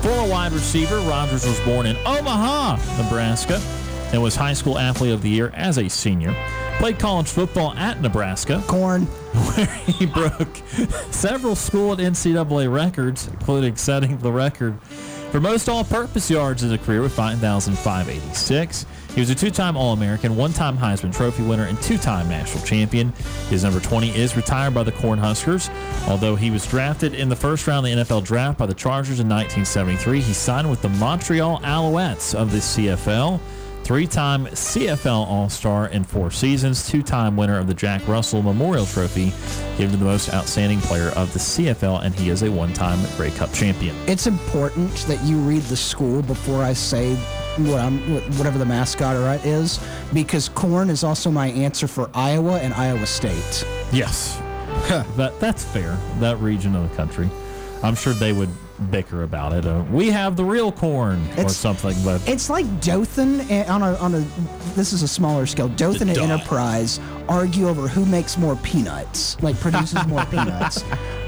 Former 0.00 0.30
wide 0.30 0.52
receiver, 0.52 0.96
Rogers 1.00 1.46
was 1.46 1.60
born 1.60 1.84
in 1.84 1.96
Omaha, 2.06 2.76
Nebraska, 3.02 3.60
and 4.12 4.22
was 4.22 4.36
High 4.36 4.52
School 4.52 4.78
Athlete 4.78 5.12
of 5.12 5.22
the 5.22 5.30
Year 5.30 5.50
as 5.54 5.78
a 5.78 5.88
senior. 5.88 6.34
Played 6.78 6.98
college 6.98 7.28
football 7.28 7.74
at 7.74 8.00
Nebraska, 8.00 8.62
Corn. 8.66 9.02
where 9.32 9.66
he 9.66 10.06
broke 10.06 10.56
several 11.10 11.54
school 11.54 11.92
and 11.92 12.14
NCAA 12.14 12.72
records, 12.72 13.28
including 13.28 13.76
setting 13.76 14.18
the 14.18 14.30
record 14.30 14.78
for 15.32 15.40
most 15.40 15.66
all-purpose 15.66 16.30
yards 16.30 16.62
in 16.62 16.70
a 16.72 16.76
career 16.76 17.00
with 17.00 17.14
5,586. 17.14 18.86
He 19.14 19.20
was 19.20 19.30
a 19.30 19.34
two-time 19.34 19.78
All-American, 19.78 20.36
one-time 20.36 20.76
Heisman 20.76 21.14
Trophy 21.14 21.42
winner, 21.42 21.64
and 21.64 21.80
two-time 21.80 22.28
national 22.28 22.62
champion. 22.64 23.14
His 23.48 23.64
number 23.64 23.80
20 23.80 24.10
is 24.10 24.36
retired 24.36 24.74
by 24.74 24.82
the 24.82 24.92
Cornhuskers. 24.92 25.70
Although 26.06 26.36
he 26.36 26.50
was 26.50 26.66
drafted 26.66 27.14
in 27.14 27.30
the 27.30 27.36
first 27.36 27.66
round 27.66 27.86
of 27.86 28.06
the 28.06 28.14
NFL 28.14 28.24
draft 28.24 28.58
by 28.58 28.66
the 28.66 28.74
Chargers 28.74 29.20
in 29.20 29.28
1973, 29.28 30.20
he 30.20 30.34
signed 30.34 30.68
with 30.68 30.82
the 30.82 30.90
Montreal 30.90 31.60
Alouettes 31.60 32.34
of 32.34 32.52
the 32.52 32.58
CFL. 32.58 33.40
Three-time 33.84 34.46
CFL 34.46 35.26
All-Star 35.26 35.88
in 35.88 36.04
four 36.04 36.30
seasons, 36.30 36.88
two-time 36.88 37.36
winner 37.36 37.58
of 37.58 37.66
the 37.66 37.74
Jack 37.74 38.06
Russell 38.06 38.40
Memorial 38.40 38.86
Trophy, 38.86 39.32
given 39.76 39.90
to 39.90 39.96
the 39.96 40.04
most 40.04 40.32
outstanding 40.32 40.80
player 40.80 41.08
of 41.10 41.32
the 41.32 41.40
CFL, 41.40 42.04
and 42.04 42.14
he 42.14 42.28
is 42.28 42.42
a 42.42 42.50
one-time 42.50 42.98
Grey 43.16 43.32
Cup 43.32 43.52
champion. 43.52 43.96
It's 44.06 44.28
important 44.28 44.92
that 45.08 45.22
you 45.24 45.36
read 45.38 45.62
the 45.62 45.76
school 45.76 46.22
before 46.22 46.62
I 46.62 46.74
say 46.74 47.16
what 47.58 47.80
I'm, 47.80 47.98
whatever 48.38 48.56
the 48.56 48.64
mascot 48.64 49.16
or 49.16 49.46
is, 49.46 49.78
because 50.14 50.48
corn 50.48 50.88
is 50.88 51.02
also 51.02 51.30
my 51.30 51.48
answer 51.48 51.88
for 51.88 52.08
Iowa 52.14 52.60
and 52.60 52.72
Iowa 52.74 53.04
State. 53.04 53.66
Yes, 53.92 54.38
that 55.16 55.34
that's 55.40 55.64
fair. 55.64 55.98
That 56.20 56.38
region 56.38 56.74
of 56.76 56.88
the 56.88 56.96
country, 56.96 57.28
I'm 57.82 57.96
sure 57.96 58.14
they 58.14 58.32
would 58.32 58.48
bicker 58.90 59.22
about 59.22 59.52
it. 59.52 59.66
Uh, 59.66 59.84
we 59.90 60.10
have 60.10 60.36
the 60.36 60.44
real 60.44 60.72
corn 60.72 61.26
or 61.38 61.48
something, 61.48 61.96
but 62.04 62.26
It's 62.28 62.50
like 62.50 62.66
Dothan 62.80 63.40
on 63.68 63.82
a 63.82 63.94
on 63.96 64.14
a 64.14 64.20
this 64.74 64.92
is 64.92 65.02
a 65.02 65.08
smaller 65.08 65.46
scale. 65.46 65.68
Dothan 65.68 66.08
Enterprise 66.08 67.00
argue 67.28 67.68
over 67.68 67.88
who 67.88 68.04
makes 68.06 68.36
more 68.38 68.56
peanuts, 68.56 69.40
like 69.42 69.58
produces 69.60 70.06
more 70.06 70.24
peanuts. 70.30 70.84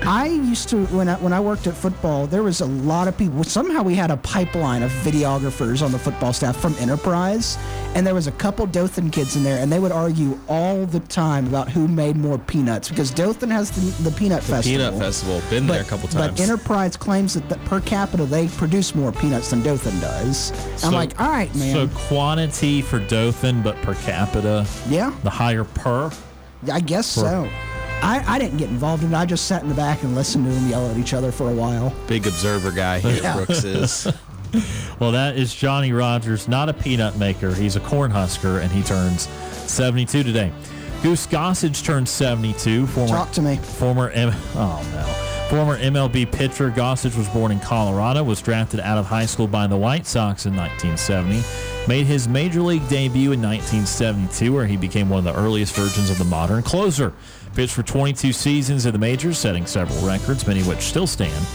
I 0.07 0.27
used 0.27 0.69
to 0.69 0.85
when 0.87 1.09
I 1.09 1.15
when 1.16 1.33
I 1.33 1.41
worked 1.41 1.66
at 1.66 1.75
football, 1.75 2.27
there 2.27 2.43
was 2.43 2.61
a 2.61 2.66
lot 2.66 3.09
of 3.09 3.16
people. 3.16 3.43
Somehow 3.45 3.83
we 3.83 3.95
had 3.95 4.11
a 4.11 4.19
pipeline 4.19 4.83
of 4.83 4.91
videographers 4.91 5.83
on 5.83 5.93
the 5.93 5.99
football 5.99 6.33
staff 6.35 6.57
from 6.61 6.75
Enterprise, 6.79 7.57
and 7.95 8.07
there 8.07 8.15
was 8.15 8.27
a 8.27 8.33
couple 8.33 8.66
Dothan 8.66 9.11
kids 9.11 9.35
in 9.37 9.43
there, 9.45 9.62
and 9.62 9.73
they 9.73 9.79
would 9.79 9.93
argue 9.93 10.39
all 10.49 10.85
the 10.85 11.01
time 11.01 11.47
about 11.47 11.71
who 11.71 11.89
made 11.89 12.16
more 12.16 12.37
peanuts 12.39 12.91
because 12.91 13.11
Dothan 13.11 13.51
has 13.51 13.71
the, 13.71 14.11
the 14.11 14.15
peanut 14.15 14.43
festival. 14.43 14.79
Peanut 14.91 14.95
Festival. 15.03 15.41
Been 15.49 15.66
there 15.66 15.81
a 15.81 15.85
couple 15.85 16.09
times. 16.09 16.33
But 16.33 16.41
Enterprise 16.41 16.97
claims 16.99 17.33
that, 17.35 17.49
that 17.49 17.65
per 17.65 17.81
capita 17.81 18.25
they 18.27 18.49
produce 18.49 18.95
more 18.95 19.11
peanuts 19.12 19.51
than 19.51 19.62
Dothan 19.62 19.99
does. 20.01 20.51
I'm 20.53 20.79
So- 20.79 20.91
like, 20.91 21.19
all 21.19 21.31
right, 21.31 21.55
man. 21.55 21.73
so 21.75 21.89
quantity 22.09 22.83
for 22.83 22.99
Dothan, 22.99 23.62
but 23.62 23.77
per 23.83 23.95
capita, 23.95 24.66
yeah, 24.89 25.15
the 25.23 25.31
higher 25.31 25.65
per. 25.65 25.94
I 26.73 26.81
guess 26.81 27.07
so. 27.07 27.49
I, 28.03 28.23
I 28.27 28.39
didn't 28.39 28.59
get 28.59 28.69
involved 28.71 29.03
in 29.03 29.12
it. 29.15 29.16
I 29.16 29.25
just 29.25 29.47
sat 29.47 29.62
in 29.62 29.69
the 29.69 29.75
back 29.75 30.03
and 30.03 30.15
listened 30.15 30.45
to 30.47 30.53
them 30.53 30.69
yell 30.69 30.91
at 30.91 30.97
each 30.97 31.15
other 31.15 31.33
for 31.33 31.51
a 31.51 31.55
while. 31.55 31.93
Big 32.07 32.27
observer 32.27 32.71
guy 32.71 32.99
here, 32.99 33.23
Yeah. 33.23 33.37
Brooks 33.37 33.65
is. 33.65 34.09
Well, 35.01 35.11
that 35.11 35.37
is 35.37 35.53
Johnny 35.53 35.93
Rogers, 35.93 36.47
not 36.47 36.69
a 36.69 36.73
peanut 36.73 37.16
maker. 37.19 37.53
He's 37.53 37.75
a 37.75 37.81
corn 37.81 38.12
husker, 38.12 38.61
and 38.61 38.71
he 38.71 38.85
turns 38.85 39.23
72 39.66 40.23
today. 40.23 40.53
Goose 41.03 41.27
Gossage 41.27 41.85
turns 41.85 42.09
72. 42.11 42.87
Former, 42.87 43.09
Talk 43.09 43.33
to 43.33 43.43
me. 43.43 43.57
Former 43.57 44.11
M- 44.11 44.33
oh 44.55 44.81
no. 44.93 45.34
Former 45.55 45.78
MLB 45.78 46.32
pitcher 46.32 46.68
Gossage 46.68 47.16
was 47.16 47.28
born 47.28 47.52
in 47.52 47.60
Colorado, 47.60 48.24
was 48.24 48.43
drafted 48.43 48.81
out 48.81 48.98
of 48.98 49.06
high 49.06 49.24
school 49.24 49.47
by 49.47 49.68
the 49.68 49.76
White 49.76 50.05
Sox 50.05 50.47
in 50.47 50.56
1970, 50.56 51.44
made 51.86 52.06
his 52.06 52.26
major 52.26 52.60
league 52.60 52.86
debut 52.89 53.31
in 53.31 53.40
1972, 53.40 54.52
where 54.52 54.66
he 54.66 54.76
became 54.76 55.09
one 55.09 55.20
of 55.20 55.24
the 55.24 55.40
earliest 55.40 55.76
versions 55.76 56.10
of 56.10 56.18
the 56.18 56.24
modern 56.24 56.64
closer. 56.64 57.12
Pitched 57.55 57.72
for 57.72 57.85
22 57.85 58.32
seasons 58.32 58.85
in 58.85 58.93
the 58.93 58.98
majors, 58.98 59.39
setting 59.39 59.64
several 59.64 60.05
records, 60.05 60.44
many 60.44 60.59
of 60.59 60.66
which 60.66 60.81
still 60.81 61.06
stand. 61.06 61.47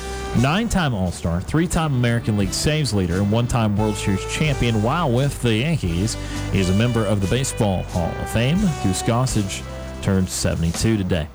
Nine 0.41 0.69
time 0.69 0.93
All 0.93 1.11
Star, 1.11 1.41
three 1.41 1.67
time 1.67 1.93
American 1.93 2.37
League 2.37 2.53
saves 2.53 2.93
leader, 2.93 3.15
and 3.15 3.29
one 3.29 3.47
time 3.47 3.75
World 3.75 3.97
Series 3.97 4.25
champion 4.33 4.81
while 4.81 5.11
with 5.11 5.41
the 5.41 5.55
Yankees. 5.55 6.15
He 6.53 6.61
is 6.61 6.69
a 6.69 6.75
member 6.75 7.05
of 7.05 7.19
the 7.19 7.27
Baseball 7.27 7.83
Hall 7.83 8.13
of 8.21 8.29
Fame. 8.29 8.59
Goose 8.81 9.03
Gossage 9.03 9.61
turned 10.01 10.29
72 10.29 10.95
today. 10.95 11.27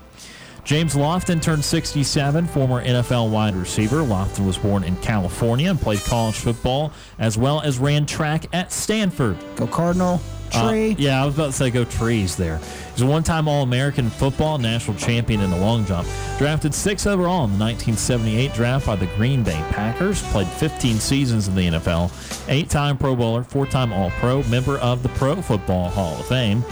James 0.65 0.95
Lofton 0.95 1.39
turned 1.39 1.63
67, 1.63 2.47
former 2.47 2.83
NFL 2.83 3.29
wide 3.29 3.55
receiver. 3.55 3.97
Lofton 3.97 4.47
was 4.47 4.57
born 4.57 4.83
in 4.83 4.95
California 4.97 5.69
and 5.69 5.79
played 5.79 5.99
college 5.99 6.35
football 6.35 6.91
as 7.19 7.37
well 7.37 7.61
as 7.61 7.77
ran 7.77 8.07
track 8.07 8.47
at 8.51 8.71
Stanford. 8.71 9.37
Go 9.55 9.67
Cardinal. 9.67 10.19
Uh, 10.53 10.69
Tree. 10.69 10.95
yeah, 10.97 11.21
I 11.21 11.25
was 11.25 11.35
about 11.35 11.47
to 11.47 11.51
say 11.51 11.69
go 11.69 11.85
trees 11.85 12.35
there. 12.35 12.59
He's 12.93 13.01
a 13.01 13.05
one-time 13.05 13.47
All-American 13.47 14.09
football 14.09 14.57
national 14.57 14.97
champion 14.97 15.41
in 15.41 15.51
the 15.51 15.57
long 15.57 15.85
jump. 15.85 16.07
Drafted 16.39 16.73
six 16.73 17.05
overall 17.05 17.43
in 17.45 17.51
the 17.57 17.63
1978 17.63 18.53
draft 18.53 18.87
by 18.87 18.95
the 18.95 19.07
Green 19.17 19.43
Bay 19.43 19.63
Packers. 19.71 20.23
Played 20.31 20.47
15 20.47 20.97
seasons 20.97 21.47
in 21.47 21.55
the 21.55 21.67
NFL. 21.67 22.11
Eight-time 22.49 22.97
Pro 22.97 23.15
Bowler, 23.15 23.43
four-time 23.43 23.93
All-Pro, 23.93 24.43
member 24.43 24.77
of 24.77 25.03
the 25.03 25.09
Pro 25.09 25.35
Football 25.41 25.89
Hall 25.89 26.19
of 26.19 26.25
Fame. 26.27 26.63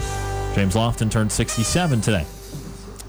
James 0.54 0.74
Lofton 0.74 1.10
turned 1.10 1.30
67 1.30 2.00
today. 2.00 2.24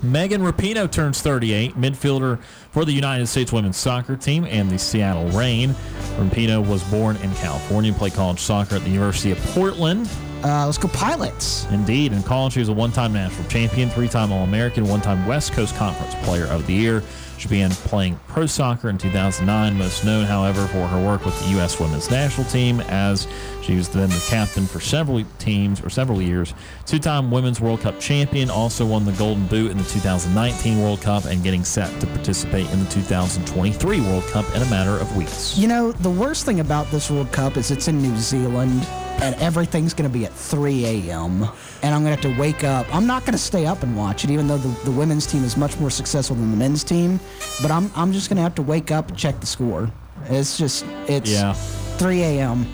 Megan 0.04 0.42
Rapinoe 0.42 0.92
turns 0.92 1.22
38, 1.22 1.76
midfielder 1.76 2.42
for 2.72 2.86
the 2.86 2.92
United 2.92 3.28
States 3.28 3.52
women's 3.52 3.78
soccer 3.78 4.16
team 4.16 4.46
and 4.46 4.70
the 4.70 4.78
Seattle 4.78 5.30
Reign. 5.30 5.76
Rapinoe 6.18 6.68
was 6.68 6.84
born 6.86 7.16
in 7.18 7.34
California 7.36 7.92
and 7.92 7.98
played 7.98 8.14
college 8.14 8.40
soccer 8.40 8.76
at 8.76 8.84
the 8.84 8.90
University 8.90 9.32
of 9.32 9.38
Portland. 9.54 10.10
Uh, 10.44 10.66
let's 10.66 10.78
go 10.78 10.88
Pilots. 10.90 11.66
Indeed, 11.72 12.14
in 12.14 12.22
college, 12.22 12.54
she 12.54 12.60
was 12.60 12.70
a 12.70 12.74
one-time 12.74 13.14
national 13.14 13.48
champion, 13.48 13.90
three-time 13.90 14.32
All-American, 14.32 14.88
one-time 14.88 15.26
West 15.26 15.54
Coast 15.54 15.76
Conference 15.76 16.14
Player 16.24 16.46
of 16.46 16.68
the 16.68 16.74
Year. 16.74 17.02
She 17.38 17.48
began 17.50 17.72
playing 17.72 18.20
pro 18.28 18.46
soccer 18.46 18.90
in 18.90 18.98
2009, 18.98 19.78
most 19.78 20.06
known, 20.06 20.26
however, 20.26 20.68
for 20.68 20.88
her 20.88 21.06
work 21.06 21.26
with 21.26 21.38
the 21.42 21.52
U.S. 21.52 21.80
women's 21.80 22.10
national 22.10 22.48
team, 22.48 22.82
as 22.82 23.28
she 23.62 23.76
was 23.76 23.90
then 23.90 24.10
the 24.10 24.26
captain 24.28 24.66
for 24.66 24.80
several 24.80 25.24
teams 25.38 25.82
or 25.82 25.90
several 25.90 26.22
years. 26.22 26.54
Two-time 26.86 27.32
Women's 27.32 27.60
World 27.60 27.82
Cup 27.82 28.00
champion, 28.00 28.50
also 28.50 28.86
won 28.86 29.06
the 29.06 29.12
Golden 29.14 29.46
Boot 29.48 29.72
in 29.72 29.78
the 29.78 29.84
2019 29.84 30.82
World 30.82 31.02
Cup, 31.02 31.26
and 31.26 31.44
getting 31.44 31.64
set 31.64 32.00
to 32.02 32.08
participate 32.08 32.70
in 32.72 32.80
the 32.80 32.90
2023 32.90 34.02
World 34.02 34.24
Cup 34.26 34.46
in 34.56 34.62
a 34.62 34.70
matter 34.70 34.98
of 34.98 35.16
weeks. 35.16 35.58
You 35.58 35.68
know, 35.68 35.92
the 35.92 36.10
worst 36.10 36.46
thing 36.46 36.60
about 36.60 36.90
this 36.92 37.12
World 37.12 37.32
Cup 37.32 37.58
is 37.58 37.72
it's 37.72 37.88
in 37.88 38.02
New 38.02 38.16
Zealand 38.18 38.86
and 39.22 39.36
everything's 39.36 39.94
going 39.94 40.10
to 40.10 40.14
be 40.14 40.26
at 40.26 40.34
3 40.34 40.86
a.m. 40.86 41.48
And 41.86 41.94
I'm 41.94 42.04
going 42.04 42.18
to 42.18 42.22
have 42.28 42.34
to 42.36 42.40
wake 42.42 42.64
up. 42.64 42.88
I'm 42.94 43.06
not 43.06 43.22
going 43.26 43.34
to 43.34 43.38
stay 43.38 43.68
up 43.68 43.84
and 43.84 43.96
watch 43.96 44.24
it, 44.24 44.32
even 44.32 44.48
though 44.48 44.58
the, 44.58 44.70
the 44.86 44.92
women's 44.92 45.28
team 45.28 45.44
is 45.44 45.56
much 45.56 45.80
more 45.80 45.92
successful 45.92 46.36
than 46.36 46.50
the 46.50 46.58
men's 46.58 46.84
team. 46.84 47.20
But 47.62 47.70
I'm, 47.70 47.92
I'm 47.96 48.12
just 48.12 48.28
going 48.28 48.38
to 48.38 48.42
have 48.44 48.56
to 48.56 48.64
wake 48.64 48.90
up 48.90 49.10
and 49.10 49.18
check 49.18 49.40
the 49.40 49.46
score. 49.46 49.92
It's 50.28 50.58
just, 50.58 50.84
it's 51.08 51.30
Yeah. 51.32 51.54
3 51.54 52.22
a.m. 52.24 52.66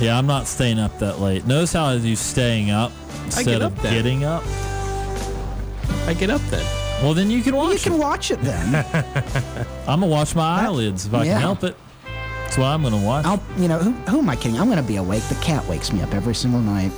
Yeah, 0.00 0.18
I'm 0.18 0.26
not 0.26 0.48
staying 0.48 0.80
up 0.80 0.98
that 0.98 1.20
late. 1.20 1.46
Notice 1.46 1.74
how 1.74 1.84
I 1.84 1.98
do 1.98 2.16
staying 2.16 2.70
up 2.72 2.90
instead 3.26 3.44
get 3.44 3.62
of 3.62 3.80
then. 3.82 3.92
getting 3.94 4.24
up. 4.24 4.42
I 6.06 6.14
get 6.18 6.30
up 6.30 6.40
then. 6.50 6.64
Well, 7.04 7.14
then 7.14 7.30
you 7.30 7.42
can 7.42 7.54
watch 7.54 7.72
You 7.84 7.90
can 7.90 7.92
it. 7.92 7.98
watch 8.02 8.30
it 8.32 8.40
then. 8.42 8.74
I'm 9.86 10.00
gonna 10.00 10.06
watch 10.06 10.34
my 10.34 10.62
eyelids 10.62 11.06
if 11.06 11.14
I 11.14 11.24
Yeah. 11.24 11.34
can 11.34 11.40
help 11.40 11.62
it. 11.64 11.76
That's 12.44 12.58
why 12.58 12.72
I'm 12.74 12.82
gonna 12.82 12.96
watch. 13.04 13.24
I'll, 13.26 13.42
you 13.58 13.68
know, 13.68 13.78
who, 13.78 13.92
who 14.10 14.18
am 14.18 14.28
I 14.28 14.36
kidding? 14.36 14.58
I'm 14.58 14.66
going 14.66 14.76
to 14.80 14.82
be 14.86 14.96
awake. 14.96 15.22
The 15.28 15.34
cat 15.36 15.66
wakes 15.68 15.92
me 15.92 16.00
up 16.02 16.14
every 16.14 16.34
single 16.34 16.60
night. 16.60 16.92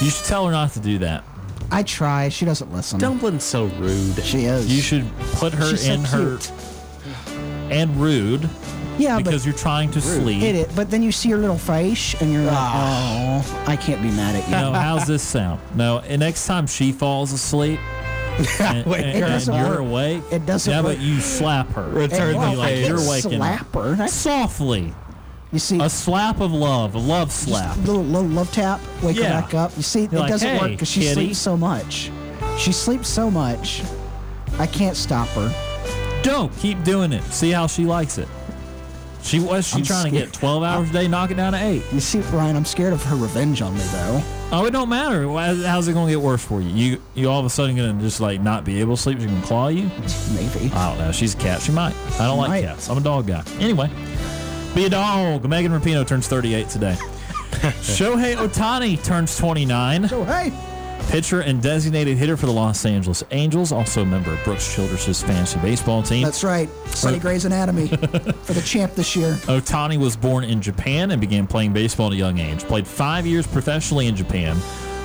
You 0.00 0.10
should 0.10 0.26
tell 0.26 0.46
her 0.46 0.52
not 0.52 0.72
to 0.72 0.80
do 0.80 0.98
that. 0.98 1.24
I 1.70 1.82
try. 1.82 2.28
She 2.30 2.44
doesn't 2.44 2.72
listen. 2.72 2.98
Dumplin's 3.00 3.44
so 3.44 3.66
rude. 3.66 4.22
She 4.24 4.44
is. 4.46 4.74
You 4.74 4.80
should 4.80 5.04
put 5.34 5.52
her 5.52 5.70
She's 5.70 5.84
so 5.86 5.92
in 5.92 6.04
her 6.04 6.38
cute. 6.38 6.52
and 7.70 7.94
rude 8.00 8.48
Yeah, 8.96 9.18
because 9.18 9.42
but 9.42 9.46
you're 9.46 9.58
trying 9.58 9.90
to 9.90 10.00
sleep. 10.00 10.40
hit 10.40 10.54
it. 10.54 10.70
But 10.74 10.90
then 10.90 11.02
you 11.02 11.12
see 11.12 11.30
her 11.30 11.36
little 11.36 11.58
face, 11.58 12.14
and 12.22 12.32
you're 12.32 12.44
like, 12.44 12.54
ah. 12.56 13.44
oh, 13.44 13.64
I 13.70 13.76
can't 13.76 14.00
be 14.00 14.08
mad 14.10 14.34
at 14.36 14.44
you. 14.46 14.52
No, 14.52 14.72
how's 14.72 15.06
this 15.06 15.22
sound? 15.22 15.60
No, 15.74 15.98
and 15.98 16.20
next 16.20 16.46
time 16.46 16.66
she 16.66 16.90
falls 16.92 17.32
asleep 17.32 17.78
and, 18.60 18.86
Wait, 18.86 19.00
and- 19.00 19.10
it 19.10 19.14
and 19.16 19.20
doesn't 19.26 19.54
you're 19.54 19.68
work. 19.68 19.78
awake, 19.80 20.22
It 20.30 20.46
doesn't 20.46 20.72
yeah, 20.72 20.80
work. 20.80 20.96
but 20.96 21.00
you 21.04 21.20
slap 21.20 21.68
her. 21.72 21.88
Return 21.90 22.36
Well, 22.36 22.52
the 22.52 22.56
like 22.56 22.68
I 22.72 22.74
favor. 22.76 22.88
you're 23.00 23.10
waking 23.10 23.42
up. 23.42 23.58
slap 23.58 23.74
her. 23.74 23.94
That's, 23.96 24.12
softly. 24.14 24.94
You 25.52 25.58
see, 25.58 25.80
A 25.80 25.88
slap 25.88 26.40
of 26.40 26.52
love, 26.52 26.94
a 26.94 26.98
love 26.98 27.32
slap. 27.32 27.76
a 27.76 27.80
little, 27.80 28.02
little 28.04 28.28
love 28.28 28.50
tap, 28.52 28.80
wake 29.02 29.16
Yeah. 29.16 29.34
her 29.34 29.42
back 29.42 29.54
up. 29.54 29.72
You 29.76 29.82
see, 29.82 30.04
it 30.04 30.12
You're 30.12 30.20
like, 30.22 30.30
doesn't 30.30 30.58
work 30.60 30.70
because 30.72 30.88
she 30.88 31.00
kitty." 31.00 31.14
sleeps 31.14 31.38
so 31.38 31.56
much. 31.56 32.10
She 32.58 32.72
sleeps 32.72 33.08
so 33.08 33.30
much. 33.30 33.82
I 34.58 34.66
can't 34.66 34.96
stop 34.96 35.28
her. 35.28 35.52
Don't 36.22 36.54
keep 36.58 36.82
doing 36.84 37.12
it. 37.12 37.22
See 37.32 37.50
how 37.50 37.66
she 37.66 37.84
likes 37.84 38.18
it. 38.18 38.28
She 39.22 39.40
was 39.40 39.66
she 39.66 39.78
I'm 39.78 39.82
trying 39.84 40.04
to 40.04 40.10
get 40.10 40.32
12 40.32 40.62
hours 40.62 40.90
a 40.90 40.92
day, 40.92 41.08
knock 41.08 41.30
it 41.30 41.34
down 41.36 41.52
to 41.52 41.62
eight. 41.62 41.82
You 41.92 42.00
see, 42.00 42.20
Ryan, 42.20 42.56
I'm 42.56 42.64
scared 42.64 42.92
of 42.92 43.02
her 43.04 43.16
revenge 43.16 43.60
on 43.62 43.74
me, 43.74 43.80
though. 43.92 44.22
Oh, 44.52 44.64
it 44.64 44.70
don't 44.70 44.88
matter. 44.88 45.28
How's 45.66 45.88
it 45.88 45.92
gonna 45.92 46.10
get 46.10 46.20
worse 46.20 46.42
for 46.42 46.60
you? 46.62 46.70
You 46.70 47.02
you 47.14 47.28
all 47.28 47.40
of 47.40 47.44
a 47.44 47.50
sudden 47.50 47.76
gonna 47.76 48.00
just 48.00 48.20
like 48.20 48.40
not 48.40 48.64
be 48.64 48.80
able 48.80 48.96
to 48.96 49.02
sleep? 49.02 49.20
She 49.20 49.26
can 49.26 49.42
claw 49.42 49.68
you? 49.68 49.90
Maybe. 50.34 50.72
I 50.72 50.88
don't 50.90 50.98
know. 50.98 51.12
She's 51.12 51.34
a 51.34 51.36
cat. 51.36 51.60
She 51.60 51.72
might. 51.72 51.94
I 52.18 52.26
don't 52.26 52.38
like 52.38 52.48
might. 52.48 52.62
cats. 52.64 52.88
I'm 52.88 52.96
a 52.96 53.00
dog 53.02 53.26
guy. 53.26 53.42
Anyway, 53.60 53.90
be 54.74 54.84
a 54.84 54.90
dog. 54.90 55.48
Megan 55.48 55.72
Rapinoe 55.72 56.06
turns 56.06 56.28
38 56.28 56.68
today. 56.68 56.96
Shohei 57.80 58.36
Ohtani 58.36 59.02
turns 59.02 59.36
29. 59.36 60.08
So, 60.08 60.24
hey, 60.24 60.52
Pitcher 61.08 61.40
and 61.40 61.62
designated 61.62 62.18
hitter 62.18 62.36
for 62.36 62.44
the 62.46 62.52
Los 62.52 62.84
Angeles 62.84 63.24
Angels. 63.30 63.72
Also 63.72 64.02
a 64.02 64.04
member 64.04 64.30
of 64.32 64.44
Brooks 64.44 64.74
Childress' 64.74 65.22
fantasy 65.22 65.58
baseball 65.60 66.02
team. 66.02 66.22
that's 66.22 66.44
right. 66.44 66.68
Study 66.88 67.18
Grey's 67.18 67.46
Anatomy 67.46 67.88
for 68.42 68.52
the 68.52 68.62
champ 68.62 68.94
this 68.94 69.16
year. 69.16 69.32
Ohtani 69.46 69.96
was 69.96 70.16
born 70.16 70.44
in 70.44 70.60
Japan 70.60 71.10
and 71.10 71.20
began 71.20 71.46
playing 71.46 71.72
baseball 71.72 72.08
at 72.08 72.12
a 72.12 72.16
young 72.16 72.38
age. 72.38 72.62
Played 72.64 72.86
five 72.86 73.26
years 73.26 73.46
professionally 73.46 74.06
in 74.06 74.16
Japan, 74.16 74.56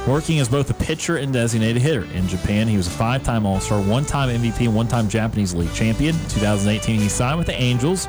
working 0.08 0.40
as 0.40 0.50
both 0.50 0.70
a 0.70 0.74
pitcher 0.74 1.18
and 1.18 1.32
designated 1.32 1.82
hitter. 1.82 2.06
In 2.14 2.28
Japan, 2.28 2.68
he 2.68 2.76
was 2.78 2.88
a 2.88 2.92
five 2.92 3.24
time 3.24 3.46
All 3.46 3.60
Star, 3.60 3.82
one 3.82 4.06
time 4.06 4.30
MVP, 4.30 4.68
one 4.68 4.88
time 4.88 5.08
Japanese 5.08 5.54
League 5.54 5.74
champion. 5.74 6.14
2018, 6.30 7.00
he 7.00 7.10
signed 7.10 7.38
with 7.38 7.48
the 7.48 7.54
Angels 7.54 8.08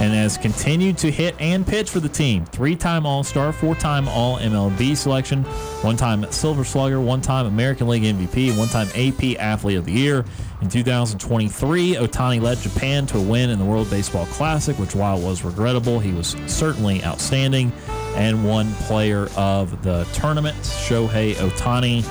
and 0.00 0.12
has 0.12 0.36
continued 0.36 0.98
to 0.98 1.10
hit 1.10 1.34
and 1.40 1.66
pitch 1.66 1.90
for 1.90 2.00
the 2.00 2.08
team. 2.08 2.44
Three 2.46 2.74
time 2.74 3.06
All 3.06 3.22
Star, 3.22 3.52
four 3.52 3.74
time 3.74 4.08
All 4.08 4.38
MLB 4.38 4.96
selection, 4.96 5.44
one 5.82 5.96
time 5.96 6.30
Silver 6.32 6.64
Slugger, 6.64 7.00
one 7.00 7.20
time 7.20 7.46
American 7.46 7.88
League 7.88 8.02
MVP, 8.02 8.56
one 8.58 8.68
time 8.68 8.88
AP 8.94 9.38
Athlete 9.38 9.78
of 9.78 9.84
the 9.84 9.92
Year. 9.92 10.24
In 10.62 10.70
2023, 10.70 11.96
Ohtani 11.96 12.40
led 12.40 12.58
Japan 12.58 13.06
to 13.06 13.18
a 13.18 13.20
win 13.20 13.50
in 13.50 13.58
the 13.58 13.64
World 13.64 13.90
Baseball 13.90 14.24
Classic, 14.26 14.76
which, 14.78 14.94
while 14.94 15.20
was 15.20 15.44
regrettable, 15.44 16.00
he 16.00 16.12
was 16.12 16.34
certainly 16.46 17.04
outstanding 17.04 17.70
and 18.16 18.44
one 18.44 18.72
player 18.74 19.28
of 19.36 19.82
the 19.82 20.04
tournament, 20.12 20.56
Shohei 20.58 21.34
Ohtani, 21.34 22.02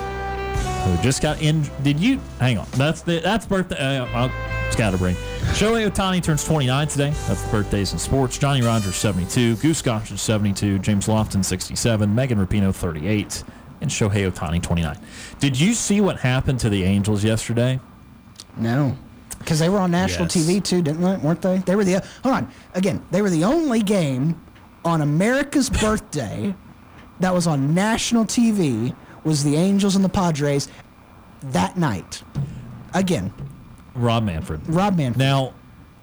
who 0.84 1.04
just 1.04 1.22
got 1.22 1.42
in. 1.42 1.64
Did 1.84 2.00
you 2.00 2.20
hang 2.40 2.58
on? 2.58 2.68
That's 2.72 3.02
the 3.02 3.20
that's 3.20 3.46
birthday. 3.46 3.98
Uh, 4.00 4.06
I'll 4.14 4.72
scatterbrain. 4.72 5.16
Shohei 5.54 5.90
Ohtani 5.90 6.22
turns 6.22 6.44
29 6.44 6.88
today. 6.88 7.10
That's 7.28 7.42
the 7.42 7.52
birthdays 7.52 7.94
in 7.94 8.00
sports. 8.00 8.38
Johnny 8.38 8.62
Rogers 8.62 8.96
72, 8.96 9.56
Goose 9.58 9.82
Gossage 9.82 10.18
72, 10.18 10.80
James 10.80 11.08
Lofton 11.08 11.44
67, 11.44 12.14
Megan 12.14 12.38
Rapinoe 12.46 12.74
38, 12.74 13.44
and 13.82 13.90
Shohei 13.90 14.30
Ohtani 14.32 14.62
29. 14.62 14.98
Did 15.40 15.60
you 15.60 15.74
see 15.74 16.02
what 16.02 16.20
happened 16.20 16.60
to 16.62 16.70
the 16.70 16.84
Angels 16.84 17.24
yesterday? 17.24 17.80
No. 18.58 18.98
Because 19.40 19.60
they 19.60 19.70
were 19.70 19.80
on 19.80 19.92
national 19.92 20.26
Yes. 20.26 20.36
TV 20.36 20.64
too, 20.64 20.82
didn't 20.82 21.02
they? 21.02 21.18
Weren't 21.18 21.42
they? 21.42 21.60
They 21.60 21.76
were 21.76 21.84
the 21.84 22.04
hold 22.24 22.36
on 22.36 22.52
again. 22.74 23.04
They 23.12 23.22
were 23.22 23.30
the 23.30 23.44
only 23.44 23.82
game 23.84 24.42
on 24.86 25.02
America's 25.02 25.70
birthday 25.70 26.56
that 27.20 27.34
was 27.34 27.48
on 27.48 27.74
national 27.74 28.26
TV 28.26 28.96
was 29.24 29.44
the 29.44 29.56
Angels 29.56 29.96
and 29.96 30.06
the 30.06 30.10
Padres 30.10 30.70
that 31.42 31.76
night. 31.76 32.24
Again, 32.94 33.34
Rob 33.96 34.24
Manfred. 34.24 34.62
Rob 34.68 34.96
Manfred. 34.98 35.18
Now, 35.18 35.54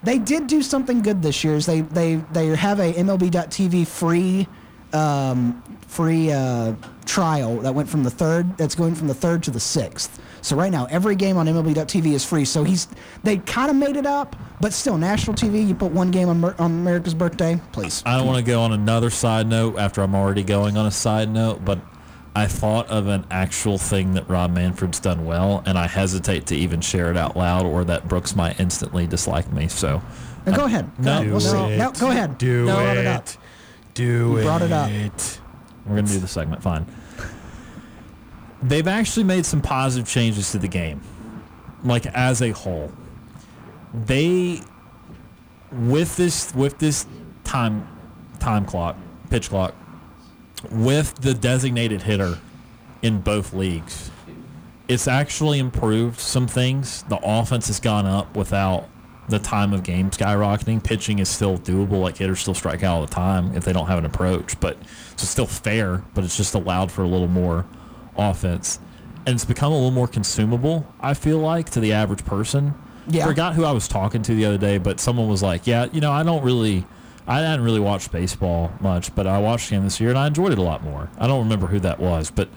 They 0.02 0.18
did 0.18 0.46
do 0.48 0.62
something 0.62 1.00
good 1.02 1.22
this 1.22 1.44
year. 1.44 1.54
Is 1.54 1.66
they 1.66 1.82
they 1.82 2.16
they 2.32 2.48
have 2.48 2.80
a 2.80 2.92
MLB.TV 2.92 3.86
free 3.86 4.48
um, 4.92 5.62
free 5.86 6.32
uh, 6.32 6.74
trial 7.04 7.58
that 7.58 7.74
went 7.74 7.88
from 7.88 8.02
the 8.02 8.10
third. 8.10 8.56
That's 8.58 8.74
going 8.74 8.94
from 8.94 9.08
the 9.08 9.14
third 9.14 9.42
to 9.44 9.50
the 9.50 9.60
sixth. 9.60 10.20
So 10.42 10.56
right 10.56 10.70
now, 10.72 10.86
every 10.90 11.14
game 11.16 11.36
on 11.36 11.46
MLB.TV 11.46 12.12
is 12.12 12.24
free. 12.24 12.44
So 12.44 12.64
he's 12.64 12.88
they 13.22 13.38
kind 13.38 13.70
of 13.70 13.76
made 13.76 13.96
it 13.96 14.06
up, 14.06 14.36
but 14.60 14.72
still 14.72 14.98
national 14.98 15.34
TV. 15.36 15.66
You 15.66 15.74
put 15.74 15.92
one 15.92 16.10
game 16.10 16.28
on, 16.28 16.40
Mer- 16.40 16.56
on 16.58 16.70
America's 16.72 17.14
birthday, 17.14 17.60
please. 17.72 18.02
I 18.04 18.16
don't 18.18 18.26
want 18.26 18.44
to 18.44 18.50
go 18.50 18.60
on 18.62 18.72
another 18.72 19.08
side 19.08 19.46
note 19.46 19.78
after 19.78 20.02
I'm 20.02 20.14
already 20.14 20.42
going 20.42 20.76
on 20.76 20.84
a 20.86 20.90
side 20.90 21.30
note, 21.30 21.64
but 21.64 21.78
I 22.34 22.46
thought 22.46 22.88
of 22.88 23.06
an 23.08 23.24
actual 23.30 23.78
thing 23.78 24.14
that 24.14 24.28
Rob 24.28 24.52
Manfred's 24.52 24.98
done 24.98 25.24
well, 25.26 25.62
and 25.66 25.78
I 25.78 25.86
hesitate 25.86 26.46
to 26.46 26.56
even 26.56 26.80
share 26.80 27.10
it 27.10 27.16
out 27.16 27.36
loud, 27.36 27.64
or 27.64 27.84
that 27.84 28.08
Brooks 28.08 28.34
might 28.34 28.58
instantly 28.58 29.06
dislike 29.06 29.52
me. 29.52 29.68
So, 29.68 30.02
Now 30.46 30.56
go 30.56 30.64
ahead. 30.64 30.90
Go 30.96 31.02
No, 31.04 31.12
ahead. 31.12 31.30
We'll 31.30 31.40
see. 31.40 31.56
it. 31.56 31.76
No, 31.78 31.92
go 31.92 32.10
ahead. 32.10 32.38
Do 32.38 32.64
no, 32.64 32.72
it. 32.72 32.82
brought 32.82 32.96
it 32.96 33.06
up. 33.06 33.28
Do 33.94 34.02
You 34.04 34.36
it. 34.38 34.42
brought 34.44 34.62
it 34.62 34.72
up. 34.72 34.90
we're 35.86 35.96
gonna 35.96 36.08
do 36.08 36.18
the 36.18 36.26
segment. 36.26 36.62
Fine. 36.62 36.86
They've 38.62 38.86
actually 38.86 39.24
made 39.24 39.44
some 39.44 39.60
positive 39.60 40.08
changes 40.08 40.52
to 40.52 40.58
the 40.58 40.68
game, 40.68 41.00
like 41.82 42.06
as 42.06 42.42
a 42.42 42.50
whole. 42.50 42.92
They, 43.92 44.62
with 45.72 46.16
this 46.16 46.54
with 46.54 46.78
this 46.78 47.06
time 47.44 47.88
time 48.38 48.64
clock, 48.64 48.96
pitch 49.30 49.50
clock, 49.50 49.74
with 50.70 51.14
the 51.16 51.34
designated 51.34 52.02
hitter 52.02 52.38
in 53.02 53.20
both 53.20 53.52
leagues, 53.52 54.10
it's 54.88 55.08
actually 55.08 55.58
improved 55.58 56.20
some 56.20 56.46
things. 56.46 57.02
The 57.04 57.18
offense 57.22 57.66
has 57.66 57.80
gone 57.80 58.06
up 58.06 58.36
without 58.36 58.88
the 59.28 59.38
time 59.38 59.72
of 59.72 59.82
game 59.82 60.10
skyrocketing. 60.10 60.82
Pitching 60.84 61.18
is 61.18 61.28
still 61.28 61.58
doable. 61.58 62.00
Like 62.00 62.18
hitters 62.18 62.40
still 62.40 62.54
strike 62.54 62.82
out 62.82 62.96
all 62.96 63.06
the 63.06 63.12
time 63.12 63.56
if 63.56 63.64
they 63.64 63.72
don't 63.72 63.86
have 63.86 63.98
an 63.98 64.04
approach, 64.04 64.58
but 64.60 64.76
so 65.16 65.22
it's 65.22 65.28
still 65.28 65.46
fair. 65.46 66.04
But 66.14 66.24
it's 66.24 66.36
just 66.36 66.54
allowed 66.54 66.92
for 66.92 67.02
a 67.02 67.08
little 67.08 67.28
more 67.28 67.66
offense, 68.16 68.78
and 69.26 69.34
it's 69.34 69.44
become 69.44 69.72
a 69.72 69.74
little 69.74 69.90
more 69.90 70.08
consumable. 70.08 70.86
I 71.00 71.14
feel 71.14 71.38
like 71.38 71.70
to 71.70 71.80
the 71.80 71.92
average 71.92 72.24
person. 72.24 72.74
Yeah. 73.08 73.26
Forgot 73.26 73.54
who 73.54 73.64
I 73.64 73.72
was 73.72 73.88
talking 73.88 74.22
to 74.22 74.34
the 74.34 74.44
other 74.44 74.58
day, 74.58 74.78
but 74.78 75.00
someone 75.00 75.28
was 75.28 75.42
like, 75.42 75.66
"Yeah, 75.66 75.86
you 75.92 76.00
know, 76.00 76.12
I 76.12 76.22
don't 76.22 76.42
really." 76.44 76.86
I 77.24 77.38
hadn't 77.38 77.64
really 77.64 77.78
watched 77.78 78.10
baseball 78.10 78.72
much, 78.80 79.14
but 79.14 79.28
I 79.28 79.38
watched 79.38 79.70
him 79.70 79.84
this 79.84 80.00
year 80.00 80.10
and 80.10 80.18
I 80.18 80.26
enjoyed 80.26 80.50
it 80.50 80.58
a 80.58 80.62
lot 80.62 80.82
more. 80.82 81.08
I 81.18 81.28
don't 81.28 81.38
remember 81.44 81.68
who 81.68 81.78
that 81.78 82.00
was, 82.00 82.32
but 82.32 82.48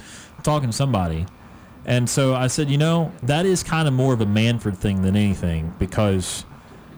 talking 0.42 0.70
to 0.72 0.76
somebody, 0.76 1.28
and 1.86 2.10
so 2.10 2.34
I 2.34 2.48
said, 2.48 2.72
you 2.72 2.78
know, 2.80 3.12
that 3.22 3.46
is 3.46 3.62
kind 3.62 3.88
of 3.88 3.94
more 3.94 4.12
of 4.16 4.22
a 4.22 4.26
Manfred 4.26 4.76
thing 4.76 5.04
than 5.04 5.16
anything 5.16 5.72
because 5.78 6.46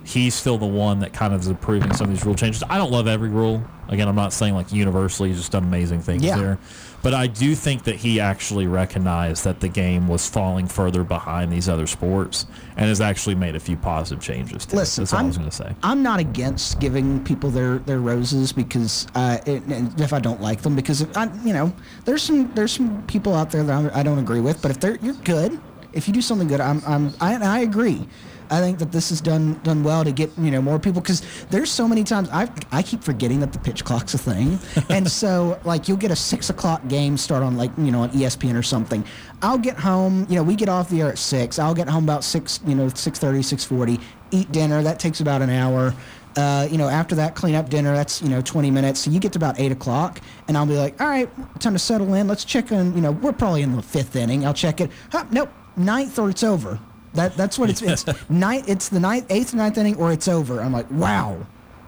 he's 0.05 0.33
still 0.33 0.57
the 0.57 0.65
one 0.65 0.99
that 1.01 1.11
kind 1.11 1.33
of 1.33 1.41
is 1.41 1.47
approving 1.47 1.93
some 1.93 2.05
of 2.07 2.13
these 2.13 2.25
rule 2.25 2.35
changes. 2.35 2.63
I 2.69 2.77
don't 2.77 2.91
love 2.91 3.05
every 3.05 3.27
rule. 3.27 3.61
Again, 3.89 4.07
I'm 4.07 4.15
not 4.15 4.31
saying 4.31 4.53
like 4.53 4.71
universally 4.71 5.27
he's 5.29 5.37
just 5.39 5.51
done 5.51 5.65
amazing 5.65 5.99
things 6.01 6.23
Yeah. 6.23 6.37
there. 6.37 6.59
But 7.07 7.13
I 7.13 7.27
do 7.27 7.55
think 7.55 7.85
that 7.85 7.95
he 7.95 8.19
actually 8.19 8.67
recognized 8.67 9.45
that 9.45 9.61
the 9.61 9.69
game 9.69 10.09
was 10.09 10.27
falling 10.27 10.67
further 10.67 11.05
behind 11.05 11.53
these 11.53 11.69
other 11.69 11.87
sports 11.87 12.47
and 12.75 12.89
has 12.89 12.99
actually 12.99 13.35
made 13.35 13.55
a 13.55 13.61
few 13.61 13.77
positive 13.77 14.21
changes 14.21 14.65
to 14.65 14.75
Listen, 14.75 15.03
it. 15.03 15.05
That's 15.05 15.13
all 15.13 15.19
I 15.19 15.21
I'm, 15.21 15.27
was 15.27 15.37
going 15.37 15.49
to 15.49 15.55
say. 15.55 15.75
I'm 15.83 16.03
not 16.03 16.19
against 16.19 16.81
giving 16.81 17.23
people 17.23 17.49
their, 17.49 17.77
their 17.77 17.99
roses 17.99 18.51
because 18.51 19.07
uh, 19.15 19.37
it, 19.45 19.63
and 19.67 19.97
if 20.01 20.11
I 20.11 20.19
don't 20.19 20.41
like 20.41 20.63
them 20.63 20.75
because 20.75 20.99
if 20.99 21.15
I 21.15 21.33
you 21.45 21.53
know 21.53 21.73
there's 22.03 22.23
some 22.23 22.53
there's 22.55 22.73
some 22.73 23.01
people 23.07 23.33
out 23.33 23.51
there 23.51 23.63
that 23.63 23.71
I'm, 23.73 23.89
I 23.93 24.03
don't 24.03 24.19
agree 24.19 24.41
with 24.41 24.61
but 24.61 24.71
if 24.71 24.81
they're 24.81 24.97
you're 24.97 25.13
good 25.13 25.57
if 25.93 26.09
you 26.09 26.13
do 26.13 26.21
something 26.21 26.49
good 26.49 26.59
I'm, 26.59 26.81
I'm 26.85 27.13
I, 27.21 27.35
I 27.35 27.59
agree 27.59 28.05
I 28.49 28.59
think 28.59 28.79
that 28.79 28.91
this 28.91 29.11
is 29.11 29.21
done 29.21 29.59
done 29.63 29.83
well 29.83 30.03
to 30.03 30.11
get 30.11 30.31
you 30.37 30.51
know 30.51 30.61
more 30.61 30.79
people 30.79 31.01
because 31.01 31.21
there's 31.49 31.71
so 31.71 31.87
many 31.87 32.03
times 32.03 32.29
I 32.31 32.49
I 32.71 32.81
keep 32.81 33.03
forgetting 33.03 33.39
that 33.41 33.53
the 33.53 33.59
pitch 33.59 33.83
clock's 33.83 34.13
a 34.13 34.17
thing, 34.17 34.59
and 34.89 35.09
so 35.09 35.59
like 35.63 35.87
you'll 35.87 35.97
get 35.97 36.11
a 36.11 36.15
six 36.15 36.49
o'clock 36.49 36.87
game 36.87 37.17
start 37.17 37.43
on 37.43 37.57
like 37.57 37.71
you 37.77 37.91
know 37.91 38.01
on 38.01 38.09
ESPN 38.11 38.57
or 38.57 38.63
something. 38.63 39.03
I'll 39.41 39.57
get 39.57 39.77
home, 39.77 40.25
you 40.29 40.35
know, 40.35 40.43
we 40.43 40.55
get 40.55 40.67
off 40.67 40.89
the 40.89 41.01
air 41.01 41.09
at 41.09 41.17
six. 41.17 41.59
I'll 41.59 41.75
get 41.75 41.87
home 41.87 42.03
about 42.03 42.23
six, 42.23 42.59
you 42.65 42.75
know, 42.75 42.89
six 42.89 43.19
thirty, 43.19 43.41
six 43.41 43.63
forty. 43.63 43.99
Eat 44.31 44.51
dinner. 44.51 44.81
That 44.83 44.99
takes 44.99 45.21
about 45.21 45.41
an 45.41 45.49
hour. 45.49 45.93
Uh, 46.35 46.67
you 46.69 46.77
know, 46.77 46.87
after 46.87 47.15
that, 47.15 47.33
clean 47.33 47.55
up 47.55 47.69
dinner. 47.69 47.95
That's 47.95 48.21
you 48.21 48.29
know 48.29 48.41
20 48.41 48.69
minutes. 48.69 48.99
So 49.01 49.11
you 49.11 49.19
get 49.19 49.33
to 49.33 49.39
about 49.39 49.59
eight 49.59 49.71
o'clock, 49.71 50.21
and 50.47 50.55
I'll 50.55 50.67
be 50.67 50.77
like, 50.77 50.99
all 51.01 51.07
right, 51.07 51.29
time 51.59 51.73
to 51.73 51.79
settle 51.79 52.13
in. 52.13 52.27
Let's 52.27 52.45
check 52.45 52.71
on. 52.71 52.93
You 52.93 53.01
know, 53.01 53.11
we're 53.11 53.33
probably 53.33 53.63
in 53.63 53.75
the 53.75 53.81
fifth 53.81 54.15
inning. 54.15 54.45
I'll 54.45 54.53
check 54.53 54.79
it. 54.79 54.91
Huh, 55.11 55.25
nope, 55.31 55.49
ninth 55.75 56.19
or 56.19 56.29
it's 56.29 56.43
over. 56.43 56.79
That 57.17 57.35
that's 57.35 57.57
what 57.57 57.69
it's 57.71 57.81
it's 57.81 58.05
ninth. 58.29 58.69
It's 58.69 58.89
the 58.89 58.99
ninth, 58.99 59.25
eighth, 59.29 59.53
ninth 59.55 59.77
inning, 59.77 59.95
or 59.97 60.11
it's 60.11 60.27
over. 60.27 60.61
I'm 60.61 60.71
like, 60.71 60.89
wow. 60.91 61.45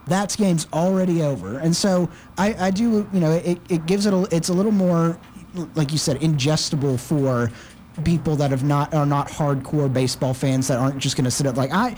That 0.08 0.36
game's 0.36 0.66
already 0.74 1.22
over, 1.22 1.60
and 1.60 1.76
so 1.76 2.10
I, 2.36 2.56
I 2.68 2.72
do, 2.72 3.08
you 3.14 3.20
know, 3.20 3.34
it, 3.34 3.60
it 3.70 3.86
gives 3.86 4.08
it 4.08 4.14
a, 4.14 4.28
it's 4.36 4.50
a 4.50 4.54
little 4.54 4.72
more, 4.72 5.20
like 5.76 5.92
you 5.92 6.00
said, 6.00 6.20
ingestible 6.20 7.00
for 7.00 7.52
people 8.04 8.36
that 8.38 8.50
have 8.50 8.64
not 8.64 8.92
are 8.92 9.06
not 9.06 9.28
hardcore 9.28 9.92
baseball 9.92 10.34
fans 10.34 10.68
that 10.68 10.80
aren't 10.80 10.98
just 10.98 11.16
going 11.16 11.26
to 11.26 11.32
sit 11.32 11.46
up 11.46 11.58
like 11.58 11.72
I, 11.72 11.96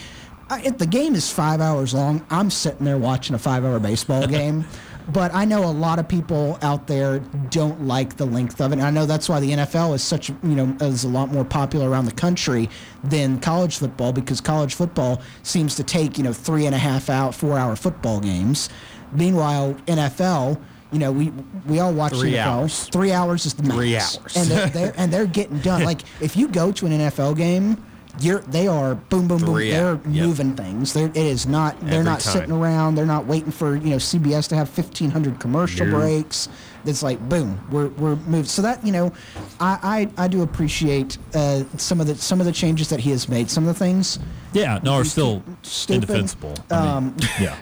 I. 0.50 0.62
If 0.64 0.78
the 0.78 0.86
game 0.86 1.16
is 1.16 1.32
five 1.32 1.62
hours 1.62 1.94
long, 1.94 2.26
I'm 2.30 2.50
sitting 2.50 2.84
there 2.84 2.98
watching 2.98 3.34
a 3.34 3.40
five-hour 3.40 3.80
baseball 3.80 4.28
game. 4.40 4.66
But 5.10 5.34
I 5.34 5.46
know 5.46 5.64
a 5.64 5.72
lot 5.72 6.00
of 6.00 6.08
people 6.08 6.58
out 6.62 6.88
there 6.88 7.20
don't 7.50 7.86
like 7.86 8.18
the 8.18 8.26
length 8.26 8.62
of 8.62 8.72
it. 8.72 8.76
And 8.80 8.84
I 8.84 8.92
know 8.92 9.06
that's 9.06 9.28
why 9.28 9.40
the 9.40 9.52
NFL 9.52 9.94
is 9.96 10.04
such, 10.04 10.30
you 10.30 10.38
know, 10.44 10.76
is 10.82 11.04
a 11.04 11.10
lot 11.10 11.30
more 11.32 11.44
popular 11.44 11.90
around 11.90 12.06
the 12.06 12.12
country 12.12 12.70
than 13.04 13.40
college 13.40 13.78
football 13.78 14.14
because 14.14 14.40
college 14.42 14.76
football 14.76 15.22
seems 15.44 15.76
to 15.76 15.84
take, 15.84 16.18
you 16.18 16.24
know, 16.24 16.34
three 16.34 16.66
and 16.66 16.76
a 16.76 16.78
half 16.78 17.10
out, 17.10 17.34
four 17.36 17.58
hour 17.58 17.76
football 17.76 18.20
games. 18.20 18.70
Meanwhile, 19.12 19.74
NFL, 19.88 20.62
you 20.92 21.00
know, 21.00 21.12
we 21.12 21.32
we 21.68 21.80
all 21.80 21.94
watch 21.94 22.14
Three 22.14 22.34
NFL. 22.34 22.46
hours. 22.46 22.84
Three 22.90 23.12
hours 23.12 23.46
is 23.46 23.54
the 23.54 23.64
max. 23.64 23.76
Three 23.76 23.96
hours. 23.96 24.36
and 24.38 24.48
they're, 24.50 24.70
they're 24.70 24.94
and 24.98 25.12
they're 25.12 25.26
getting 25.26 25.60
done. 25.60 25.84
Like 25.86 26.02
if 26.22 26.36
you 26.38 26.48
go 26.48 26.72
to 26.74 26.86
an 26.86 26.92
NFL 26.92 27.38
game, 27.38 27.84
you're 28.20 28.40
they 28.42 28.68
are 28.68 28.96
boom 28.96 29.28
boom 29.28 29.40
boom. 29.46 29.56
They're. 29.56 29.94
Yep. 29.96 30.06
moving 30.06 30.56
things. 30.56 30.94
They're, 30.94 31.08
it 31.08 31.16
is 31.18 31.48
not. 31.48 31.80
They're 31.82 31.94
Every 32.00 32.04
not 32.06 32.20
time. 32.20 32.34
sitting 32.34 32.52
around. 32.52 32.96
They're 32.96 33.06
not 33.06 33.26
waiting 33.26 33.52
for 33.52 33.76
you 33.76 33.92
know 33.92 33.96
CBS 33.98 34.48
to 34.50 34.56
have 34.56 34.70
fifteen 34.70 35.10
hundred 35.12 35.40
commercial 35.40 35.86
No. 35.88 35.98
breaks. 36.00 36.50
It's 36.84 37.04
like 37.04 37.20
boom, 37.30 37.60
we're 37.72 37.90
we're 37.90 38.16
moved. 38.16 38.50
So 38.50 38.62
that 38.64 38.86
you 38.86 38.92
know, 38.92 39.14
I 39.60 40.10
I, 40.18 40.24
I 40.26 40.28
do 40.28 40.42
appreciate 40.42 41.18
uh, 41.36 41.64
some 41.78 42.02
of 42.02 42.08
the 42.08 42.16
some 42.16 42.40
of 42.40 42.46
the 42.46 42.52
changes 42.52 42.90
that 42.90 43.00
he 43.00 43.12
has 43.12 43.30
made. 43.30 43.50
Some 43.50 43.68
of 43.68 43.74
the 43.74 43.80
things. 43.80 44.20
Yeah, 44.54 44.80
no, 44.84 44.94
are 44.96 45.04
still 45.06 45.44
Stupid. 45.62 46.10
indefensible. 46.10 46.54
I 46.70 46.80
mean, 46.82 46.90
Um, 46.90 47.18
yeah. 47.40 47.56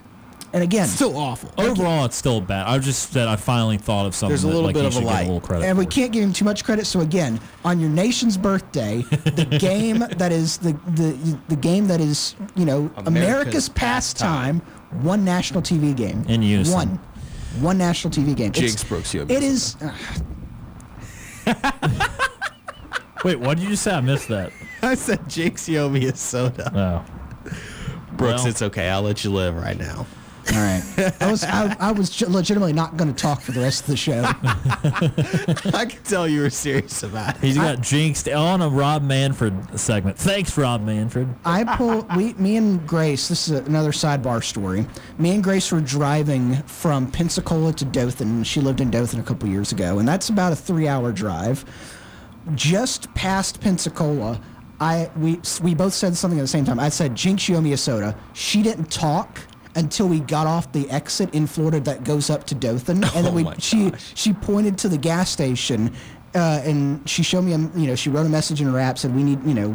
And 0.52 0.64
again, 0.64 0.88
Still 0.88 1.16
awful. 1.16 1.52
Overall, 1.60 2.06
it's 2.06 2.16
still 2.16 2.42
bad. 2.42 2.66
I 2.68 2.80
just 2.80 3.12
said 3.14 3.28
I 3.28 3.36
finally 3.36 3.78
thought 3.78 4.08
of 4.08 4.16
something 4.16 4.32
There's 4.32 4.44
a 4.44 4.48
that, 4.48 4.54
little 4.54 4.66
like, 4.66 4.74
bit 4.74 4.86
of 4.86 4.96
a 4.96 5.00
light. 5.00 5.22
a 5.22 5.26
little 5.26 5.40
credit. 5.42 5.66
and 5.66 5.78
we 5.78 5.86
for. 5.86 5.92
can't 5.92 6.12
give 6.12 6.24
him 6.24 6.34
too 6.34 6.44
much 6.46 6.64
credit. 6.64 6.86
So 6.88 7.02
again, 7.02 7.40
on 7.64 7.80
your 7.80 7.90
nation's 7.90 8.36
birthday, 8.36 9.04
the 9.04 9.46
game 9.60 10.00
that 10.00 10.32
is 10.32 10.58
the 10.58 10.74
the 10.96 11.40
the 11.50 11.56
game 11.56 11.88
that 11.88 12.02
is 12.02 12.36
you 12.56 12.66
know 12.66 12.90
America's, 12.98 13.08
America's 13.08 13.70
pastime, 13.70 14.60
one 15.02 15.24
national 15.24 15.62
TV 15.62 15.96
game 15.96 16.26
In 16.28 16.42
unison. 16.42 16.74
One, 16.74 17.00
one 17.62 17.78
national 17.78 18.12
TV 18.12 18.36
game. 18.36 18.48
It's- 18.50 18.60
Jinx 18.72 18.84
Brooks, 18.84 19.14
you 19.14 19.22
It 19.30 19.44
is. 19.44 19.76
It. 21.46 21.56
Uh, 21.64 21.72
Wait, 23.24 23.40
what 23.40 23.58
did 23.58 23.64
you 23.64 23.70
just 23.70 23.84
say? 23.84 23.92
I 23.94 24.02
missed 24.02 24.30
that. 24.30 24.52
I 24.82 24.96
said 24.96 25.30
Jinx, 25.30 25.68
you 25.68 25.76
is 25.76 25.90
me 25.90 26.06
a 26.08 26.16
soda. 26.16 26.72
Oh. 26.74 27.52
Brooks, 28.14 28.40
Well. 28.44 28.48
it's 28.48 28.62
okay. 28.62 28.90
I'll 28.90 29.02
let 29.02 29.24
you 29.24 29.30
live 29.32 29.56
right 29.56 29.78
now. 29.78 30.06
All 30.54 30.60
right. 30.60 30.84
I 31.22 31.30
was 31.30 31.44
I, 31.44 31.76
I 31.80 31.92
was 31.92 32.22
legitimately 32.22 32.74
not 32.74 32.98
going 32.98 33.14
to 33.14 33.20
talk 33.20 33.42
for 33.42 33.52
the 33.52 33.62
rest 33.62 33.82
of 33.82 33.88
the 33.88 33.98
show. 33.98 34.24
I 35.78 35.86
could 35.86 36.04
tell 36.04 36.28
you 36.28 36.42
were 36.42 36.50
serious 36.50 37.04
about 37.04 37.36
it. 37.36 37.42
He's 37.42 37.58
got 37.58 37.82
jinxed 37.82 38.28
on 38.28 38.62
a 38.62 38.70
Rob 38.70 39.04
Manfred 39.04 39.80
segment. 39.80 40.18
Thanks, 40.18 40.58
Rob 40.58 40.82
Manfred. 40.82 41.34
I 41.46 41.64
pull 41.64 42.08
we 42.16 42.34
me 42.34 42.58
and 42.58 42.86
Grace. 42.88 43.28
This 43.28 43.48
is 43.48 43.60
another 43.60 43.92
sidebar 43.92 44.44
story. 44.44 44.86
Me 45.18 45.32
and 45.32 45.44
Grace 45.44 45.72
were 45.72 45.82
driving 45.82 46.56
from 46.64 47.12
Pensacola 47.12 47.74
to 47.74 47.86
Dothan. 47.86 48.44
She 48.44 48.62
lived 48.62 48.82
in 48.82 48.90
Dothan 48.90 49.20
a 49.20 49.24
couple 49.24 49.48
years 49.50 49.72
ago, 49.72 50.00
and 50.00 50.08
that's 50.08 50.30
about 50.30 50.52
a 50.52 50.56
three-hour 50.56 51.12
drive. 51.12 51.66
Just 52.56 53.14
past 53.14 53.62
Pensacola, 53.62 54.42
I 54.80 55.12
we 55.18 55.40
we 55.62 55.76
both 55.76 55.94
said 55.94 56.16
something 56.16 56.40
at 56.40 56.44
the 56.44 56.48
same 56.48 56.66
time. 56.66 56.80
I 56.80 56.90
said, 56.90 57.14
"Jinx, 57.16 57.48
you 57.48 57.56
owe 57.58 57.62
me 57.62 57.74
a 57.74 57.78
soda." 57.78 58.18
She 58.34 58.64
didn't 58.64 58.90
talk 58.90 59.40
until 59.76 60.08
we 60.08 60.20
got 60.20 60.48
off 60.48 60.72
the 60.72 60.90
exit 60.90 61.34
in 61.34 61.48
Florida 61.48 61.80
that 61.82 62.04
goes 62.04 62.30
up 62.30 62.46
to 62.48 62.56
Dothan, 62.56 63.04
and 63.04 63.26
then 63.26 63.34
we 63.34 63.44
my 63.44 63.56
she 63.58 63.92
gosh. 63.92 64.12
she 64.16 64.34
pointed 64.34 64.78
to 64.80 64.90
the 64.90 64.98
gas 64.98 65.30
station. 65.30 65.94
Uh, 66.36 66.62
and 66.64 67.10
she 67.10 67.24
showed 67.24 67.42
me, 67.42 67.54
a, 67.54 67.58
you 67.58 67.88
know, 67.88 67.96
she 67.96 68.12
wrote 68.12 68.24
a 68.28 68.30
message 68.30 68.62
in 68.62 68.68
her 68.68 68.78
app, 68.78 69.00
said 69.00 69.16
we 69.16 69.24
need, 69.24 69.44
you 69.44 69.56
know, 69.56 69.70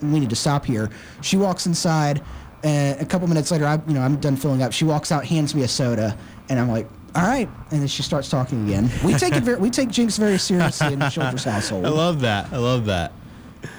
we 0.00 0.20
need 0.20 0.30
to 0.30 0.36
stop 0.36 0.64
here. 0.64 0.88
She 1.20 1.36
walks 1.36 1.66
inside, 1.66 2.22
and 2.62 2.98
a 2.98 3.04
couple 3.04 3.28
minutes 3.28 3.50
later, 3.50 3.66
I, 3.66 3.78
you 3.86 3.92
know, 3.92 4.00
I'm 4.00 4.16
done 4.16 4.34
filling 4.34 4.62
up. 4.62 4.72
She 4.72 4.86
walks 4.86 5.12
out, 5.12 5.26
hands 5.26 5.54
me 5.54 5.64
a 5.64 5.68
soda, 5.68 6.16
and 6.48 6.58
I'm 6.58 6.70
like, 6.70 6.88
all 7.14 7.26
right. 7.26 7.46
And 7.70 7.80
then 7.82 7.88
she 7.88 8.02
starts 8.02 8.30
talking 8.30 8.64
again. 8.66 8.90
We 9.04 9.14
take 9.14 9.34
it 9.36 9.42
very, 9.42 9.58
we 9.58 9.68
take 9.68 9.90
Jinx 9.90 10.16
very 10.16 10.38
seriously 10.38 10.94
in 10.94 10.98
the 10.98 11.10
Childress 11.10 11.44
household. 11.52 11.84
I 11.84 11.90
love 11.90 12.20
that. 12.20 12.50
I 12.54 12.56
love 12.56 12.86
that. 12.86 13.12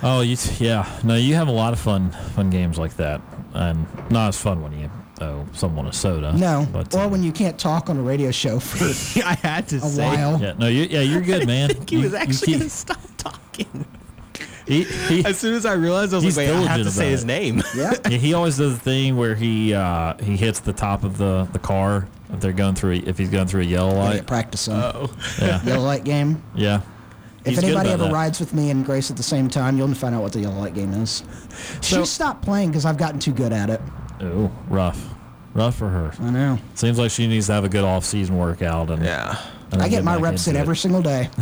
Oh, 0.04 0.22
you 0.22 0.36
t- 0.36 0.66
yeah. 0.66 1.00
No, 1.04 1.16
you 1.16 1.34
have 1.34 1.48
a 1.48 1.52
lot 1.52 1.74
of 1.74 1.80
fun 1.80 2.12
fun 2.36 2.50
games 2.50 2.78
like 2.78 2.96
that, 2.98 3.22
and 3.54 3.88
not 4.12 4.28
as 4.28 4.38
fun 4.38 4.62
when 4.62 4.78
you 4.80 4.92
owe 5.22 5.46
someone 5.54 5.88
a 5.88 5.94
soda. 5.94 6.34
no, 6.34 6.68
but 6.72 6.94
or 6.96 7.02
uh, 7.02 7.08
when 7.08 7.24
you 7.24 7.32
can't 7.32 7.58
talk 7.60 7.90
on 7.90 7.98
a 7.98 8.02
radio 8.02 8.32
show 8.32 8.60
for 8.60 8.86
I 9.26 9.34
had 9.36 9.68
to 9.70 9.78
a 9.78 9.80
say. 9.82 10.04
while. 10.04 10.40
yeah, 10.42 10.54
no, 10.58 10.68
you 10.68 10.84
yeah, 10.84 11.02
you're 11.02 11.22
good, 11.22 11.46
man. 11.48 11.70
I 11.72 11.74
think 11.74 11.90
he 11.90 11.98
You- 11.98 12.04
was 12.04 12.14
actually 12.14 12.46
keep- 12.48 12.58
going 12.60 12.70
to 12.70 12.76
stop 12.76 13.00
talking. 13.18 13.86
he, 14.68 14.84
he, 14.84 15.26
As 15.26 15.38
soon 15.40 15.56
as 15.56 15.66
I 15.66 15.74
realized, 15.74 16.14
I 16.14 16.18
was 16.18 16.24
He's 16.26 16.38
like, 16.38 16.48
wait, 16.48 16.56
I 16.68 16.78
have 16.78 16.84
to 16.86 16.92
say 16.92 17.10
his 17.10 17.24
it. 17.24 17.28
name. 17.28 17.62
Yeah. 17.76 17.94
yeah, 18.10 18.18
he 18.18 18.34
always 18.34 18.58
does 18.58 18.76
the 18.78 18.80
thing 18.84 19.18
where 19.18 19.36
he 19.36 19.74
uh, 19.74 20.14
he 20.24 20.38
hits 20.38 20.60
the 20.60 20.74
top 20.74 21.04
of 21.04 21.18
the, 21.18 21.48
the 21.54 21.60
car 21.60 22.08
if 22.32 22.40
they're 22.40 22.54
going 22.54 22.76
through 22.76 22.92
a, 22.92 22.98
if 22.98 23.18
he's 23.18 23.30
going 23.30 23.48
through 23.48 23.62
a 23.62 23.66
yellow 23.66 23.96
light. 23.96 24.16
get 24.18 24.28
practice 24.28 24.68
on. 24.68 24.80
Oh. 24.96 25.16
Yeah, 25.42 25.64
Yellow 25.64 25.84
light 25.84 26.04
game. 26.04 26.44
yeah. 26.56 26.82
If 27.46 27.56
He's 27.56 27.64
anybody 27.64 27.90
ever 27.90 28.04
that. 28.04 28.12
rides 28.14 28.40
with 28.42 28.54
me 28.54 28.70
and 28.70 28.86
Grace 28.86 29.10
at 29.10 29.16
the 29.18 29.24
same 29.24 29.48
time, 29.50 29.78
you'll 29.78 29.92
find 29.96 30.14
out 30.14 30.22
what 30.22 30.34
the 30.34 30.42
yellow 30.42 30.60
light 30.60 30.74
game 30.76 30.94
is. 30.94 31.24
So- 31.82 32.02
she 32.02 32.06
stopped 32.06 32.44
playing 32.44 32.70
because 32.70 32.86
I've 32.86 32.98
gotten 32.98 33.18
too 33.20 33.32
good 33.32 33.54
at 33.54 33.70
it. 33.70 33.82
Oh, 34.22 34.52
rough, 34.68 35.14
rough 35.54 35.76
for 35.76 35.90
her. 35.90 36.14
I 36.22 36.30
know. 36.30 36.60
Seems 36.76 36.98
like 37.00 37.12
she 37.12 37.28
needs 37.28 37.48
to 37.48 37.54
have 37.54 37.64
a 37.64 37.70
good 37.70 37.84
off 37.84 38.04
season 38.06 38.38
workout 38.38 38.90
and 38.90 39.04
Yeah. 39.04 39.38
and 39.72 39.82
I 39.82 39.88
get 39.90 40.04
my 40.04 40.16
reps 40.18 40.48
in 40.48 40.52
into 40.52 40.60
it. 40.60 40.62
every 40.64 40.76
single 40.78 41.02
day. 41.02 41.30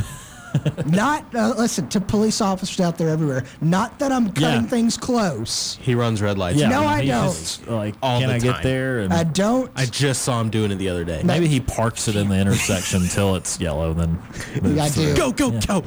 not 0.86 1.26
uh, 1.36 1.54
listen 1.58 1.88
to 1.90 1.99
police 1.99 2.40
officers 2.41 2.80
out 2.80 2.98
there 2.98 3.10
everywhere. 3.10 3.44
Not 3.62 3.99
that 3.99 4.12
I'm 4.12 4.28
cutting 4.32 4.64
Yeah. 4.64 4.68
things 4.70 4.98
close. 4.98 5.78
He 5.82 5.94
runs 5.94 6.22
red 6.22 6.38
lights. 6.38 6.58
Yeah, 6.58 6.70
No, 6.70 6.84
I 6.86 7.06
don't. 7.06 7.26
just, 7.28 7.68
like, 7.68 7.95
All 8.02 8.20
can 8.20 8.30
the 8.30 8.36
I 8.36 8.40
get 8.40 8.64
there? 8.64 8.99
And 8.99 9.14
I 9.14 9.24
don't. 9.24 9.70
I 9.76 9.86
just 9.86 10.22
saw 10.24 10.40
him 10.41 10.49
doing 10.49 10.72
it 10.72 10.76
the 10.76 10.90
other 10.90 11.04
day. 11.04 11.22
maybe 11.24 11.48
he 11.48 11.60
parks 11.60 12.08
it 12.08 12.16
in 12.16 12.30
the 12.30 12.40
intersection 12.40 13.04
until 13.04 13.36
it's 13.36 13.60
yellow, 13.60 13.94
then 13.94 14.20
moves 14.62 14.80
I 14.80 14.90
through. 14.90 15.14
do. 15.14 15.16
Go, 15.16 15.32
go, 15.32 15.60
go. 15.60 15.82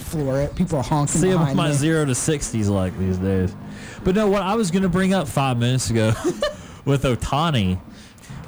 floor 0.00 0.40
it. 0.40 0.54
People 0.56 0.78
are 0.78 0.82
honking 0.82 1.20
See 1.20 1.28
what 1.28 1.38
behind 1.38 1.56
my 1.56 1.68
me. 1.68 1.74
zero 1.74 2.04
to 2.04 2.14
sixties 2.14 2.68
like 2.68 2.96
these 2.98 3.18
days. 3.18 3.54
But 4.04 4.14
no, 4.14 4.28
what 4.28 4.42
I 4.42 4.54
was 4.54 4.70
going 4.70 4.82
to 4.82 4.88
bring 4.88 5.12
up 5.14 5.26
five 5.28 5.58
minutes 5.58 5.90
ago 5.90 6.08
with 6.84 7.02
Ohtani, 7.04 7.78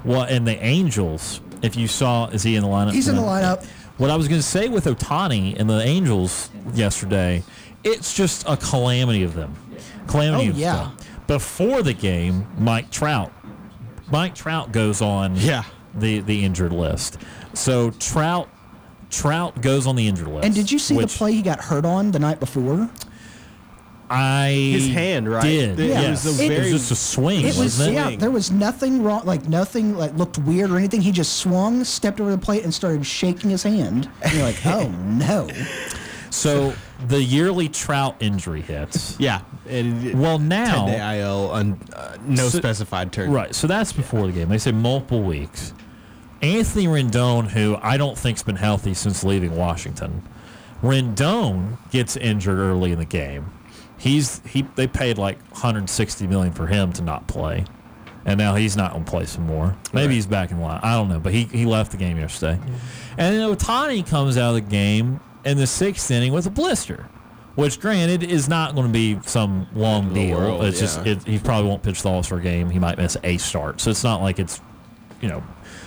what 0.03 0.31
and 0.31 0.47
the 0.47 0.63
Angels. 0.65 1.41
If 1.63 1.77
you 1.77 1.89
saw, 1.89 2.29
is 2.29 2.43
he 2.45 2.55
in 2.57 2.63
the 2.63 2.69
lineup? 2.69 2.93
He's 2.93 3.09
in 3.09 3.17
the 3.17 3.23
lineup. 3.23 3.65
What 3.97 4.11
I 4.11 4.17
was 4.17 4.29
going 4.29 4.41
to 4.41 4.47
say 4.47 4.69
with 4.69 4.85
Ohtani 4.85 5.59
and 5.59 5.69
the 5.69 5.81
Angels 5.83 6.51
yesterday, 6.73 7.43
it's 7.83 8.15
just 8.15 8.45
a 8.49 8.57
calamity 8.57 9.25
of 9.25 9.35
them. 9.35 9.55
Calamity 10.07 10.47
Oh, 10.47 10.51
of 10.51 10.57
yeah. 10.59 10.77
them. 10.77 10.97
Before 11.27 11.83
the 11.83 11.93
game, 11.95 12.47
Mike 12.59 12.91
Trout. 12.91 13.33
Mike 14.11 14.35
Trout 14.37 14.71
goes 14.73 15.03
on 15.03 15.35
Yeah. 15.37 15.65
the 15.95 16.21
the 16.21 16.45
injured 16.45 16.73
list. 16.73 17.19
So 17.55 17.91
Trout 17.91 18.49
Trout 19.11 19.61
goes 19.61 19.87
on 19.87 19.97
the 19.97 20.07
injured 20.07 20.29
list. 20.29 20.45
And 20.47 20.55
did 20.55 20.71
you 20.71 20.79
see 20.79 20.95
which 20.97 21.13
the 21.15 21.19
play 21.19 21.33
he 21.33 21.43
got 21.43 21.61
hurt 21.61 21.85
on 21.85 22.13
the 22.13 22.19
night 22.19 22.39
before? 22.41 22.89
I 24.11 24.51
His 24.73 24.89
hand, 24.89 25.29
right? 25.31 25.43
Did 25.43 25.79
It 25.81 25.89
yes. 25.89 26.25
was 26.25 26.41
a 26.41 26.45
it 26.45 26.49
very- 26.49 26.73
was 26.73 26.81
just 26.81 26.91
a 26.91 26.97
swing, 26.97 27.41
It 27.41 27.47
was 27.49 27.59
wasn't 27.59 27.91
it? 27.91 27.93
yeah. 27.95 28.17
There 28.17 28.31
was 28.31 28.51
nothing 28.51 29.03
wrong. 29.03 29.23
Like 29.25 29.49
nothing 29.49 29.97
like 29.97 30.15
looked 30.17 30.39
weird 30.39 30.71
or 30.71 30.79
anything. 30.79 31.01
He 31.03 31.13
just 31.13 31.35
swung, 31.37 31.85
stepped 31.85 32.21
over 32.21 32.31
the 32.31 32.39
plate, 32.39 32.65
and 32.65 32.73
started 32.73 33.05
shaking 33.07 33.51
his 33.51 33.63
hand. 33.63 34.09
And 34.23 34.33
you're 34.33 34.43
like, 34.45 34.65
oh 34.67 34.89
no. 35.07 35.49
So 36.31 36.75
the 37.07 37.23
yearly 37.23 37.69
Trout 37.69 38.17
injury 38.21 38.61
hits. 38.63 39.17
Yeah. 39.19 39.41
And 39.69 40.07
it- 40.07 40.15
Well, 40.15 40.39
10 40.39 40.49
now 40.49 40.87
day 40.87 41.21
IL, 41.21 41.51
un, 41.53 41.79
uh, 41.95 42.17
no 42.27 42.49
So- 42.49 42.59
specified 42.59 43.13
term. 43.13 43.31
Right. 43.31 43.55
So 43.55 43.67
that's 43.67 43.93
before 43.93 44.27
the 44.27 44.33
game. 44.33 44.49
They 44.49 44.59
say 44.59 44.73
multiple 44.73 45.23
weeks. 45.23 45.73
Anthony 46.41 46.87
Rendon, 46.87 47.49
who 47.49 47.77
I 47.83 47.97
don't 47.97 48.17
think's 48.17 48.43
been 48.45 48.57
healthy 48.57 48.95
since 48.95 49.25
leaving 49.25 49.57
Washington, 49.57 50.23
Rendon 50.83 51.79
gets 51.91 52.17
injured 52.17 52.59
early 52.59 52.93
in 52.93 52.99
the 52.99 53.05
game. 53.05 53.51
He's 53.99 54.41
he. 54.47 54.63
They 54.77 54.87
paid 54.87 55.19
like 55.19 55.39
160 55.51 56.27
million 56.27 56.53
for 56.53 56.67
him 56.67 56.93
to 56.95 57.03
not 57.03 57.27
play, 57.27 57.65
and 58.25 58.39
now 58.39 58.55
he's 58.55 58.77
not 58.77 58.93
going 58.93 59.05
to 59.05 59.11
play 59.11 59.27
some 59.27 59.45
more. 59.47 59.77
Maybe 59.93 60.15
he's 60.15 60.27
back 60.27 60.51
in 60.51 60.61
line. 60.61 60.81
I 60.83 60.95
don't 60.95 61.09
know, 61.09 61.19
but 61.21 61.33
he 61.35 61.45
he 61.45 61.67
left 61.67 61.91
the 61.91 61.97
game 61.97 62.17
yesterday, 62.19 62.61
and 63.17 63.37
then 63.37 63.55
Ohtani 63.55 64.07
comes 64.07 64.37
out 64.39 64.51
of 64.51 64.55
the 64.55 64.61
game 64.71 65.21
in 65.45 65.57
the 65.57 65.67
sixth 65.67 66.11
inning 66.11 66.33
with 66.33 66.47
a 66.47 66.51
blister. 66.51 67.09
which 67.57 67.81
granted 67.81 68.23
is 68.23 68.49
not 68.49 68.75
going 68.77 68.87
to 68.87 68.93
be 68.93 69.19
some 69.27 69.67
long 69.75 70.15
deal. 70.15 70.37
world, 70.39 70.65
it's 70.65 70.79
just 70.79 71.05
it, 71.05 71.25
he 71.25 71.39
probably 71.41 71.69
won't 71.69 71.83
pitch 71.83 72.03
the 72.03 72.09
All 72.09 72.23
Star 72.23 72.39
game. 72.39 72.71
He 72.71 72.79
might 72.79 72.99
miss 72.99 73.17
a 73.25 73.37
start, 73.39 73.81
so 73.81 73.91
it's 73.91 74.05
not 74.05 74.21
like 74.23 74.39
it's 74.39 74.61
you 75.21 75.29
know 75.29 75.43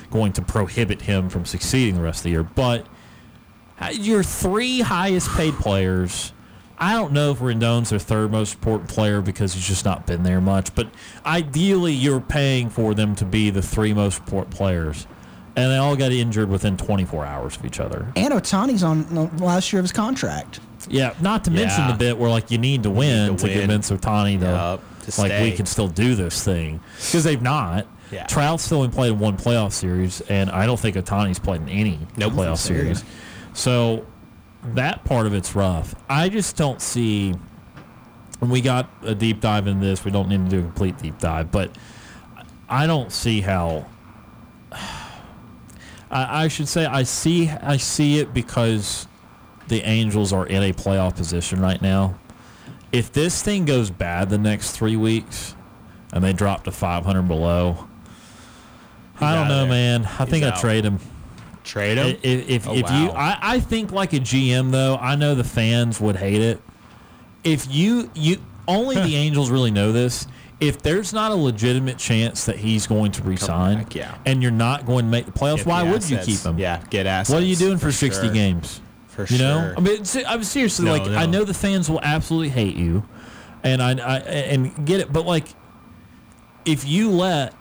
going 0.10 0.34
to 0.34 0.42
prohibit 0.42 1.02
him 1.04 1.30
from 1.30 1.46
succeeding 1.46 1.96
the 1.96 2.02
rest 2.02 2.20
of 2.20 2.24
the 2.24 2.30
year. 2.32 2.44
But 2.44 2.86
uh, 3.80 3.92
your 3.94 4.22
three 4.22 4.82
highest 4.82 5.30
paid 5.30 5.54
players. 5.54 6.34
I 6.82 6.94
don't 6.94 7.14
know 7.14 7.32
if 7.32 7.38
Rendon's 7.40 7.92
their 7.92 8.00
third 8.00 8.32
most 8.32 8.56
important 8.56 8.90
player 8.90 9.22
because 9.22 9.54
he's 9.54 9.68
just 9.68 9.86
not 9.86 10.08
been 10.08 10.24
there 10.24 10.42
much. 10.42 10.74
But 10.74 10.88
ideally, 11.26 11.94
you're 11.94 12.20
paying 12.20 12.70
for 12.72 12.94
them 12.96 13.16
to 13.18 13.26
be 13.26 13.52
the 13.52 13.62
three 13.62 13.94
most 13.94 14.20
important 14.20 14.56
players, 14.56 15.06
and 15.56 15.72
they 15.72 15.78
all 15.78 15.96
got 15.96 16.12
injured 16.12 16.50
within 16.50 16.78
24 16.78 17.24
hours 17.26 17.56
of 17.56 17.66
each 17.66 17.80
other. 17.80 18.12
And 18.16 18.34
Ohtani's 18.34 18.84
on 18.84 19.04
the 19.14 19.26
last 19.44 19.72
year 19.72 19.80
of 19.80 19.84
his 19.84 19.92
contract. 19.92 20.60
Yeah, 20.90 21.14
not 21.22 21.44
to 21.44 21.52
mention 21.52 21.82
Yeah. 21.82 21.92
the 21.92 21.98
bit 21.98 22.18
where 22.18 22.32
like 22.32 22.50
you 22.50 22.58
need 22.58 22.82
to 22.84 22.90
win 22.90 23.36
to 23.38 23.44
to, 23.44 23.48
win. 23.48 23.60
convince 23.60 23.92
Ohtani 23.92 24.40
to 24.40 24.46
Yup, 24.48 24.84
to 25.12 25.22
like 25.22 25.32
we 25.44 25.52
can 25.52 25.68
still 25.68 25.88
do 25.88 26.16
this 26.16 26.44
thing 26.44 26.80
because 26.98 27.24
they've 27.24 27.42
not. 27.42 27.86
Yeah. 28.12 28.26
Trout's 28.26 28.64
still 28.64 28.80
only 28.80 28.90
played 28.90 29.12
in 29.14 29.20
one 29.20 29.38
playoff 29.38 29.72
series, 29.74 30.22
and 30.22 30.50
I 30.50 30.66
don't 30.66 30.80
think 30.80 30.96
Ohtani's 30.98 31.38
played 31.38 31.62
in 31.62 31.70
any 31.70 32.00
Nope. 32.18 32.34
playoff 32.34 32.58
series. 32.58 33.04
So 33.54 34.06
that 34.64 35.04
part 35.06 35.28
of 35.28 35.34
it's 35.34 35.56
rough. 35.56 35.96
I 36.10 36.30
just 36.30 36.56
don't 36.56 36.82
see. 36.82 37.34
And 38.42 38.50
we 38.50 38.62
got 38.62 38.90
a 39.04 39.14
deep 39.14 39.40
dive 39.40 39.68
in 39.68 39.80
this. 39.80 40.04
We 40.04 40.12
don't 40.12 40.30
need 40.30 40.44
to 40.46 40.50
do 40.50 40.60
a 40.60 40.64
complete 40.64 40.98
deep 40.98 41.20
dive, 41.20 41.52
but 41.52 41.76
I 42.70 42.88
don't 42.88 43.12
see 43.12 43.42
how. 43.42 43.86
I, 44.72 46.44
I 46.44 46.48
should 46.50 46.68
say 46.68 46.86
I 46.86 47.04
see 47.04 47.50
I 47.50 47.78
see 47.78 48.20
it 48.20 48.34
because 48.34 49.08
the 49.70 49.82
Angels 49.84 50.34
are 50.34 50.46
in 50.46 50.62
a 50.64 50.74
playoff 50.74 51.16
position 51.16 51.62
right 51.62 51.82
now. 51.82 52.20
If 52.92 53.14
this 53.14 53.42
thing 53.42 53.64
goes 53.64 53.90
bad 53.90 54.30
the 54.30 54.38
next 54.38 54.72
three 54.72 54.98
weeks, 54.98 55.56
and 56.12 56.24
they 56.24 56.34
drop 56.34 56.66
to 56.66 56.72
500 56.72 57.22
below, 57.22 57.88
I 59.22 59.36
don't 59.36 59.48
know, 59.48 59.60
there. 59.60 59.70
man. 59.70 60.06
I 60.06 60.26
think 60.26 60.44
He's 60.44 60.54
I 60.54 60.60
trade 60.60 60.84
him. 60.84 61.00
Trade 61.64 61.98
him. 61.98 62.18
If, 62.24 62.50
if, 62.50 62.68
Oh, 62.68 62.74
if 62.74 62.90
you. 62.90 63.10
I, 63.12 63.38
I 63.42 63.60
think 63.60 63.92
like 63.92 64.14
a 64.14 64.20
GM 64.20 64.72
though, 64.72 64.98
I 64.98 65.16
know 65.16 65.36
the 65.36 65.44
fans 65.44 66.00
would 66.02 66.16
hate 66.16 66.42
it. 66.42 66.62
If 67.44 67.74
you, 67.74 68.10
you 68.14 68.38
only 68.68 68.96
the 68.96 69.16
Angels 69.16 69.50
really 69.50 69.72
know 69.72 69.92
this. 69.92 70.28
If 70.60 70.84
there's 70.84 71.12
not 71.12 71.32
a 71.32 71.36
legitimate 71.36 71.98
chance 71.98 72.46
that 72.46 72.58
he's 72.58 72.86
going 72.86 73.14
to 73.14 73.24
resign, 73.24 73.80
back, 73.80 73.96
yeah. 73.96 74.16
and 74.28 74.44
you're 74.44 74.52
not 74.52 74.86
going 74.86 75.06
to 75.06 75.12
make 75.12 75.26
the 75.26 75.32
playoffs, 75.32 75.58
Get 75.58 75.66
why 75.66 75.84
the 75.84 75.92
would 75.92 76.08
you 76.08 76.20
keep 76.20 76.40
him? 76.40 76.60
Yeah, 76.60 76.84
get 76.92 77.08
assets. 77.08 77.34
What 77.34 77.42
are 77.42 77.46
you 77.48 77.56
doing 77.56 77.80
for, 77.80 77.92
60 77.92 78.28
sure. 78.28 78.34
games? 78.34 78.80
For 79.08 79.26
you 79.26 79.40
know, 79.40 79.60
sure. 79.60 79.74
I 79.76 79.80
mean, 79.80 80.04
I'm 80.28 80.44
seriously 80.44 80.86
No, 80.86 80.92
like 80.92 81.08
I 81.08 81.26
know 81.26 81.44
the 81.46 81.56
fans 81.56 81.90
will 81.90 82.00
absolutely 82.02 82.50
hate 82.50 82.76
you, 82.76 83.04
and 83.64 83.82
I, 83.82 83.92
I 83.94 84.18
and 84.20 84.86
get 84.86 85.02
it, 85.02 85.12
but 85.12 85.26
like 85.26 85.48
if 86.64 86.86
you 86.86 87.10
let 87.10 87.54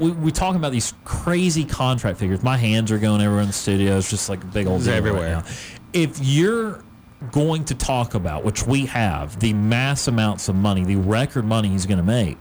we 0.00 0.10
we 0.10 0.32
talking 0.32 0.56
about 0.56 0.72
these 0.72 0.94
crazy 1.04 1.64
contract 1.64 2.18
figures. 2.18 2.42
My 2.42 2.56
hands 2.56 2.90
are 2.90 2.98
going 2.98 3.20
everywhere 3.20 3.42
in 3.42 3.46
the 3.48 3.52
studio. 3.52 3.96
It's 3.98 4.10
just 4.10 4.28
like 4.28 4.42
a 4.42 4.46
big 4.46 4.66
old 4.66 4.76
It's 4.78 4.84
deal 4.86 4.94
right 4.94 4.98
everywhere. 4.98 5.28
now. 5.30 5.44
If 5.92 6.18
you're 6.20 6.82
going 7.32 7.64
to 7.66 7.74
talk 7.74 8.14
about, 8.14 8.44
which 8.44 8.66
we 8.66 8.86
have, 8.86 9.38
the 9.40 9.52
mass 9.52 10.08
amounts 10.08 10.48
of 10.48 10.54
money, 10.54 10.84
the 10.84 10.96
record 10.96 11.44
money 11.44 11.68
he's 11.68 11.84
going 11.86 11.98
to 11.98 12.04
make. 12.04 12.38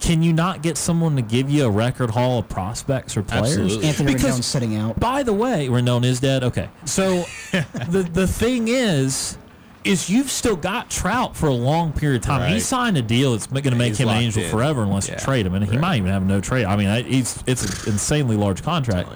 Can 0.00 0.22
you 0.22 0.32
not 0.32 0.62
get 0.62 0.76
someone 0.76 1.16
to 1.16 1.22
give 1.22 1.48
you 1.48 1.64
a 1.66 1.70
record 1.70 2.10
haul 2.10 2.38
of 2.40 2.48
prospects 2.48 3.16
or 3.16 3.22
players? 3.22 3.56
Absolutely. 3.56 3.86
Anthony 3.88 4.12
Because- 4.14 4.38
Rendon's 4.38 4.46
sitting 4.46 4.76
out. 4.76 5.00
by 5.00 5.22
the 5.22 5.32
way, 5.32 5.68
Rendon 5.68 6.04
is 6.04 6.20
dead. 6.20 6.44
Okay, 6.44 6.68
so 6.84 7.24
the 7.52 8.08
the 8.12 8.26
thing 8.26 8.68
is, 8.68 9.38
is 9.84 10.08
you've 10.08 10.30
still 10.30 10.56
got 10.56 10.90
Trout 10.90 11.36
for 11.36 11.46
a 11.46 11.54
long 11.54 11.92
period 11.92 12.22
of 12.22 12.26
time. 12.26 12.52
He 12.52 12.60
signed 12.60 12.96
a 12.96 13.02
deal 13.02 13.32
that's 13.32 13.46
going 13.46 13.62
to 13.64 13.76
make 13.76 13.88
He's 13.88 14.00
him 14.00 14.08
an 14.08 14.16
angel 14.16 14.42
in. 14.42 14.50
forever 14.50 14.82
unless 14.82 15.08
you 15.08 15.16
trade 15.16 15.46
him, 15.46 15.54
and 15.54 15.64
he 15.64 15.76
might 15.76 15.96
even 15.98 16.10
have 16.10 16.26
no 16.26 16.40
trade. 16.40 16.64
I 16.64 16.76
mean, 16.76 16.88
I, 16.88 17.02
he's 17.02 17.42
it's 17.46 17.84
an 17.86 17.92
insanely 17.92 18.36
large 18.36 18.62
contract. 18.62 19.10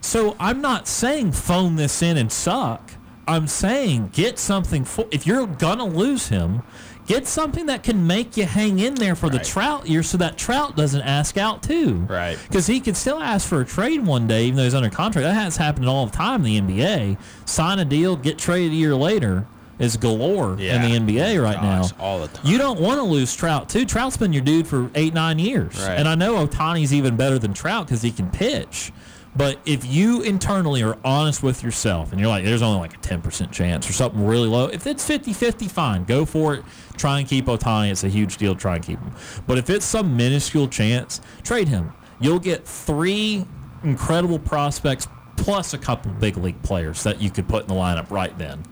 So 0.00 0.36
I'm 0.40 0.60
not 0.60 0.88
saying 0.88 1.32
phone 1.32 1.76
this 1.76 2.02
in 2.02 2.16
and 2.16 2.32
suck. 2.32 2.92
I'm 3.26 3.46
saying 3.46 4.10
get 4.14 4.38
something 4.38 4.84
for 4.84 5.06
if 5.10 5.26
you're 5.26 5.46
gonna 5.46 5.84
lose 5.84 6.28
him, 6.28 6.62
get 7.06 7.26
something 7.26 7.66
that 7.66 7.82
can 7.82 8.06
make 8.06 8.38
you 8.38 8.46
hang 8.46 8.78
in 8.78 8.94
there 8.94 9.14
for 9.14 9.28
the 9.28 9.38
Trout 9.38 9.86
year, 9.86 10.02
so 10.02 10.16
that 10.16 10.38
Trout 10.38 10.76
doesn't 10.76 11.02
ask 11.02 11.36
out 11.36 11.62
too. 11.62 12.06
Right. 12.08 12.38
Because 12.48 12.66
he 12.66 12.80
could 12.80 12.96
still 12.96 13.20
ask 13.20 13.46
for 13.46 13.60
a 13.60 13.66
trade 13.66 14.06
one 14.06 14.26
day, 14.26 14.44
even 14.44 14.56
though 14.56 14.64
he's 14.64 14.74
under 14.74 14.88
contract. 14.88 15.24
That 15.24 15.34
has 15.34 15.58
happened 15.58 15.90
all 15.90 16.06
the 16.06 16.16
time 16.16 16.46
in 16.46 16.66
the 16.66 16.78
NBA. 16.78 17.18
Sign 17.44 17.78
a 17.78 17.84
deal, 17.84 18.16
get 18.16 18.38
traded 18.38 18.72
a 18.72 18.76
year 18.76 18.94
later 18.94 19.46
is 19.78 19.96
galore 19.96 20.56
Yeah. 20.58 20.82
in 20.82 21.06
the 21.06 21.14
NBA 21.14 21.38
right 21.42 21.54
Gosh, 21.54 21.90
now. 21.92 21.96
all 22.04 22.18
the 22.20 22.28
time. 22.28 22.46
You 22.46 22.58
don't 22.58 22.80
want 22.80 22.98
to 22.98 23.04
lose 23.04 23.34
Trout 23.34 23.68
too. 23.68 23.84
Trout's 23.84 24.16
been 24.16 24.32
your 24.32 24.42
dude 24.42 24.66
for 24.66 24.90
eight, 24.94 25.14
nine 25.14 25.38
years, 25.38 25.76
Right. 25.78 25.98
and 25.98 26.08
I 26.08 26.14
know 26.14 26.46
Ohtani's 26.46 26.92
even 26.92 27.16
better 27.16 27.38
than 27.38 27.52
Trout 27.54 27.86
because 27.86 28.02
he 28.02 28.10
can 28.10 28.28
pitch. 28.30 28.92
But 29.36 29.58
if 29.64 29.84
you 29.86 30.22
internally 30.22 30.82
are 30.82 30.96
honest 31.04 31.44
with 31.44 31.62
yourself 31.62 32.10
and 32.10 32.18
you're 32.20 32.30
like, 32.30 32.44
there's 32.44 32.62
only 32.62 32.80
like 32.80 32.94
a 32.94 32.98
10% 32.98 33.52
chance 33.52 33.88
or 33.88 33.92
something 33.92 34.26
really 34.26 34.48
low, 34.48 34.66
if 34.66 34.84
it's 34.86 35.04
50 35.04 35.32
50, 35.32 35.68
fine. 35.68 36.02
Go 36.04 36.24
for 36.24 36.54
it. 36.54 36.64
Try 36.96 37.20
and 37.20 37.28
keep 37.28 37.46
Ohtani. 37.46 37.92
It's 37.92 38.02
a 38.02 38.08
huge 38.08 38.38
deal. 38.38 38.56
Try 38.56 38.76
and 38.76 38.84
keep 38.84 38.98
him. 38.98 39.12
But 39.46 39.58
if 39.58 39.70
it's 39.70 39.84
some 39.86 40.16
minuscule 40.16 40.66
chance, 40.66 41.20
trade 41.44 41.68
him. 41.68 41.92
You'll 42.18 42.40
get 42.40 42.66
three 42.66 43.44
incredible 43.84 44.40
prospects 44.40 45.06
plus 45.36 45.72
a 45.72 45.78
couple 45.78 46.10
big 46.12 46.36
league 46.36 46.60
players 46.62 47.04
that 47.04 47.22
you 47.22 47.30
could 47.30 47.46
put 47.46 47.62
in 47.62 47.68
the 47.68 47.74
lineup 47.74 48.10
right 48.10 48.36
then. 48.38 48.64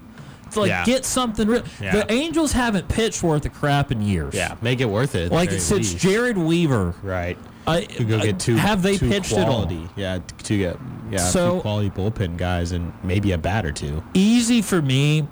It's 0.46 0.56
like, 0.56 0.68
Yeah. 0.68 0.84
get 0.84 1.04
something 1.04 1.48
real. 1.48 1.62
Yeah. 1.80 1.92
The 1.96 2.12
Angels 2.12 2.52
haven't 2.52 2.88
pitched 2.88 3.22
worth 3.22 3.44
a 3.44 3.48
crap 3.48 3.90
in 3.92 4.00
years. 4.02 4.34
Yeah, 4.34 4.54
make 4.62 4.80
it 4.80 4.88
worth 4.88 5.14
it. 5.14 5.32
Like 5.32 5.50
since 5.50 5.70
least. 5.94 5.96
Jered 5.98 6.36
Weaver. 6.36 6.94
Right. 7.02 7.36
I, 7.66 7.80
To 7.82 8.04
go 8.04 8.20
get 8.20 8.36
uh, 8.36 8.38
two. 8.38 8.54
have 8.56 8.82
they 8.82 8.96
two 8.96 9.08
pitched 9.08 9.32
quality, 9.32 9.74
it 9.74 9.80
all? 9.80 9.88
Yeah, 9.96 10.18
to 10.44 10.58
get 10.58 10.76
yeah 11.10 11.18
So- 11.18 11.60
quality 11.60 11.90
bullpen 11.90 12.36
guys 12.36 12.70
and 12.72 12.92
maybe 13.02 13.32
a 13.32 13.38
bat 13.38 13.66
or 13.66 13.72
two. 13.72 14.02
easy 14.14 14.62
for 14.62 14.80
me 14.80 15.26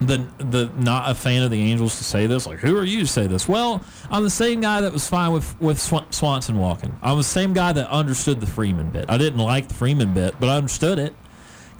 the 0.00 0.26
the 0.38 0.70
not 0.78 1.10
a 1.10 1.14
fan 1.14 1.42
of 1.42 1.50
the 1.50 1.60
Angels 1.60 1.98
to 1.98 2.04
say 2.04 2.26
this. 2.26 2.46
Like, 2.46 2.58
who 2.60 2.74
are 2.78 2.84
you 2.84 3.00
to 3.00 3.06
say 3.06 3.26
this? 3.26 3.46
Well, 3.46 3.84
I'm 4.10 4.22
the 4.24 4.30
same 4.30 4.62
guy 4.62 4.80
that 4.80 4.94
was 4.94 5.06
fine 5.06 5.30
with 5.32 5.54
with 5.60 5.78
Swan- 5.78 6.10
Swanson 6.10 6.56
walking. 6.56 6.96
I'm 7.02 7.18
the 7.18 7.22
same 7.24 7.52
guy 7.52 7.74
that 7.74 7.86
understood 7.90 8.40
the 8.40 8.46
Freeman 8.46 8.88
bit. 8.88 9.04
I 9.10 9.18
didn't 9.18 9.40
like 9.40 9.68
the 9.68 9.74
Freeman 9.74 10.14
bit, 10.14 10.36
but 10.40 10.48
I 10.48 10.56
understood 10.56 10.98
it 10.98 11.14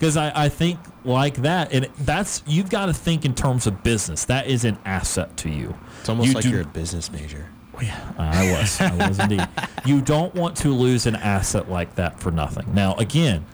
because 0.01 0.17
I, 0.17 0.31
I 0.45 0.49
think 0.49 0.79
like 1.05 1.35
that, 1.43 1.71
and 1.71 1.87
that's 1.99 2.41
you've 2.47 2.71
got 2.71 2.87
to 2.87 2.93
think 2.93 3.23
in 3.23 3.35
terms 3.35 3.67
of 3.67 3.83
business. 3.83 4.25
That 4.25 4.47
is 4.47 4.65
an 4.65 4.79
asset 4.83 5.37
to 5.37 5.49
you. 5.49 5.75
It's 5.99 6.09
almost 6.09 6.29
You 6.29 6.33
like 6.33 6.43
do- 6.43 6.49
you're 6.49 6.61
a 6.61 6.65
business 6.65 7.11
major. 7.11 7.47
Oh, 7.77 7.81
yeah, 7.81 8.11
I 8.17 8.51
was. 8.51 8.81
I 8.81 9.07
was 9.07 9.19
indeed. 9.19 9.47
You 9.85 10.01
don't 10.01 10.33
want 10.33 10.57
to 10.57 10.69
lose 10.69 11.05
an 11.05 11.15
asset 11.15 11.69
like 11.69 11.93
that 11.95 12.19
for 12.19 12.31
nothing. 12.31 12.73
Now, 12.73 12.95
again, 12.95 13.45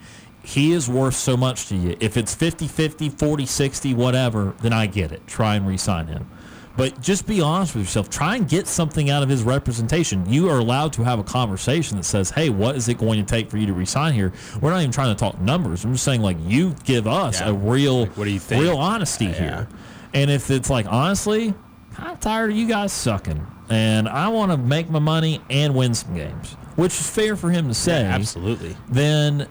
he 0.42 0.72
is 0.72 0.88
worth 0.90 1.16
so 1.16 1.36
much 1.36 1.68
to 1.68 1.76
you. 1.76 1.98
If 2.00 2.16
it's 2.16 2.34
50 2.34 2.70
50, 2.70 3.10
40 3.10 3.46
60, 3.46 3.94
whatever, 3.94 4.56
then 4.62 4.72
I 4.72 4.86
get 4.86 5.12
it. 5.12 5.28
Try 5.28 5.56
and 5.56 5.68
re 5.68 5.76
sign 5.76 6.08
him. 6.08 6.30
But 6.78 7.02
just 7.02 7.26
be 7.26 7.42
honest 7.42 7.74
with 7.76 7.86
yourself. 7.86 8.10
Try 8.10 8.36
and 8.36 8.48
get 8.48 8.68
something 8.68 9.10
out 9.10 9.24
of 9.24 9.30
his 9.30 9.42
representation. 9.42 10.32
You 10.32 10.48
are 10.50 10.60
allowed 10.60 10.94
to 10.94 11.04
have 11.04 11.18
a 11.18 11.24
conversation 11.24 11.98
that 11.98 12.04
says, 12.04 12.30
hey, 12.30 12.50
what 12.50 12.76
is 12.76 12.88
it 12.88 13.00
going 13.00 13.20
to 13.20 13.26
take 13.26 13.50
for 13.50 13.58
you 13.58 13.66
to 13.66 13.74
resign 13.74 14.14
here? 14.14 14.32
We're 14.62 14.70
not 14.70 14.80
even 14.82 14.92
trying 14.92 15.14
to 15.16 15.20
talk 15.20 15.42
numbers. 15.42 15.84
I'm 15.84 15.94
just 15.94 16.04
saying, 16.06 16.22
like, 16.22 16.38
you 16.46 16.76
give 16.86 17.08
us 17.08 17.42
Yeah. 17.42 17.50
a 17.50 17.54
real, 17.54 18.02
Like, 18.02 18.16
what 18.18 18.26
do 18.26 18.30
you 18.30 18.40
think? 18.40 18.62
real 18.62 18.78
honesty 18.78 19.26
Yeah. 19.26 19.34
here. 19.34 19.68
And 20.14 20.30
if 20.30 20.52
it's 20.52 20.70
like, 20.70 20.86
honestly, 20.88 21.56
I'm 21.98 22.18
tired 22.18 22.52
of 22.52 22.56
you 22.56 22.68
guys 22.68 22.94
sucking, 22.94 23.46
and 23.70 24.08
I 24.08 24.28
want 24.28 24.52
to 24.52 24.58
make 24.58 24.88
my 24.90 25.00
money 25.00 25.42
and 25.50 25.74
win 25.74 25.96
some 25.96 26.14
games, 26.16 26.56
which 26.76 26.94
is 27.00 27.10
fair 27.10 27.36
for 27.36 27.50
him 27.50 27.68
to 27.70 27.74
say. 27.74 28.04
Absolutely. 28.06 28.78
Then 28.88 29.48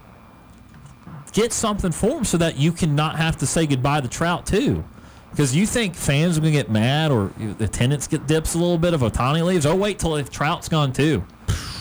get 1.33 1.53
something 1.53 1.91
for 1.91 2.19
him 2.19 2.25
so 2.25 2.39
that 2.39 2.57
you 2.57 2.71
can 2.73 2.95
not 2.95 3.17
have 3.17 3.37
to 3.39 3.47
say 3.47 3.67
goodbye 3.67 4.01
to 4.01 4.09
Trout 4.09 4.47
too. 4.47 4.85
Because 5.31 5.55
you 5.55 5.67
think 5.67 5.95
fans 5.95 6.39
are 6.39 6.41
going 6.41 6.53
to 6.53 6.59
get 6.59 6.71
mad 6.71 7.11
or 7.11 7.31
the 7.39 7.65
attendance 7.65 8.07
get 8.07 8.27
dips 8.27 8.55
a 8.55 8.59
little 8.59 8.79
bit 8.79 8.95
if 8.95 9.01
Ohtani 9.01 9.45
leaves. 9.45 9.67
Oh, 9.67 9.77
wait 9.77 9.99
till 9.99 10.17
if 10.17 10.31
Trout's 10.31 10.69
gone 10.69 10.93
too. 10.93 11.25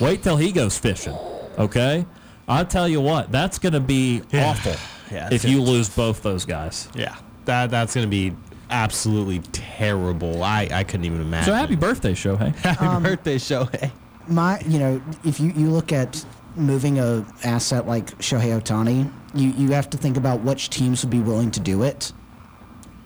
Wait 0.02 0.24
till 0.24 0.36
he 0.38 0.52
goes 0.52 0.78
fishing. 0.78 1.16
Okay, 1.58 2.06
I'll 2.50 2.66
tell 2.66 2.88
you 2.88 3.00
what, 3.00 3.32
that's 3.32 3.60
going 3.60 3.74
to 3.74 3.80
be 3.80 4.22
awful 4.34 4.74
Yeah, 5.12 5.30
if 5.32 5.46
you 5.46 5.60
gonna- 5.60 5.70
lose 5.70 5.90
both 5.90 6.22
those 6.22 6.46
guys. 6.46 6.90
Yeah, 6.96 7.16
that 7.46 7.70
that's 7.70 7.94
gonna 7.94 8.08
be 8.08 8.34
absolutely 8.70 9.40
terrible. 9.52 10.44
I 10.44 10.68
I 10.72 10.84
couldn't 10.84 11.06
even 11.06 11.22
imagine. 11.22 11.46
So 11.46 11.54
happy 11.54 11.76
birthday, 11.76 12.14
Shohei. 12.14 12.56
Happy 12.56 12.86
um, 12.86 13.04
birthday, 13.04 13.36
Shohei. 13.38 13.92
my 14.28 14.60
you 14.62 14.80
know 14.80 15.02
if 15.24 15.40
you, 15.40 15.52
you 15.56 15.70
look 15.70 15.94
at 15.94 16.26
moving 16.56 17.00
a 17.00 17.26
asset 17.44 17.88
like 17.88 18.18
Shohei 18.18 18.60
Ohtani, 18.60 19.12
you, 19.34 19.50
you 19.52 19.72
have 19.72 19.90
to 19.92 19.98
think 19.98 20.18
about 20.18 20.42
which 20.42 20.70
teams 20.72 21.04
would 21.04 21.12
be 21.12 21.20
willing 21.20 21.52
to 21.52 21.60
do 21.60 21.84
it. 21.84 22.12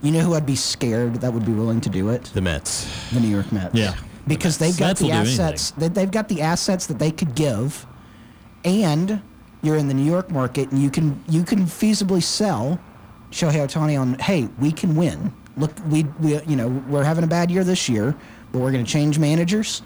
You 0.01 0.11
know 0.11 0.21
who 0.21 0.33
I'd 0.33 0.45
be 0.45 0.55
scared 0.55 1.15
that 1.15 1.33
would 1.33 1.45
be 1.45 1.51
willing 1.51 1.81
to 1.81 1.89
do 1.89 2.09
it? 2.09 2.25
The 2.33 2.41
Mets. 2.41 3.09
The 3.11 3.19
New 3.19 3.27
York 3.27 3.51
Mets. 3.51 3.75
Yeah. 3.75 3.95
Because 4.27 4.57
they've 4.57 4.77
got 4.77 4.87
Mets 4.87 5.01
the 5.01 5.11
assets 5.11 5.71
that 5.71 5.93
they've 5.93 6.11
got 6.11 6.29
the 6.29 6.41
assets 6.41 6.85
that 6.87 6.99
they 6.99 7.11
could 7.11 7.35
give 7.35 7.85
and 8.63 9.21
you're 9.61 9.75
in 9.75 9.87
the 9.87 9.93
New 9.93 10.09
York 10.09 10.31
market 10.31 10.71
and 10.71 10.81
you 10.81 10.89
can 10.89 11.21
you 11.27 11.43
can 11.43 11.65
feasibly 11.65 12.23
sell 12.23 12.79
Shohei 13.31 13.67
Ohtani 13.67 13.99
on 13.99 14.13
hey, 14.19 14.47
we 14.59 14.71
can 14.71 14.95
win. 14.95 15.33
look, 15.57 15.71
we, 15.87 16.03
we 16.19 16.41
you 16.43 16.55
know 16.55 16.67
we're 16.87 17.03
having 17.03 17.23
a 17.23 17.27
bad 17.27 17.51
year 17.51 17.63
this 17.63 17.87
year, 17.87 18.15
but 18.51 18.59
we're 18.59 18.71
going 18.71 18.83
to 18.83 18.91
change 18.91 19.19
managers, 19.19 19.81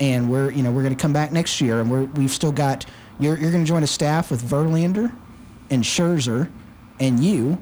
and 0.00 0.30
we're 0.30 0.50
you 0.50 0.62
know 0.62 0.70
we're 0.70 0.82
going 0.82 0.94
to 0.94 1.00
come 1.00 1.12
back 1.12 1.32
next 1.32 1.60
year, 1.60 1.80
and 1.80 1.90
we're 1.90 2.04
we've 2.04 2.30
still 2.30 2.52
got 2.52 2.86
you're 3.18 3.36
you're 3.38 3.50
going 3.50 3.64
to 3.64 3.68
join 3.68 3.82
a 3.82 3.86
staff 3.88 4.30
with 4.30 4.42
Verlander, 4.42 5.12
and 5.70 5.82
Scherzer, 5.82 6.50
and 7.00 7.22
you, 7.24 7.58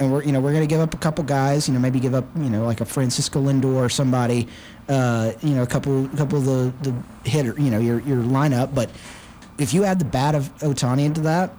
and 0.00 0.12
we're 0.12 0.22
you 0.22 0.32
know 0.32 0.40
we're 0.40 0.52
going 0.52 0.62
to 0.62 0.72
give 0.72 0.80
up 0.80 0.94
a 0.94 0.98
couple 0.98 1.24
guys, 1.24 1.68
you 1.68 1.74
know 1.74 1.80
maybe 1.80 2.00
give 2.00 2.14
up 2.14 2.24
you 2.36 2.50
know 2.50 2.64
like 2.64 2.80
a 2.80 2.84
Francisco 2.84 3.40
Lindor 3.42 3.74
or 3.74 3.88
somebody, 3.88 4.48
uh, 4.88 5.32
you 5.42 5.54
know 5.54 5.62
a 5.62 5.66
couple 5.66 6.06
a 6.06 6.16
couple 6.16 6.38
of 6.38 6.44
the 6.44 6.72
the 6.90 7.28
hitter 7.28 7.54
you 7.60 7.70
know 7.70 7.78
your 7.78 8.00
your 8.00 8.18
lineup, 8.22 8.74
but 8.74 8.90
if 9.58 9.74
you 9.74 9.84
add 9.84 9.98
the 9.98 10.04
bat 10.04 10.34
of 10.34 10.56
Ohtani 10.58 11.04
into 11.04 11.20
that, 11.22 11.50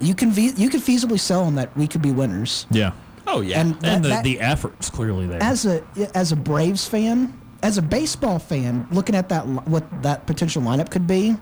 you 0.00 0.14
can 0.14 0.32
fe- 0.32 0.54
you 0.56 0.68
could 0.70 0.80
feasibly 0.80 1.20
sell 1.20 1.44
them 1.44 1.54
that 1.56 1.76
we 1.76 1.86
could 1.86 2.02
be 2.02 2.10
winners. 2.12 2.66
Yeah. 2.70 2.92
Oh 3.26 3.40
yeah. 3.40 3.60
And, 3.60 3.72
And 3.72 3.82
that- 3.82 4.02
the, 4.02 4.08
that- 4.08 4.24
the 4.24 4.40
effort's 4.40 4.88
clearly 4.90 5.26
there. 5.26 5.42
as 5.42 5.66
a 5.66 5.82
as 6.14 6.32
a 6.32 6.36
Braves 6.36 6.86
fan, 6.88 7.38
as 7.62 7.76
a 7.76 7.82
baseball 7.82 8.38
fan, 8.38 8.86
looking 8.90 9.14
at 9.14 9.28
that 9.28 9.46
what 9.46 9.84
that 10.02 10.26
potential 10.26 10.62
lineup 10.62 10.90
could 10.90 11.06
be, 11.06 11.36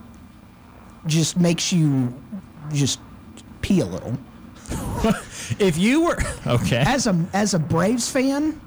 just 1.06 1.36
makes 1.38 1.72
you 1.72 2.12
just 2.72 2.98
pee 3.60 3.80
a 3.80 3.86
little. 3.86 4.16
if 5.58 5.76
you 5.78 6.02
were 6.04 6.18
okay, 6.46 6.82
As 6.86 7.06
a 7.06 7.26
as 7.32 7.54
a 7.54 7.58
Braves 7.58 8.10
fan, 8.10 8.60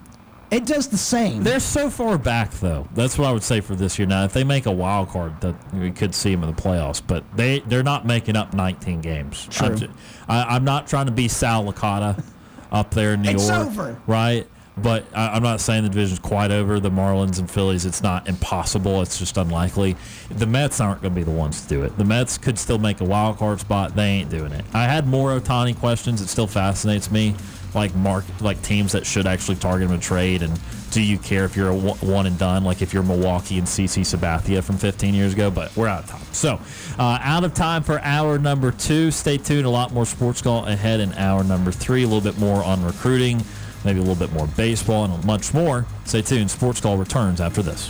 it 0.52 0.66
does 0.66 0.88
the 0.88 0.98
same. 0.98 1.44
they're 1.44 1.60
so 1.60 1.90
far 1.90 2.18
back 2.18 2.52
though. 2.52 2.88
That's 2.94 3.18
what 3.18 3.28
I 3.28 3.32
would 3.34 3.44
say 3.44 3.60
for 3.62 3.76
this 3.76 4.00
year. 4.00 4.08
Now, 4.08 4.24
if 4.24 4.34
they 4.34 4.44
make 4.44 4.66
a 4.66 4.72
wild 4.72 5.10
card, 5.10 5.42
that 5.42 5.56
we 5.74 5.92
could 5.92 6.16
see 6.16 6.32
them 6.34 6.44
in 6.44 6.56
the 6.56 6.62
playoffs, 6.62 7.02
but 7.06 7.24
they 7.36 7.60
they're 7.62 7.84
not 7.84 8.06
making 8.06 8.36
up 8.36 8.54
19 8.54 9.02
games. 9.02 9.48
True. 9.50 9.76
I'm, 9.76 9.94
I, 10.30 10.56
am 10.56 10.64
not 10.64 10.88
trying 10.88 11.08
to 11.08 11.12
be 11.12 11.28
Sal 11.28 11.66
Licata 11.66 12.24
up 12.72 12.92
there 12.92 13.14
in 13.14 13.22
New 13.24 13.32
It's 13.32 13.48
York, 13.48 13.68
over. 13.68 14.02
right? 14.08 14.48
But 14.78 15.06
I, 15.14 15.30
I'm 15.30 15.44
not 15.44 15.60
saying 15.60 15.84
the 15.84 15.90
division's 15.90 16.20
quite 16.20 16.52
over. 16.52 16.80
The 16.80 16.92
Marlins 16.92 17.40
and 17.40 17.50
Phillies, 17.50 17.86
it's 17.86 18.04
not 18.04 18.28
impossible. 18.28 19.02
It's 19.02 19.18
just 19.18 19.38
unlikely. 19.38 19.96
The 20.30 20.46
Mets 20.46 20.80
aren't 20.80 21.02
going 21.02 21.14
to 21.14 21.20
be 21.20 21.24
the 21.24 21.32
ones 21.32 21.62
to 21.64 21.68
do 21.68 21.84
it. 21.84 21.98
The 21.98 22.06
Mets 22.06 22.38
could 22.38 22.60
still 22.60 22.78
make 22.78 23.02
a 23.02 23.06
wild 23.06 23.38
card 23.38 23.60
spot. 23.60 23.96
They 23.96 24.06
ain't 24.08 24.30
doing 24.30 24.52
it. 24.52 24.66
I 24.74 24.84
had 24.84 25.08
more 25.08 25.40
Ohtani 25.40 25.78
questions. 25.78 26.22
It 26.22 26.28
still 26.28 26.48
fascinates 26.48 27.10
me, 27.10 27.36
like 27.74 27.96
mark, 27.96 28.24
like 28.40 28.62
teams 28.62 28.92
that 28.92 29.06
should 29.06 29.26
actually 29.26 29.56
target 29.56 29.88
him 29.88 29.94
and 29.94 30.04
trade. 30.04 30.44
And 30.44 30.60
do 30.92 31.02
you 31.02 31.18
care 31.18 31.46
if 31.46 31.56
you're 31.56 31.70
a 31.70 31.76
one 31.76 31.98
one 31.98 32.26
and 32.28 32.38
done, 32.38 32.64
like 32.64 32.82
if 32.82 32.94
you're 32.94 33.04
Milwaukee 33.04 33.58
and 33.58 33.68
CC 33.68 34.02
Sabathia 34.02 34.64
from 34.64 34.78
15 34.78 35.16
years 35.16 35.34
ago? 35.34 35.50
But 35.50 35.76
we're 35.76 35.88
out 35.88 36.04
of 36.04 36.10
time. 36.10 36.22
So, 36.34 36.60
uh, 37.00 37.18
out 37.22 37.44
of 37.44 37.56
time 37.56 37.82
for 37.82 38.00
hour 38.02 38.38
number 38.38 38.72
two. 38.72 39.10
Stay 39.10 39.38
tuned. 39.38 39.66
A 39.66 39.70
lot 39.72 39.92
more 39.92 40.06
sports 40.06 40.42
call 40.42 40.68
ahead 40.68 41.00
in 41.00 41.14
hour 41.14 41.44
number 41.44 41.72
three. 41.72 42.04
A 42.04 42.08
little 42.08 42.22
bit 42.22 42.40
more 42.40 42.64
on 42.64 42.86
recruiting 42.86 43.44
maybe 43.88 44.00
a 44.00 44.04
little 44.04 44.16
bit 44.16 44.34
more 44.34 44.48
baseball 44.48 45.06
and 45.06 45.26
much 45.26 45.54
more. 45.54 45.86
Stay 46.04 46.22
tuned. 46.22 46.52
Sports 46.52 46.82
Call 46.82 46.98
returns 46.98 47.40
after 47.40 47.64
this. 47.64 47.90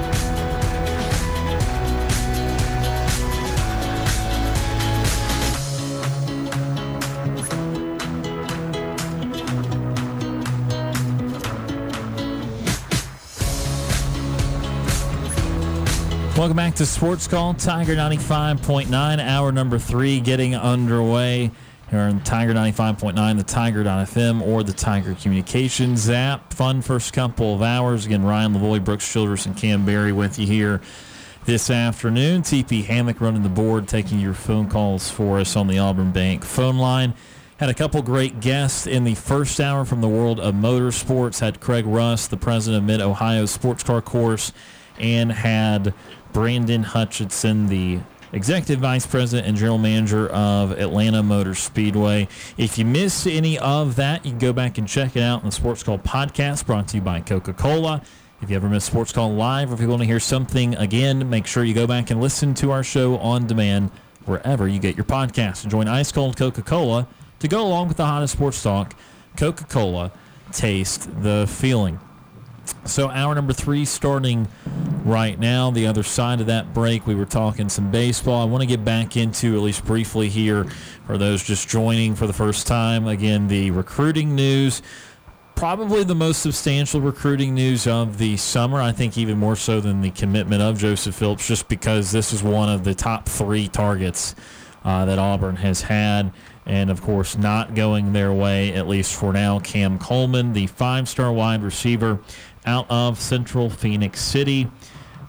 Welcome 16.41 16.57
back 16.57 16.73
to 16.77 16.87
Sports 16.87 17.27
Call, 17.27 17.53
Tiger 17.53 17.93
95.9, 17.93 19.19
hour 19.19 19.51
number 19.51 19.77
three 19.77 20.19
getting 20.19 20.55
underway 20.55 21.51
here 21.91 21.99
on 21.99 22.19
Tiger 22.23 22.51
95.9, 22.51 23.37
the 23.37 23.43
Tiger.fm, 23.43 24.41
or 24.41 24.63
the 24.63 24.73
Tiger 24.73 25.13
Communications 25.13 26.09
app. 26.09 26.51
Fun 26.51 26.81
first 26.81 27.13
couple 27.13 27.53
of 27.53 27.61
hours. 27.61 28.07
Again, 28.07 28.23
Ryan 28.23 28.55
Lavoie, 28.55 28.83
Brooks 28.83 29.07
Childress, 29.13 29.45
and 29.45 29.55
Kam 29.55 29.85
Berry 29.85 30.11
with 30.11 30.39
you 30.39 30.47
here 30.47 30.81
this 31.45 31.69
afternoon. 31.69 32.41
TP 32.41 32.85
Hammock 32.85 33.21
running 33.21 33.43
the 33.43 33.47
board, 33.49 33.87
taking 33.87 34.19
your 34.19 34.33
phone 34.33 34.67
calls 34.67 35.11
for 35.11 35.37
us 35.37 35.55
on 35.55 35.67
the 35.67 35.77
Auburn 35.77 36.11
Bank 36.11 36.43
phone 36.43 36.79
line. 36.79 37.13
Had 37.57 37.69
a 37.69 37.75
couple 37.75 38.01
great 38.01 38.39
guests 38.39 38.87
in 38.87 39.03
the 39.03 39.13
first 39.13 39.59
hour 39.59 39.85
from 39.85 40.01
the 40.01 40.09
world 40.09 40.39
of 40.39 40.55
motorsports. 40.55 41.39
Had 41.39 41.59
Craig 41.59 41.85
Rust, 41.85 42.31
the 42.31 42.37
president 42.37 42.81
of 42.81 42.87
Mid 42.87 42.99
Ohio 42.99 43.45
Sports 43.45 43.83
Car 43.83 44.01
Course, 44.01 44.51
and 44.99 45.31
had 45.31 45.93
Brandon 46.33 46.83
Hutchison, 46.83 47.67
the 47.67 47.99
executive 48.33 48.79
vice 48.79 49.05
president 49.05 49.47
and 49.47 49.57
general 49.57 49.77
manager 49.77 50.29
of 50.29 50.71
Atlanta 50.71 51.21
Motor 51.21 51.55
Speedway. 51.55 52.27
If 52.57 52.77
you 52.77 52.85
miss 52.85 53.27
any 53.27 53.59
of 53.59 53.95
that, 53.97 54.25
you 54.25 54.31
can 54.31 54.39
go 54.39 54.53
back 54.53 54.77
and 54.77 54.87
check 54.87 55.15
it 55.15 55.23
out 55.23 55.41
in 55.41 55.47
the 55.47 55.51
Sports 55.51 55.83
Call 55.83 55.97
podcast 55.99 56.65
brought 56.65 56.87
to 56.89 56.97
you 56.97 57.01
by 57.01 57.19
Coca 57.19 57.53
Cola. 57.53 58.01
If 58.41 58.49
you 58.49 58.55
ever 58.55 58.69
miss 58.69 58.85
Sports 58.85 59.11
Call 59.11 59.33
live, 59.33 59.71
or 59.71 59.75
if 59.75 59.81
you 59.81 59.87
want 59.87 60.01
to 60.01 60.07
hear 60.07 60.19
something 60.19 60.75
again, 60.75 61.29
make 61.29 61.45
sure 61.45 61.63
you 61.63 61.73
go 61.73 61.85
back 61.85 62.09
and 62.09 62.19
listen 62.19 62.53
to 62.55 62.71
our 62.71 62.83
show 62.83 63.17
on 63.17 63.45
demand 63.45 63.91
wherever 64.25 64.67
you 64.67 64.79
get 64.79 64.95
your 64.95 65.05
podcasts. 65.05 65.67
join 65.67 65.87
ice 65.87 66.11
cold 66.11 66.37
Coca 66.37 66.61
Cola 66.61 67.07
to 67.39 67.47
go 67.47 67.65
along 67.65 67.87
with 67.87 67.97
the 67.97 68.05
hottest 68.05 68.33
sports 68.33 68.61
talk. 68.61 68.95
Coca 69.37 69.65
Cola, 69.65 70.11
taste 70.51 71.09
the 71.21 71.47
feeling. 71.47 71.99
So 72.85 73.09
hour 73.09 73.35
number 73.35 73.53
three 73.53 73.85
starting 73.85 74.47
right 75.05 75.37
now. 75.39 75.71
The 75.71 75.87
other 75.87 76.03
side 76.03 76.41
of 76.41 76.47
that 76.47 76.73
break, 76.73 77.05
we 77.07 77.15
were 77.15 77.25
talking 77.25 77.69
some 77.69 77.91
baseball. 77.91 78.41
I 78.41 78.45
want 78.45 78.61
to 78.61 78.67
get 78.67 78.83
back 78.83 79.17
into 79.17 79.55
at 79.55 79.61
least 79.61 79.85
briefly 79.85 80.29
here 80.29 80.65
for 81.05 81.17
those 81.17 81.43
just 81.43 81.69
joining 81.69 82.15
for 82.15 82.27
the 82.27 82.33
first 82.33 82.67
time. 82.67 83.07
Again, 83.07 83.47
the 83.47 83.71
recruiting 83.71 84.35
news. 84.35 84.81
Probably 85.55 86.03
the 86.03 86.15
most 86.15 86.41
substantial 86.41 87.01
recruiting 87.01 87.53
news 87.53 87.85
of 87.85 88.17
the 88.17 88.37
summer. 88.37 88.81
I 88.81 88.91
think 88.91 89.17
even 89.17 89.37
more 89.37 89.55
so 89.55 89.79
than 89.79 90.01
the 90.01 90.09
commitment 90.09 90.61
of 90.61 90.79
Joseph 90.79 91.13
Phillips, 91.13 91.47
just 91.47 91.67
because 91.67 92.11
this 92.11 92.33
is 92.33 92.41
one 92.41 92.69
of 92.69 92.83
the 92.83 92.95
top 92.95 93.29
three 93.29 93.67
targets 93.67 94.33
uh, 94.83 95.05
that 95.05 95.19
Auburn 95.19 95.57
has 95.57 95.81
had. 95.83 96.33
And 96.65 96.89
of 96.89 97.01
course, 97.01 97.37
not 97.37 97.75
going 97.75 98.13
their 98.13 98.31
way, 98.31 98.73
at 98.73 98.87
least 98.87 99.15
for 99.15 99.33
now. 99.33 99.59
Cam 99.59 99.97
Coleman, 99.99 100.53
the 100.53 100.67
five 100.67 101.09
star 101.09 101.31
wide 101.31 101.63
receiver 101.63 102.19
out 102.65 102.85
of 102.89 103.19
Central 103.19 103.69
Phoenix 103.69 104.21
City, 104.21 104.69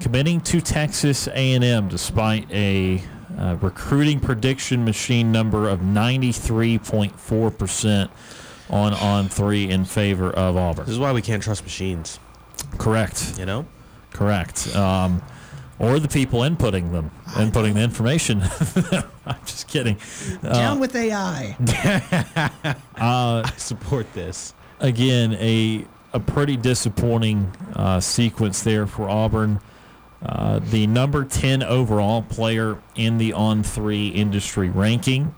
committing 0.01 0.41
to 0.43 0.61
Texas 0.61 1.27
A&M 1.29 1.89
despite 1.89 2.51
a 2.51 3.03
uh, 3.39 3.57
recruiting 3.61 4.21
prediction 4.21 4.85
machine 4.85 5.33
number 5.33 5.69
of 5.69 5.81
93.4% 5.81 8.11
on 8.71 8.93
On3 8.93 9.71
in 9.71 9.85
favor 9.85 10.31
of 10.31 10.57
Auburn. 10.57 10.85
This 10.87 10.95
is 10.95 10.99
why 10.99 11.13
we 11.13 11.23
can't 11.23 11.43
trust 11.43 11.63
machines. 11.63 12.19
Correct. 12.79 13.35
You 13.39 13.47
know? 13.47 13.67
Correct. 14.11 14.75
Um, 14.75 15.23
or 15.79 15.99
the 15.99 16.09
people 16.09 16.41
inputting 16.41 16.93
them, 16.93 17.11
inputting 17.29 17.75
the 17.75 17.81
information. 17.81 18.43
I'm 19.27 19.37
just 19.45 19.69
kidding. 19.69 19.99
Down 20.43 20.79
with 20.79 20.95
AI. 20.95 21.57
I 22.97 23.53
support 23.57 24.13
this. 24.13 24.55
again 24.81 25.35
a 25.35 25.87
a 26.13 26.21
pretty 26.21 26.57
disappointing 26.57 27.55
uh, 27.75 28.01
sequence 28.01 28.63
there 28.63 28.87
for 28.87 29.09
Auburn. 29.09 29.61
Uh, 30.25 30.61
the 30.61 30.87
number 30.87 31.25
10 31.25 31.63
overall 31.63 32.23
player 32.23 32.81
in 32.95 33.19
the 33.19 33.33
On3 33.33 34.15
industry 34.15 34.69
ranking, 34.69 35.35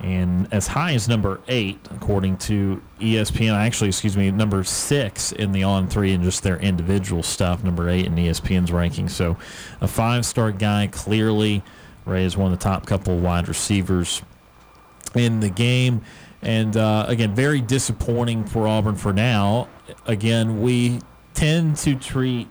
and 0.00 0.52
as 0.52 0.66
high 0.66 0.92
as 0.92 1.08
number 1.08 1.40
eight, 1.48 1.78
according 1.90 2.36
to 2.36 2.82
ESPN. 3.00 3.54
Actually, 3.54 3.88
excuse 3.88 4.16
me, 4.16 4.30
number 4.30 4.62
six 4.64 5.32
in 5.32 5.52
the 5.52 5.62
On3 5.62 6.14
and 6.14 6.22
just 6.22 6.42
their 6.42 6.58
individual 6.58 7.22
stuff, 7.22 7.64
number 7.64 7.88
eight 7.88 8.06
in 8.06 8.14
ESPN's 8.14 8.70
ranking. 8.70 9.08
So 9.08 9.36
a 9.80 9.88
five 9.88 10.26
star 10.26 10.52
guy, 10.52 10.88
clearly. 10.88 11.62
Ray 12.04 12.24
is 12.24 12.36
one 12.36 12.52
of 12.52 12.58
the 12.58 12.62
top 12.62 12.86
couple 12.86 13.16
of 13.16 13.22
wide 13.22 13.48
receivers 13.48 14.22
in 15.14 15.40
the 15.40 15.50
game. 15.50 16.02
And 16.42 16.76
uh, 16.76 17.06
again, 17.08 17.34
very 17.34 17.60
disappointing 17.60 18.44
for 18.44 18.68
Auburn 18.68 18.94
for 18.94 19.12
now. 19.12 19.68
Again, 20.06 20.60
we 20.62 21.00
tend 21.34 21.76
to 21.78 21.94
treat 21.94 22.48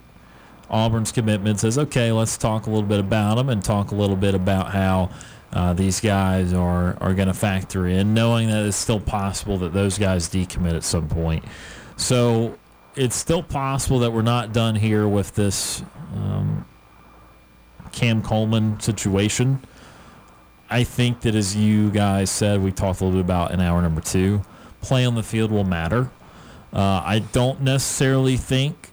Auburn's 0.70 1.12
commitments 1.12 1.64
as 1.64 1.78
okay, 1.78 2.12
let's 2.12 2.36
talk 2.36 2.66
a 2.66 2.70
little 2.70 2.88
bit 2.88 3.00
about 3.00 3.36
them 3.36 3.48
and 3.48 3.64
talk 3.64 3.90
a 3.90 3.94
little 3.94 4.16
bit 4.16 4.34
about 4.34 4.70
how 4.70 5.10
uh, 5.52 5.72
these 5.72 6.00
guys 6.00 6.52
are, 6.52 6.96
are 7.00 7.14
going 7.14 7.28
to 7.28 7.34
factor 7.34 7.86
in, 7.86 8.12
knowing 8.12 8.48
that 8.48 8.66
it's 8.66 8.76
still 8.76 9.00
possible 9.00 9.56
that 9.58 9.72
those 9.72 9.98
guys 9.98 10.28
decommit 10.28 10.74
at 10.74 10.84
some 10.84 11.08
point. 11.08 11.44
So 11.96 12.58
it's 12.96 13.16
still 13.16 13.42
possible 13.42 14.00
that 14.00 14.12
we're 14.12 14.22
not 14.22 14.52
done 14.52 14.74
here 14.74 15.08
with 15.08 15.34
this 15.34 15.82
um, 16.14 16.66
Cam 17.92 18.22
Coleman 18.22 18.78
situation. 18.80 19.60
I 20.70 20.84
think 20.84 21.22
that 21.22 21.34
as 21.34 21.56
you 21.56 21.90
guys 21.90 22.30
said, 22.30 22.62
we 22.62 22.72
talked 22.72 23.00
a 23.00 23.04
little 23.04 23.18
bit 23.18 23.24
about 23.24 23.52
in 23.52 23.60
hour 23.60 23.80
number 23.80 24.02
two, 24.02 24.42
play 24.82 25.06
on 25.06 25.14
the 25.14 25.22
field 25.22 25.50
will 25.50 25.64
matter. 25.64 26.10
Uh, 26.72 27.02
I 27.04 27.20
don't 27.32 27.62
necessarily 27.62 28.36
think, 28.36 28.90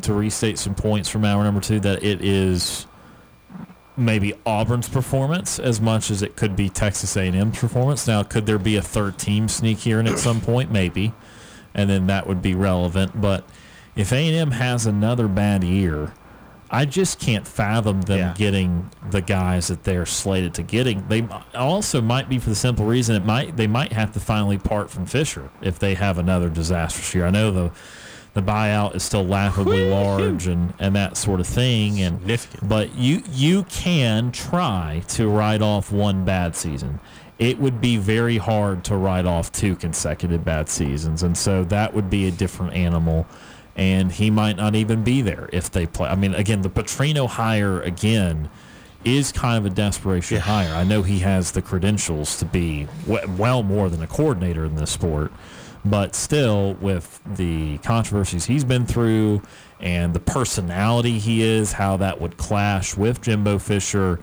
to 0.00 0.12
restate 0.12 0.58
some 0.58 0.74
points 0.74 1.08
from 1.08 1.24
hour 1.24 1.44
number 1.44 1.60
two, 1.60 1.80
that 1.80 2.02
it 2.02 2.22
is 2.22 2.86
maybe 3.96 4.32
Auburn's 4.46 4.88
performance 4.88 5.58
as 5.58 5.80
much 5.80 6.10
as 6.10 6.22
it 6.22 6.36
could 6.36 6.54
be 6.54 6.68
Texas 6.68 7.16
A&M's 7.16 7.58
performance. 7.58 8.06
Now, 8.06 8.22
could 8.22 8.46
there 8.46 8.58
be 8.58 8.76
a 8.76 8.82
third 8.82 9.18
team 9.18 9.48
sneak 9.48 9.78
here 9.78 9.98
in 9.98 10.06
at 10.06 10.18
some 10.18 10.40
point? 10.40 10.70
Maybe, 10.70 11.12
and 11.74 11.90
then 11.90 12.06
that 12.06 12.26
would 12.26 12.40
be 12.40 12.54
relevant. 12.54 13.20
But 13.20 13.44
if 13.96 14.12
A&M 14.12 14.52
has 14.52 14.86
another 14.86 15.26
bad 15.26 15.64
year, 15.64 16.14
I 16.70 16.84
just 16.84 17.18
can't 17.18 17.46
fathom 17.46 18.02
them 18.02 18.18
Yeah. 18.18 18.34
getting 18.36 18.90
the 19.10 19.20
guys 19.22 19.68
that 19.68 19.84
they're 19.84 20.04
slated 20.06 20.54
to 20.54 20.62
getting. 20.62 21.04
They 21.08 21.26
also 21.54 22.00
might 22.00 22.28
be 22.28 22.38
for 22.38 22.50
the 22.50 22.54
simple 22.56 22.84
reason 22.84 23.16
it 23.16 23.24
might 23.24 23.56
they 23.56 23.66
might 23.66 23.92
have 23.92 24.12
to 24.12 24.20
finally 24.20 24.58
part 24.58 24.90
from 24.90 25.06
Fisher 25.06 25.48
if 25.62 25.78
they 25.78 25.94
have 25.94 26.18
another 26.18 26.48
disastrous 26.50 27.14
year. 27.14 27.26
I 27.26 27.30
know 27.30 27.50
the 27.50 27.70
the 28.34 28.42
buyout 28.42 28.94
is 28.94 29.02
still 29.02 29.24
laughably 29.24 29.88
large 29.90 30.46
and, 30.46 30.72
and 30.78 30.94
that 30.94 31.16
sort 31.16 31.40
of 31.40 31.46
thing 31.46 32.00
and 32.02 32.18
Significant. 32.20 32.68
but 32.68 32.94
you 32.94 33.22
you 33.32 33.64
can 33.64 34.30
try 34.30 35.02
to 35.08 35.26
write 35.28 35.62
off 35.62 35.90
one 35.90 36.24
bad 36.24 36.54
season. 36.54 37.00
It 37.38 37.58
would 37.58 37.80
be 37.80 37.96
very 37.96 38.36
hard 38.36 38.84
to 38.84 38.96
write 38.96 39.24
off 39.24 39.50
two 39.52 39.76
consecutive 39.76 40.44
bad 40.44 40.68
seasons, 40.68 41.22
and 41.22 41.36
so 41.38 41.62
that 41.64 41.94
would 41.94 42.10
be 42.10 42.26
a 42.26 42.30
different 42.32 42.74
animal. 42.74 43.26
And 43.78 44.12
he 44.12 44.28
might 44.30 44.56
not 44.56 44.74
even 44.74 45.04
be 45.04 45.22
there 45.22 45.48
if 45.52 45.70
they 45.70 45.86
play. 45.86 46.10
I 46.10 46.16
mean, 46.16 46.34
again, 46.34 46.62
the 46.62 46.68
Petrino 46.68 47.28
hire 47.28 47.80
again 47.80 48.50
is 49.04 49.32
kind 49.32 49.56
of 49.56 49.70
a 49.70 49.74
desperation 49.74 50.40
hire. 50.40 50.74
I 50.74 50.84
know 50.84 51.02
he 51.02 51.20
has 51.20 51.52
the 51.52 51.62
credentials 51.62 52.36
to 52.40 52.44
be 52.44 52.88
w- 53.06 53.36
well 53.36 53.62
more 53.62 53.88
than 53.88 54.02
a 54.02 54.06
coordinator 54.06 54.64
in 54.64 54.74
this 54.74 54.90
sport, 54.90 55.32
but 55.84 56.14
still, 56.14 56.74
with 56.74 57.20
the 57.24 57.78
controversies 57.78 58.46
he's 58.46 58.64
been 58.64 58.84
through 58.84 59.42
and 59.80 60.12
the 60.12 60.20
personality 60.20 61.20
he 61.20 61.42
is, 61.42 61.72
how 61.72 61.96
that 61.98 62.20
would 62.20 62.36
clash 62.36 62.96
with 62.96 63.22
Jimbo 63.22 63.60
Fisher, 63.60 64.18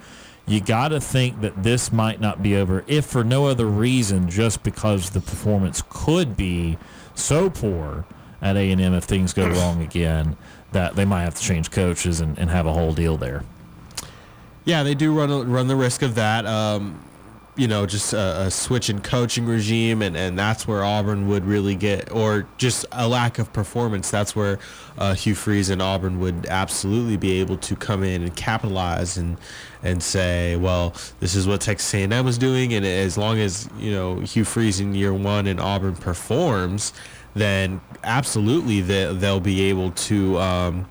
you 0.46 0.60
got 0.60 0.90
to 0.90 1.00
think 1.00 1.40
that 1.42 1.64
this 1.64 1.92
might 1.92 2.20
not 2.20 2.44
be 2.44 2.56
over, 2.58 2.84
if 2.88 3.06
for 3.06 3.24
no 3.24 3.48
other 3.48 3.66
reason, 3.66 4.30
just 4.30 4.64
because 4.64 5.12
the 5.12 5.22
performance 5.22 5.82
could 5.90 6.36
be 6.36 6.78
so 7.16 7.50
poor 7.50 8.06
at 8.46 8.56
A&M 8.56 8.94
if 8.94 9.04
things 9.06 9.34
go 9.34 9.50
wrong 9.50 9.82
again 9.82 10.38
that 10.72 10.96
they 10.96 11.04
might 11.04 11.24
have 11.24 11.34
to 11.34 11.42
change 11.42 11.72
coaches 11.72 12.22
and, 12.22 12.38
and 12.38 12.52
have 12.52 12.68
a 12.68 12.74
whole 12.74 12.94
deal 12.94 13.18
there. 13.18 13.44
Yeah, 14.66 14.84
they 14.84 14.94
do 14.94 15.18
run 15.18 15.50
run 15.50 15.68
the 15.68 15.76
risk 15.76 16.02
of 16.02 16.16
that. 16.16 16.46
Um, 16.46 17.00
you 17.56 17.68
know, 17.68 17.86
just 17.86 18.14
a, 18.14 18.42
a 18.42 18.52
switch 18.52 18.90
in 18.90 19.00
coaching 19.00 19.46
regime, 19.46 20.02
and, 20.02 20.18
and 20.18 20.38
that's 20.38 20.68
where 20.68 20.84
Auburn 20.84 21.30
would 21.30 21.46
really 21.46 21.76
get, 21.76 22.12
or 22.12 22.48
just 22.58 22.86
a 22.92 23.08
lack 23.08 23.40
of 23.40 23.54
performance. 23.54 24.12
That's 24.12 24.36
where 24.36 24.60
uh, 24.98 25.14
Hugh 25.14 25.36
Freeze 25.36 25.70
and 25.70 25.82
Auburn 25.82 26.20
would 26.20 26.46
absolutely 26.48 27.16
be 27.16 27.40
able 27.40 27.58
to 27.58 27.76
come 27.76 28.04
in 28.04 28.22
and 28.22 28.36
capitalize 28.36 29.18
and 29.18 29.38
and 29.82 30.04
say, 30.04 30.56
well, 30.56 30.94
this 31.20 31.36
is 31.36 31.48
what 31.48 31.62
Texas 31.62 31.94
A&M 31.94 32.26
was 32.26 32.38
doing, 32.38 32.74
and 32.74 32.86
as 32.86 33.18
long 33.18 33.40
as 33.40 33.70
you 33.80 33.92
know 33.92 34.20
Hugh 34.20 34.46
Freeze 34.46 34.80
in 34.80 34.94
year 34.94 35.14
one 35.14 35.48
and 35.48 35.60
Auburn 35.60 35.96
performs, 35.96 36.92
then 37.36 37.82
absolutely 38.04 38.82
they, 38.82 39.14
they'll 39.14 39.40
be 39.40 39.62
able 39.64 39.92
to. 39.92 40.40
Um, 40.40 40.88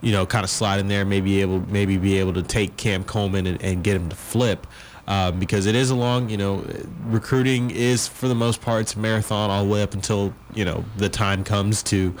you 0.00 0.10
know, 0.10 0.26
kind 0.26 0.42
of 0.42 0.50
slide 0.50 0.80
in 0.80 0.88
there, 0.88 1.04
maybe 1.04 1.40
able, 1.42 1.60
maybe 1.70 1.96
be 1.96 2.18
able 2.18 2.32
to 2.32 2.42
take 2.42 2.76
Cam 2.76 3.04
Coleman 3.04 3.46
and, 3.46 3.62
and 3.62 3.84
get 3.84 3.94
him 3.94 4.08
to 4.08 4.16
flip, 4.16 4.66
um, 5.06 5.38
because 5.38 5.66
it 5.66 5.76
is 5.76 5.90
a 5.90 5.94
long, 5.94 6.28
you 6.28 6.36
know, 6.36 6.66
recruiting 7.04 7.70
is 7.70 8.08
for 8.08 8.26
the 8.26 8.34
most 8.34 8.60
part 8.60 8.80
it's 8.80 8.94
a 8.94 8.98
marathon 8.98 9.48
all 9.48 9.64
the 9.64 9.70
way 9.70 9.80
up 9.80 9.94
until 9.94 10.34
you 10.54 10.64
know 10.64 10.84
the 10.96 11.08
time 11.08 11.44
comes 11.44 11.84
to 11.84 12.14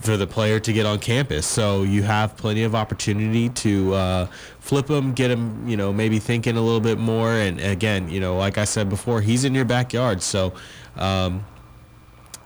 for 0.00 0.16
the 0.16 0.26
player 0.26 0.58
to 0.60 0.72
get 0.72 0.86
on 0.86 0.98
campus. 0.98 1.46
So 1.46 1.82
you 1.82 2.02
have 2.04 2.36
plenty 2.36 2.62
of 2.62 2.74
opportunity 2.74 3.50
to 3.50 3.94
uh, 3.94 4.26
flip 4.58 4.88
him, 4.88 5.12
get 5.12 5.30
him, 5.30 5.68
you 5.68 5.76
know, 5.76 5.92
maybe 5.92 6.18
thinking 6.18 6.56
a 6.56 6.60
little 6.62 6.80
bit 6.80 6.98
more. 6.98 7.32
And 7.32 7.60
again, 7.60 8.08
you 8.08 8.18
know, 8.18 8.38
like 8.38 8.56
I 8.56 8.64
said 8.64 8.88
before, 8.88 9.20
he's 9.20 9.44
in 9.44 9.54
your 9.54 9.66
backyard, 9.66 10.22
so. 10.22 10.54
Um, 10.96 11.44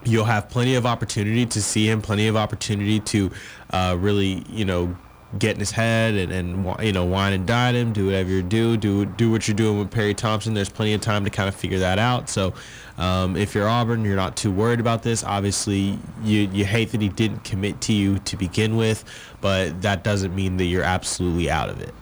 you'll 0.05 0.24
have 0.24 0.48
plenty 0.48 0.74
of 0.74 0.86
opportunity 0.86 1.47
to 1.47 1.62
see 1.62 1.89
him, 1.89 2.02
plenty 2.02 2.28
of 2.28 2.36
opportunity 2.36 3.01
to 3.01 3.31
uh, 3.70 3.97
really, 3.98 4.44
you 4.48 4.64
know, 4.64 4.97
get 5.39 5.55
in 5.55 5.59
his 5.59 5.70
head 5.70 6.14
and, 6.14 6.32
and 6.32 6.85
you 6.85 6.93
know, 6.93 7.05
wine 7.05 7.32
and 7.32 7.47
dine 7.47 7.74
him, 7.74 7.93
do 7.93 8.06
whatever 8.06 8.31
you 8.31 8.43
do, 8.43 8.76
do 8.76 9.05
do 9.05 9.31
what 9.31 9.48
you're 9.48 9.56
doing 9.56 9.78
with 9.78 9.90
Perry 9.90 10.14
Thompson. 10.14 10.55
There's 10.55 10.68
plenty 10.68 10.94
of 10.94 11.01
time 11.01 11.24
to 11.24 11.31
kind 11.31 11.48
of 11.48 11.55
figure 11.55 11.78
that 11.81 11.98
out. 11.98 12.28
So 12.28 12.55
um, 12.98 13.36
if 13.36 13.55
you're 13.55 13.68
Auburn, 13.68 14.05
you're 14.05 14.16
not 14.16 14.36
too 14.36 14.52
worried 14.52 14.81
about 14.81 15.02
this. 15.02 15.24
Obviously, 15.24 15.98
you, 16.22 16.43
you 16.52 16.64
hate 16.64 16.93
that 16.93 17.01
he 17.01 17.09
didn't 17.09 17.44
commit 17.44 17.81
to 17.82 17.93
you 17.93 18.18
to 18.20 18.36
begin 18.36 18.76
with, 18.76 19.05
but 19.40 19.82
that 19.82 20.05
doesn't 20.05 20.35
mean 20.35 20.56
that 20.59 20.66
you're 20.66 20.85
absolutely 20.85 21.51
out 21.51 21.68
of 21.68 21.81
it. 21.81 21.94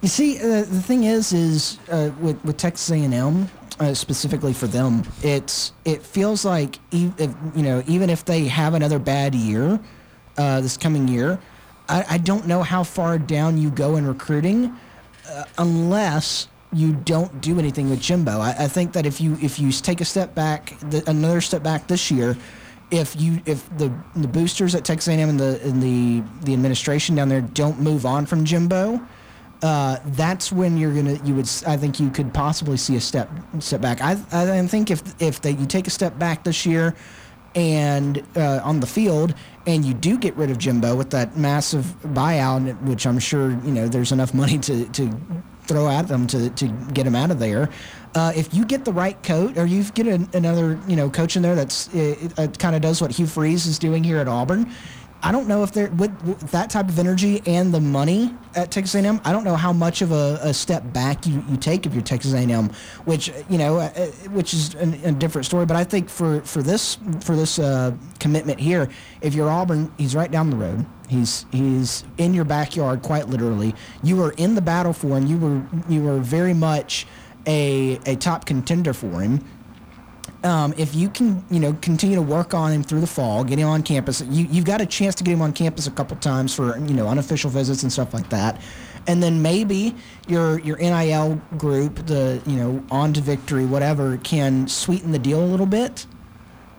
You 0.00 0.08
see, 0.08 0.38
uh, 0.38 0.60
the 0.60 0.82
thing 0.82 1.04
is, 1.04 1.32
is 1.32 1.78
uh, 1.90 2.10
with 2.20 2.42
with 2.44 2.56
Texas 2.56 2.90
A&M 2.90 3.50
uh, 3.80 3.94
specifically 3.94 4.52
for 4.52 4.66
them, 4.66 5.02
it's 5.22 5.72
it 5.84 6.02
feels 6.02 6.44
like 6.44 6.78
e- 6.90 7.12
if, 7.18 7.34
you 7.54 7.62
know 7.62 7.82
even 7.86 8.10
if 8.10 8.24
they 8.24 8.44
have 8.44 8.74
another 8.74 8.98
bad 8.98 9.34
year 9.34 9.80
uh, 10.36 10.60
this 10.60 10.76
coming 10.76 11.08
year, 11.08 11.38
I, 11.88 12.04
I 12.10 12.18
don't 12.18 12.46
know 12.46 12.62
how 12.62 12.82
far 12.82 13.18
down 13.18 13.58
you 13.58 13.70
go 13.70 13.96
in 13.96 14.06
recruiting 14.06 14.76
uh, 15.28 15.44
unless 15.58 16.48
you 16.72 16.92
don't 16.92 17.40
do 17.40 17.58
anything 17.58 17.88
with 17.88 18.00
Jimbo. 18.00 18.40
I, 18.40 18.50
I 18.50 18.68
think 18.68 18.92
that 18.92 19.06
if 19.06 19.20
you 19.20 19.38
if 19.40 19.58
you 19.58 19.72
take 19.72 20.00
a 20.00 20.04
step 20.04 20.34
back, 20.34 20.78
the, 20.90 21.08
another 21.08 21.40
step 21.40 21.62
back 21.62 21.86
this 21.86 22.10
year, 22.10 22.36
if 22.90 23.18
you 23.20 23.40
if 23.46 23.68
the 23.78 23.92
the 24.16 24.28
boosters 24.28 24.74
at 24.74 24.84
Texas 24.84 25.08
A&M 25.08 25.28
and 25.28 25.40
the 25.40 25.60
and 25.62 25.82
the 25.82 26.22
the 26.44 26.52
administration 26.52 27.14
down 27.14 27.28
there 27.28 27.40
don't 27.40 27.80
move 27.80 28.04
on 28.04 28.26
from 28.26 28.44
Jimbo, 28.44 29.00
uh, 29.62 29.98
that's 30.04 30.52
when 30.52 30.76
you're 30.76 30.94
gonna 30.94 31.18
you 31.24 31.34
would 31.34 31.50
I 31.66 31.76
think 31.76 31.98
you 31.98 32.10
could 32.10 32.32
possibly 32.32 32.76
see 32.76 32.96
a 32.96 33.00
step 33.00 33.30
step 33.58 33.80
back. 33.80 34.00
I 34.00 34.12
I 34.32 34.66
think 34.66 34.90
if 34.90 35.02
if 35.20 35.44
you 35.44 35.66
take 35.66 35.86
a 35.86 35.90
step 35.90 36.18
back 36.18 36.44
this 36.44 36.64
year 36.64 36.94
and 37.54 38.22
uh, 38.36 38.60
on 38.62 38.80
the 38.80 38.86
field 38.86 39.34
and 39.66 39.84
you 39.84 39.94
do 39.94 40.18
get 40.18 40.34
rid 40.36 40.50
of 40.50 40.58
Jimbo 40.58 40.94
with 40.94 41.10
that 41.10 41.36
massive 41.36 41.84
buyout, 42.04 42.80
which 42.82 43.06
I'm 43.06 43.18
sure 43.18 43.50
you 43.50 43.72
know 43.72 43.88
there's 43.88 44.12
enough 44.12 44.32
money 44.34 44.58
to 44.58 44.84
to 44.90 45.10
throw 45.68 45.88
at 45.88 46.08
them 46.08 46.26
to, 46.26 46.48
to 46.50 46.68
get 46.94 47.06
him 47.06 47.14
out 47.14 47.30
of 47.30 47.38
there. 47.38 47.68
Uh, 48.14 48.32
if 48.34 48.54
you 48.54 48.64
get 48.64 48.86
the 48.86 48.92
right 48.92 49.22
coach, 49.22 49.56
or 49.58 49.66
you 49.66 49.84
get 49.84 50.06
an, 50.06 50.28
another 50.32 50.78
you 50.88 50.96
know 50.96 51.10
coach 51.10 51.36
in 51.36 51.42
there 51.42 51.54
that's 51.54 51.92
uh, 51.94 52.28
uh, 52.38 52.46
kind 52.58 52.74
of 52.74 52.80
does 52.80 53.00
what 53.02 53.10
Hugh 53.10 53.26
Freeze 53.26 53.66
is 53.66 53.78
doing 53.78 54.02
here 54.02 54.18
at 54.18 54.28
Auburn, 54.28 54.72
I 55.22 55.32
don't 55.32 55.48
know 55.48 55.64
if 55.64 55.72
they're 55.72 55.90
with, 55.90 56.12
with 56.22 56.40
that 56.52 56.70
type 56.70 56.88
of 56.88 56.98
energy 56.98 57.42
and 57.44 57.74
the 57.74 57.80
money 57.80 58.34
at 58.54 58.70
Texas 58.70 58.94
A&M. 58.94 59.20
I 59.24 59.32
don't 59.32 59.42
know 59.42 59.56
how 59.56 59.72
much 59.72 60.00
of 60.00 60.12
a, 60.12 60.38
a 60.42 60.54
step 60.54 60.92
back 60.92 61.26
you, 61.26 61.42
you 61.48 61.56
take 61.56 61.86
if 61.86 61.92
you're 61.92 62.02
Texas 62.02 62.34
A&M, 62.34 62.70
which 63.04 63.32
you 63.48 63.58
know, 63.58 63.78
uh, 63.78 63.90
uh, 63.96 64.06
which 64.30 64.54
is 64.54 64.74
an, 64.74 64.94
a 65.04 65.12
different 65.12 65.46
story. 65.46 65.66
But 65.66 65.76
I 65.76 65.84
think 65.84 66.08
for 66.08 66.40
for 66.42 66.62
this 66.62 66.98
for 67.20 67.34
this 67.34 67.58
uh, 67.58 67.92
commitment 68.20 68.60
here, 68.60 68.88
if 69.20 69.34
you're 69.34 69.50
Auburn, 69.50 69.92
he's 69.98 70.14
right 70.14 70.30
down 70.30 70.50
the 70.50 70.56
road. 70.56 70.86
He's 71.08 71.46
he's 71.50 72.04
in 72.18 72.32
your 72.32 72.44
backyard, 72.44 73.02
quite 73.02 73.28
literally. 73.28 73.74
You 74.02 74.16
were 74.16 74.32
in 74.32 74.54
the 74.54 74.62
battle 74.62 74.92
for 74.92 75.16
him. 75.16 75.26
You 75.26 75.38
were 75.38 75.62
you 75.88 76.02
were 76.02 76.18
very 76.18 76.54
much 76.54 77.06
a 77.46 77.98
a 78.06 78.14
top 78.16 78.44
contender 78.44 78.92
for 78.92 79.20
him 79.20 79.44
um, 80.44 80.72
if 80.76 80.94
you 80.94 81.08
can, 81.08 81.44
you 81.50 81.58
know, 81.58 81.72
continue 81.74 82.14
to 82.16 82.22
work 82.22 82.54
on 82.54 82.72
him 82.72 82.82
through 82.82 83.00
the 83.00 83.08
fall, 83.08 83.42
get 83.42 83.58
him 83.58 83.68
on 83.68 83.82
campus. 83.82 84.20
You, 84.20 84.46
you've 84.50 84.64
got 84.64 84.80
a 84.80 84.86
chance 84.86 85.14
to 85.16 85.24
get 85.24 85.32
him 85.32 85.42
on 85.42 85.52
campus 85.52 85.86
a 85.86 85.90
couple 85.90 86.16
times 86.18 86.54
for 86.54 86.78
you 86.78 86.94
know 86.94 87.08
unofficial 87.08 87.50
visits 87.50 87.82
and 87.82 87.92
stuff 87.92 88.14
like 88.14 88.28
that, 88.30 88.60
and 89.08 89.22
then 89.22 89.42
maybe 89.42 89.94
your 90.28 90.60
your 90.60 90.76
NIL 90.76 91.40
group, 91.56 92.06
the 92.06 92.40
you 92.46 92.56
know 92.56 92.84
on 92.90 93.12
to 93.14 93.20
victory, 93.20 93.66
whatever, 93.66 94.16
can 94.18 94.68
sweeten 94.68 95.10
the 95.10 95.18
deal 95.18 95.42
a 95.42 95.46
little 95.46 95.66
bit. 95.66 96.06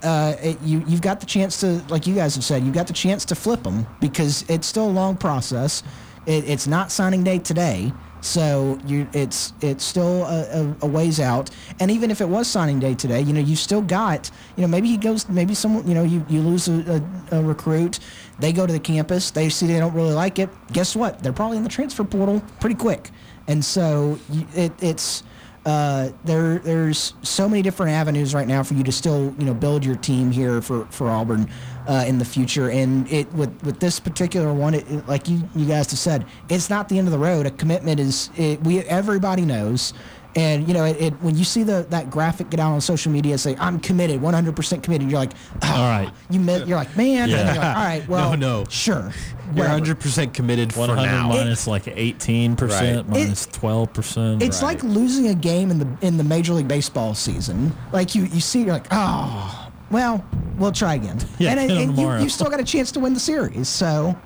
Uh, 0.03 0.36
it, 0.41 0.61
you 0.61 0.81
you've 0.88 1.02
got 1.02 1.19
the 1.19 1.26
chance 1.26 1.60
to, 1.60 1.84
like 1.90 2.07
you 2.07 2.15
guys 2.15 2.36
have 2.36 2.45
said, 2.45 2.64
you've 2.64 2.73
got 2.73 2.88
the 2.88 2.94
chance 2.94 3.26
to 3.26 3.36
flip 3.36 3.64
them 3.64 3.86
because 3.99 4.45
it's 4.49 4.68
still 4.68 4.88
a 4.88 4.90
long 4.90 5.18
process. 5.18 5.84
It, 6.26 6.48
it's 6.48 6.68
not 6.68 6.94
signing 6.94 7.26
day 7.26 7.40
today. 7.40 7.91
So 8.22 8.80
you, 8.86 9.08
it's 9.14 9.54
it's 9.62 9.84
still 9.84 10.24
a, 10.26 10.76
a, 10.82 10.88
ways 10.88 11.20
out, 11.22 11.50
and 11.80 11.90
even 11.90 12.12
if 12.12 12.20
it 12.20 12.28
was 12.28 12.48
signing 12.48 12.80
day 12.80 12.94
today, 12.94 13.22
you 13.22 13.32
know 13.32 13.40
you 13.40 13.56
still 13.56 13.82
got 13.82 14.30
you 14.58 14.62
know 14.62 14.68
maybe 14.68 14.90
he 14.90 14.98
goes 14.98 15.30
maybe 15.30 15.54
someone 15.54 15.88
you 15.88 15.94
know 15.94 16.04
you, 16.04 16.26
you 16.28 16.41
lose 16.41 16.68
a, 16.68 17.02
a, 17.32 17.38
a 17.40 17.41
recruit, 17.41 18.00
they 18.40 18.52
go 18.52 18.68
to 18.68 18.74
the 18.74 18.80
campus, 18.80 19.32
they 19.32 19.48
see 19.48 19.68
they 19.68 19.80
don't 19.80 19.94
really 19.94 20.14
like 20.14 20.38
it. 20.38 20.50
Guess 20.74 20.98
what? 20.98 21.24
They're 21.24 21.32
probably 21.32 21.58
in 21.58 21.64
the 21.64 21.70
transfer 21.70 22.04
portal 22.04 22.44
pretty 22.60 22.76
quick, 22.76 23.10
and 23.48 23.64
so 23.64 24.20
it, 24.54 24.74
it's 24.82 25.24
uh, 25.66 26.10
there 26.24 26.60
there's 26.60 27.14
so 27.22 27.48
many 27.48 27.62
different 27.62 27.91
avenues 27.91 28.34
right 28.34 28.48
now 28.48 28.64
for 28.64 28.74
you 28.74 28.84
to 28.84 28.91
still 28.91 29.34
you 29.38 29.46
know 29.46 29.54
build 29.54 29.86
your 29.86 29.96
team 29.96 30.32
here 30.32 30.62
for 30.62 30.86
for 30.86 31.10
Auburn 31.10 31.50
uh, 31.88 32.06
in 32.08 32.20
the 32.20 32.26
future. 32.26 32.70
And 32.70 33.12
it 33.12 33.32
with 33.34 33.64
with 33.64 33.80
this 33.80 34.00
particular 34.00 34.54
one, 34.54 34.74
it, 34.74 34.90
it, 34.90 35.08
like 35.08 35.28
you 35.28 35.42
you 35.56 35.66
guys 35.66 35.90
have 35.92 36.00
said, 36.00 36.26
it's 36.50 36.70
not 36.70 36.90
the 36.90 36.98
end 36.98 37.08
of 37.08 37.12
the 37.12 37.20
road. 37.20 37.46
A 37.46 37.52
commitment 37.52 38.00
is 38.00 38.30
it, 38.38 38.62
we 38.64 38.80
everybody 38.80 39.46
knows. 39.46 39.94
And 40.36 40.68
you 40.68 40.76
know, 40.76 40.86
it, 40.86 41.02
it, 41.02 41.14
when 41.24 41.36
you 41.36 41.44
see 41.44 41.64
the 41.64 41.88
that 41.90 42.12
graphic 42.12 42.52
get 42.52 42.60
out 42.60 42.72
on 42.72 42.82
social 42.82 43.12
media 43.12 43.38
say 43.38 43.56
I'm 43.60 43.80
committed, 43.80 44.22
100% 44.22 44.84
committed, 44.84 45.10
you're 45.10 45.20
like, 45.20 45.34
oh, 45.64 45.74
all 45.74 45.90
right, 45.90 46.12
you 46.30 46.40
you're 46.40 46.78
like, 46.78 46.96
man, 46.96 47.30
yeah. 47.30 47.48
Like, 47.48 47.58
all 47.58 47.74
right, 47.74 48.08
well, 48.08 48.30
no, 48.38 48.60
no, 48.62 48.66
sure, 48.70 49.12
you're 49.56 49.66
100% 49.66 50.34
committed 50.34 50.72
for 50.72 50.82
100 50.82 51.02
now. 51.02 51.30
minus 51.30 51.66
like 51.66 51.86
18%, 51.86 52.62
right. 52.62 53.08
minus 53.10 53.48
12%. 53.48 54.44
It's 54.44 54.62
right. 54.62 54.76
like 54.76 54.84
losing 54.84 55.30
a 55.30 55.36
game 55.36 55.72
in 55.72 55.80
the 55.80 55.98
in 56.02 56.18
the 56.18 56.24
Major 56.24 56.54
League 56.54 56.68
Baseball 56.68 57.16
season. 57.16 57.76
Like 57.92 58.14
you 58.14 58.26
you 58.26 58.40
see, 58.40 58.62
you're 58.62 58.74
like, 58.74 58.88
oh, 58.92 59.59
well, 59.91 60.26
we'll 60.57 60.72
try 60.72 60.95
again. 60.95 61.20
Yeah, 61.40 61.52
and, 61.52 61.72
uh, 61.72 61.74
and 61.76 61.98
you, 61.98 62.24
you 62.24 62.30
still 62.30 62.49
got 62.49 62.60
a 62.60 62.66
chance 62.66 62.91
to 62.94 62.99
win 62.99 63.14
the 63.14 63.20
series. 63.20 63.70
So, 63.70 64.18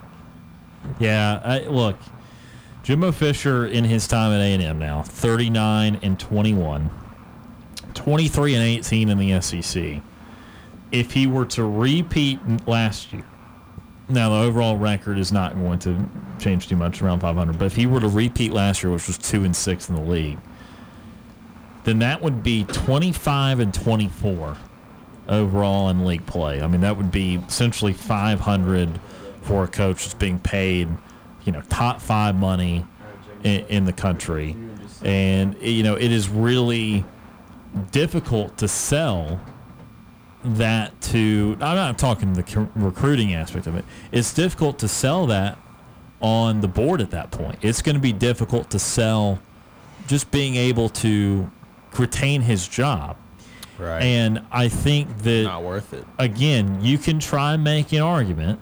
yeah, 0.99 1.41
I, 1.43 1.59
look, 1.59 1.97
Jimbo 2.81 3.11
Fisher 3.11 3.67
in 3.67 3.83
his 3.83 4.07
time 4.07 4.31
at 4.31 4.41
A&M 4.41 4.79
now, 4.79 5.03
39 5.03 5.99
and 6.01 6.19
21, 6.19 6.89
23 7.93 8.55
and 8.55 8.63
18 8.63 9.09
in 9.09 9.17
the 9.17 9.41
SEC. 9.41 10.01
If 10.91 11.11
he 11.13 11.27
were 11.27 11.45
to 11.45 11.63
repeat 11.63 12.39
last 12.67 13.13
year, 13.13 13.25
now 14.09 14.29
the 14.29 14.35
overall 14.47 14.77
record 14.77 15.17
is 15.17 15.31
not 15.31 15.55
going 15.55 15.79
to 15.79 16.09
change 16.39 16.67
too 16.67 16.75
much 16.75 17.01
around 17.01 17.19
500, 17.21 17.57
but 17.57 17.65
if 17.65 17.75
he 17.75 17.85
were 17.85 17.99
to 17.99 18.07
repeat 18.09 18.51
last 18.51 18.83
year, 18.83 18.91
which 18.91 19.07
was 19.07 19.17
2 19.17 19.43
and 19.43 19.55
6 19.55 19.89
in 19.89 19.95
the 19.95 20.01
league, 20.01 20.39
then 21.83 21.99
that 21.99 22.21
would 22.21 22.43
be 22.43 22.63
25 22.65 23.59
and 23.59 23.73
24 23.73 24.57
overall 25.27 25.89
in 25.89 26.05
league 26.05 26.25
play. 26.25 26.61
I 26.61 26.67
mean, 26.67 26.81
that 26.81 26.97
would 26.97 27.11
be 27.11 27.35
essentially 27.35 27.93
500 27.93 28.99
for 29.41 29.63
a 29.63 29.67
coach 29.67 30.03
that's 30.03 30.13
being 30.13 30.39
paid, 30.39 30.87
you 31.43 31.51
know, 31.51 31.61
top 31.69 32.01
five 32.01 32.35
money 32.35 32.85
in, 33.43 33.65
in 33.67 33.85
the 33.85 33.93
country. 33.93 34.55
And, 35.03 35.55
you 35.61 35.83
know, 35.83 35.95
it 35.95 36.11
is 36.11 36.29
really 36.29 37.03
difficult 37.91 38.57
to 38.59 38.67
sell 38.67 39.41
that 40.43 40.99
to, 41.01 41.57
I'm 41.61 41.75
not 41.75 41.97
talking 41.97 42.33
the 42.33 42.69
recruiting 42.75 43.33
aspect 43.33 43.67
of 43.67 43.75
it. 43.75 43.85
It's 44.11 44.33
difficult 44.33 44.79
to 44.79 44.87
sell 44.87 45.25
that 45.27 45.57
on 46.21 46.61
the 46.61 46.67
board 46.67 47.01
at 47.01 47.11
that 47.11 47.31
point. 47.31 47.59
It's 47.61 47.81
going 47.81 47.95
to 47.95 48.01
be 48.01 48.13
difficult 48.13 48.69
to 48.71 48.79
sell 48.79 49.39
just 50.07 50.31
being 50.31 50.55
able 50.55 50.89
to 50.89 51.49
retain 51.97 52.41
his 52.41 52.67
job 52.67 53.17
Right. 53.83 54.01
And 54.01 54.41
I 54.51 54.69
think 54.69 55.19
that 55.19 55.43
not 55.43 55.63
worth 55.63 55.93
it. 55.93 56.05
Again, 56.17 56.79
you 56.81 56.97
can 56.97 57.19
try 57.19 57.53
and 57.53 57.63
make 57.63 57.91
an 57.91 58.01
argument. 58.01 58.59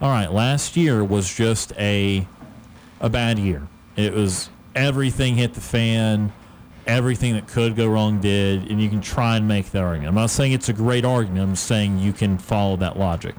All 0.00 0.10
right, 0.10 0.30
last 0.30 0.76
year 0.76 1.04
was 1.04 1.32
just 1.32 1.72
a 1.78 2.26
a 3.00 3.08
bad 3.08 3.38
year. 3.38 3.68
It 3.96 4.12
was 4.12 4.50
everything 4.74 5.36
hit 5.36 5.54
the 5.54 5.60
fan, 5.60 6.32
everything 6.86 7.34
that 7.34 7.46
could 7.46 7.76
go 7.76 7.86
wrong 7.86 8.20
did, 8.20 8.70
and 8.70 8.80
you 8.80 8.88
can 8.88 9.00
try 9.00 9.36
and 9.36 9.46
make 9.46 9.70
that 9.70 9.82
argument. 9.82 10.08
I'm 10.08 10.14
not 10.14 10.30
saying 10.30 10.52
it's 10.52 10.68
a 10.68 10.72
great 10.72 11.04
argument. 11.04 11.42
I'm 11.42 11.56
saying 11.56 11.98
you 11.98 12.12
can 12.12 12.38
follow 12.38 12.76
that 12.76 12.98
logic. 12.98 13.34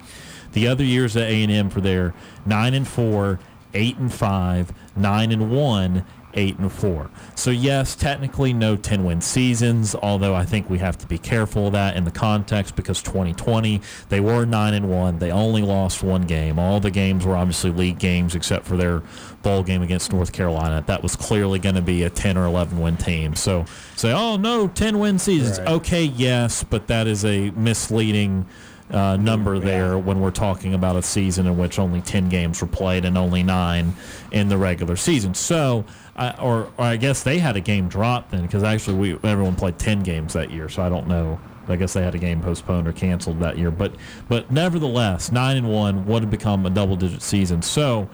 The 0.53 0.67
other 0.67 0.83
years 0.83 1.17
at 1.17 1.29
A&M 1.29 1.69
for 1.69 1.81
their 1.81 2.13
nine 2.45 2.73
and 2.73 2.87
four, 2.87 3.39
eight 3.73 3.97
and 3.97 4.13
five, 4.13 4.71
nine 4.95 5.31
and 5.31 5.51
one, 5.51 6.05
eight 6.35 6.57
and 6.57 6.71
four. 6.71 7.09
So 7.35 7.51
yes, 7.51 7.95
technically 7.95 8.53
no 8.53 8.75
10 8.75 9.03
win 9.03 9.21
seasons, 9.21 9.95
although 9.95 10.35
I 10.35 10.45
think 10.45 10.69
we 10.69 10.77
have 10.79 10.97
to 10.99 11.07
be 11.07 11.17
careful 11.17 11.67
of 11.67 11.73
that 11.73 11.95
in 11.95 12.03
the 12.03 12.11
context 12.11 12.75
because 12.75 13.01
2020 13.01 13.81
they 14.09 14.19
were 14.19 14.45
nine 14.45 14.73
and 14.73 14.89
one. 14.89 15.19
They 15.19 15.31
only 15.31 15.61
lost 15.61 16.03
one 16.03 16.23
game. 16.23 16.59
All 16.59 16.79
the 16.79 16.91
games 16.91 17.25
were 17.25 17.35
obviously 17.35 17.71
league 17.71 17.99
games 17.99 18.35
except 18.35 18.65
for 18.65 18.77
their 18.77 19.01
bowl 19.41 19.63
game 19.63 19.81
against 19.81 20.11
North 20.11 20.31
Carolina. 20.31 20.83
That 20.87 21.03
was 21.03 21.15
clearly 21.15 21.59
going 21.59 21.75
to 21.75 21.81
be 21.81 22.03
a 22.03 22.09
10 22.09 22.37
or 22.37 22.45
11 22.45 22.79
win 22.79 22.97
team. 22.97 23.35
So 23.35 23.65
say, 23.95 24.11
oh 24.11 24.37
no, 24.37 24.67
10 24.67 24.99
win 24.99 25.19
seasons. 25.19 25.59
Right. 25.59 25.67
Okay, 25.69 26.03
yes, 26.03 26.63
but 26.63 26.87
that 26.87 27.07
is 27.07 27.23
a 27.25 27.51
misleading 27.51 28.45
uh, 28.91 29.17
number 29.17 29.59
there 29.59 29.97
when 29.97 30.19
we're 30.19 30.31
talking 30.31 30.73
about 30.73 30.95
a 30.95 31.01
season 31.01 31.47
in 31.47 31.57
which 31.57 31.79
only 31.79 32.01
10 32.01 32.29
games 32.29 32.61
were 32.61 32.67
played 32.67 33.03
and 33.03 33.17
only 33.17 33.41
nine 33.41 33.95
in 34.31 34.47
the 34.47 34.57
regular 34.57 34.95
season. 34.95 35.33
So, 35.33 35.85
uh, 36.15 36.33
or, 36.39 36.71
or 36.77 36.85
I 36.85 36.97
guess 36.97 37.23
they 37.23 37.39
had 37.39 37.55
a 37.55 37.61
game 37.61 37.87
dropped 37.87 38.31
then 38.31 38.43
because 38.43 38.63
actually 38.63 38.97
we 38.97 39.29
everyone 39.29 39.55
played 39.55 39.79
10 39.79 40.03
games 40.03 40.33
that 40.33 40.51
year. 40.51 40.69
So 40.69 40.83
I 40.83 40.89
don't 40.89 41.07
know. 41.07 41.39
I 41.67 41.77
guess 41.77 41.93
they 41.93 42.03
had 42.03 42.13
a 42.13 42.19
game 42.19 42.41
postponed 42.41 42.87
or 42.87 42.93
canceled 42.93 43.39
that 43.39 43.57
year. 43.57 43.71
But 43.71 43.95
but 44.27 44.51
nevertheless, 44.51 45.31
nine 45.31 45.57
and 45.57 45.71
one 45.71 46.05
would 46.05 46.21
have 46.21 46.29
become 46.29 46.63
a 46.67 46.69
double 46.69 46.95
digit 46.95 47.23
season. 47.23 47.63
So 47.63 48.07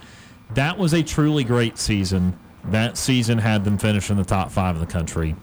that 0.54 0.78
was 0.78 0.94
a 0.94 1.04
truly 1.04 1.44
great 1.44 1.78
season. 1.78 2.40
That 2.64 2.96
season 2.96 3.40
had 3.40 3.66
them 3.66 3.78
finish 3.78 4.10
in 4.10 4.16
the 4.16 4.24
top 4.24 4.52
five 4.52 4.76
of 4.76 4.80
the 4.80 4.92
country 4.92 5.36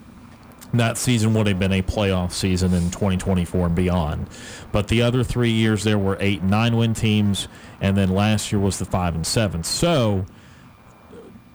that 0.74 0.98
season 0.98 1.34
would 1.34 1.46
have 1.46 1.58
been 1.58 1.72
a 1.72 1.82
playoff 1.82 2.32
season 2.32 2.74
in 2.74 2.90
2024 2.90 3.66
and 3.66 3.74
beyond. 3.74 4.28
But 4.70 4.88
the 4.88 5.02
other 5.02 5.24
three 5.24 5.50
years 5.50 5.84
there 5.84 5.98
were 5.98 6.16
eight 6.20 6.42
nine 6.42 6.76
win 6.76 6.94
teams, 6.94 7.48
and 7.80 7.96
then 7.96 8.10
last 8.10 8.52
year 8.52 8.60
was 8.60 8.78
the 8.78 8.84
five 8.84 9.14
and 9.14 9.26
seven. 9.26 9.64
So, 9.64 10.26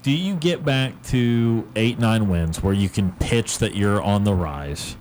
do 0.01 0.11
you 0.11 0.35
get 0.35 0.65
back 0.65 1.01
to 1.03 1.67
eight 1.75 1.99
nine 1.99 2.27
wins 2.27 2.63
where 2.63 2.73
you 2.73 2.89
can 2.89 3.11
pitch 3.13 3.59
that 3.59 3.75
you're 3.75 4.01
on 4.01 4.23
the 4.23 4.33
rise, 4.33 4.97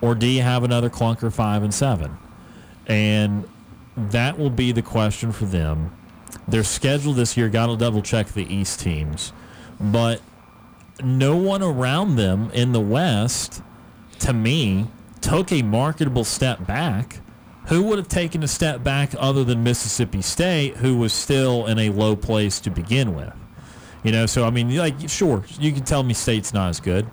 or 0.00 0.14
do 0.14 0.26
you 0.26 0.42
have 0.42 0.62
another 0.62 0.90
clunker 0.90 1.32
five 1.32 1.62
and 1.62 1.72
seven? 1.72 2.18
And 2.86 3.48
that 3.96 4.38
will 4.38 4.50
be 4.50 4.72
the 4.72 4.82
question 4.82 5.32
for 5.32 5.46
them. 5.46 5.96
Their 6.46 6.64
schedule 6.64 7.14
this 7.14 7.36
year 7.36 7.48
got 7.48 7.68
to 7.68 7.76
double 7.76 8.02
check 8.02 8.28
the 8.28 8.44
East 8.52 8.80
teams, 8.80 9.32
but 9.80 10.20
no 11.02 11.36
one 11.36 11.62
around 11.62 12.16
them 12.16 12.50
in 12.52 12.72
the 12.72 12.80
West, 12.80 13.62
to 14.20 14.32
me, 14.32 14.86
took 15.20 15.50
a 15.52 15.62
marketable 15.62 16.24
step 16.24 16.66
back. 16.66 17.20
Who 17.68 17.82
would 17.84 17.98
have 17.98 18.08
taken 18.08 18.42
a 18.42 18.48
step 18.48 18.82
back 18.84 19.14
other 19.18 19.42
than 19.42 19.64
Mississippi 19.64 20.20
State, 20.20 20.76
who 20.76 20.98
was 20.98 21.12
still 21.12 21.66
in 21.66 21.78
a 21.78 21.88
low 21.88 22.14
place 22.14 22.60
to 22.60 22.70
begin 22.70 23.14
with? 23.14 23.32
You 24.02 24.12
know, 24.12 24.26
so 24.26 24.44
I 24.44 24.50
mean, 24.50 24.76
like, 24.76 25.08
sure, 25.08 25.44
you 25.58 25.72
can 25.72 25.84
tell 25.84 26.02
me 26.02 26.12
State's 26.12 26.52
not 26.52 26.68
as 26.68 26.78
good. 26.78 27.06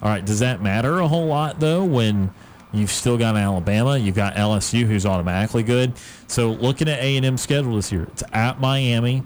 All 0.00 0.08
right, 0.08 0.24
does 0.24 0.40
that 0.40 0.62
matter 0.62 1.00
a 1.00 1.08
whole 1.08 1.26
lot 1.26 1.60
though 1.60 1.84
when 1.84 2.30
you've 2.72 2.90
still 2.90 3.18
got 3.18 3.36
Alabama, 3.36 3.98
you've 3.98 4.14
got 4.14 4.34
LSU, 4.34 4.86
who's 4.86 5.04
automatically 5.04 5.62
good. 5.62 5.92
So 6.26 6.52
looking 6.52 6.88
at 6.88 6.98
A 7.00 7.16
and 7.16 7.26
M 7.26 7.36
schedule 7.36 7.76
this 7.76 7.92
year, 7.92 8.04
it's 8.04 8.22
at 8.32 8.60
Miami, 8.60 9.24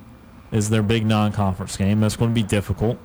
is 0.51 0.71
their 0.71 0.83
big 0.83 1.07
non-conference 1.07 1.77
game. 1.77 2.01
That's 2.01 2.17
going 2.17 2.31
to 2.31 2.35
be 2.35 2.43
difficult. 2.43 2.99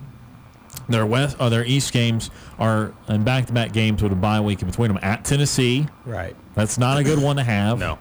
Their 0.89 1.05
west, 1.05 1.35
uh, 1.39 1.49
their 1.49 1.65
east 1.65 1.91
games 1.91 2.29
are 2.59 2.93
in 3.09 3.23
back-to-back 3.23 3.73
games 3.73 4.01
with 4.01 4.11
a 4.13 4.15
bye 4.15 4.39
week 4.39 4.61
in 4.61 4.67
between 4.69 4.87
them 4.87 4.99
at 5.01 5.25
Tennessee. 5.25 5.87
Right. 6.05 6.35
That's 6.55 6.77
not 6.77 6.97
a 6.97 7.03
good 7.03 7.19
one 7.21 7.35
to 7.35 7.43
have. 7.43 7.79
no. 7.79 7.99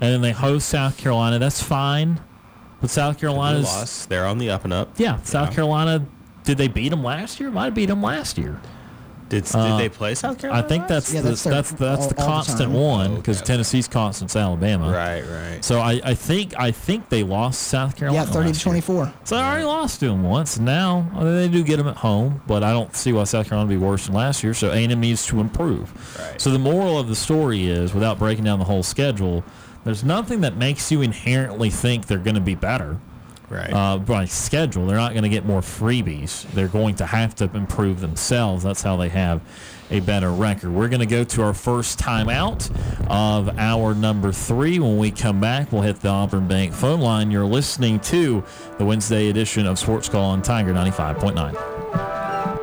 And 0.00 0.12
then 0.12 0.20
they 0.22 0.32
host 0.32 0.68
South 0.68 0.96
Carolina. 0.98 1.38
That's 1.38 1.62
fine. 1.62 2.20
But 2.80 2.90
South 2.90 3.18
Carolina's 3.18 3.64
loss. 3.64 4.06
They're 4.06 4.26
on 4.26 4.38
the 4.38 4.50
up 4.50 4.64
and 4.64 4.72
up. 4.72 4.98
Yeah, 4.98 5.22
South 5.22 5.50
yeah. 5.50 5.54
Carolina. 5.54 6.04
Did 6.42 6.58
they 6.58 6.66
beat 6.66 6.88
them 6.88 7.04
last 7.04 7.38
year? 7.38 7.50
Might 7.50 7.66
have 7.66 7.74
beat 7.74 7.86
them 7.86 8.02
last 8.02 8.36
year. 8.36 8.60
Did, 9.34 9.44
did 9.44 9.54
Uh, 9.56 9.76
they 9.78 9.88
play 9.88 10.14
South 10.14 10.38
Carolina? 10.38 10.64
I 10.64 10.68
think 10.68 10.86
that's 10.86 11.12
Yeah, 11.12 11.20
the, 11.22 11.30
that's 11.30 11.42
that's 11.44 11.70
their- 11.72 11.88
that's 11.90 12.02
all- 12.02 12.08
the 12.10 12.14
all 12.22 12.26
the 12.28 12.32
constant 12.32 12.58
time. 12.70 12.72
one 12.72 13.14
because 13.16 13.38
Okay. 13.38 13.46
Tennessee's 13.46 13.88
constant's 13.88 14.36
Alabama. 14.36 14.90
right, 14.92 15.22
right. 15.22 15.64
So 15.64 15.80
I, 15.80 16.00
I 16.04 16.14
think 16.14 16.54
I 16.58 16.70
think 16.70 17.08
they 17.08 17.22
lost 17.22 17.62
South 17.62 17.96
Carolina. 17.96 18.24
Yeah, 18.26 18.32
30 18.32 18.42
to 18.44 18.48
last 18.48 18.58
year. 18.66 18.72
24. 18.72 19.12
So 19.24 19.36
they 19.36 19.42
already 19.42 19.64
lost 19.64 20.00
to 20.00 20.06
them 20.06 20.22
once. 20.22 20.58
Now 20.58 21.10
uh, 21.16 21.24
they 21.24 21.48
do 21.48 21.62
get 21.64 21.78
them 21.78 21.88
at 21.88 21.96
home, 21.96 22.42
but 22.46 22.62
I 22.62 22.70
don't 22.72 22.94
see 22.94 23.12
why 23.12 23.24
South 23.24 23.48
Carolina 23.48 23.68
would 23.68 23.78
be 23.80 23.84
worse 23.84 24.06
than 24.06 24.14
last 24.14 24.44
year. 24.44 24.54
So 24.54 24.70
A&M 24.70 25.00
needs 25.00 25.26
to 25.26 25.40
improve. 25.40 25.92
Right. 26.18 26.40
So 26.40 26.50
the 26.50 26.58
moral 26.58 26.98
of 26.98 27.08
the 27.08 27.16
story 27.16 27.66
is, 27.68 27.92
without 27.94 28.18
breaking 28.18 28.44
down 28.44 28.58
the 28.58 28.64
whole 28.66 28.82
schedule, 28.82 29.42
there's 29.84 30.04
nothing 30.04 30.40
that 30.42 30.56
makes 30.56 30.90
you 30.92 31.02
inherently 31.02 31.70
think 31.70 32.06
they're 32.06 32.18
going 32.18 32.36
to 32.36 32.40
be 32.40 32.54
better. 32.54 32.98
Right. 33.54 33.72
Uh, 33.72 33.98
by 33.98 34.24
schedule, 34.24 34.86
they're 34.86 34.96
not 34.96 35.12
going 35.12 35.22
to 35.22 35.28
get 35.28 35.44
more 35.44 35.60
freebies. 35.60 36.42
They're 36.52 36.68
going 36.68 36.96
to 36.96 37.06
have 37.06 37.34
to 37.36 37.44
improve 37.54 38.00
themselves. 38.00 38.64
That's 38.64 38.82
how 38.82 38.96
they 38.96 39.08
have 39.10 39.40
a 39.90 40.00
better 40.00 40.32
record. 40.32 40.72
We're 40.72 40.88
going 40.88 41.00
to 41.00 41.06
go 41.06 41.22
to 41.24 41.42
our 41.42 41.54
first 41.54 41.98
timeout 41.98 42.70
of 43.08 43.56
our 43.58 43.94
number 43.94 44.32
three. 44.32 44.78
When 44.80 44.98
we 44.98 45.10
come 45.10 45.40
back, 45.40 45.70
we'll 45.70 45.82
hit 45.82 46.00
the 46.00 46.08
Auburn 46.08 46.48
Bank 46.48 46.72
phone 46.72 47.00
line. 47.00 47.30
You're 47.30 47.44
listening 47.44 48.00
to 48.00 48.42
the 48.78 48.84
Wednesday 48.84 49.30
edition 49.30 49.66
of 49.66 49.78
Sports 49.78 50.08
Call 50.08 50.30
on 50.30 50.42
Tiger 50.42 50.72
95.9. 50.74 52.53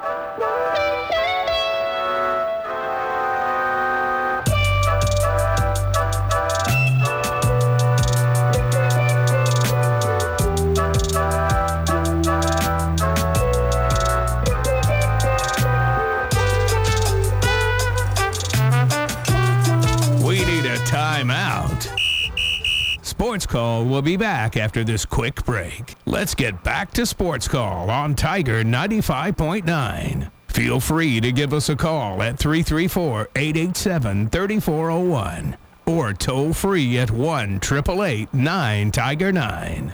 Sports 23.21 23.45
Call 23.45 23.85
will 23.85 24.01
be 24.01 24.17
back 24.17 24.57
after 24.57 24.83
this 24.83 25.05
quick 25.05 25.45
break. 25.45 25.93
Let's 26.07 26.33
get 26.33 26.63
back 26.63 26.89
to 26.93 27.05
Sports 27.05 27.47
Call 27.47 27.91
on 27.91 28.15
Tiger 28.15 28.63
95.9. 28.63 30.31
Feel 30.47 30.79
free 30.79 31.21
to 31.21 31.31
give 31.31 31.53
us 31.53 31.69
a 31.69 31.75
call 31.75 32.23
at 32.23 32.39
334 32.39 33.29
887 33.35 34.27
3401 34.27 35.55
or 35.85 36.13
toll 36.13 36.51
free 36.51 36.97
at 36.97 37.11
1 37.11 37.57
888 37.57 38.33
9 38.33 38.91
Tiger 38.91 39.31
9. 39.31 39.93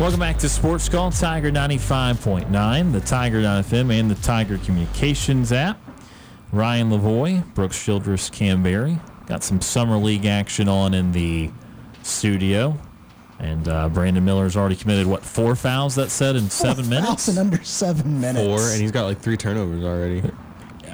Welcome 0.00 0.18
back 0.18 0.38
to 0.38 0.48
Sports 0.48 0.88
Call 0.88 1.12
Tiger 1.12 1.52
95.9, 1.52 2.92
the 2.92 3.00
Tiger.fm, 3.00 3.92
and 4.00 4.10
the 4.10 4.16
Tiger 4.16 4.58
Communications 4.58 5.52
app. 5.52 5.78
Ryan 6.50 6.90
Lavoie, 6.90 7.54
Brooks 7.54 7.82
Childress, 7.84 8.28
Kam 8.28 8.64
Berry. 8.64 8.98
Got 9.26 9.44
some 9.44 9.60
Summer 9.60 9.96
League 9.96 10.26
action 10.26 10.68
on 10.68 10.92
in 10.92 11.12
the 11.12 11.50
studio. 12.02 12.76
And 13.38 13.68
uh, 13.68 13.88
Brandon 13.90 14.24
Miller's 14.24 14.56
already 14.56 14.74
committed, 14.74 15.06
what, 15.06 15.22
four 15.22 15.54
fouls, 15.54 15.94
that 15.94 16.10
said, 16.10 16.34
in 16.34 16.50
seven 16.50 16.84
Four 16.84 16.94
fouls 16.94 17.04
minutes? 17.04 17.28
in 17.28 17.38
under 17.38 17.62
seven 17.62 18.20
minutes. 18.20 18.44
Four, 18.44 18.72
and 18.72 18.80
he's 18.82 18.90
got 18.90 19.04
like 19.04 19.20
three 19.20 19.36
turnovers 19.36 19.84
already. 19.84 20.22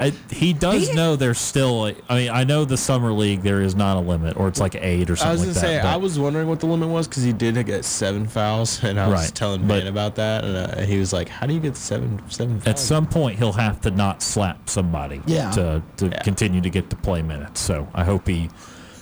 I, 0.00 0.10
he 0.30 0.52
does 0.52 0.94
know 0.94 1.16
there's 1.16 1.38
still, 1.38 1.92
I 2.08 2.14
mean, 2.16 2.30
I 2.30 2.44
know 2.44 2.64
the 2.64 2.76
Summer 2.76 3.12
League, 3.12 3.42
there 3.42 3.60
is 3.60 3.74
not 3.74 3.96
a 3.96 4.00
limit, 4.00 4.36
or 4.36 4.46
it's 4.46 4.60
like 4.60 4.76
eight 4.76 5.10
or 5.10 5.16
something. 5.16 5.28
I 5.28 5.32
was 5.32 5.40
something 5.40 5.54
gonna 5.54 5.66
like 5.74 5.82
say 5.82 5.82
that. 5.88 5.94
I 5.94 5.96
was 5.96 6.18
wondering 6.18 6.46
what 6.48 6.60
the 6.60 6.66
limit 6.66 6.88
was 6.88 7.08
because 7.08 7.24
he 7.24 7.32
did 7.32 7.54
get 7.66 7.84
seven 7.84 8.26
fouls, 8.28 8.82
and 8.84 8.98
I 9.00 9.08
was 9.08 9.20
Right, 9.22 9.34
telling 9.34 9.62
but- 9.66 9.78
Ben 9.80 9.86
about 9.88 10.14
that, 10.14 10.44
and 10.44 10.56
uh, 10.56 10.80
he 10.82 10.98
was 10.98 11.12
like, 11.12 11.28
"How 11.28 11.46
do 11.46 11.54
you 11.54 11.60
get 11.60 11.76
seven 11.76 12.20
seven 12.28 12.60
fouls?" 12.60 12.66
At 12.68 12.78
some 12.78 13.06
point, 13.06 13.38
he'll 13.38 13.52
have 13.52 13.80
to 13.82 13.90
not 13.90 14.22
slap 14.22 14.68
somebody 14.68 15.20
Yeah. 15.26 15.50
to, 15.52 15.82
to 15.96 16.06
Yeah. 16.08 16.22
continue 16.22 16.60
to 16.60 16.70
get 16.70 16.90
to 16.90 16.96
play 16.96 17.20
minutes. 17.22 17.60
So 17.60 17.88
I 17.94 18.04
hope 18.04 18.28
he 18.28 18.50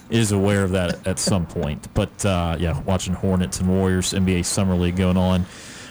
is 0.09 0.31
aware 0.33 0.63
of 0.63 0.71
that 0.71 1.07
at 1.07 1.19
some 1.19 1.45
point. 1.47 1.89
But 1.93 2.25
uh, 2.25 2.57
yeah, 2.59 2.81
watching 2.87 3.13
Hornets 3.15 3.61
and 3.61 3.69
Warriors 3.69 4.13
NBA 4.15 4.45
Summer 4.45 4.75
League 4.77 4.97
going 4.97 5.17
on 5.17 5.45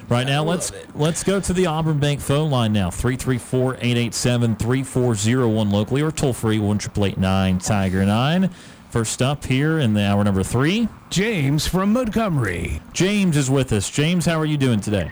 right 0.10 0.28
now. 0.28 0.44
Let's 0.44 0.74
let's 0.94 1.24
go 1.24 1.40
to 1.40 1.54
the 1.54 1.66
Auburn 1.66 2.00
Bank 2.00 2.20
phone 2.20 2.52
line 2.52 2.74
now 2.74 2.90
334-887-3401 2.90 5.72
locally 5.72 6.02
or 6.02 6.12
toll 6.12 6.34
free 6.34 6.60
one 6.60 6.78
triple 6.78 7.06
eight 7.06 7.18
nine 7.18 7.60
Tiger 7.60 8.06
nine. 8.06 8.50
First 8.90 9.22
up 9.22 9.46
here 9.46 9.80
in 9.80 9.94
the 9.94 10.02
hour 10.02 10.24
number 10.24 10.44
three, 10.44 10.88
James 11.10 11.68
from 11.68 11.92
Montgomery. 11.92 12.82
James 12.94 13.36
is 13.36 13.50
with 13.50 13.74
us. 13.74 13.90
James, 13.90 14.26
how 14.26 14.40
are 14.40 14.46
you 14.46 14.58
doing 14.58 14.80
today? 14.80 15.12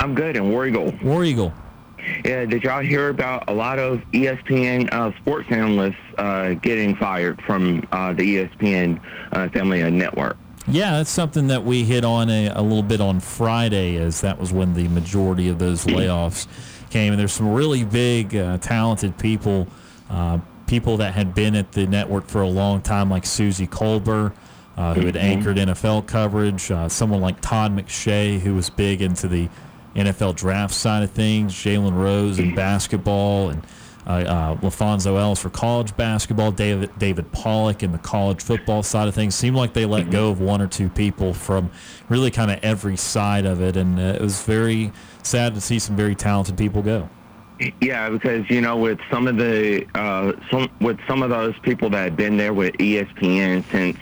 I'm 0.00 0.14
good 0.14 0.36
in 0.36 0.50
War 0.50 0.66
Eagle. 0.66 0.94
War 1.02 1.24
Eagle. 1.24 1.52
Yeah, 2.24 2.46
did 2.46 2.62
y'all 2.62 2.80
hear 2.80 3.10
about 3.10 3.44
a 3.48 3.52
lot 3.52 3.78
of 3.78 3.98
ESPN 4.12 4.90
uh, 4.92 5.14
sports 5.18 5.46
analysts 5.50 5.96
uh, 6.16 6.54
getting 6.54 6.96
fired 6.96 7.42
from 7.42 7.86
uh, 7.92 8.14
the 8.14 8.36
ESPN 8.36 8.98
uh, 9.32 9.50
family 9.50 9.82
of 9.82 9.92
network? 9.92 10.38
Yeah, 10.70 10.98
that's 10.98 11.10
something 11.10 11.46
that 11.46 11.64
we 11.64 11.84
hit 11.84 12.04
on 12.04 12.28
a, 12.28 12.48
a 12.48 12.60
little 12.60 12.82
bit 12.82 13.00
on 13.00 13.20
Friday, 13.20 13.96
as 13.96 14.20
that 14.20 14.38
was 14.38 14.52
when 14.52 14.74
the 14.74 14.86
majority 14.88 15.48
of 15.48 15.58
those 15.58 15.86
layoffs 15.86 16.46
came. 16.90 17.12
And 17.12 17.20
there's 17.20 17.32
some 17.32 17.52
really 17.52 17.84
big, 17.84 18.36
uh, 18.36 18.58
talented 18.58 19.16
people, 19.18 19.66
uh, 20.10 20.38
people 20.66 20.98
that 20.98 21.14
had 21.14 21.34
been 21.34 21.54
at 21.54 21.72
the 21.72 21.86
network 21.86 22.26
for 22.26 22.42
a 22.42 22.48
long 22.48 22.82
time, 22.82 23.08
like 23.10 23.24
Suzy 23.24 23.66
Kolber, 23.66 24.32
uh, 24.76 24.94
who 24.94 25.06
had 25.06 25.16
anchored 25.16 25.56
NFL 25.56 26.06
coverage. 26.06 26.70
Uh, 26.70 26.88
someone 26.88 27.20
like 27.20 27.40
Todd 27.40 27.74
McShay, 27.74 28.38
who 28.38 28.54
was 28.54 28.68
big 28.68 29.00
into 29.00 29.26
the 29.26 29.48
NFL 29.96 30.36
draft 30.36 30.74
side 30.74 31.02
of 31.02 31.10
things. 31.10 31.54
Jalen 31.54 31.96
Rose 31.96 32.38
in 32.38 32.54
basketball, 32.54 33.48
and 33.48 33.62
uh, 34.08 34.12
uh, 34.12 34.56
LaPhonso 34.56 35.20
Ellis 35.20 35.38
for 35.38 35.50
college 35.50 35.94
basketball, 35.96 36.50
David 36.50 36.90
David 36.98 37.30
Pollack 37.30 37.82
in 37.82 37.92
the 37.92 37.98
college 37.98 38.42
football 38.42 38.82
side 38.82 39.06
of 39.06 39.14
things. 39.14 39.34
Seemed 39.34 39.56
like 39.56 39.74
they 39.74 39.84
let 39.84 40.10
go 40.10 40.30
of 40.30 40.40
one 40.40 40.62
or 40.62 40.66
two 40.66 40.88
people 40.88 41.34
from 41.34 41.70
really 42.08 42.30
kind 42.30 42.50
of 42.50 42.58
every 42.62 42.96
side 42.96 43.44
of 43.44 43.60
it, 43.60 43.76
and 43.76 43.98
uh, 43.98 44.02
it 44.02 44.20
was 44.22 44.42
very 44.42 44.92
sad 45.22 45.54
to 45.54 45.60
see 45.60 45.78
some 45.78 45.94
very 45.94 46.14
talented 46.14 46.56
people 46.56 46.80
go. 46.80 47.08
Yeah, 47.80 48.08
because 48.08 48.48
you 48.48 48.60
know, 48.60 48.76
with 48.76 48.98
some 49.10 49.26
of 49.26 49.36
the 49.36 49.86
uh, 49.94 50.32
some 50.50 50.70
with 50.80 50.98
some 51.06 51.22
of 51.22 51.28
those 51.28 51.58
people 51.60 51.90
that 51.90 52.02
had 52.02 52.16
been 52.16 52.36
there 52.36 52.54
with 52.54 52.72
ESPN 52.74 53.68
since 53.70 53.98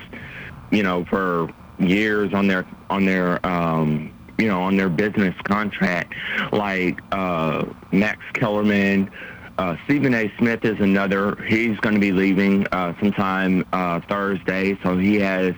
you 0.71 0.85
know 0.85 1.05
for 1.07 1.49
years 1.79 2.33
on 2.33 2.47
their 2.47 2.65
on 2.91 3.07
their 3.07 3.45
um, 3.45 4.13
you 4.39 4.47
know 4.47 4.63
on 4.63 4.77
their 4.77 4.89
business 4.89 5.35
contract, 5.45 6.15
like 6.53 7.01
uh, 7.11 7.65
Max 7.93 8.21
Kellerman. 8.35 9.11
Uh, 9.59 9.77
Stephen 9.85 10.15
A. 10.15 10.31
Smith 10.39 10.65
is 10.65 10.79
another. 10.81 11.37
He's 11.45 11.79
going 11.81 11.95
to 11.95 12.01
be 12.01 12.13
leaving 12.13 12.67
uh, 12.73 12.95
sometime 13.01 13.65
uh, 13.73 14.01
Thursday, 14.09 14.79
so 14.83 14.99
he 14.99 15.17
has 15.21 15.55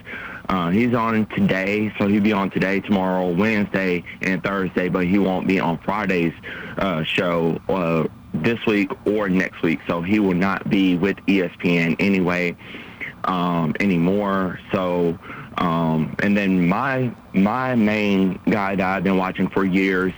uh, 0.49 0.71
he's 0.71 0.95
on 0.95 1.27
today, 1.27 1.93
so 1.99 2.07
he'll 2.07 2.23
be 2.23 2.33
on 2.33 2.51
today, 2.51 2.81
tomorrow, 2.81 3.29
Wednesday, 3.29 4.03
and 4.23 4.43
Thursday, 4.43 4.89
but 4.89 5.07
he 5.07 5.19
won't 5.19 5.47
be 5.47 5.61
on 5.61 5.79
Friday's 5.79 6.33
uh, 6.79 7.03
show 7.03 7.61
uh, 7.69 8.07
this 8.33 8.65
week 8.67 8.91
or 9.07 9.29
next 9.29 9.63
week. 9.63 9.81
So 9.87 10.01
he 10.01 10.21
will 10.21 10.35
not 10.35 10.71
be 10.71 10.97
with 10.97 11.17
ESPN 11.27 11.97
anyway 11.99 12.57
um, 13.25 13.75
anymore. 13.81 14.59
So, 14.73 15.19
um, 15.59 16.17
and 16.21 16.37
then 16.37 16.69
my 16.69 17.13
my 17.35 17.75
main 17.75 18.39
guy 18.49 18.77
that 18.77 18.87
I've 18.87 19.05
been 19.05 19.19
watching 19.19 19.49
for 19.49 19.65
years 19.65 20.15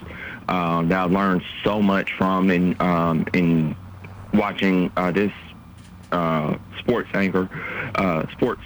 um, 0.51 0.89
that 0.89 1.05
I've 1.05 1.13
learned 1.13 1.43
so 1.65 1.81
much 1.81 2.13
from 2.19 2.51
in 2.51 2.77
um, 2.81 3.25
in 3.33 3.77
watching 4.35 4.93
uh, 4.97 5.13
this 5.13 5.33
uh, 6.13 6.57
sports 6.81 7.09
anchor, 7.15 7.49
uh, 7.95 8.27
sports 8.33 8.63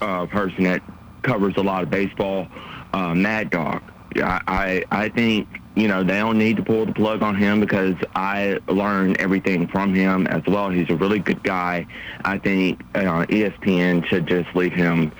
uh, 0.00 0.26
person 0.26 0.64
that 0.64 0.82
covers 1.22 1.54
a 1.56 1.62
lot 1.62 1.82
of 1.82 1.90
baseball, 1.90 2.48
uh, 2.92 3.14
Mad 3.14 3.50
Dog. 3.50 3.82
I, 4.16 4.40
I 4.48 4.84
I 4.90 5.08
think 5.10 5.46
you 5.76 5.88
know 5.88 6.02
they 6.02 6.18
don't 6.18 6.38
need 6.38 6.56
to 6.56 6.62
pull 6.62 6.86
the 6.86 6.94
plug 6.94 7.22
on 7.22 7.36
him 7.36 7.60
because 7.60 7.94
I 8.14 8.58
learned 8.68 9.18
everything 9.18 9.68
from 9.68 9.94
him 9.94 10.26
as 10.26 10.42
well. 10.46 10.70
He's 10.70 10.88
a 10.88 10.96
really 10.96 11.18
good 11.18 11.42
guy. 11.42 11.86
I 12.24 12.38
think 12.38 12.80
uh, 12.94 13.26
ESPN 13.26 14.06
should 14.06 14.26
just 14.26 14.54
leave 14.56 14.72
him 14.72 15.12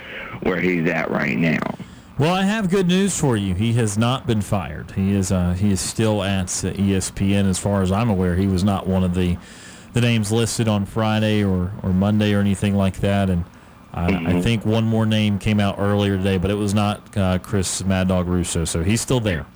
where 0.43 0.61
he's 0.61 0.89
at 0.89 1.11
right 1.11 1.37
now. 1.37 1.77
Well, 2.19 2.35
I 2.35 2.43
have 2.43 2.69
good 2.69 2.89
news 2.89 3.17
for 3.17 3.37
you. 3.37 3.55
He 3.55 3.75
has 3.75 3.97
not 3.97 4.27
been 4.27 4.43
fired. 4.43 4.91
He 4.91 5.15
is 5.15 5.31
uh, 5.31 5.53
he 5.53 5.71
is 5.71 5.81
still 5.81 6.25
at 6.25 6.47
ESPN, 6.47 7.49
as 7.49 7.61
far 7.61 7.81
as 7.81 7.93
I'm 7.93 8.11
aware. 8.11 8.35
He 8.35 8.49
was 8.49 8.65
not 8.65 8.89
one 8.89 9.05
of 9.05 9.15
the 9.15 9.37
the 9.93 10.01
names 10.01 10.33
listed 10.33 10.67
on 10.67 10.85
Friday 10.85 11.45
or, 11.45 11.73
or 11.83 11.91
Monday 11.91 12.35
or 12.35 12.41
anything 12.41 12.75
like 12.75 12.97
that. 13.01 13.31
And 13.31 13.45
I, 13.95 14.35
I 14.37 14.41
think 14.43 14.67
one 14.67 14.85
more 14.85 15.07
name 15.07 15.39
came 15.39 15.61
out 15.61 15.77
earlier 15.79 16.17
today, 16.17 16.39
but 16.39 16.51
it 16.51 16.55
was 16.55 16.75
not 16.75 17.17
uh, 17.17 17.39
Chris 17.39 17.85
Mad 17.85 18.09
Dog 18.09 18.27
Russo. 18.27 18.65
So 18.65 18.83
he's 18.83 19.01
still 19.01 19.21
there. 19.21 19.47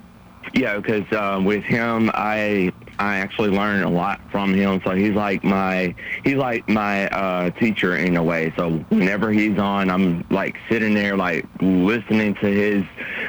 Yeah, 0.53 0.77
because 0.77 1.09
uh, 1.11 1.41
with 1.43 1.63
him, 1.63 2.11
I 2.13 2.71
I 2.99 3.17
actually 3.17 3.49
learn 3.49 3.83
a 3.83 3.89
lot 3.89 4.21
from 4.31 4.53
him. 4.53 4.81
So 4.85 4.91
he's 4.91 5.15
like 5.15 5.43
my 5.43 5.95
he's 6.23 6.35
like 6.35 6.67
my 6.69 7.07
uh, 7.07 7.49
teacher 7.51 7.97
in 7.97 8.15
a 8.17 8.23
way. 8.23 8.53
So 8.55 8.71
whenever 8.89 9.31
he's 9.31 9.57
on, 9.57 9.89
I'm 9.89 10.25
like 10.29 10.57
sitting 10.69 10.93
there 10.93 11.17
like 11.17 11.45
listening 11.61 12.35
to 12.35 12.47
his 12.47 12.83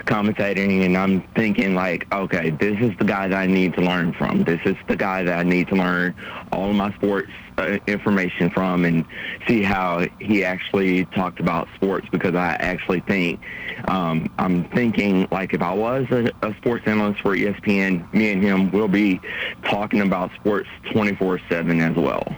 commentating, 0.05 0.85
and 0.85 0.97
I'm 0.97 1.23
thinking 1.35 1.74
like, 1.74 2.12
okay, 2.12 2.51
this 2.51 2.78
is 2.81 2.97
the 2.99 3.05
guy 3.05 3.28
that 3.28 3.36
I 3.36 3.47
need 3.47 3.74
to 3.74 3.81
learn 3.81 4.12
from. 4.12 4.45
This 4.45 4.61
is 4.65 4.77
the 4.86 4.97
guy 4.97 5.23
that 5.23 5.39
I 5.39 5.43
need 5.43 5.69
to 5.69 5.77
learn 5.77 6.15
all 6.53 6.70
of 6.70 6.77
my 6.77 6.93
sports 6.95 7.31
uh, 7.59 7.78
information 7.86 8.51
from 8.51 8.85
and 8.85 9.05
see 9.47 9.62
how 9.62 10.06
he 10.20 10.44
actually 10.44 11.05
talked 11.06 11.40
about 11.40 11.68
sports 11.74 12.06
because 12.10 12.35
I 12.35 12.55
actually 12.55 13.01
think 13.01 13.40
um, 13.86 14.31
I'm 14.39 14.64
thinking 14.70 15.28
like 15.31 15.55
if 15.55 15.62
I 15.62 15.72
was 15.72 16.06
a, 16.10 16.31
a 16.43 16.55
sports 16.56 16.85
analyst 16.86 17.20
for 17.20 17.36
ESPN, 17.36 18.12
me 18.12 18.32
and 18.32 18.43
him 18.43 18.70
will 18.70 18.89
be 18.89 19.20
talking 19.64 20.01
about 20.01 20.32
sports 20.35 20.68
24/7 20.86 21.90
as 21.90 21.97
well. 21.97 22.35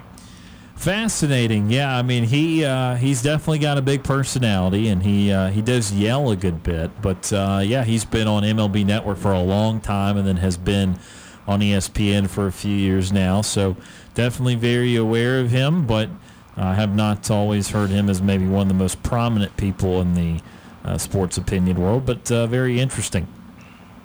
Fascinating, 0.77 1.71
yeah. 1.71 1.97
I 1.97 2.03
mean, 2.03 2.25
he 2.25 2.63
uh, 2.65 2.97
he's 2.97 3.23
definitely 3.23 3.61
got 3.61 3.79
a 3.79 3.83
big 3.83 4.05
personality, 4.05 4.89
and 4.89 5.03
he 5.03 5.33
uh, 5.33 5.49
he 5.49 5.63
does 5.63 5.91
yell 5.93 6.31
a 6.31 6.37
good 6.37 6.63
bit. 6.63 6.91
But 7.01 7.33
uh, 7.33 7.63
yeah, 7.65 7.83
he's 7.83 8.05
been 8.05 8.29
on 8.29 8.43
MLB 8.43 8.85
Network 8.85 9.17
for 9.17 9.33
a 9.33 9.41
long 9.41 9.81
time, 9.81 10.19
and 10.19 10.29
then 10.29 10.37
has 10.37 10.59
been 10.59 10.99
on 11.47 11.61
ESPN 11.61 12.29
for 12.29 12.47
a 12.47 12.53
few 12.53 12.77
years 12.77 13.11
now. 13.11 13.41
So 13.41 13.77
definitely 14.17 14.57
very 14.57 14.97
aware 14.97 15.39
of 15.39 15.51
him, 15.51 15.87
but 15.87 16.09
I 16.57 16.75
have 16.75 16.97
not 16.97 17.31
always 17.31 17.71
heard 17.71 17.91
him 17.91 18.11
as 18.11 18.21
maybe 18.21 18.47
one 18.47 18.63
of 18.63 18.69
the 18.69 18.75
most 18.75 19.03
prominent 19.05 19.57
people 19.57 20.01
in 20.01 20.15
the 20.15 20.41
uh, 20.85 20.99
sports 20.99 21.37
opinion 21.37 21.81
world. 21.81 22.07
But 22.07 22.33
uh, 22.33 22.49
very 22.49 22.81
interesting. 22.81 23.29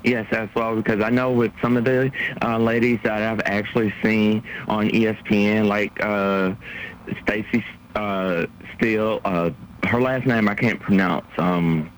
Yes, 0.04 0.28
as 0.32 0.50
well, 0.56 0.76
because 0.76 1.02
I 1.02 1.10
know 1.10 1.32
with 1.32 1.52
some 1.62 1.78
of 1.78 1.86
the 1.86 2.12
uh, 2.42 2.58
ladies 2.58 3.00
that 3.04 3.22
I've 3.22 3.42
actually 3.46 3.94
seen 4.04 4.44
on 4.68 4.90
ESPN, 4.90 5.68
like 5.68 6.04
uh, 6.04 6.56
Stacy 7.24 7.64
uh, 7.96 8.48
Steele, 8.76 9.22
uh, 9.24 9.52
her 9.84 10.02
last 10.02 10.26
name 10.26 10.48
I 10.48 10.56
can't 10.56 10.80
pronounce. 10.80 11.28
Um, 11.38 11.92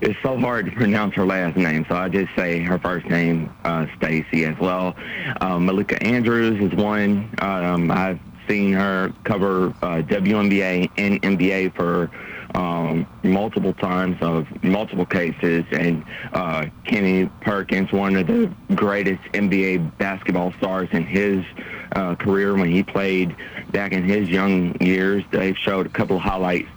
it's 0.00 0.18
so 0.22 0.36
hard 0.38 0.66
to 0.66 0.72
pronounce 0.72 1.14
her 1.14 1.24
last 1.24 1.56
name, 1.56 1.86
so 1.88 1.94
I 1.94 2.08
just 2.08 2.34
say 2.34 2.60
her 2.60 2.78
first 2.78 3.06
name, 3.06 3.54
uh, 3.64 3.86
Stacy, 3.96 4.44
as 4.44 4.58
well. 4.58 4.94
Um, 5.40 5.66
Malika 5.66 6.02
Andrews 6.02 6.60
is 6.60 6.76
one. 6.76 7.32
Um, 7.38 7.90
I've 7.90 8.18
seen 8.48 8.72
her 8.72 9.12
cover 9.24 9.68
uh, 9.82 10.02
WNBA 10.02 10.90
and 10.96 11.22
NBA 11.22 11.74
for 11.76 12.10
um, 12.54 13.06
multiple 13.22 13.72
times 13.72 14.16
of 14.20 14.46
multiple 14.62 15.06
cases. 15.06 15.64
And 15.70 16.04
uh, 16.32 16.66
Kenny 16.84 17.26
Perkins, 17.40 17.92
one 17.92 18.16
of 18.16 18.26
the 18.26 18.52
greatest 18.74 19.22
NBA 19.32 19.96
basketball 19.98 20.52
stars 20.54 20.88
in 20.92 21.04
his 21.06 21.44
uh, 21.92 22.14
career 22.16 22.54
when 22.54 22.70
he 22.70 22.82
played 22.82 23.34
back 23.70 23.92
in 23.92 24.04
his 24.04 24.28
young 24.28 24.80
years. 24.80 25.24
They've 25.30 25.56
showed 25.56 25.86
a 25.86 25.90
couple 25.90 26.16
of 26.16 26.22
highlights 26.22 26.68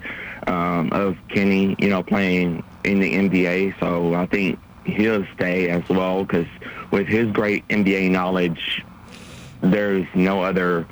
um, 0.48 0.92
of 0.92 1.18
Kenny, 1.30 1.76
you 1.80 1.90
know, 1.90 2.04
playing 2.04 2.64
in 2.84 3.00
the 3.00 3.14
NBA. 3.14 3.80
So 3.80 4.14
I 4.14 4.26
think 4.28 4.60
he'll 4.86 5.26
stay 5.36 5.70
as 5.70 5.88
well 5.90 6.24
because 6.24 6.48
with 6.92 7.08
his 7.08 7.32
great 7.32 7.68
NBA 7.70 8.12
knowledge, 8.12 8.84
there's 9.62 10.08
no 10.14 10.44
other 10.44 10.88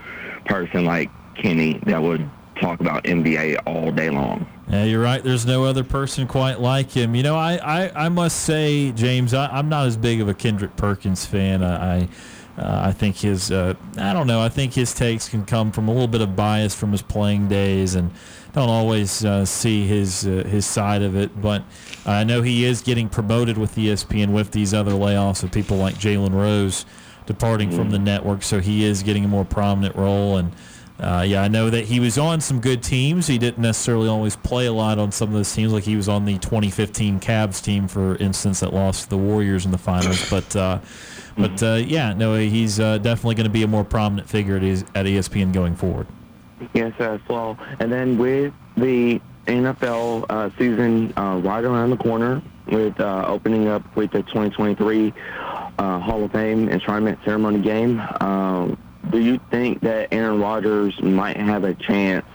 person 0.45 0.85
like 0.85 1.09
Kenny 1.35 1.79
that 1.85 2.01
would 2.01 2.29
talk 2.59 2.79
about 2.79 3.03
NBA 3.03 3.57
all 3.65 3.91
day 3.91 4.09
long. 4.09 4.47
Yeah, 4.69 4.85
you're 4.85 5.01
right. 5.01 5.21
There's 5.23 5.45
no 5.45 5.65
other 5.65 5.83
person 5.83 6.27
quite 6.27 6.59
like 6.59 6.91
him. 6.91 7.15
You 7.15 7.23
know, 7.23 7.35
I, 7.35 7.55
I, 7.57 8.05
I 8.05 8.09
must 8.09 8.41
say, 8.41 8.91
James, 8.91 9.33
I, 9.33 9.59
am 9.59 9.69
not 9.69 9.87
as 9.87 9.97
big 9.97 10.21
of 10.21 10.29
a 10.29 10.33
Kendrick 10.33 10.75
Perkins 10.77 11.25
fan. 11.25 11.61
I, 11.61 11.97
I, 11.97 12.09
uh, 12.57 12.81
I 12.85 12.91
think 12.91 13.17
his, 13.17 13.51
uh, 13.51 13.73
I 13.97 14.13
don't 14.13 14.27
know, 14.27 14.39
I 14.39 14.49
think 14.49 14.73
his 14.73 14.93
takes 14.93 15.27
can 15.27 15.43
come 15.45 15.71
from 15.71 15.87
a 15.87 15.91
little 15.91 16.07
bit 16.07 16.21
of 16.21 16.35
bias 16.35 16.75
from 16.75 16.91
his 16.91 17.01
playing 17.01 17.47
days 17.47 17.95
and 17.95 18.11
don't 18.53 18.69
always 18.69 19.25
uh, 19.25 19.43
see 19.45 19.87
his 19.87 20.27
uh, 20.27 20.43
his 20.47 20.65
side 20.65 21.01
of 21.01 21.15
it. 21.15 21.41
But 21.41 21.63
I 22.05 22.23
know 22.23 22.43
he 22.43 22.65
is 22.65 22.81
getting 22.81 23.09
promoted 23.09 23.57
with 23.57 23.75
ESPN 23.75 24.31
with 24.31 24.51
these 24.51 24.73
other 24.73 24.91
layoffs 24.91 25.43
of 25.43 25.51
people 25.51 25.77
like 25.77 25.95
Jalen 25.95 26.33
Rose 26.33 26.85
departing 27.25 27.69
mm-hmm. 27.69 27.77
from 27.77 27.89
the 27.89 27.99
network, 27.99 28.43
so 28.43 28.59
he 28.59 28.83
is 28.83 29.01
getting 29.01 29.25
a 29.25 29.27
more 29.27 29.45
prominent 29.45 29.95
role 29.95 30.37
and. 30.37 30.51
Uh, 30.99 31.25
yeah, 31.27 31.41
I 31.41 31.47
know 31.47 31.71
that 31.71 31.85
he 31.85 31.99
was 31.99 32.19
on 32.19 32.39
some 32.39 32.61
good 32.61 32.83
teams. 32.83 33.25
He 33.25 33.39
didn't 33.39 33.61
necessarily 33.61 34.07
always 34.07 34.35
play 34.35 34.67
a 34.67 34.71
lot 34.71 34.99
on 34.99 35.11
some 35.11 35.29
of 35.29 35.33
those 35.33 35.51
teams. 35.51 35.73
Like 35.73 35.83
he 35.83 35.95
was 35.95 36.07
on 36.07 36.23
the 36.23 36.37
2015 36.37 37.19
Cavs 37.19 37.61
team, 37.61 37.87
for 37.87 38.15
instance, 38.17 38.59
that 38.59 38.73
lost 38.73 39.05
to 39.05 39.09
the 39.09 39.17
Warriors 39.17 39.65
in 39.65 39.71
the 39.71 39.77
finals. 39.77 40.29
But, 40.29 40.55
uh, 40.55 40.79
but 41.37 41.61
uh, 41.63 41.75
yeah, 41.75 42.13
no, 42.13 42.35
he's 42.37 42.79
uh, 42.79 42.97
definitely 42.97 43.35
going 43.35 43.45
to 43.45 43.53
be 43.53 43.63
a 43.63 43.67
more 43.67 43.83
prominent 43.83 44.29
figure 44.29 44.55
at, 44.55 44.63
at 44.63 45.05
ESPN 45.05 45.53
going 45.53 45.75
forward. 45.75 46.07
Yes, 46.73 46.93
as 46.99 47.19
well. 47.27 47.57
And 47.79 47.91
then 47.91 48.17
with 48.17 48.53
the 48.77 49.19
NFL 49.47 50.25
uh, 50.29 50.49
season 50.57 51.13
uh, 51.17 51.41
right 51.43 51.63
around 51.63 51.89
the 51.89 51.97
corner, 51.97 52.41
with 52.67 52.99
opening 53.01 53.67
up 53.67 53.83
with 53.95 54.11
the 54.11 54.23
2023 54.23 55.13
Hall 55.77 56.23
of 56.23 56.31
Fame 56.31 56.69
enshrinement 56.69 57.23
ceremony 57.25 57.59
game. 57.59 57.99
Um, 58.21 58.77
do 59.09 59.19
you 59.19 59.39
think 59.51 59.81
that 59.81 60.09
Aaron 60.11 60.39
Rodgers 60.39 61.01
might 61.01 61.37
have 61.37 61.63
a 61.63 61.73
chance 61.73 62.25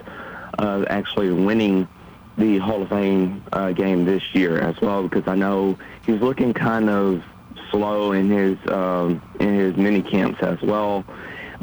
of 0.58 0.86
actually 0.88 1.30
winning 1.30 1.88
the 2.36 2.58
Hall 2.58 2.82
of 2.82 2.88
Fame 2.88 3.42
uh, 3.52 3.72
game 3.72 4.04
this 4.04 4.22
year 4.34 4.58
as 4.58 4.80
well? 4.80 5.02
Because 5.02 5.26
I 5.26 5.34
know 5.34 5.78
he's 6.04 6.20
looking 6.20 6.52
kind 6.52 6.90
of 6.90 7.22
slow 7.70 8.12
in 8.12 8.30
his 8.30 8.58
um, 8.72 9.22
in 9.40 9.54
his 9.54 9.76
mini 9.76 10.02
camps 10.02 10.42
as 10.42 10.60
well. 10.62 11.04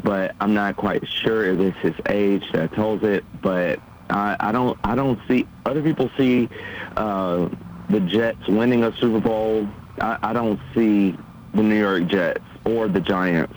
But 0.02 0.36
I'm 0.40 0.54
not 0.54 0.76
quite 0.76 1.06
sure 1.08 1.44
if 1.46 1.58
it's 1.58 1.78
his 1.78 1.94
age 2.08 2.44
that 2.52 2.72
tells 2.74 3.02
it. 3.02 3.24
But 3.40 3.80
I, 4.10 4.36
I 4.38 4.52
don't 4.52 4.78
I 4.84 4.94
don't 4.94 5.18
see 5.28 5.46
other 5.64 5.82
people 5.82 6.10
see 6.16 6.48
uh, 6.96 7.48
the 7.90 8.00
Jets 8.00 8.46
winning 8.48 8.84
a 8.84 8.96
Super 8.96 9.20
Bowl. 9.20 9.68
I, 10.00 10.18
I 10.22 10.32
don't 10.32 10.60
see 10.74 11.16
the 11.54 11.62
New 11.62 11.78
York 11.78 12.06
Jets 12.06 12.44
or 12.64 12.88
the 12.88 13.00
Giants 13.00 13.54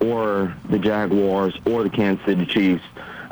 or 0.00 0.54
the 0.70 0.78
Jaguars 0.78 1.56
or 1.66 1.82
the 1.82 1.90
Kansas 1.90 2.24
City 2.24 2.46
Chiefs 2.46 2.84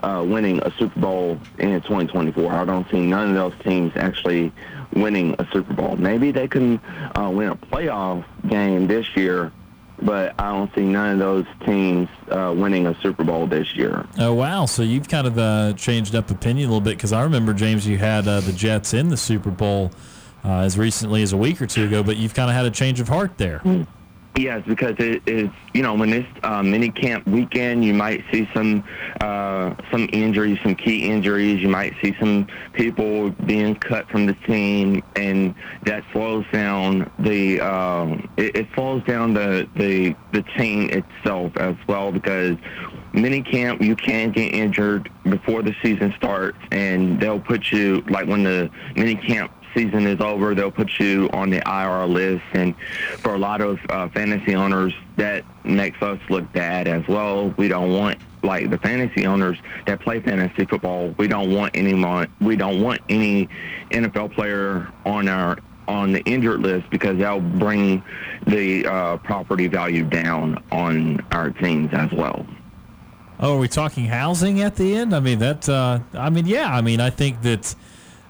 uh, 0.03 0.23
winning 0.27 0.61
a 0.63 0.71
Super 0.79 1.01
Bowl 1.01 1.41
in 1.59 1.81
2024. 1.81 2.53
I 2.53 2.65
don't 2.65 2.89
see 2.91 3.01
none 3.01 3.31
of 3.31 3.35
those 3.35 3.65
teams 3.65 3.93
actually 3.97 4.53
winning 4.95 5.35
a 5.39 5.47
Super 5.53 5.75
Bowl. 5.75 5.97
Maybe 5.97 6.31
they 6.31 6.49
can 6.49 6.79
uh, 7.15 7.31
win 7.33 7.49
a 7.49 7.57
playoff 7.57 8.25
game 8.49 8.87
this 8.87 9.07
year, 9.17 9.53
but 10.01 10.35
I 10.39 10.53
don't 10.53 10.75
see 10.75 10.83
none 10.83 11.13
of 11.13 11.19
those 11.19 11.47
teams 11.65 12.09
uh, 12.31 12.55
winning 12.57 12.87
a 12.87 12.95
Super 13.01 13.25
Bowl 13.25 13.47
this 13.47 13.75
year. 13.75 14.07
Oh 14.19 14.35
wow! 14.35 14.67
So 14.67 14.83
you've 14.83 15.09
kind 15.09 15.27
of 15.27 15.39
uh, 15.39 15.73
changed 15.75 16.15
up 16.15 16.31
opinion 16.31 16.69
a 16.69 16.73
little 16.73 16.85
bit 16.85 16.97
because 16.97 17.13
I 17.13 17.23
remember 17.23 17.53
James, 17.55 17.87
you 17.87 17.99
had 17.99 18.27
uh, 18.27 18.41
the 18.41 18.53
Jets 18.53 18.95
in 18.95 19.09
the 19.09 19.17
Super 19.17 19.51
Bowl 19.51 19.91
uh, 20.45 20.61
as 20.61 20.79
recently 20.79 21.23
as 21.23 21.33
a 21.33 21.37
week 21.37 21.61
or 21.61 21.67
two 21.67 21.85
ago, 21.85 22.03
but 22.03 22.17
you've 22.17 22.35
kind 22.35 22.51
of 22.51 22.57
had 22.57 22.67
a 22.67 22.71
change 22.71 23.01
of 23.01 23.09
heart 23.09 23.39
there. 23.39 23.59
Mm-hmm. 23.61 23.91
Yes, 24.37 24.65
because 24.67 24.97
it 24.99 25.23
is, 25.29 25.49
you 25.75 25.83
know, 25.83 25.95
when 25.95 26.11
this 26.11 26.27
uh, 26.43 26.61
mini 26.61 26.91
camp 26.91 27.25
weekend, 27.25 27.85
you 27.85 27.95
might 27.95 28.25
see 28.33 28.49
some 28.53 28.83
uh, 29.21 29.77
some 29.93 30.09
injuries, 30.13 30.59
some 30.61 30.75
key 30.75 31.05
injuries. 31.05 31.63
You 31.63 31.69
might 31.69 31.95
see 32.03 32.17
some 32.19 32.49
people 32.73 33.31
being 33.31 33.77
cut 33.77 34.09
from 34.11 34.27
the 34.27 34.35
team, 34.35 35.05
and 35.15 35.55
that 35.85 36.03
slows 36.13 36.45
down 36.53 37.09
the 37.21 37.61
um, 37.61 38.29
it, 38.37 38.57
it 38.57 38.67
slows 38.75 39.05
down 39.05 39.35
the, 39.35 39.69
the 39.77 40.17
the 40.33 40.43
team 40.59 40.91
itself 40.91 41.57
as 41.57 41.77
well 41.87 42.11
because 42.11 42.57
mini 43.13 43.41
camp 43.41 43.81
you 43.81 43.95
can 43.95 44.33
get 44.33 44.53
injured 44.53 45.13
before 45.23 45.63
the 45.63 45.77
season 45.81 46.13
starts, 46.17 46.59
and 46.73 47.21
they'll 47.21 47.39
put 47.39 47.71
you 47.71 48.03
like 48.09 48.27
when 48.27 48.43
the 48.43 48.69
mini 48.97 49.15
camp 49.15 49.53
season 49.75 50.07
is 50.07 50.21
over, 50.21 50.55
they'll 50.55 50.71
put 50.71 50.99
you 50.99 51.29
on 51.33 51.51
the 51.51 51.63
IR 51.67 52.07
list. 52.07 52.45
And 52.53 52.75
for 53.19 53.35
a 53.35 53.39
lot 53.39 53.61
of 53.61 53.79
uh, 53.89 54.09
fantasy 54.09 54.55
owners, 54.55 54.95
that 55.17 55.45
makes 55.65 56.01
us 56.03 56.19
look 56.31 56.51
bad 56.53 56.89
as 56.89 57.07
well. 57.09 57.51
We 57.57 57.69
don't 57.69 57.93
want 57.93 58.19
like 58.43 58.71
the 58.71 58.79
fantasy 58.79 59.27
owners 59.27 59.59
that 59.87 60.01
play 60.01 60.21
fantasy 60.21 60.67
football. 60.67 61.15
We 61.19 61.29
don't 61.29 61.53
want 61.53 61.77
anyone. 61.77 62.33
We 62.41 62.57
don't 62.57 62.81
want 62.81 63.01
any 63.09 63.49
NFL 63.91 64.35
player 64.35 64.93
on 65.05 65.29
our 65.29 65.59
on 65.87 66.13
the 66.13 66.23
injured 66.23 66.61
list 66.61 66.89
because 66.91 67.19
that'll 67.19 67.41
bring 67.41 68.03
the 68.47 68.87
uh, 68.87 69.17
property 69.19 69.67
value 69.67 70.03
down 70.03 70.63
on 70.73 71.21
our 71.31 71.51
teams 71.51 71.93
as 71.93 72.11
well. 72.13 72.47
Oh, 73.41 73.57
are 73.57 73.59
we 73.59 73.69
talking 73.69 74.07
housing 74.07 74.61
at 74.61 74.77
the 74.77 74.95
end? 74.95 75.15
I 75.15 75.21
mean 75.21 75.41
that. 75.41 75.69
Uh, 75.69 76.01
I 76.15 76.31
mean, 76.31 76.47
yeah. 76.47 76.75
I 76.75 76.81
mean, 76.81 77.01
I 77.01 77.11
think 77.11 77.43
that 77.43 77.75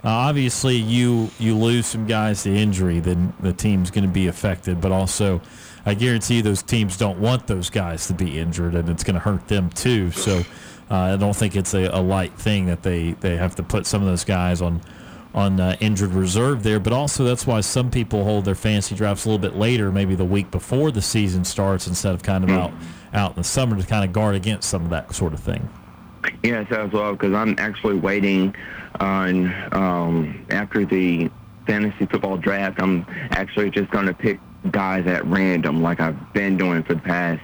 uh, 0.05 0.09
obviously, 0.09 0.77
you 0.77 1.31
you 1.39 1.57
lose 1.57 1.87
some 1.87 2.07
guys 2.07 2.43
to 2.43 2.55
injury, 2.55 3.01
then 3.01 3.33
the 3.41 3.55
team's 3.55 3.91
going 3.91 4.05
to 4.05 4.11
be 4.11 4.27
affected. 4.27 4.79
But 4.81 4.93
also, 4.93 5.41
I 5.87 5.95
guarantee 5.95 6.43
those 6.43 6.63
teams 6.63 6.99
don't 6.99 7.19
want 7.19 7.47
those 7.47 7.71
guys 7.71 8.07
to 8.09 8.15
be 8.15 8.39
injured, 8.39 8.75
and 8.75 8.91
it's 8.91 9.03
going 9.03 9.15
to 9.15 9.21
hurt 9.21 9.49
them 9.49 9.71
too. 9.71 10.11
So, 10.11 10.45
uh, 10.91 10.95
I 10.95 11.17
don't 11.17 11.35
think 11.35 11.57
it's 11.57 11.73
a, 11.73 11.85
a, 11.85 12.03
light 12.03 12.35
thing 12.35 12.67
that 12.67 12.83
they, 12.83 13.13
they 13.13 13.39
have 13.39 13.55
to 13.57 13.63
put 13.63 13.87
some 13.87 14.03
of 14.03 14.09
those 14.09 14.25
guys 14.25 14.61
on 14.61 14.83
on 15.35 15.59
uh, 15.59 15.75
injured 15.81 16.13
reserve 16.13 16.63
there. 16.63 16.79
But 16.79 16.93
also 16.93 17.25
that's 17.25 17.47
why 17.47 17.63
some 17.63 17.91
people 17.91 18.25
hold 18.25 18.45
their 18.45 18.55
fantasy 18.55 18.95
drafts 18.95 19.25
a 19.25 19.31
little 19.31 19.41
bit 19.41 19.57
later, 19.57 19.91
maybe 19.91 20.15
the 20.15 20.25
week 20.25 20.51
before 20.51 20.91
the 20.91 21.03
season 21.03 21.45
starts, 21.45 21.87
instead 21.87 22.15
of 22.15 22.23
kind 22.23 22.45
of 22.45 22.51
out 22.51 22.73
out 23.15 23.31
in 23.31 23.37
the 23.37 23.45
summer 23.45 23.81
to 23.81 23.87
kind 23.87 24.05
of 24.05 24.13
guard 24.13 24.35
against 24.35 24.69
some 24.69 24.85
of 24.85 24.91
that 24.91 25.15
sort 25.15 25.33
of 25.33 25.41
thing. 25.41 25.71
Yes, 26.43 26.71
as 26.71 26.93
well, 26.93 27.13
because 27.13 27.33
I'm 27.33 27.55
actually 27.59 27.97
waiting 27.97 28.55
on 29.01 29.53
um, 29.73 30.47
after 30.51 30.85
the 30.85 31.31
fantasy 31.67 32.07
football 32.07 32.37
draft. 32.37 32.81
I'm 32.81 33.07
actually 33.31 33.71
just 33.71 33.91
going 33.91 34.07
to 34.07 34.15
pick 34.15 34.39
guys 34.71 35.07
at 35.07 35.25
random, 35.27 35.83
like 35.83 36.01
I've 36.01 36.33
been 36.33 36.57
doing 36.57 36.83
for 36.83 36.95
the 36.95 37.01
past 37.01 37.43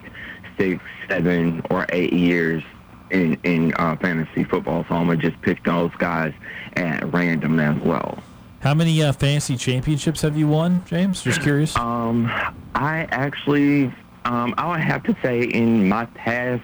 six, 0.58 0.82
seven, 1.08 1.62
or 1.70 1.86
eight 1.90 2.12
years 2.12 2.62
in 3.10 3.38
in 3.42 3.74
uh, 3.74 3.96
fantasy 3.96 4.44
football. 4.44 4.84
So 4.88 4.94
I'm 4.94 5.06
gonna 5.06 5.20
just 5.20 5.40
pick 5.42 5.64
those 5.64 5.90
guys 5.98 6.32
at 6.76 7.12
random 7.12 7.58
as 7.58 7.80
well. 7.82 8.22
How 8.60 8.74
many 8.74 9.02
uh, 9.02 9.12
fantasy 9.12 9.56
championships 9.56 10.20
have 10.20 10.36
you 10.36 10.46
won, 10.46 10.84
James? 10.84 11.22
Just 11.22 11.40
curious. 11.40 11.74
Um, 11.76 12.26
I 12.74 13.08
actually, 13.10 13.86
um, 14.26 14.54
I 14.58 14.68
would 14.70 14.80
have 14.80 15.02
to 15.04 15.16
say 15.22 15.44
in 15.44 15.88
my 15.88 16.04
past 16.06 16.62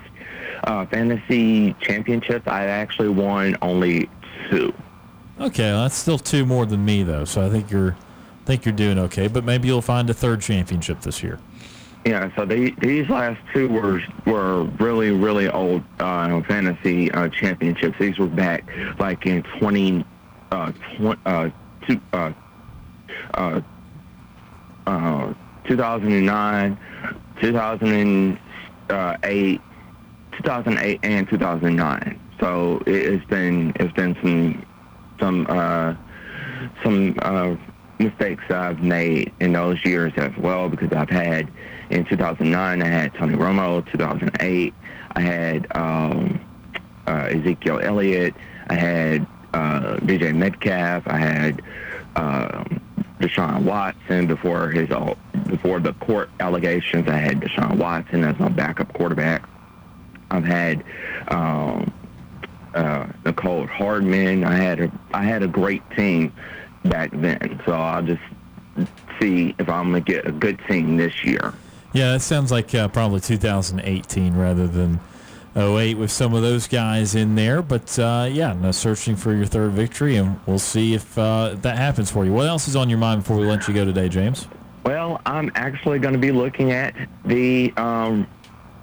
uh, 0.66 0.86
fantasy 0.86 1.74
championships, 1.80 2.46
I 2.46 2.66
actually 2.66 3.08
won 3.08 3.56
only 3.62 4.08
two. 4.50 4.72
Okay, 5.40 5.70
well, 5.70 5.82
that's 5.82 5.96
still 5.96 6.18
two 6.18 6.46
more 6.46 6.66
than 6.66 6.84
me 6.84 7.02
though, 7.02 7.24
so 7.24 7.46
I 7.46 7.50
think 7.50 7.70
you're, 7.70 7.92
I 7.92 8.46
think 8.46 8.64
you're 8.64 8.74
doing 8.74 8.98
okay. 9.00 9.28
But 9.28 9.44
maybe 9.44 9.68
you'll 9.68 9.82
find 9.82 10.10
a 10.10 10.14
third 10.14 10.40
championship 10.40 11.02
this 11.02 11.22
year. 11.22 11.38
Yeah, 12.04 12.34
so 12.36 12.44
they, 12.46 12.70
these 12.70 13.08
last 13.08 13.40
two 13.52 13.68
were 13.68 14.00
were 14.26 14.64
really 14.78 15.10
really 15.10 15.48
old 15.48 15.82
uh, 15.98 16.40
fantasy 16.42 17.10
uh, 17.10 17.28
championships. 17.28 17.98
These 17.98 18.18
were 18.18 18.28
back 18.28 18.64
like 19.00 19.26
in 19.26 19.42
twenty, 19.58 20.04
uh, 20.52 20.70
tw- 20.70 21.18
uh, 21.26 21.50
two, 21.86 22.00
uh, 22.12 22.32
uh, 23.34 23.60
uh, 24.86 25.34
2009, 25.66 26.78
2008, 27.40 29.60
2008, 30.36 31.00
and 31.02 31.28
2009. 31.28 32.20
So 32.40 32.82
it, 32.86 32.94
it's 32.94 33.24
been 33.26 33.72
it's 33.76 33.92
been 33.92 34.14
some 34.22 34.66
some 35.18 35.46
uh, 35.48 35.94
some 36.82 37.16
uh, 37.22 37.56
mistakes 37.98 38.44
I've 38.50 38.80
made 38.80 39.32
in 39.40 39.52
those 39.52 39.82
years 39.84 40.12
as 40.16 40.36
well 40.36 40.68
because 40.68 40.92
I've 40.92 41.10
had 41.10 41.50
in 41.90 42.04
2009 42.04 42.82
I 42.82 42.86
had 42.86 43.14
Tony 43.14 43.34
Romo, 43.34 43.90
2008 43.90 44.74
I 45.12 45.20
had 45.20 45.66
um, 45.74 46.40
uh, 47.06 47.28
Ezekiel 47.30 47.80
Elliott, 47.82 48.34
I 48.68 48.74
had 48.74 49.26
uh, 49.54 49.96
DJ 50.00 50.34
Metcalf, 50.34 51.04
I 51.06 51.16
had 51.18 51.62
um, 52.16 52.80
Deshaun 53.20 53.62
Watson 53.62 54.26
before 54.26 54.68
his 54.70 54.88
before 55.46 55.80
the 55.80 55.94
court 55.94 56.28
allegations. 56.40 57.08
I 57.08 57.16
had 57.16 57.40
Deshaun 57.40 57.78
Watson 57.78 58.24
as 58.24 58.38
my 58.38 58.48
backup 58.48 58.92
quarterback. 58.92 59.48
I've 60.30 60.44
had 60.44 60.84
um, 61.28 61.92
uh, 62.74 63.06
Mecole 63.24 63.68
Hardman. 63.68 64.44
I 64.44 64.56
had 64.56 64.80
a 64.80 64.92
I 65.12 65.24
had 65.24 65.42
a 65.42 65.48
great 65.48 65.82
team 65.96 66.32
back 66.84 67.10
then. 67.12 67.60
So 67.64 67.72
I'll 67.72 68.02
just 68.02 68.22
see 69.20 69.54
if 69.58 69.68
I'm 69.68 69.86
gonna 69.86 70.00
get 70.00 70.26
a 70.26 70.32
good 70.32 70.60
team 70.68 70.96
this 70.96 71.24
year. 71.24 71.54
Yeah, 71.92 72.12
that 72.12 72.20
sounds 72.20 72.50
like 72.50 72.74
uh, 72.74 72.88
probably 72.88 73.20
2018 73.20 74.34
rather 74.34 74.66
than 74.66 75.00
08 75.56 75.94
with 75.96 76.10
some 76.10 76.34
of 76.34 76.42
those 76.42 76.68
guys 76.68 77.14
in 77.14 77.34
there. 77.34 77.62
But 77.62 77.98
uh, 77.98 78.28
yeah, 78.30 78.52
no, 78.52 78.70
searching 78.70 79.16
for 79.16 79.34
your 79.34 79.46
third 79.46 79.72
victory, 79.72 80.16
and 80.16 80.38
we'll 80.46 80.58
see 80.58 80.94
if 80.94 81.16
uh, 81.16 81.54
that 81.62 81.78
happens 81.78 82.10
for 82.10 82.24
you. 82.24 82.32
What 82.32 82.46
else 82.46 82.68
is 82.68 82.76
on 82.76 82.90
your 82.90 82.98
mind 82.98 83.22
before 83.22 83.38
we 83.38 83.46
let 83.46 83.66
you 83.66 83.74
go 83.74 83.84
today, 83.84 84.08
James? 84.08 84.46
Well, 84.84 85.20
I'm 85.26 85.50
actually 85.54 85.98
going 85.98 86.12
to 86.12 86.20
be 86.20 86.30
looking 86.30 86.70
at 86.70 86.94
the 87.24 87.72
um, 87.76 88.26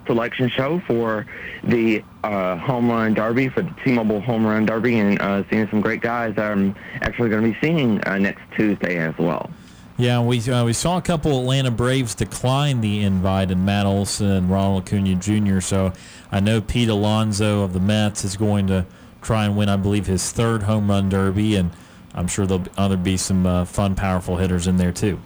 selection 0.05 0.49
show 0.49 0.79
for 0.87 1.25
the 1.63 2.03
uh, 2.23 2.57
home 2.57 2.89
run 2.89 3.13
derby 3.13 3.49
for 3.49 3.61
the 3.61 3.73
T-Mobile 3.83 4.21
home 4.21 4.45
run 4.45 4.65
derby, 4.65 4.99
and 4.99 5.21
uh, 5.21 5.43
seeing 5.49 5.67
some 5.69 5.81
great 5.81 6.01
guys. 6.01 6.35
that 6.35 6.51
I'm 6.51 6.75
actually 7.01 7.29
going 7.29 7.43
to 7.43 7.51
be 7.51 7.57
seeing 7.65 8.05
uh, 8.05 8.17
next 8.17 8.41
Tuesday 8.55 8.97
as 8.97 9.17
well. 9.17 9.49
Yeah, 9.97 10.21
we 10.21 10.39
uh, 10.49 10.65
we 10.65 10.73
saw 10.73 10.97
a 10.97 11.01
couple 11.01 11.39
Atlanta 11.39 11.69
Braves 11.69 12.15
decline 12.15 12.81
the 12.81 13.03
invite, 13.03 13.51
and 13.51 13.65
Matt 13.65 13.85
Olson 13.85 14.27
and 14.27 14.49
Ronald 14.49 14.83
Acuna 14.83 15.15
Jr. 15.15 15.59
So 15.59 15.93
I 16.31 16.39
know 16.39 16.61
Pete 16.61 16.89
Alonso 16.89 17.61
of 17.61 17.73
the 17.73 17.79
Mets 17.79 18.23
is 18.23 18.35
going 18.35 18.67
to 18.67 18.85
try 19.21 19.45
and 19.45 19.55
win, 19.55 19.69
I 19.69 19.77
believe, 19.77 20.07
his 20.07 20.31
third 20.31 20.63
home 20.63 20.89
run 20.89 21.09
derby, 21.09 21.55
and 21.55 21.71
I'm 22.15 22.27
sure 22.27 22.45
there'll 22.45 22.63
be, 22.63 22.71
other 22.75 22.97
be 22.97 23.17
some 23.17 23.45
uh, 23.45 23.65
fun, 23.65 23.95
powerful 23.95 24.37
hitters 24.37 24.65
in 24.65 24.77
there 24.77 24.91
too. 24.91 25.19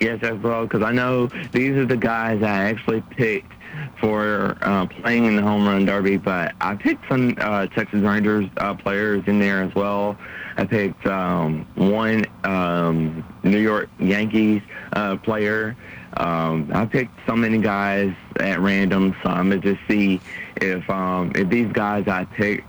Yes, 0.00 0.22
as 0.22 0.38
well, 0.38 0.64
because 0.64 0.82
I 0.82 0.92
know 0.92 1.26
these 1.52 1.72
are 1.72 1.86
the 1.86 1.96
guys 1.96 2.42
I 2.42 2.70
actually 2.70 3.00
picked 3.10 3.52
for 4.00 4.56
uh, 4.62 4.86
playing 4.86 5.24
in 5.24 5.36
the 5.36 5.42
home 5.42 5.66
run 5.66 5.84
derby, 5.84 6.16
but 6.16 6.54
I 6.60 6.74
picked 6.74 7.08
some 7.08 7.34
uh, 7.38 7.66
Texas 7.66 8.00
Rangers 8.00 8.48
uh, 8.58 8.74
players 8.74 9.24
in 9.26 9.38
there 9.38 9.62
as 9.62 9.74
well. 9.74 10.16
I 10.56 10.64
picked 10.64 11.06
um, 11.06 11.66
one 11.74 12.26
um, 12.44 13.24
New 13.42 13.58
York 13.58 13.88
Yankees 13.98 14.62
uh, 14.92 15.16
player. 15.16 15.76
Um, 16.16 16.70
I 16.74 16.84
picked 16.84 17.14
so 17.26 17.36
many 17.36 17.58
guys 17.58 18.14
at 18.40 18.58
random, 18.60 19.14
so 19.22 19.30
I'm 19.30 19.50
gonna 19.50 19.60
just 19.60 19.80
see 19.88 20.20
if 20.56 20.88
um, 20.90 21.32
if 21.34 21.48
these 21.48 21.70
guys 21.72 22.08
I 22.08 22.24
picked 22.24 22.66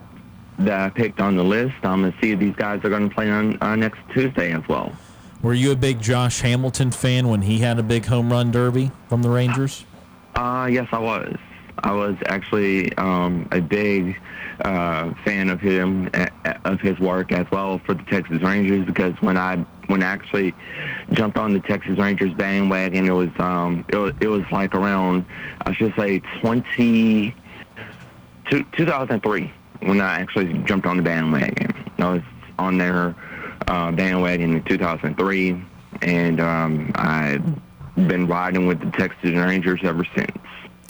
that 0.60 0.82
I 0.82 0.90
picked 0.90 1.20
on 1.20 1.36
the 1.36 1.44
list, 1.44 1.76
I'm 1.84 2.02
gonna 2.02 2.14
see 2.22 2.32
if 2.32 2.40
these 2.40 2.56
guys 2.56 2.84
are 2.84 2.90
gonna 2.90 3.10
play 3.10 3.30
on 3.30 3.58
uh, 3.62 3.76
next 3.76 4.00
Tuesday 4.14 4.52
as 4.52 4.68
well. 4.68 4.92
Were 5.42 5.54
you 5.54 5.72
a 5.72 5.76
big 5.76 6.02
Josh 6.02 6.42
Hamilton 6.42 6.92
fan 6.92 7.30
when 7.30 7.42
he 7.44 7.60
had 7.60 7.80
a 7.80 7.84
big 7.84 8.06
home 8.06 8.30
run 8.30 8.52
derby 8.52 8.92
from 9.08 9.22
the 9.22 9.30
Rangers? 9.30 9.86
Uh, 10.40 10.68
yes, 10.68 10.88
I 10.94 11.00
was. 11.00 11.36
I 11.80 11.92
was 11.92 12.16
actually 12.28 12.96
um, 12.96 13.46
a 13.52 13.60
big 13.60 14.18
uh, 14.62 15.14
fan 15.26 15.50
of 15.50 15.60
him, 15.60 16.10
of 16.64 16.80
his 16.80 16.98
work 16.98 17.34
as 17.34 17.46
well 17.52 17.82
for 17.86 17.94
the 17.94 18.04
Texas 18.04 18.42
Rangers 18.42 18.86
because 18.86 19.14
when 19.22 19.36
I 19.36 19.58
when 19.88 20.02
I 20.02 20.06
actually 20.06 20.56
jumped 21.12 21.38
on 21.38 21.52
the 21.52 21.60
Texas 21.60 21.98
Rangers 21.98 22.34
bandwagon, 22.36 23.06
it 23.06 23.12
was 23.12 23.32
um, 23.38 23.84
it 23.90 23.98
was, 23.98 24.14
it 24.22 24.28
was 24.28 24.44
like 24.50 24.76
around 24.76 25.26
I 25.64 25.74
should 25.74 25.94
say 25.98 26.20
20, 26.40 27.36
2003 28.50 29.54
when 29.82 30.00
I 30.00 30.22
actually 30.22 30.54
jumped 30.60 30.86
on 30.88 30.96
the 30.96 31.04
bandwagon. 31.04 31.74
I 31.98 32.14
was 32.14 32.24
on 32.58 32.78
their 32.78 33.14
uh, 33.68 33.92
bandwagon 33.92 34.56
in 34.56 34.64
2003, 34.64 35.62
and 36.02 36.40
um, 36.40 36.94
I've 36.96 37.44
been 38.08 38.28
riding 38.28 38.68
with 38.68 38.80
the 38.80 38.92
Texas 38.98 39.36
Rangers 39.36 39.80
ever 39.84 40.06
since. 40.16 40.38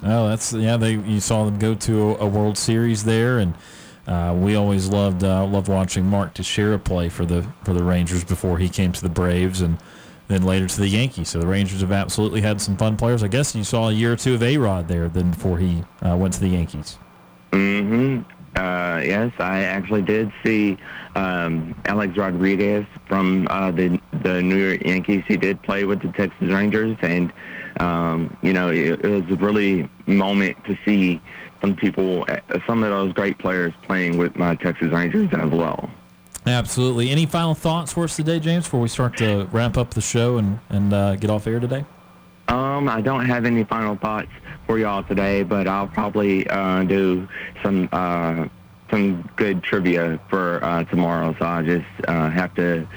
Oh, 0.03 0.29
that's 0.29 0.53
yeah. 0.53 0.77
They 0.77 0.93
you 0.93 1.19
saw 1.19 1.45
them 1.45 1.59
go 1.59 1.75
to 1.75 2.15
a, 2.15 2.25
World 2.25 2.57
Series 2.57 3.03
there, 3.03 3.39
and 3.39 3.53
uh, 4.07 4.33
we 4.37 4.55
always 4.55 4.87
loved 4.87 5.23
uh, 5.23 5.45
loved 5.45 5.67
watching 5.67 6.05
Mark 6.05 6.33
Teixeira 6.33 6.79
play 6.79 7.09
for 7.09 7.25
the 7.25 7.45
for 7.63 7.73
the 7.73 7.83
Rangers 7.83 8.23
before 8.23 8.57
he 8.57 8.69
came 8.69 8.91
to 8.93 9.01
the 9.01 9.09
Braves, 9.09 9.61
and 9.61 9.77
then 10.29 10.43
later 10.43 10.67
to 10.67 10.79
the 10.79 10.87
Yankees. 10.87 11.29
So 11.29 11.39
the 11.39 11.47
Rangers 11.47 11.81
have 11.81 11.91
absolutely 11.91 12.41
had 12.41 12.61
some 12.61 12.77
fun 12.77 12.95
players. 12.95 13.23
I 13.23 13.27
guess 13.27 13.55
you 13.55 13.63
saw 13.63 13.89
a 13.89 13.91
year 13.91 14.13
or 14.13 14.15
two 14.15 14.35
of 14.35 14.43
A 14.43 14.57
Rod 14.57 14.87
there, 14.87 15.09
then 15.09 15.31
before 15.31 15.57
he 15.57 15.83
uh, 16.01 16.15
went 16.15 16.33
to 16.35 16.39
the 16.39 16.49
Yankees. 16.49 16.97
Mm-hmm. 17.51 18.21
Uh, 18.55 19.01
yes, 19.03 19.31
I 19.39 19.63
actually 19.63 20.01
did 20.01 20.31
see 20.43 20.77
um, 21.15 21.75
Alex 21.85 22.17
Rodriguez 22.17 22.85
from 23.07 23.47
uh, 23.49 23.71
the 23.71 23.99
the 24.23 24.41
New 24.41 24.57
York 24.57 24.85
Yankees. 24.85 25.23
He 25.27 25.37
did 25.37 25.61
play 25.61 25.85
with 25.85 26.01
the 26.01 26.11
Texas 26.11 26.49
Rangers, 26.49 26.97
and 27.01 27.31
um, 27.79 28.35
you 28.41 28.53
know 28.53 28.69
it, 28.69 29.05
it 29.05 29.07
was 29.07 29.23
a 29.31 29.35
really 29.35 29.89
moment 30.07 30.63
to 30.65 30.77
see 30.83 31.21
some 31.61 31.75
people, 31.75 32.25
uh, 32.27 32.59
some 32.65 32.83
of 32.83 32.89
those 32.89 33.13
great 33.13 33.37
players 33.37 33.73
playing 33.83 34.17
with 34.17 34.35
my 34.35 34.55
Texas 34.55 34.91
Rangers 34.91 35.29
as 35.33 35.49
well. 35.49 35.89
Absolutely. 36.45 37.09
Any 37.09 37.25
final 37.25 37.53
thoughts 37.53 37.93
for 37.93 38.05
us 38.05 38.15
today, 38.15 38.39
James, 38.39 38.63
before 38.63 38.79
we 38.79 38.87
start 38.87 39.17
to 39.17 39.47
wrap 39.51 39.77
up 39.77 39.93
the 39.93 40.01
show 40.01 40.37
and 40.37 40.59
and 40.69 40.93
uh, 40.93 41.15
get 41.15 41.29
off 41.29 41.47
air 41.47 41.59
today? 41.59 41.85
Um, 42.47 42.89
I 42.89 43.01
don't 43.01 43.25
have 43.25 43.45
any 43.45 43.63
final 43.63 43.95
thoughts 43.95 44.31
for 44.69 44.77
y'all 44.77 45.01
today, 45.01 45.41
but 45.41 45.67
I'll 45.67 45.87
probably 45.87 46.47
uh, 46.47 46.83
do 46.83 47.27
some 47.63 47.89
uh, 47.91 48.47
some 48.91 49.27
good 49.35 49.63
trivia 49.63 50.19
for 50.29 50.63
uh, 50.63 50.83
tomorrow. 50.83 51.35
So 51.39 51.45
I 51.45 51.63
just 51.63 51.87
uh, 52.07 52.29
have 52.29 52.53
to 52.53 52.87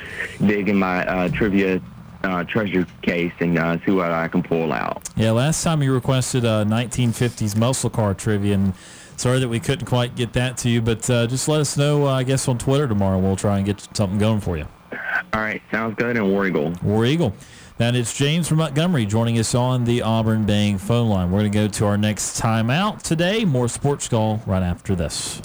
dig 0.45 0.69
in 0.69 0.77
my 0.77 1.07
uh, 1.07 1.29
trivia 1.31 1.81
uh, 2.25 2.45
treasure 2.45 2.87
case 3.01 3.33
and 3.41 3.81
see 3.87 3.93
what 3.93 4.11
I 4.11 4.29
can 4.29 4.43
pull 4.43 4.71
out. 4.71 5.09
Yeah, 5.17 5.31
last 5.31 5.65
time 5.65 5.83
you 5.83 5.95
requested 5.95 6.45
a 6.45 6.67
1950s 6.69 7.57
muscle 7.57 7.89
car 7.89 8.13
trivia, 8.13 8.53
and 8.53 8.75
sorry 9.17 9.39
that 9.41 9.49
we 9.49 9.59
couldn't 9.59 9.87
quite 9.87 10.15
get 10.15 10.35
that 10.35 10.59
to 10.59 10.69
you, 10.69 10.83
but 10.83 11.01
just 11.01 11.49
let 11.49 11.63
us 11.63 11.75
know, 11.79 12.07
I 12.07 12.23
guess, 12.23 12.49
on 12.49 12.59
Twitter 12.59 12.87
tomorrow. 12.87 13.19
We'll 13.19 13.35
try 13.35 13.57
and 13.57 13.65
get 13.65 13.89
something 13.97 14.19
going 14.19 14.41
for 14.41 14.59
you. 14.59 14.67
All 15.33 15.41
right, 15.41 15.63
sounds 15.71 15.97
good. 15.97 16.19
And 16.19 16.29
War 16.29 16.47
Eagle. 16.47 16.75
War 16.83 17.07
Eagle. 17.07 17.35
That 17.83 17.97
is 17.97 18.15
James 18.15 18.47
from 18.47 18.59
Montgomery 18.59 19.07
joining 19.07 19.41
us 19.41 19.57
on 19.57 19.83
the 19.83 20.03
Auburn 20.03 20.45
Bank 20.45 20.79
phone 20.79 21.09
line. 21.09 21.33
We're 21.33 21.41
going 21.41 21.51
to 21.51 21.59
go 21.59 21.67
to 21.67 21.87
our 21.87 21.99
next 21.99 22.41
timeout 22.41 23.03
today. 23.03 23.45
More 23.45 23.67
Sports 23.67 24.07
Call 24.07 24.41
right 24.47 24.63
after 24.63 24.95
this. 24.95 25.43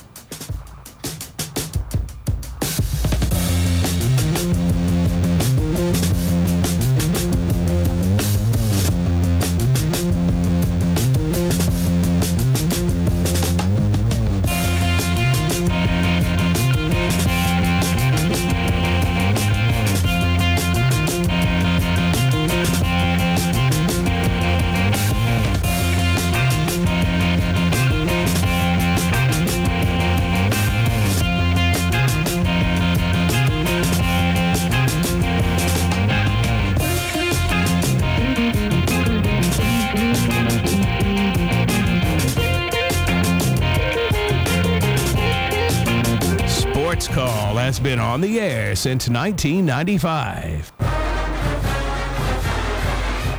Call 47.18 47.56
has 47.56 47.80
been 47.80 47.98
on 47.98 48.22
the 48.22 48.40
air 48.40 48.76
since 48.76 49.10
1995. 49.10 50.72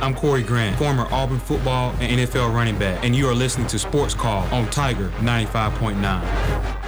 I'm 0.01 0.13
Corey 0.13 0.43
Grant, 0.43 0.77
former 0.77 1.07
Auburn 1.13 1.39
football 1.39 1.95
and 2.01 2.19
NFL 2.19 2.53
running 2.53 2.77
back, 2.77 3.05
and 3.05 3.15
you 3.15 3.29
are 3.29 3.33
listening 3.33 3.67
to 3.67 3.79
Sports 3.79 4.13
Call 4.13 4.43
on 4.53 4.69
Tiger 4.69 5.07
95.9. 5.19 6.78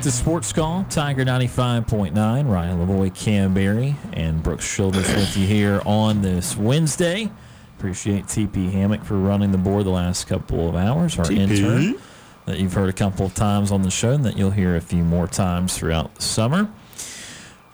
back 0.00 0.04
to 0.04 0.10
Sports 0.10 0.50
Call, 0.50 0.86
Tiger 0.88 1.26
95.9. 1.26 2.14
Ryan 2.50 2.78
Lavoie, 2.78 3.14
Kam 3.14 3.52
Berry, 3.52 3.96
and 4.14 4.42
Brooks 4.42 4.64
Childress 4.64 5.14
with 5.14 5.36
you 5.36 5.46
here 5.46 5.82
on 5.84 6.22
this 6.22 6.56
Wednesday. 6.56 7.30
Appreciate 7.76 8.24
TP 8.24 8.72
Hammock 8.72 9.04
for 9.04 9.18
running 9.18 9.52
the 9.52 9.58
board 9.58 9.84
the 9.84 9.90
last 9.90 10.26
couple 10.26 10.70
of 10.70 10.74
hours. 10.74 11.18
Our 11.18 11.26
TP. 11.26 11.36
intern 11.36 11.94
that 12.46 12.58
you've 12.58 12.72
heard 12.72 12.88
a 12.88 12.94
couple 12.94 13.26
of 13.26 13.34
times 13.34 13.70
on 13.70 13.82
the 13.82 13.90
show 13.90 14.12
and 14.12 14.24
that 14.24 14.38
you'll 14.38 14.52
hear 14.52 14.74
a 14.74 14.80
few 14.80 15.02
more 15.04 15.26
times 15.26 15.76
throughout 15.76 16.14
the 16.14 16.22
summer. 16.22 16.70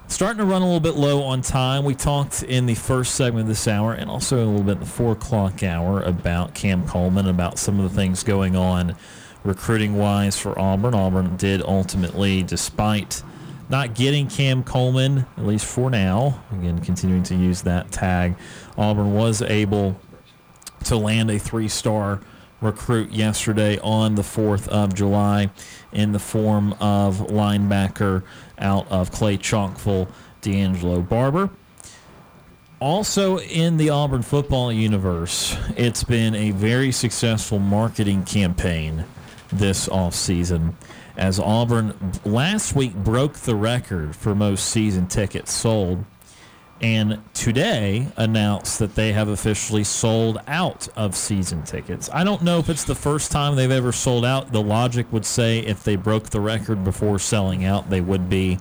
Starting 0.08 0.38
to 0.38 0.44
run 0.44 0.62
a 0.62 0.64
little 0.64 0.80
bit 0.80 0.96
low 0.96 1.22
on 1.22 1.42
time. 1.42 1.84
We 1.84 1.94
talked 1.94 2.42
in 2.42 2.66
the 2.66 2.74
first 2.74 3.14
segment 3.14 3.42
of 3.42 3.48
this 3.48 3.68
hour 3.68 3.92
and 3.92 4.10
also 4.10 4.44
a 4.44 4.46
little 4.46 4.64
bit 4.64 4.72
in 4.72 4.80
the 4.80 4.86
four 4.86 5.12
o'clock 5.12 5.62
hour 5.62 6.02
about 6.02 6.54
Cam 6.54 6.88
Coleman, 6.88 7.28
about 7.28 7.56
some 7.56 7.78
of 7.78 7.88
the 7.88 7.96
things 7.96 8.24
going 8.24 8.56
on 8.56 8.96
recruiting 9.46 9.96
wise 9.96 10.36
for 10.36 10.58
Auburn. 10.58 10.92
Auburn 10.92 11.36
did 11.36 11.62
ultimately, 11.62 12.42
despite 12.42 13.22
not 13.68 13.94
getting 13.94 14.28
Cam 14.28 14.62
Coleman, 14.62 15.26
at 15.36 15.46
least 15.46 15.64
for 15.64 15.88
now, 15.88 16.42
again, 16.52 16.80
continuing 16.80 17.22
to 17.24 17.34
use 17.34 17.62
that 17.62 17.90
tag, 17.90 18.36
Auburn 18.76 19.14
was 19.14 19.42
able 19.42 20.00
to 20.84 20.96
land 20.96 21.30
a 21.30 21.38
three 21.38 21.68
star 21.68 22.20
recruit 22.60 23.12
yesterday 23.12 23.78
on 23.80 24.14
the 24.14 24.22
4th 24.22 24.66
of 24.68 24.94
July 24.94 25.50
in 25.92 26.12
the 26.12 26.18
form 26.18 26.72
of 26.74 27.18
linebacker 27.18 28.22
out 28.58 28.90
of 28.90 29.12
Clay 29.12 29.36
Chalkville, 29.36 30.08
D'Angelo 30.40 31.02
Barber. 31.02 31.50
Also 32.78 33.38
in 33.38 33.76
the 33.76 33.90
Auburn 33.90 34.22
football 34.22 34.72
universe, 34.72 35.56
it's 35.76 36.04
been 36.04 36.34
a 36.34 36.50
very 36.50 36.92
successful 36.92 37.58
marketing 37.58 38.24
campaign 38.24 39.04
this 39.58 39.88
offseason 39.88 40.74
as 41.16 41.38
Auburn 41.40 41.94
last 42.24 42.74
week 42.74 42.94
broke 42.94 43.34
the 43.34 43.54
record 43.54 44.14
for 44.14 44.34
most 44.34 44.68
season 44.68 45.06
tickets 45.06 45.52
sold 45.52 46.04
and 46.82 47.18
today 47.32 48.06
announced 48.18 48.78
that 48.80 48.94
they 48.96 49.12
have 49.14 49.28
officially 49.28 49.82
sold 49.82 50.38
out 50.46 50.86
of 50.94 51.16
season 51.16 51.62
tickets. 51.62 52.10
I 52.12 52.22
don't 52.22 52.42
know 52.42 52.58
if 52.58 52.68
it's 52.68 52.84
the 52.84 52.94
first 52.94 53.32
time 53.32 53.56
they've 53.56 53.70
ever 53.70 53.92
sold 53.92 54.26
out. 54.26 54.52
The 54.52 54.60
logic 54.60 55.10
would 55.10 55.24
say 55.24 55.60
if 55.60 55.82
they 55.84 55.96
broke 55.96 56.28
the 56.28 56.40
record 56.40 56.84
before 56.84 57.18
selling 57.18 57.64
out, 57.64 57.88
they 57.88 58.02
would 58.02 58.28
be 58.28 58.58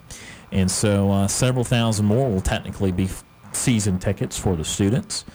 And 0.52 0.70
so, 0.70 1.12
uh, 1.12 1.28
several 1.28 1.64
thousand 1.64 2.06
more 2.06 2.30
will 2.30 2.42
technically 2.42 2.92
be 2.92 3.10
season 3.52 4.00
tickets 4.00 4.38
for 4.38 4.56
the 4.56 4.66
students. 4.66 5.26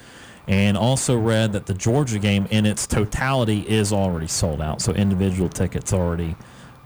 And 0.50 0.76
also 0.76 1.16
read 1.16 1.52
that 1.52 1.66
the 1.66 1.74
Georgia 1.74 2.18
game 2.18 2.48
in 2.50 2.66
its 2.66 2.84
totality 2.84 3.60
is 3.68 3.92
already 3.92 4.26
sold 4.26 4.60
out. 4.60 4.82
So, 4.82 4.92
individual 4.92 5.48
tickets 5.48 5.92
already 5.92 6.34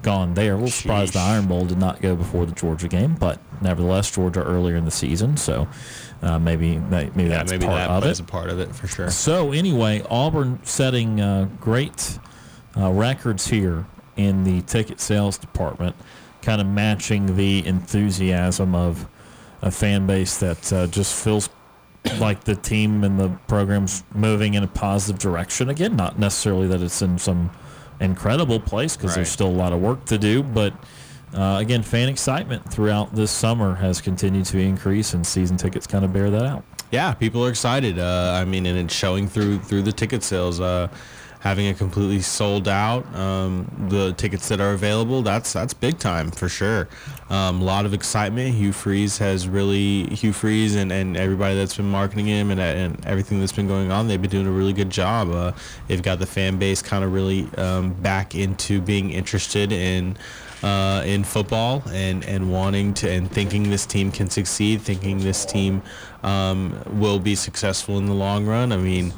gone 0.02 0.34
there. 0.34 0.52
A 0.52 0.56
little 0.56 0.68
surprised 0.70 1.14
the 1.14 1.20
Iron 1.20 1.46
Bowl 1.46 1.64
did 1.64 1.78
not 1.78 2.02
go 2.02 2.14
before 2.14 2.44
the 2.44 2.52
Georgia 2.52 2.88
game, 2.88 3.14
but 3.14 3.40
nevertheless, 3.62 4.10
Georgia 4.10 4.42
earlier 4.44 4.76
in 4.76 4.84
the 4.84 4.90
season. 4.90 5.38
So, 5.38 5.66
uh, 6.20 6.38
maybe 6.38 6.76
that, 6.90 7.16
maybe 7.16 7.30
Yeah, 7.30 7.38
that's 7.38 7.52
maybe 7.52 7.64
part 7.64 7.78
that 7.78 7.90
of 7.90 8.04
it. 8.04 8.20
a 8.20 8.24
part 8.24 8.50
of 8.50 8.60
it 8.60 8.74
for 8.74 8.86
sure. 8.86 9.10
So 9.10 9.52
anyway, 9.52 10.02
Auburn 10.10 10.60
setting 10.64 11.22
uh, 11.22 11.48
great 11.58 12.18
uh, 12.76 12.90
records 12.90 13.46
here 13.46 13.86
in 14.18 14.44
the 14.44 14.60
ticket 14.60 15.00
sales 15.00 15.38
department, 15.38 15.96
kind 16.42 16.60
of 16.60 16.66
matching 16.66 17.36
the 17.36 17.66
enthusiasm 17.66 18.74
of 18.74 19.08
a 19.62 19.70
fan 19.70 20.06
base 20.06 20.36
that 20.36 20.70
uh, 20.70 20.86
just 20.86 21.14
feels 21.24 21.48
like 22.18 22.44
the 22.44 22.54
team 22.54 23.04
and 23.04 23.18
the 23.18 23.30
program's 23.48 24.04
moving 24.14 24.54
in 24.54 24.62
a 24.62 24.68
positive 24.68 25.20
direction 25.20 25.68
again. 25.68 25.96
Not 25.96 26.18
necessarily 26.18 26.66
that 26.68 26.82
it's 26.82 27.02
in 27.02 27.18
some 27.18 27.50
incredible 28.00 28.60
place 28.60 28.96
because 28.96 29.14
there's 29.14 29.30
still 29.30 29.48
a 29.48 29.48
lot 29.48 29.72
of 29.72 29.80
work 29.80 30.04
to 30.06 30.18
do, 30.18 30.42
but. 30.42 30.74
Uh, 31.32 31.58
again, 31.58 31.82
fan 31.82 32.08
excitement 32.08 32.62
throughout 32.72 33.12
this 33.12 33.28
summer 33.28 33.74
has 33.74 34.00
continued 34.00 34.46
to 34.46 34.56
increase, 34.56 35.14
and 35.14 35.26
season 35.26 35.56
tickets 35.56 35.84
kind 35.84 36.04
of 36.04 36.12
bear 36.12 36.30
that 36.30 36.44
out. 36.44 36.62
Yeah, 36.92 37.12
people 37.12 37.44
are 37.44 37.50
excited. 37.50 37.98
Uh, 37.98 38.38
I 38.40 38.44
mean, 38.44 38.66
and 38.66 38.78
it's 38.78 38.94
showing 38.94 39.26
through 39.26 39.58
through 39.58 39.82
the 39.82 39.90
ticket 39.90 40.22
sales. 40.22 40.60
Uh, 40.60 40.86
having 41.44 41.66
it 41.66 41.76
completely 41.76 42.22
sold 42.22 42.66
out, 42.66 43.04
um, 43.14 43.70
the 43.90 44.14
tickets 44.14 44.48
that 44.48 44.62
are 44.62 44.72
available, 44.72 45.20
that's 45.20 45.52
that's 45.52 45.74
big 45.74 45.98
time 45.98 46.30
for 46.30 46.48
sure. 46.48 46.88
Um, 47.28 47.60
a 47.60 47.64
lot 47.64 47.84
of 47.84 47.92
excitement. 47.92 48.54
Hugh 48.54 48.72
Freeze 48.72 49.18
has 49.18 49.46
really 49.46 50.06
Hugh 50.06 50.32
Freeze 50.32 50.74
and, 50.74 50.90
and 50.90 51.18
everybody 51.18 51.54
that's 51.54 51.76
been 51.76 51.90
marketing 51.90 52.24
him 52.24 52.50
and, 52.50 52.58
and 52.58 53.04
everything 53.04 53.40
that's 53.40 53.52
been 53.52 53.68
going 53.68 53.92
on. 53.92 54.08
They've 54.08 54.20
been 54.20 54.30
doing 54.30 54.46
a 54.46 54.50
really 54.50 54.72
good 54.72 54.88
job. 54.88 55.30
Uh, 55.30 55.52
they've 55.86 56.02
got 56.02 56.18
the 56.18 56.26
fan 56.26 56.56
base 56.58 56.80
kind 56.80 57.04
of 57.04 57.12
really 57.12 57.46
um, 57.58 57.92
back 57.92 58.34
into 58.34 58.80
being 58.80 59.10
interested 59.10 59.70
in 59.70 60.16
uh, 60.62 61.02
in 61.04 61.24
football 61.24 61.82
and, 61.90 62.24
and 62.24 62.50
wanting 62.50 62.94
to 62.94 63.10
and 63.10 63.30
thinking 63.30 63.68
this 63.68 63.84
team 63.84 64.10
can 64.10 64.30
succeed, 64.30 64.80
thinking 64.80 65.18
this 65.18 65.44
team 65.44 65.82
um, 66.24 66.82
will 66.86 67.18
be 67.18 67.34
successful 67.34 67.98
in 67.98 68.06
the 68.06 68.14
long 68.14 68.46
run. 68.46 68.72
I 68.72 68.78
mean, 68.78 69.12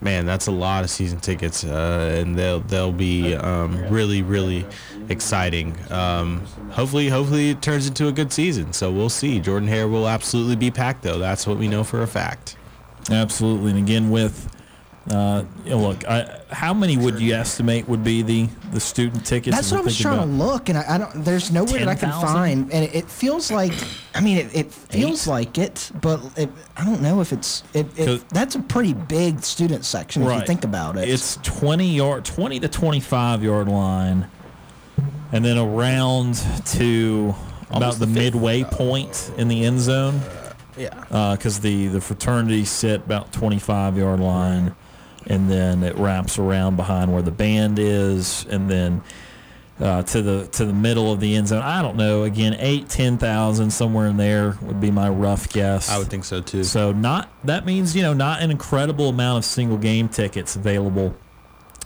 man, 0.00 0.26
that's 0.26 0.46
a 0.46 0.52
lot 0.52 0.84
of 0.84 0.90
season 0.90 1.18
tickets, 1.18 1.64
uh, 1.64 2.16
and 2.20 2.36
they'll 2.36 2.60
they'll 2.60 2.92
be 2.92 3.34
um, 3.34 3.88
really 3.88 4.22
really 4.22 4.66
exciting. 5.08 5.76
Um, 5.90 6.44
hopefully, 6.70 7.08
hopefully 7.08 7.50
it 7.50 7.62
turns 7.62 7.88
into 7.88 8.08
a 8.08 8.12
good 8.12 8.32
season. 8.32 8.72
So 8.72 8.92
we'll 8.92 9.08
see. 9.08 9.40
Jordan 9.40 9.68
Hare 9.68 9.88
will 9.88 10.06
absolutely 10.06 10.56
be 10.56 10.70
packed, 10.70 11.02
though. 11.02 11.18
That's 11.18 11.46
what 11.46 11.56
we 11.56 11.66
know 11.66 11.82
for 11.82 12.02
a 12.02 12.06
fact. 12.06 12.56
Absolutely, 13.10 13.70
and 13.70 13.78
again 13.78 14.10
with, 14.10 14.54
uh, 15.10 15.44
you 15.64 15.70
know, 15.70 15.78
look, 15.78 16.06
I, 16.08 16.40
how 16.50 16.72
many 16.72 16.96
would 16.96 17.18
you 17.20 17.34
estimate 17.34 17.88
would 17.88 18.04
be 18.04 18.22
the 18.22 18.48
the 18.72 18.78
student 18.80 19.26
tickets? 19.26 19.56
That's 19.56 19.70
what 19.72 19.78
I 19.78 19.80
we're 19.80 19.84
was 19.86 19.98
thinking 19.98 20.16
trying 20.18 20.28
to 20.28 20.44
look, 20.44 20.68
and 20.68 20.78
I, 20.78 20.94
I 20.94 20.98
don't. 20.98 21.24
There's 21.24 21.50
nowhere 21.50 21.80
that 21.80 21.88
I 21.88 21.94
can 21.96 22.10
10,000? 22.10 22.28
find, 22.28 22.72
and 22.72 22.84
it, 22.84 22.94
it 22.94 23.10
feels 23.10 23.50
like. 23.50 23.72
I 24.14 24.20
mean, 24.20 24.36
it, 24.38 24.54
it 24.54 24.72
feels 24.72 25.26
like 25.26 25.58
it, 25.58 25.90
but 26.00 26.20
it, 26.36 26.48
I 26.76 26.84
don't 26.84 27.02
know 27.02 27.20
if 27.20 27.32
it's. 27.32 27.64
It, 27.74 27.86
it, 27.98 28.06
'Cause- 28.06 28.24
that's 28.30 28.54
a 28.54 28.60
pretty 28.60 28.94
big 28.94 29.42
student 29.42 29.84
section 29.84 30.22
if 30.22 30.32
you 30.32 30.46
think 30.46 30.64
about 30.64 30.96
it. 30.96 31.08
It's 31.08 31.36
twenty 31.42 31.88
yard, 31.96 32.24
twenty 32.24 32.60
to 32.60 32.68
twenty 32.68 33.00
five 33.00 33.42
yard 33.42 33.68
line, 33.68 34.28
and 35.32 35.44
then 35.44 35.58
around 35.58 36.34
to 36.66 37.34
about 37.68 37.74
Almost 37.82 37.98
the, 38.00 38.06
the 38.06 38.12
fifth. 38.14 38.22
midway 38.34 38.64
point 38.64 39.32
in 39.36 39.48
the 39.48 39.64
end 39.64 39.80
zone. 39.80 40.20
Yeah. 40.76 41.34
because 41.36 41.60
the 41.60 41.88
the 41.88 42.00
fraternity 42.00 42.64
sit 42.64 43.00
about 43.04 43.32
25 43.32 43.98
yard 43.98 44.18
line 44.20 44.74
and 45.26 45.50
then 45.50 45.82
it 45.82 45.96
wraps 45.96 46.38
around 46.38 46.76
behind 46.76 47.12
where 47.12 47.22
the 47.22 47.30
band 47.30 47.78
is 47.78 48.46
and 48.46 48.70
then 48.70 49.02
uh, 49.80 50.02
to 50.02 50.20
the 50.20 50.46
to 50.48 50.64
the 50.66 50.72
middle 50.72 51.12
of 51.12 51.20
the 51.20 51.34
end 51.34 51.48
zone. 51.48 51.62
I 51.62 51.80
don't 51.80 51.96
know 51.96 52.24
again 52.24 52.56
eight 52.58 52.88
ten 52.88 53.16
thousand 53.16 53.70
somewhere 53.70 54.06
in 54.06 54.16
there 54.16 54.56
would 54.62 54.80
be 54.80 54.90
my 54.90 55.08
rough 55.08 55.48
guess. 55.50 55.90
I 55.90 55.98
would 55.98 56.08
think 56.08 56.24
so 56.24 56.40
too. 56.40 56.64
so 56.64 56.92
not 56.92 57.30
that 57.44 57.64
means 57.64 57.96
you 57.96 58.02
know 58.02 58.12
not 58.12 58.42
an 58.42 58.50
incredible 58.50 59.08
amount 59.08 59.38
of 59.38 59.44
single 59.44 59.78
game 59.78 60.08
tickets 60.08 60.54
available 60.54 61.16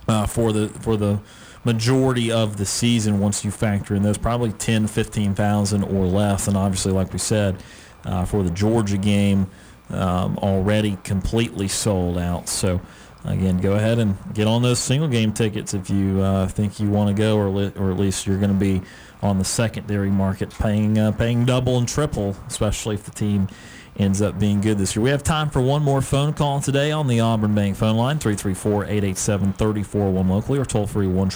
uh, 0.08 0.26
for 0.26 0.52
the 0.52 0.68
for 0.68 0.96
the 0.96 1.20
majority 1.64 2.30
of 2.30 2.56
the 2.56 2.66
season 2.66 3.18
once 3.20 3.44
you 3.44 3.50
factor 3.50 3.94
in 3.94 4.02
those 4.02 4.18
probably 4.18 4.52
10 4.52 4.86
15,000 4.86 5.82
or 5.82 6.06
less. 6.06 6.46
And 6.46 6.56
obviously 6.56 6.92
like 6.92 7.12
we 7.12 7.18
said 7.18 7.62
uh, 8.04 8.24
for 8.24 8.42
the 8.42 8.50
Georgia 8.50 8.98
game 8.98 9.50
um, 9.90 10.36
already 10.38 10.98
completely 11.04 11.68
sold 11.68 12.18
out. 12.18 12.48
So 12.48 12.80
again, 13.24 13.58
go 13.58 13.72
ahead 13.72 13.98
and 13.98 14.16
get 14.34 14.46
on 14.46 14.62
those 14.62 14.78
single 14.78 15.08
game 15.08 15.32
tickets 15.32 15.74
if 15.74 15.90
you 15.90 16.20
uh, 16.20 16.46
think 16.48 16.80
you 16.80 16.90
want 16.90 17.08
to 17.08 17.14
go, 17.14 17.36
or 17.36 17.48
li- 17.48 17.72
or 17.76 17.90
at 17.90 17.98
least 17.98 18.26
you're 18.26 18.38
going 18.38 18.52
to 18.52 18.58
be 18.58 18.82
on 19.22 19.38
the 19.38 19.44
secondary 19.44 20.10
market, 20.10 20.50
paying 20.50 20.98
uh, 20.98 21.12
paying 21.12 21.44
double 21.44 21.78
and 21.78 21.88
triple, 21.88 22.36
especially 22.46 22.94
if 22.94 23.04
the 23.04 23.10
team 23.10 23.48
ends 23.96 24.20
up 24.20 24.38
being 24.38 24.60
good 24.60 24.76
this 24.78 24.94
year. 24.96 25.02
We 25.02 25.10
have 25.10 25.22
time 25.22 25.50
for 25.50 25.60
one 25.60 25.82
more 25.82 26.02
phone 26.02 26.32
call 26.32 26.60
today 26.60 26.90
on 26.90 27.06
the 27.06 27.20
Auburn 27.20 27.54
Bank 27.54 27.76
phone 27.76 27.96
line, 27.96 28.18
334-887-3401 28.18 30.28
locally 30.28 30.58
or 30.58 30.64
toll 30.64 30.88
free 30.88 31.06
1 31.06 31.28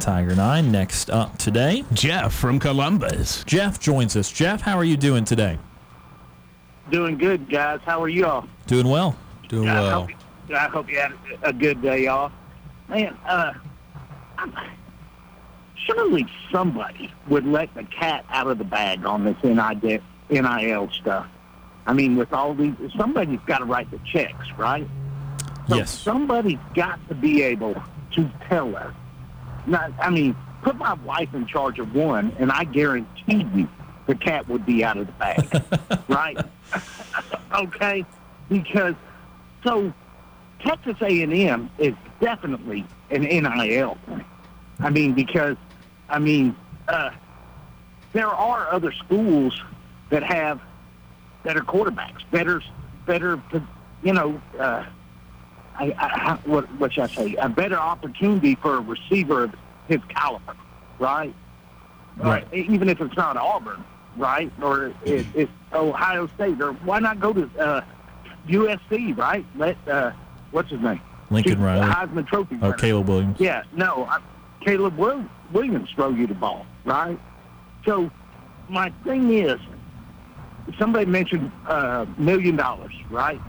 Tiger 0.00 0.34
9. 0.34 0.72
Next 0.72 1.08
up 1.10 1.38
today, 1.38 1.84
Jeff 1.92 2.34
from 2.34 2.58
Columbus. 2.58 3.44
Jeff 3.44 3.78
joins 3.78 4.16
us. 4.16 4.32
Jeff, 4.32 4.62
how 4.62 4.76
are 4.76 4.82
you 4.84 4.96
doing 4.96 5.24
today? 5.24 5.56
Doing 6.90 7.16
good, 7.16 7.48
guys. 7.48 7.78
How 7.84 8.02
are 8.02 8.08
you 8.08 8.26
all? 8.26 8.48
Doing 8.66 8.88
well. 8.88 9.16
Doing 9.48 9.68
I 9.68 9.80
well. 9.80 10.08
I 10.52 10.68
hope 10.68 10.90
you 10.90 10.98
had 10.98 11.12
a 11.42 11.52
good 11.52 11.80
day 11.82 12.06
off. 12.06 12.32
Man, 12.88 13.16
uh, 13.26 13.54
I'm, 14.38 14.54
surely 15.86 16.26
somebody 16.50 17.12
would 17.28 17.46
let 17.46 17.72
the 17.74 17.84
cat 17.84 18.24
out 18.30 18.46
of 18.46 18.58
the 18.58 18.64
bag 18.64 19.04
on 19.04 19.24
this 19.24 19.36
NIL 19.42 20.00
NIL 20.30 20.90
stuff. 20.90 21.26
I 21.86 21.92
mean, 21.92 22.16
with 22.16 22.32
all 22.32 22.54
these, 22.54 22.74
somebody's 22.96 23.40
got 23.46 23.58
to 23.58 23.64
write 23.64 23.90
the 23.90 24.00
checks, 24.04 24.46
right? 24.56 24.88
So 25.68 25.76
Yes. 25.76 25.98
Somebody's 25.98 26.58
got 26.74 27.06
to 27.08 27.14
be 27.14 27.42
able 27.42 27.74
to 28.12 28.30
tell 28.48 28.74
us. 28.76 28.94
Not, 29.66 29.92
I 29.98 30.10
mean, 30.10 30.36
put 30.62 30.76
my 30.76 30.94
wife 30.94 31.32
in 31.34 31.46
charge 31.46 31.78
of 31.78 31.94
one, 31.94 32.34
and 32.38 32.50
I 32.50 32.64
guarantee 32.64 33.46
you 33.54 33.68
the 34.06 34.14
cat 34.14 34.48
would 34.48 34.66
be 34.66 34.84
out 34.84 34.96
of 34.96 35.06
the 35.06 35.12
bag, 35.12 36.00
right? 36.08 36.38
okay, 37.54 38.04
because 38.48 38.94
so 39.62 39.92
Texas 40.64 40.96
A&M 41.00 41.70
is 41.78 41.94
definitely 42.20 42.86
an 43.10 43.22
NIL 43.22 43.98
thing. 44.06 44.24
I 44.80 44.90
mean, 44.90 45.12
because 45.12 45.56
I 46.08 46.18
mean, 46.18 46.56
uh, 46.88 47.10
there 48.12 48.28
are 48.28 48.72
other 48.72 48.92
schools 48.92 49.60
that 50.10 50.22
have 50.22 50.60
better 51.42 51.60
quarterbacks, 51.60 52.22
better, 52.30 52.62
better, 53.06 53.42
you 54.02 54.12
know, 54.12 54.40
uh, 54.58 54.84
I, 55.76 55.92
I, 55.98 56.38
what, 56.44 56.72
what 56.78 56.92
should 56.92 57.04
I 57.04 57.14
say? 57.14 57.34
A 57.34 57.48
better 57.48 57.76
opportunity 57.76 58.54
for 58.54 58.76
a 58.76 58.80
receiver 58.80 59.44
of 59.44 59.54
his 59.88 60.00
caliber, 60.08 60.56
right? 60.98 61.34
Right. 62.16 62.44
Uh, 62.44 62.56
even 62.56 62.88
if 62.88 63.00
it's 63.00 63.16
not 63.16 63.36
Auburn, 63.36 63.84
right? 64.16 64.52
Or 64.62 64.94
it, 65.04 65.26
it's 65.34 65.52
Ohio 65.72 66.28
State, 66.28 66.60
or 66.60 66.72
why 66.72 67.00
not 67.00 67.18
go 67.18 67.32
to 67.32 67.50
uh, 67.58 67.80
USC, 68.46 69.16
right? 69.16 69.44
Let 69.56 69.76
uh, 69.88 70.12
what's 70.54 70.70
his 70.70 70.80
name? 70.80 71.00
Lincoln 71.30 71.60
Riley. 71.60 71.86
The 71.86 71.92
Heisman 71.92 72.26
Trophy. 72.26 72.58
Oh. 72.62 72.72
Caleb 72.72 73.08
Williams. 73.08 73.40
Yeah, 73.40 73.64
no, 73.72 74.04
I, 74.04 74.20
Caleb 74.60 74.96
Will, 74.96 75.24
Williams 75.52 75.90
throw 75.90 76.10
you 76.10 76.26
the 76.26 76.34
ball, 76.34 76.64
right? 76.84 77.18
So 77.84 78.10
my 78.68 78.90
thing 79.04 79.32
is, 79.32 79.58
somebody 80.78 81.06
mentioned 81.06 81.50
uh, 81.66 82.06
million 82.16 82.56
dollars, 82.56 82.94
right? 83.10 83.40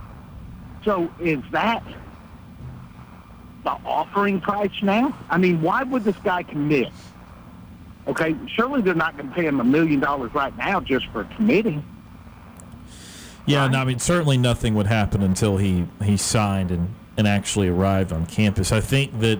So 0.84 1.10
is 1.20 1.40
that 1.52 1.82
the 3.64 3.70
offering 3.70 4.40
price 4.40 4.70
now? 4.82 5.16
I 5.30 5.38
mean, 5.38 5.62
why 5.62 5.84
would 5.84 6.04
this 6.04 6.16
guy 6.18 6.42
commit? 6.42 6.92
Okay, 8.06 8.36
surely 8.54 8.82
they're 8.82 8.94
not 8.94 9.16
going 9.16 9.28
to 9.28 9.34
pay 9.34 9.46
him 9.46 9.60
a 9.60 9.64
million 9.64 10.00
dollars 10.00 10.32
right 10.34 10.56
now 10.56 10.80
just 10.80 11.06
for 11.08 11.24
committing. 11.36 11.84
Yeah, 13.46 13.68
no, 13.68 13.78
I 13.80 13.84
mean 13.84 13.98
certainly 13.98 14.36
nothing 14.38 14.74
would 14.74 14.86
happen 14.86 15.22
until 15.22 15.56
he 15.56 15.86
he 16.02 16.16
signed 16.16 16.70
and 16.70 16.94
and 17.16 17.26
actually 17.26 17.68
arrived 17.68 18.12
on 18.12 18.26
campus. 18.26 18.72
I 18.72 18.80
think 18.80 19.20
that 19.20 19.38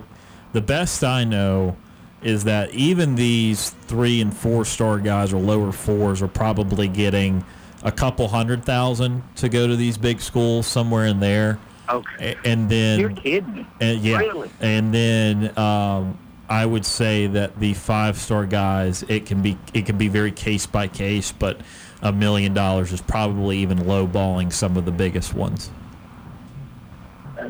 the 0.52 0.60
best 0.62 1.04
I 1.04 1.24
know 1.24 1.76
is 2.22 2.44
that 2.44 2.70
even 2.70 3.14
these 3.16 3.70
three 3.86 4.20
and 4.20 4.34
four 4.34 4.64
star 4.64 4.98
guys 4.98 5.32
or 5.32 5.40
lower 5.40 5.72
fours 5.72 6.22
are 6.22 6.28
probably 6.28 6.88
getting 6.88 7.44
a 7.82 7.92
couple 7.92 8.26
hundred 8.28 8.64
thousand 8.64 9.22
to 9.36 9.48
go 9.48 9.66
to 9.66 9.76
these 9.76 9.98
big 9.98 10.20
schools 10.20 10.66
somewhere 10.66 11.06
in 11.06 11.20
there. 11.20 11.58
Okay. 11.88 12.36
And 12.44 12.68
then 12.68 12.98
You're 12.98 13.10
kidding 13.10 13.66
and 13.80 14.00
yeah, 14.00 14.16
Really? 14.18 14.50
and 14.60 14.92
then 14.92 15.56
um, 15.58 16.18
I 16.48 16.64
would 16.66 16.84
say 16.84 17.26
that 17.28 17.60
the 17.60 17.74
five 17.74 18.16
star 18.18 18.46
guys, 18.46 19.04
it 19.08 19.26
can 19.26 19.42
be 19.42 19.58
it 19.74 19.86
can 19.86 19.98
be 19.98 20.08
very 20.08 20.32
case 20.32 20.66
by 20.66 20.88
case, 20.88 21.30
but 21.30 21.60
a 22.02 22.12
million 22.12 22.54
dollars 22.54 22.92
is 22.92 23.00
probably 23.00 23.58
even 23.58 23.78
lowballing 23.78 24.52
some 24.52 24.76
of 24.76 24.84
the 24.84 24.90
biggest 24.92 25.34
ones. 25.34 25.70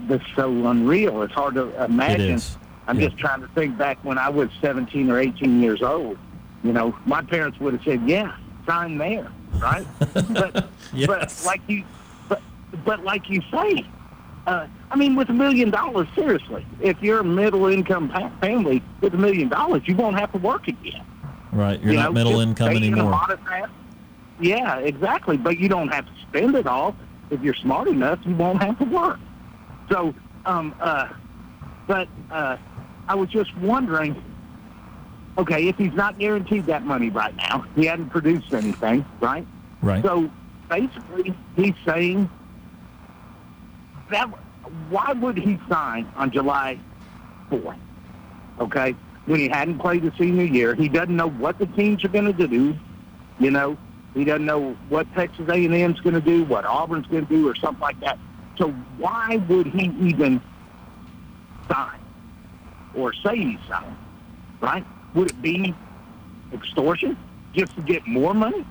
That's 0.09 0.25
so 0.35 0.51
unreal. 0.67 1.23
It's 1.23 1.33
hard 1.33 1.55
to 1.55 1.85
imagine. 1.85 2.33
is. 2.35 2.57
I'm 2.89 2.99
Yeah. 3.01 3.07
just 3.09 3.19
trying 3.19 3.41
to 3.41 3.49
think 3.49 3.77
back 3.79 3.99
when 4.03 4.19
I 4.19 4.29
was 4.29 4.49
17 4.61 5.11
or 5.11 5.19
18 5.19 5.61
years 5.63 5.83
old. 5.83 6.19
You 6.63 6.73
know, 6.73 6.95
my 7.05 7.23
parents 7.23 7.59
would 7.61 7.75
have 7.75 7.83
said, 7.85 8.03
"Yeah, 8.07 8.33
sign 8.67 8.99
there," 8.99 9.29
right? 9.59 9.87
but 10.33 10.69
but 11.07 11.43
like 11.45 11.61
you, 11.69 11.85
but 12.29 12.41
but 12.85 13.05
like 13.05 13.29
you 13.29 13.43
say, 13.53 13.85
uh, 14.47 14.67
I 14.91 14.97
mean, 14.97 15.15
with 15.17 15.29
a 15.29 15.33
million 15.33 15.71
dollars, 15.71 16.09
seriously, 16.15 16.65
if 16.81 17.01
you're 17.03 17.21
a 17.21 17.25
middle 17.25 17.67
income 17.67 18.13
family 18.41 18.83
with 19.01 19.15
a 19.15 19.19
million 19.19 19.49
dollars, 19.49 19.83
you 19.87 19.95
won't 19.97 20.19
have 20.19 20.33
to 20.33 20.39
work 20.39 20.67
again. 20.69 21.05
Right, 21.53 21.81
you're 21.81 21.93
You 21.93 21.99
not 21.99 22.15
know, 22.15 22.25
middle 22.25 22.41
income 22.41 22.71
anymore. 22.71 23.19
Lot 24.39 24.47
of 24.47 24.49
that. 24.49 24.85
Yeah, 24.85 24.87
exactly. 24.87 25.37
But 25.37 25.59
you 25.59 25.69
don't 25.69 25.89
have 25.89 26.07
to 26.07 26.13
spend 26.29 26.55
it 26.55 26.67
all. 26.67 26.97
If 27.31 27.41
you're 27.43 27.55
smart 27.55 27.89
enough, 27.89 28.21
you 28.25 28.35
won't 28.35 28.63
have 28.63 28.79
to 28.79 28.85
work. 28.85 29.19
So, 29.91 30.15
um, 30.45 30.75
uh, 30.81 31.09
but 31.87 32.09
uh, 32.31 32.57
I 33.09 33.15
was 33.15 33.29
just 33.31 33.57
wondering. 33.59 34.23
Okay, 35.39 35.69
if 35.69 35.77
he's 35.77 35.93
not 35.93 36.19
guaranteed 36.19 36.65
that 36.67 36.87
money 36.87 37.11
right 37.11 37.37
now, 37.37 37.67
he 37.75 37.85
hadn't 37.85 38.09
produced 38.09 38.55
anything, 38.55 39.05
right? 39.21 39.47
Right. 39.83 40.03
So 40.03 40.31
basically, 40.71 41.35
he's 41.57 41.75
saying 41.87 42.31
that 44.11 44.31
why 44.89 45.13
would 45.13 45.37
he 45.37 45.59
sign 45.69 46.11
on 46.17 46.31
July 46.31 46.81
4th? 47.51 47.79
Okay, 48.59 48.97
when 49.27 49.41
he 49.41 49.49
hadn't 49.49 49.79
played 49.79 50.03
the 50.03 50.13
senior 50.19 50.45
year, 50.45 50.75
he 50.75 50.89
doesn't 50.89 51.15
know 51.15 51.29
what 51.29 51.59
the 51.59 51.67
teams 51.67 52.05
are 52.05 52.09
going 52.09 52.25
to 52.35 52.49
do. 52.49 52.75
You 53.39 53.51
know, 53.51 53.77
he 54.17 54.25
doesn't 54.25 54.47
know 54.47 54.73
what 54.89 55.07
Texas 55.15 55.47
A&M's 55.47 56.01
going 56.01 56.15
to 56.15 56.23
do, 56.23 56.43
what 56.45 56.65
Auburn's 56.65 57.07
going 57.07 57.27
to 57.27 57.33
do, 57.33 57.47
or 57.47 57.55
something 57.55 57.83
like 57.83 58.01
that. 58.01 58.19
So 58.57 58.71
why 58.97 59.37
would 59.49 59.67
he 59.67 59.93
even 60.01 60.41
sign 61.69 62.01
or 62.95 63.13
say 63.13 63.37
he's 63.37 63.59
signed? 63.69 63.97
Right? 64.61 64.85
Would 65.15 65.31
it 65.31 65.43
be 65.43 65.75
extortion 66.55 67.17
just 67.53 67.75
to 67.77 67.83
get 67.83 68.07
more 68.07 68.33
money? 68.33 68.65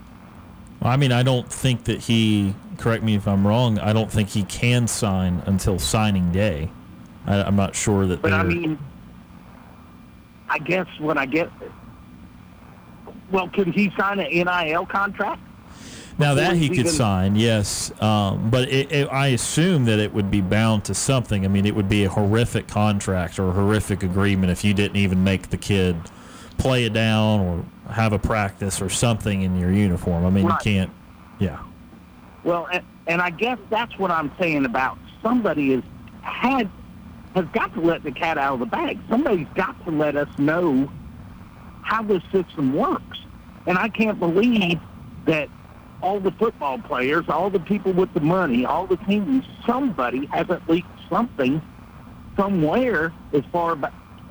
I 0.81 0.97
mean, 0.97 1.11
I 1.11 1.21
don't 1.21 1.51
think 1.51 1.83
that 1.85 2.01
he. 2.01 2.55
Correct 2.77 3.03
me 3.03 3.15
if 3.15 3.27
I'm 3.27 3.45
wrong. 3.47 3.79
I 3.79 3.93
don't 3.93 4.11
think 4.11 4.29
he 4.29 4.43
can 4.43 4.87
sign 4.87 5.43
until 5.45 5.79
signing 5.79 6.31
day. 6.31 6.69
I, 7.25 7.43
I'm 7.43 7.55
not 7.55 7.75
sure 7.75 8.05
that. 8.07 8.21
But 8.21 8.33
I 8.33 8.43
mean, 8.43 8.79
I 10.49 10.57
guess 10.57 10.87
when 10.99 11.17
I 11.17 11.25
get, 11.25 11.49
well, 13.31 13.49
can 13.49 13.71
he 13.71 13.91
sign 13.97 14.19
an 14.19 14.31
NIL 14.31 14.85
contract? 14.85 15.41
Now 16.17 16.33
that 16.35 16.55
he 16.55 16.69
could 16.69 16.87
sign, 16.87 17.35
yes, 17.35 17.91
um, 18.01 18.49
but 18.49 18.69
it, 18.69 18.89
it, 18.89 19.07
I 19.11 19.27
assume 19.27 19.83
that 19.85 19.99
it 19.99 20.13
would 20.13 20.31
be 20.31 20.39
bound 20.39 20.85
to 20.85 20.93
something. 20.93 21.43
I 21.43 21.49
mean, 21.49 21.65
it 21.65 21.75
would 21.75 21.89
be 21.89 22.05
a 22.05 22.09
horrific 22.09 22.67
contract 22.67 23.37
or 23.37 23.49
a 23.49 23.51
horrific 23.51 24.01
agreement 24.01 24.49
if 24.49 24.63
you 24.63 24.73
didn't 24.73 24.95
even 24.95 25.25
make 25.25 25.49
the 25.49 25.57
kid 25.57 25.97
play 26.57 26.85
it 26.85 26.93
down 26.93 27.41
or 27.41 27.65
have 27.91 28.13
a 28.13 28.19
practice 28.19 28.81
or 28.81 28.89
something 28.89 29.41
in 29.41 29.59
your 29.59 29.73
uniform. 29.73 30.25
I 30.25 30.29
mean, 30.29 30.45
Right. 30.45 30.65
you 30.65 30.71
can't. 30.71 30.91
Yeah, 31.37 31.59
Well, 32.45 32.69
and, 32.71 32.83
and 33.07 33.21
I 33.21 33.29
guess 33.29 33.57
that's 33.69 33.99
what 33.99 34.09
I'm 34.09 34.31
saying 34.39 34.63
about 34.63 34.97
somebody 35.21 35.73
is 35.73 35.83
had 36.21 36.69
has 37.35 37.45
got 37.51 37.73
to 37.73 37.81
let 37.81 38.03
the 38.03 38.11
cat 38.13 38.37
out 38.37 38.53
of 38.53 38.59
the 38.61 38.65
bag. 38.67 38.97
Somebody's 39.09 39.47
got 39.53 39.83
to 39.83 39.91
let 39.91 40.15
us 40.15 40.29
know 40.37 40.89
how 41.85 42.01
this 42.01 42.23
system 42.31 42.73
works. 42.73 43.19
And 43.67 43.77
I 43.77 43.89
can't 43.89 44.19
believe 44.19 44.79
that 45.25 45.49
all 46.01 46.19
the 46.19 46.31
football 46.31 46.79
players, 46.79 47.25
all 47.29 47.49
the 47.49 47.59
people 47.59 47.93
with 47.93 48.13
the 48.13 48.19
money, 48.19 48.65
all 48.65 48.87
the 48.87 48.97
teams, 48.97 49.45
somebody 49.65 50.25
hasn't 50.27 50.67
leaked 50.67 50.87
something 51.09 51.61
somewhere 52.35 53.13
as 53.33 53.43
far 53.51 53.77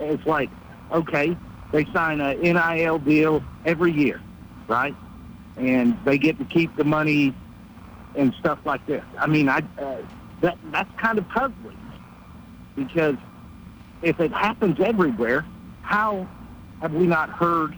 as 0.01 0.19
like, 0.27 0.51
okay, 0.93 1.37
they 1.73 1.85
sign 1.87 2.21
a 2.21 2.35
NIL 2.35 2.99
deal 2.99 3.43
every 3.65 3.93
year, 3.93 4.21
right? 4.69 4.95
And 5.57 5.97
they 6.05 6.19
get 6.19 6.39
to 6.39 6.45
keep 6.45 6.75
the 6.77 6.85
money 6.85 7.35
and 8.17 8.35
stuff 8.35 8.59
like 8.65 8.85
this. 8.87 9.05
I 9.19 9.27
mean, 9.27 9.49
I 9.49 9.59
uh, 9.79 10.03
that 10.41 10.59
that's 10.71 10.91
kind 11.01 11.19
of 11.19 11.29
puzzling 11.29 11.79
because 12.75 13.17
if 14.03 14.21
it 14.21 14.33
happens 14.33 14.79
everywhere, 14.81 15.47
how 15.83 16.29
have 16.85 16.93
we 16.93 17.07
not 17.07 17.31
heard 17.31 17.75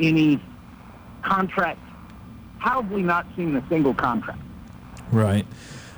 any 0.00 0.42
contract? 1.22 1.78
How 2.58 2.82
have 2.82 2.90
we 2.90 3.00
not 3.00 3.24
seen 3.36 3.54
a 3.54 3.64
single 3.68 3.94
contract? 3.94 4.40
right. 5.12 5.46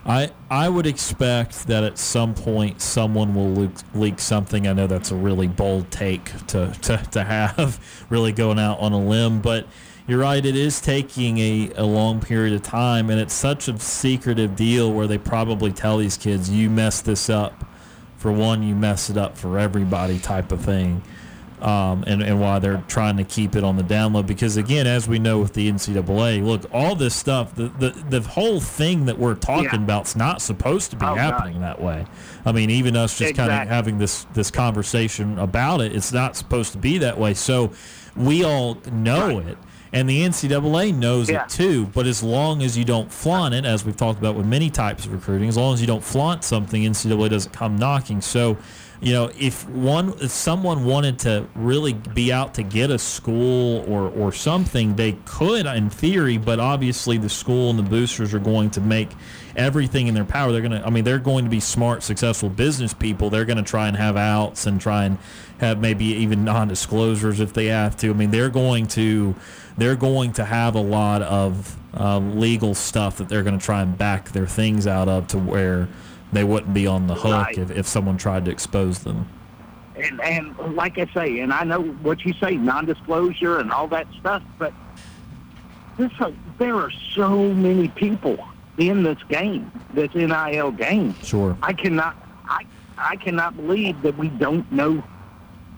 I 0.05 0.31
I 0.51 0.69
would 0.69 0.87
expect 0.87 1.69
that 1.69 1.85
at 1.85 1.97
some 1.97 2.35
point 2.35 2.83
someone 2.83 3.35
will 3.35 3.51
leak, 3.51 3.71
leak 3.95 4.19
something. 4.19 4.69
I 4.69 4.75
know 4.75 4.87
that's 4.87 5.11
a 5.11 5.17
really 5.17 5.47
bold 5.47 5.91
take 5.91 6.25
to, 6.49 6.77
to, 6.83 6.99
to 7.13 7.25
have, 7.25 7.83
really 8.11 8.33
going 8.33 8.59
out 8.59 8.79
on 8.81 8.93
a 8.93 8.99
limb, 8.99 9.41
but 9.41 9.67
you're 10.07 10.19
right. 10.19 10.45
It 10.45 10.55
is 10.55 10.83
taking 10.83 11.39
a, 11.39 11.73
a 11.77 11.87
long 11.87 12.21
period 12.21 12.53
of 12.53 12.63
time, 12.63 13.09
and 13.09 13.19
it's 13.19 13.33
such 13.33 13.69
a 13.69 13.79
secretive 13.79 14.55
deal 14.55 14.93
where 14.93 15.07
they 15.07 15.17
probably 15.17 15.73
tell 15.73 15.97
these 15.97 16.19
kids, 16.19 16.51
"You 16.51 16.69
mess 16.69 17.01
this 17.01 17.31
up." 17.31 17.65
For 18.19 18.31
one, 18.31 18.63
you 18.63 18.75
mess 18.75 19.09
it 19.09 19.17
up 19.17 19.39
for 19.39 19.59
everybody, 19.59 20.19
type 20.19 20.53
of 20.53 20.61
thing 20.61 21.03
um, 21.65 22.05
and, 22.07 22.23
and 22.23 22.41
why 22.41 22.59
they're 22.59 22.85
trying 22.89 23.17
to 23.17 23.25
keep 23.25 23.57
it 23.57 23.65
on 23.65 23.77
the 23.77 23.83
download. 23.83 24.27
Because 24.27 24.59
again, 24.59 24.87
as 24.87 25.09
we 25.09 25.19
know 25.19 25.39
with 25.39 25.55
the 25.55 25.71
NCAA, 25.71 26.45
look, 26.45 26.63
all 26.73 26.95
this 26.95 27.17
stuff, 27.17 27.55
the 27.55 27.69
the, 27.69 27.91
the 28.11 28.21
whole 28.21 28.61
thing 28.61 29.07
that 29.07 29.19
we're 29.19 29.35
talking 29.35 29.65
yeah. 29.65 29.83
about 29.83 30.07
is 30.07 30.15
not 30.15 30.43
supposed 30.43 30.91
to 30.91 30.97
be 30.97 31.07
oh, 31.07 31.15
happening 31.15 31.55
God. 31.55 31.63
that 31.63 31.83
way. 31.83 32.05
I 32.45 32.53
mean, 32.53 32.69
even 32.69 32.97
us 32.97 33.19
just 33.19 33.31
exactly. 33.31 33.57
kind 33.57 33.63
of 33.63 33.69
having 33.69 33.99
this 33.99 34.25
this 34.35 34.51
conversation 34.51 35.39
about 35.39 35.81
it, 35.81 35.97
it's 35.97 36.13
not 36.13 36.37
supposed 36.37 36.73
to 36.73 36.79
be 36.79 36.99
that 36.99 37.19
way. 37.19 37.33
So 37.33 37.73
we 38.15 38.45
all 38.45 38.77
know 38.93 39.39
right. 39.39 39.49
it. 39.49 39.59
And 39.95 40.09
the 40.09 40.23
NCAA 40.23 40.93
knows 40.93 41.31
yeah. 41.31 41.45
it 41.45 41.49
too, 41.49 41.87
but 41.87 42.05
as 42.05 42.21
long 42.21 42.63
as 42.63 42.77
you 42.77 42.85
don't 42.85 43.13
flaunt 43.13 43.55
it, 43.55 43.65
as 43.65 43.85
we've 43.85 43.97
talked 43.97 44.19
about 44.19 44.35
with 44.35 44.45
many 44.45 44.69
types 44.69 45.07
of 45.07 45.13
recruiting, 45.13 45.49
as 45.49 45.57
long 45.57 45.73
as 45.73 45.81
you 45.81 45.87
don't 45.87 46.03
flaunt 46.03 46.43
something, 46.43 46.83
NCAA 46.83 47.31
doesn't 47.31 47.53
come 47.53 47.77
knocking. 47.77 48.21
So 48.21 48.59
you 49.05 49.13
know, 49.13 49.31
if 49.39 49.69
one 49.69 50.15
if 50.23 50.31
someone 50.31 50.87
wanted 50.87 51.19
to 51.21 51.47
really 51.55 51.93
be 51.93 52.33
out 52.33 52.55
to 52.55 52.63
get 52.63 52.91
a 52.91 52.99
school 52.99 53.85
or 53.87 54.09
or 54.09 54.33
something, 54.33 54.97
they 54.97 55.13
could 55.27 55.67
in 55.67 55.91
theory, 55.91 56.39
but 56.39 56.59
obviously 56.59 57.19
the 57.19 57.29
school 57.29 57.69
and 57.69 57.79
the 57.79 57.83
boosters 57.83 58.33
are 58.33 58.39
going 58.39 58.71
to 58.71 58.81
make 58.81 59.11
everything 59.57 60.07
in 60.07 60.15
their 60.15 60.25
power. 60.25 60.53
They're 60.53 60.63
going 60.63 60.81
to 60.81 60.87
I 60.87 60.89
mean, 60.89 61.05
they're 61.05 61.19
going 61.19 61.45
to 61.45 61.51
be 61.51 61.61
smart, 61.61 62.03
successful 62.03 62.49
business 62.49 62.95
people. 62.95 63.29
They're 63.29 63.45
going 63.45 63.59
to 63.59 63.63
try 63.63 63.89
and 63.89 63.97
have 63.99 64.17
outs 64.17 64.67
and 64.67 64.81
try 64.81 65.05
and 65.05 65.19
have 65.59 65.79
maybe 65.79 66.07
even 66.07 66.43
non-disclosures 66.43 67.41
if 67.41 67.53
they 67.53 67.67
have 67.67 67.99
to. 67.99 68.09
I 68.09 68.15
mean, 68.15 68.31
they're 68.31 68.49
going 68.49 68.87
to 68.89 69.35
they're 69.77 69.97
going 69.97 70.33
to 70.35 70.47
have 70.47 70.77
a 70.77 70.81
lot 70.81 71.21
of 71.21 71.77
uh, 71.93 72.21
legal 72.21 72.75
stuff 72.75 73.19
that 73.19 73.29
they're 73.29 73.43
going 73.43 73.59
to 73.59 73.65
try 73.65 73.83
and 73.83 73.99
back 73.99 74.31
their 74.31 74.47
things 74.47 74.87
out 74.87 75.09
of 75.11 75.27
to 75.29 75.39
where 75.39 75.89
they 76.35 76.45
wouldn't 76.45 76.75
be 76.75 76.87
on 76.87 77.07
the 77.07 77.15
hook 77.15 77.47
right. 77.47 77.59
if, 77.59 77.71
if 77.71 77.87
someone 77.87 78.17
tried 78.17 78.45
to 78.47 78.51
expose 78.51 79.01
them. 79.01 79.29
And, 79.97 80.21
and 80.23 80.75
like 80.75 80.99
I 80.99 81.07
say, 81.15 81.39
and 81.41 81.53
I 81.53 81.65
know 81.65 81.81
what 81.81 82.25
you 82.25 82.33
say, 82.35 82.57
non-disclosure 82.57 83.59
and 83.59 83.71
all 83.73 83.87
that 83.89 84.07
stuff, 84.19 84.43
but 84.59 84.73
this, 85.97 86.11
uh, 86.19 86.33
there 86.59 86.75
are 86.75 86.91
so 87.15 87.53
many 87.55 87.89
people 87.89 88.37
in 88.79 89.05
this 89.05 89.19
game, 89.29 89.71
this 89.93 90.13
NIL 90.15 90.73
game. 90.73 91.15
Sure. 91.23 91.57
I 91.63 91.73
cannot, 91.73 92.17
I, 92.47 92.67
I 92.99 93.17
cannot 93.17 93.57
believe 93.57 94.03
that 94.03 94.17
we 94.19 94.29
don't 94.29 94.71
know 94.73 95.03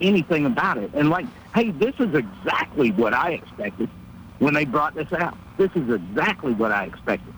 anything 0.00 0.46
about 0.46 0.78
it. 0.78 0.90
And 0.94 1.10
like, 1.10 1.26
hey, 1.54 1.70
this 1.70 1.94
is 1.98 2.14
exactly 2.14 2.90
what 2.92 3.12
I 3.12 3.32
expected 3.32 3.90
when 4.38 4.54
they 4.54 4.64
brought 4.64 4.94
this 4.94 5.12
out. 5.12 5.36
This 5.58 5.70
is 5.74 5.90
exactly 5.90 6.52
what 6.52 6.72
I 6.72 6.84
expected. 6.84 7.34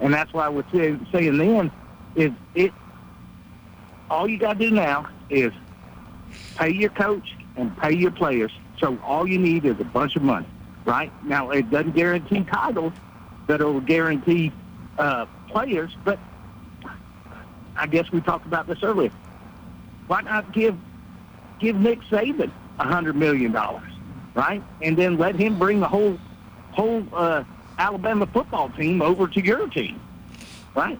And 0.00 0.14
that's 0.14 0.32
why 0.32 0.46
I 0.46 0.48
was 0.48 0.64
saying, 0.72 1.06
saying 1.12 1.38
then, 1.38 1.70
is 2.18 2.32
it 2.54 2.72
all 4.10 4.28
you 4.28 4.38
got 4.38 4.58
to 4.58 4.68
do 4.68 4.74
now 4.74 5.08
is 5.30 5.52
pay 6.56 6.70
your 6.70 6.90
coach 6.90 7.36
and 7.56 7.76
pay 7.78 7.92
your 7.92 8.10
players. 8.10 8.52
So 8.78 8.98
all 9.04 9.28
you 9.28 9.38
need 9.38 9.64
is 9.64 9.78
a 9.80 9.84
bunch 9.84 10.16
of 10.16 10.22
money, 10.22 10.46
right? 10.84 11.12
Now 11.24 11.50
it 11.50 11.70
doesn't 11.70 11.94
guarantee 11.94 12.44
titles, 12.44 12.92
but 13.46 13.60
it 13.60 13.64
will 13.64 13.80
guarantee 13.80 14.52
uh, 14.98 15.26
players. 15.48 15.96
But 16.04 16.18
I 17.76 17.86
guess 17.86 18.10
we 18.10 18.20
talked 18.20 18.46
about 18.46 18.66
this 18.66 18.82
earlier. 18.82 19.12
Why 20.08 20.22
not 20.22 20.52
give 20.52 20.76
give 21.60 21.76
Nick 21.76 22.00
Saban 22.02 22.50
a 22.78 22.84
hundred 22.84 23.14
million 23.14 23.52
dollars, 23.52 23.90
right? 24.34 24.62
And 24.82 24.96
then 24.96 25.18
let 25.18 25.36
him 25.36 25.58
bring 25.58 25.80
the 25.80 25.88
whole 25.88 26.18
whole 26.72 27.04
uh, 27.12 27.44
Alabama 27.78 28.26
football 28.26 28.70
team 28.70 29.02
over 29.02 29.28
to 29.28 29.44
your 29.44 29.68
team, 29.68 30.00
right? 30.74 30.98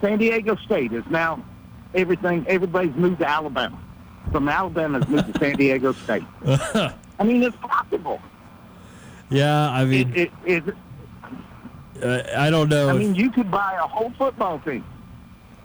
San 0.00 0.18
Diego 0.18 0.56
State 0.56 0.92
is 0.92 1.04
now 1.10 1.42
everything. 1.94 2.44
Everybody's 2.48 2.94
moved 2.94 3.20
to 3.20 3.28
Alabama. 3.28 3.78
From 4.32 4.48
Alabama 4.48 5.00
has 5.00 5.08
moved 5.08 5.32
to 5.32 5.38
San 5.38 5.56
Diego 5.56 5.92
State. 5.92 6.24
I 6.44 7.24
mean, 7.24 7.42
it's 7.42 7.56
possible. 7.56 8.20
Yeah, 9.28 9.70
I 9.70 9.84
mean, 9.84 10.12
it, 10.14 10.32
it, 10.44 10.68
it 10.68 10.74
uh, 12.02 12.22
I 12.36 12.50
don't 12.50 12.68
know. 12.68 12.88
I 12.88 12.92
mean, 12.94 13.14
you 13.14 13.30
could 13.30 13.50
buy 13.50 13.74
a 13.74 13.86
whole 13.86 14.12
football 14.18 14.58
team. 14.60 14.84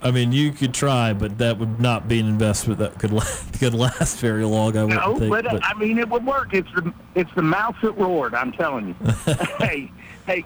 I 0.01 0.11
mean, 0.11 0.31
you 0.31 0.51
could 0.51 0.73
try, 0.73 1.13
but 1.13 1.37
that 1.39 1.57
would 1.57 1.79
not 1.79 2.07
be 2.07 2.19
an 2.19 2.27
investment 2.27 2.79
that 2.79 2.99
could 2.99 3.11
last, 3.13 3.59
could 3.59 3.73
last 3.73 4.19
very 4.19 4.45
long. 4.45 4.77
I 4.77 4.83
wouldn't 4.83 5.01
no, 5.01 5.17
think. 5.17 5.31
But, 5.31 5.45
but 5.45 5.65
I 5.65 5.73
mean, 5.79 5.97
it 5.97 6.09
would 6.09 6.25
work. 6.25 6.53
It's 6.53 6.71
the 6.75 6.93
it's 7.15 7.33
the 7.35 7.41
mouse 7.41 7.75
that 7.81 7.93
roared. 7.93 8.35
I'm 8.35 8.51
telling 8.51 8.89
you. 8.89 8.95
hey, 9.59 9.91
hey, 10.25 10.45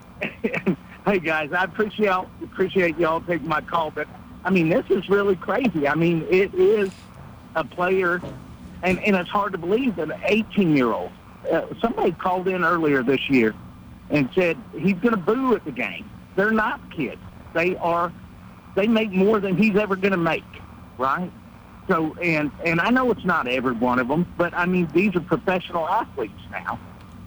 Hey 1.09 1.17
guys, 1.17 1.51
I 1.51 1.63
appreciate 1.63 2.11
appreciate 2.43 2.95
y'all 2.99 3.21
taking 3.21 3.47
my 3.47 3.61
call, 3.61 3.89
but 3.89 4.07
I 4.43 4.51
mean 4.51 4.69
this 4.69 4.85
is 4.91 5.09
really 5.09 5.35
crazy. 5.35 5.87
I 5.87 5.95
mean 5.95 6.23
it 6.29 6.53
is 6.53 6.91
a 7.55 7.63
player, 7.63 8.21
and 8.83 9.03
and 9.03 9.15
it's 9.15 9.27
hard 9.31 9.53
to 9.53 9.57
believe 9.57 9.95
that 9.95 10.11
an 10.11 10.21
18 10.25 10.77
year 10.77 10.93
old. 10.93 11.09
Uh, 11.51 11.65
somebody 11.81 12.11
called 12.11 12.47
in 12.47 12.63
earlier 12.63 13.01
this 13.01 13.27
year 13.27 13.55
and 14.11 14.29
said 14.35 14.55
he's 14.73 14.99
going 14.99 15.15
to 15.15 15.17
boo 15.17 15.55
at 15.55 15.65
the 15.65 15.71
game. 15.71 16.07
They're 16.35 16.51
not 16.51 16.79
kids. 16.91 17.21
They 17.55 17.75
are. 17.77 18.13
They 18.75 18.85
make 18.85 19.09
more 19.09 19.39
than 19.39 19.57
he's 19.57 19.77
ever 19.77 19.95
going 19.95 20.11
to 20.11 20.17
make, 20.17 20.43
right? 20.99 21.31
So 21.87 22.13
and 22.21 22.51
and 22.63 22.79
I 22.79 22.91
know 22.91 23.09
it's 23.09 23.25
not 23.25 23.47
every 23.47 23.73
one 23.73 23.97
of 23.97 24.07
them, 24.07 24.31
but 24.37 24.53
I 24.53 24.67
mean 24.67 24.87
these 24.93 25.15
are 25.15 25.21
professional 25.21 25.89
athletes 25.89 26.39
now, 26.51 26.79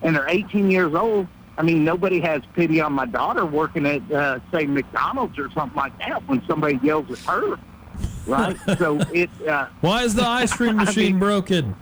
and 0.03 0.15
they're 0.15 0.29
18 0.29 0.71
years 0.71 0.95
old 0.95 1.27
I 1.59 1.63
mean, 1.63 1.85
nobody 1.85 2.21
has 2.21 2.43
pity 2.55 2.81
on 2.81 2.93
my 2.95 3.07
daughter 3.07 3.45
working 3.45 3.87
at, 3.87 4.11
uh, 4.11 4.41
say, 4.51 4.65
McDonald's 4.67 5.39
or 5.39 5.51
something 5.51 5.77
like 5.77 5.97
that 5.99 6.27
when 6.27 6.43
somebody 6.47 6.79
yells 6.83 7.11
at 7.11 7.19
her, 7.19 7.59
right? 8.27 8.57
so 8.79 8.99
it. 9.13 9.31
Uh, 9.47 9.67
Why 9.81 10.03
is 10.03 10.15
the 10.15 10.27
ice 10.27 10.53
cream 10.53 10.77
machine 10.77 11.05
I 11.07 11.11
mean, 11.11 11.19
broken? 11.19 11.77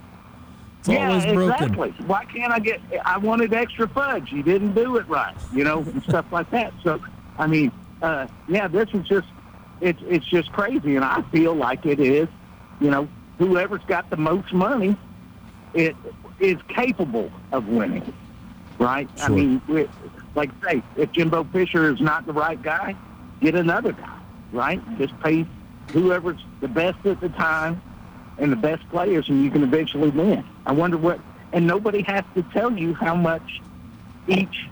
It's 0.81 0.89
yeah, 0.89 1.09
always 1.09 1.25
broken. 1.27 1.53
exactly. 1.53 1.91
Why 2.07 2.25
can't 2.25 2.53
I 2.53 2.59
get? 2.59 2.81
I 3.05 3.19
wanted 3.19 3.53
extra 3.53 3.87
fudge. 3.87 4.33
You 4.33 4.43
didn't 4.43 4.75
do 4.75 4.97
it 4.97 5.07
right, 5.09 5.37
you 5.53 5.63
know, 5.63 5.81
and 5.81 6.03
stuff 6.03 6.25
like 6.33 6.51
that. 6.51 6.73
So, 6.83 7.01
I 7.39 7.47
mean, 7.47 7.71
uh, 8.03 8.27
yeah, 8.49 8.67
this 8.67 8.89
is 8.95 9.07
just 9.07 9.29
it's 9.81 10.01
it's 10.09 10.27
just 10.27 10.51
crazy, 10.53 10.97
and 10.97 11.05
I 11.05 11.23
feel 11.31 11.55
like 11.55 11.85
it 11.87 12.01
is, 12.01 12.29
you 12.81 12.91
know, 12.91 13.09
whoever's 13.39 13.85
got 13.87 14.09
the 14.11 14.17
most 14.17 14.53
money, 14.53 14.97
it 15.75 15.95
is 16.41 16.57
capable 16.69 17.31
of 17.53 17.69
winning 17.69 18.13
right? 18.81 19.09
Sure. 19.17 19.27
I 19.27 19.29
mean, 19.29 19.63
like 20.35 20.51
I 20.65 20.73
say, 20.73 20.83
if 20.97 21.13
Jimbo 21.13 21.45
Fisher 21.45 21.93
is 21.93 22.01
not 22.01 22.27
the 22.27 22.33
right 22.33 22.61
guy, 22.61 22.97
get 23.41 23.55
another 23.55 23.93
guy, 23.93 24.19
right? 24.53 24.99
Just 24.99 25.19
pay 25.21 25.47
whoever's 25.93 26.41
the 26.61 26.69
best 26.69 27.05
at 27.07 27.21
the 27.21 27.29
time 27.29 27.81
and 28.39 28.51
the 28.51 28.57
best 28.57 28.89
players, 28.91 29.29
and 29.29 29.45
you 29.45 29.51
can 29.51 29.63
eventually 29.63 30.11
win. 30.11 30.45
I 30.67 30.73
wonder 30.73 30.97
what, 30.97 31.21
and 31.53 31.67
nobody 31.67 32.03
has 32.03 32.25
to 32.35 32.43
tell 32.55 32.73
you 32.73 32.95
how 32.95 33.15
much 33.15 33.61
each 34.27 34.67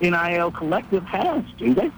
NIL 0.00 0.50
collective 0.50 1.04
has, 1.04 1.44
do 1.56 1.72
they? 1.72 1.90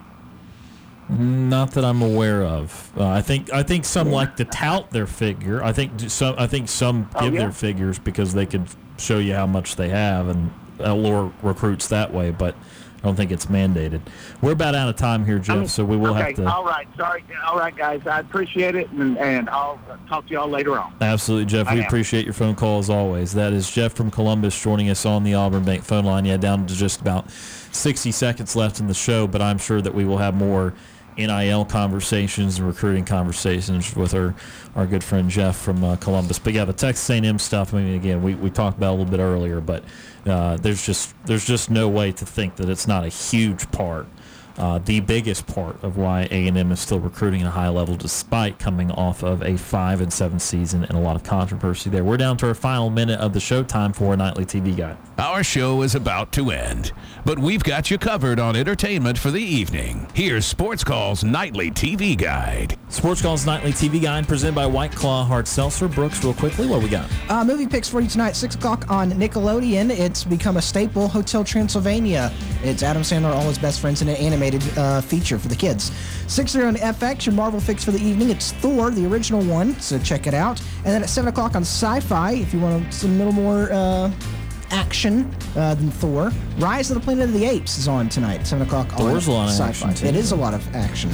Not 1.08 1.72
that 1.72 1.84
I'm 1.84 2.02
aware 2.02 2.44
of. 2.44 2.92
Uh, 2.96 3.06
I 3.06 3.22
think 3.22 3.52
I 3.52 3.62
think 3.62 3.84
some 3.84 4.10
like 4.10 4.36
to 4.36 4.44
tout 4.44 4.90
their 4.90 5.06
figure. 5.06 5.62
I 5.62 5.72
think 5.72 5.92
some 6.08 6.34
I 6.38 6.46
think 6.46 6.68
some 6.68 7.10
oh, 7.14 7.20
give 7.20 7.32
oh, 7.32 7.34
yeah. 7.34 7.40
their 7.42 7.52
figures 7.52 7.98
because 7.98 8.32
they 8.32 8.46
could 8.46 8.66
show 8.98 9.18
you 9.18 9.34
how 9.34 9.46
much 9.46 9.76
they 9.76 9.88
have, 9.88 10.28
and 10.28 10.50
uh, 10.82 10.94
lure 10.94 11.32
recruits 11.42 11.88
that 11.88 12.12
way, 12.12 12.30
but 12.30 12.54
I 13.02 13.06
don't 13.06 13.16
think 13.16 13.32
it's 13.32 13.46
mandated. 13.46 14.00
We're 14.40 14.52
about 14.52 14.76
out 14.76 14.88
of 14.88 14.94
time 14.94 15.26
here, 15.26 15.40
Jeff, 15.40 15.56
I 15.56 15.58
mean, 15.60 15.68
so 15.68 15.84
we 15.84 15.96
will 15.96 16.10
okay, 16.10 16.22
have 16.22 16.34
to. 16.36 16.46
All 16.46 16.64
right, 16.64 16.86
sorry. 16.96 17.24
All 17.44 17.58
right, 17.58 17.74
guys, 17.74 18.06
I 18.06 18.20
appreciate 18.20 18.76
it, 18.76 18.88
and, 18.90 19.18
and 19.18 19.50
I'll 19.50 19.80
talk 20.08 20.26
to 20.28 20.32
y'all 20.32 20.48
later 20.48 20.78
on. 20.78 20.94
Absolutely, 21.00 21.46
Jeff. 21.46 21.66
I 21.66 21.74
we 21.74 21.80
am. 21.80 21.86
appreciate 21.86 22.24
your 22.24 22.34
phone 22.34 22.54
call 22.54 22.78
as 22.78 22.88
always. 22.88 23.32
That 23.32 23.52
is 23.52 23.68
Jeff 23.68 23.94
from 23.94 24.12
Columbus 24.12 24.60
joining 24.60 24.88
us 24.88 25.04
on 25.04 25.24
the 25.24 25.34
Auburn 25.34 25.64
Bank 25.64 25.82
phone 25.82 26.04
line. 26.04 26.24
Yeah, 26.24 26.36
down 26.36 26.64
to 26.66 26.74
just 26.74 27.00
about 27.00 27.28
60 27.28 28.12
seconds 28.12 28.54
left 28.54 28.78
in 28.78 28.86
the 28.86 28.94
show, 28.94 29.26
but 29.26 29.42
I'm 29.42 29.58
sure 29.58 29.80
that 29.80 29.92
we 29.92 30.04
will 30.04 30.18
have 30.18 30.34
more 30.34 30.72
NIL 31.16 31.64
conversations 31.64 32.58
and 32.58 32.66
recruiting 32.66 33.04
conversations 33.04 33.94
with 33.96 34.14
our, 34.14 34.34
our 34.74 34.86
good 34.86 35.02
friend 35.04 35.28
Jeff 35.28 35.56
from 35.56 35.82
uh, 35.82 35.96
Columbus. 35.96 36.38
But 36.38 36.52
yeah, 36.52 36.64
the 36.64 36.72
Texas 36.72 37.08
A&M 37.10 37.38
stuff. 37.38 37.74
I 37.74 37.82
mean, 37.82 37.94
again, 37.94 38.22
we, 38.22 38.34
we 38.34 38.48
talked 38.48 38.78
about 38.78 38.90
a 38.90 38.96
little 38.96 39.10
bit 39.10 39.20
earlier, 39.20 39.60
but 39.60 39.84
uh, 40.26 40.56
there's 40.56 40.84
just 40.84 41.14
there's 41.26 41.44
just 41.44 41.70
no 41.70 41.88
way 41.88 42.12
to 42.12 42.24
think 42.24 42.56
that 42.56 42.68
it's 42.68 42.86
not 42.86 43.04
a 43.04 43.08
huge 43.08 43.70
part 43.70 44.06
uh, 44.58 44.78
the 44.78 45.00
biggest 45.00 45.46
part 45.46 45.82
of 45.82 45.96
why 45.96 46.22
A&M 46.30 46.70
is 46.72 46.80
still 46.80 47.00
recruiting 47.00 47.42
at 47.42 47.46
a 47.48 47.50
high 47.50 47.68
level 47.68 47.96
despite 47.96 48.58
coming 48.58 48.90
off 48.90 49.22
of 49.22 49.42
a 49.42 49.56
5 49.56 50.00
and 50.00 50.12
7 50.12 50.38
season 50.38 50.84
and 50.84 50.92
a 50.92 51.00
lot 51.00 51.16
of 51.16 51.22
controversy 51.22 51.90
there. 51.90 52.04
We're 52.04 52.16
down 52.16 52.36
to 52.38 52.48
our 52.48 52.54
final 52.54 52.90
minute 52.90 53.20
of 53.20 53.32
the 53.32 53.40
show 53.40 53.62
time 53.62 53.92
for 53.92 54.14
a 54.14 54.16
nightly 54.16 54.44
TV 54.44 54.76
guide. 54.76 54.96
Our 55.18 55.44
show 55.44 55.82
is 55.82 55.94
about 55.94 56.32
to 56.32 56.50
end, 56.50 56.92
but 57.24 57.38
we've 57.38 57.62
got 57.62 57.90
you 57.90 57.98
covered 57.98 58.40
on 58.40 58.56
entertainment 58.56 59.18
for 59.18 59.30
the 59.30 59.42
evening. 59.42 60.08
Here's 60.14 60.46
Sports 60.46 60.82
Call's 60.84 61.22
nightly 61.22 61.70
TV 61.70 62.16
guide. 62.16 62.76
Sports 62.88 63.22
Call's 63.22 63.46
nightly 63.46 63.72
TV 63.72 64.02
guide 64.02 64.26
presented 64.26 64.54
by 64.54 64.66
White 64.66 64.92
Claw 64.92 65.24
Hard 65.24 65.46
Seltzer. 65.46 65.88
Brooks, 65.88 66.22
real 66.24 66.34
quickly, 66.34 66.66
what 66.66 66.82
we 66.82 66.88
got? 66.88 67.08
Uh, 67.28 67.44
movie 67.44 67.66
picks 67.66 67.88
for 67.88 68.00
you 68.00 68.08
tonight, 68.08 68.36
6 68.36 68.54
o'clock 68.56 68.90
on 68.90 69.12
Nickelodeon. 69.12 69.90
It's 69.90 70.24
become 70.24 70.56
a 70.56 70.62
staple, 70.62 71.08
Hotel 71.08 71.44
Transylvania. 71.44 72.32
It's 72.62 72.82
Adam 72.82 73.02
Sandler, 73.02 73.32
all 73.32 73.42
his 73.48 73.58
best 73.58 73.80
friends 73.80 74.02
in 74.02 74.08
an 74.08 74.16
animated 74.42 74.78
uh, 74.78 75.00
feature 75.00 75.38
for 75.38 75.48
the 75.48 75.56
kids. 75.56 75.92
Six 76.26 76.54
6.30 76.54 76.68
on 76.68 76.74
FX, 76.76 77.26
your 77.26 77.34
Marvel 77.34 77.60
fix 77.60 77.84
for 77.84 77.92
the 77.92 78.02
evening. 78.02 78.30
It's 78.30 78.52
Thor, 78.52 78.90
the 78.90 79.06
original 79.06 79.42
one, 79.42 79.78
so 79.80 79.98
check 79.98 80.26
it 80.26 80.34
out. 80.34 80.60
And 80.78 80.86
then 80.86 81.02
at 81.02 81.08
7 81.08 81.28
o'clock 81.28 81.54
on 81.54 81.62
Sci-Fi, 81.62 82.32
if 82.32 82.52
you 82.52 82.60
want 82.60 82.92
some 82.92 83.18
little 83.18 83.32
more... 83.32 83.72
Uh, 83.72 84.10
action 84.74 85.30
uh, 85.54 85.74
than 85.74 85.90
Thor. 85.90 86.32
Rise 86.56 86.90
of 86.90 86.94
the 86.94 87.02
Planet 87.02 87.24
of 87.28 87.34
the 87.34 87.44
Apes 87.44 87.76
is 87.76 87.88
on 87.88 88.08
tonight, 88.08 88.46
7 88.46 88.66
o'clock 88.66 88.88
Thor's 88.88 89.28
on 89.28 89.34
a 89.34 89.36
lot 89.36 89.48
of 89.48 89.54
sci-fi. 89.54 89.90
action, 89.90 89.94
too. 89.94 90.06
It 90.06 90.16
is 90.16 90.32
a 90.32 90.36
lot 90.36 90.54
of 90.54 90.74
action. 90.74 91.10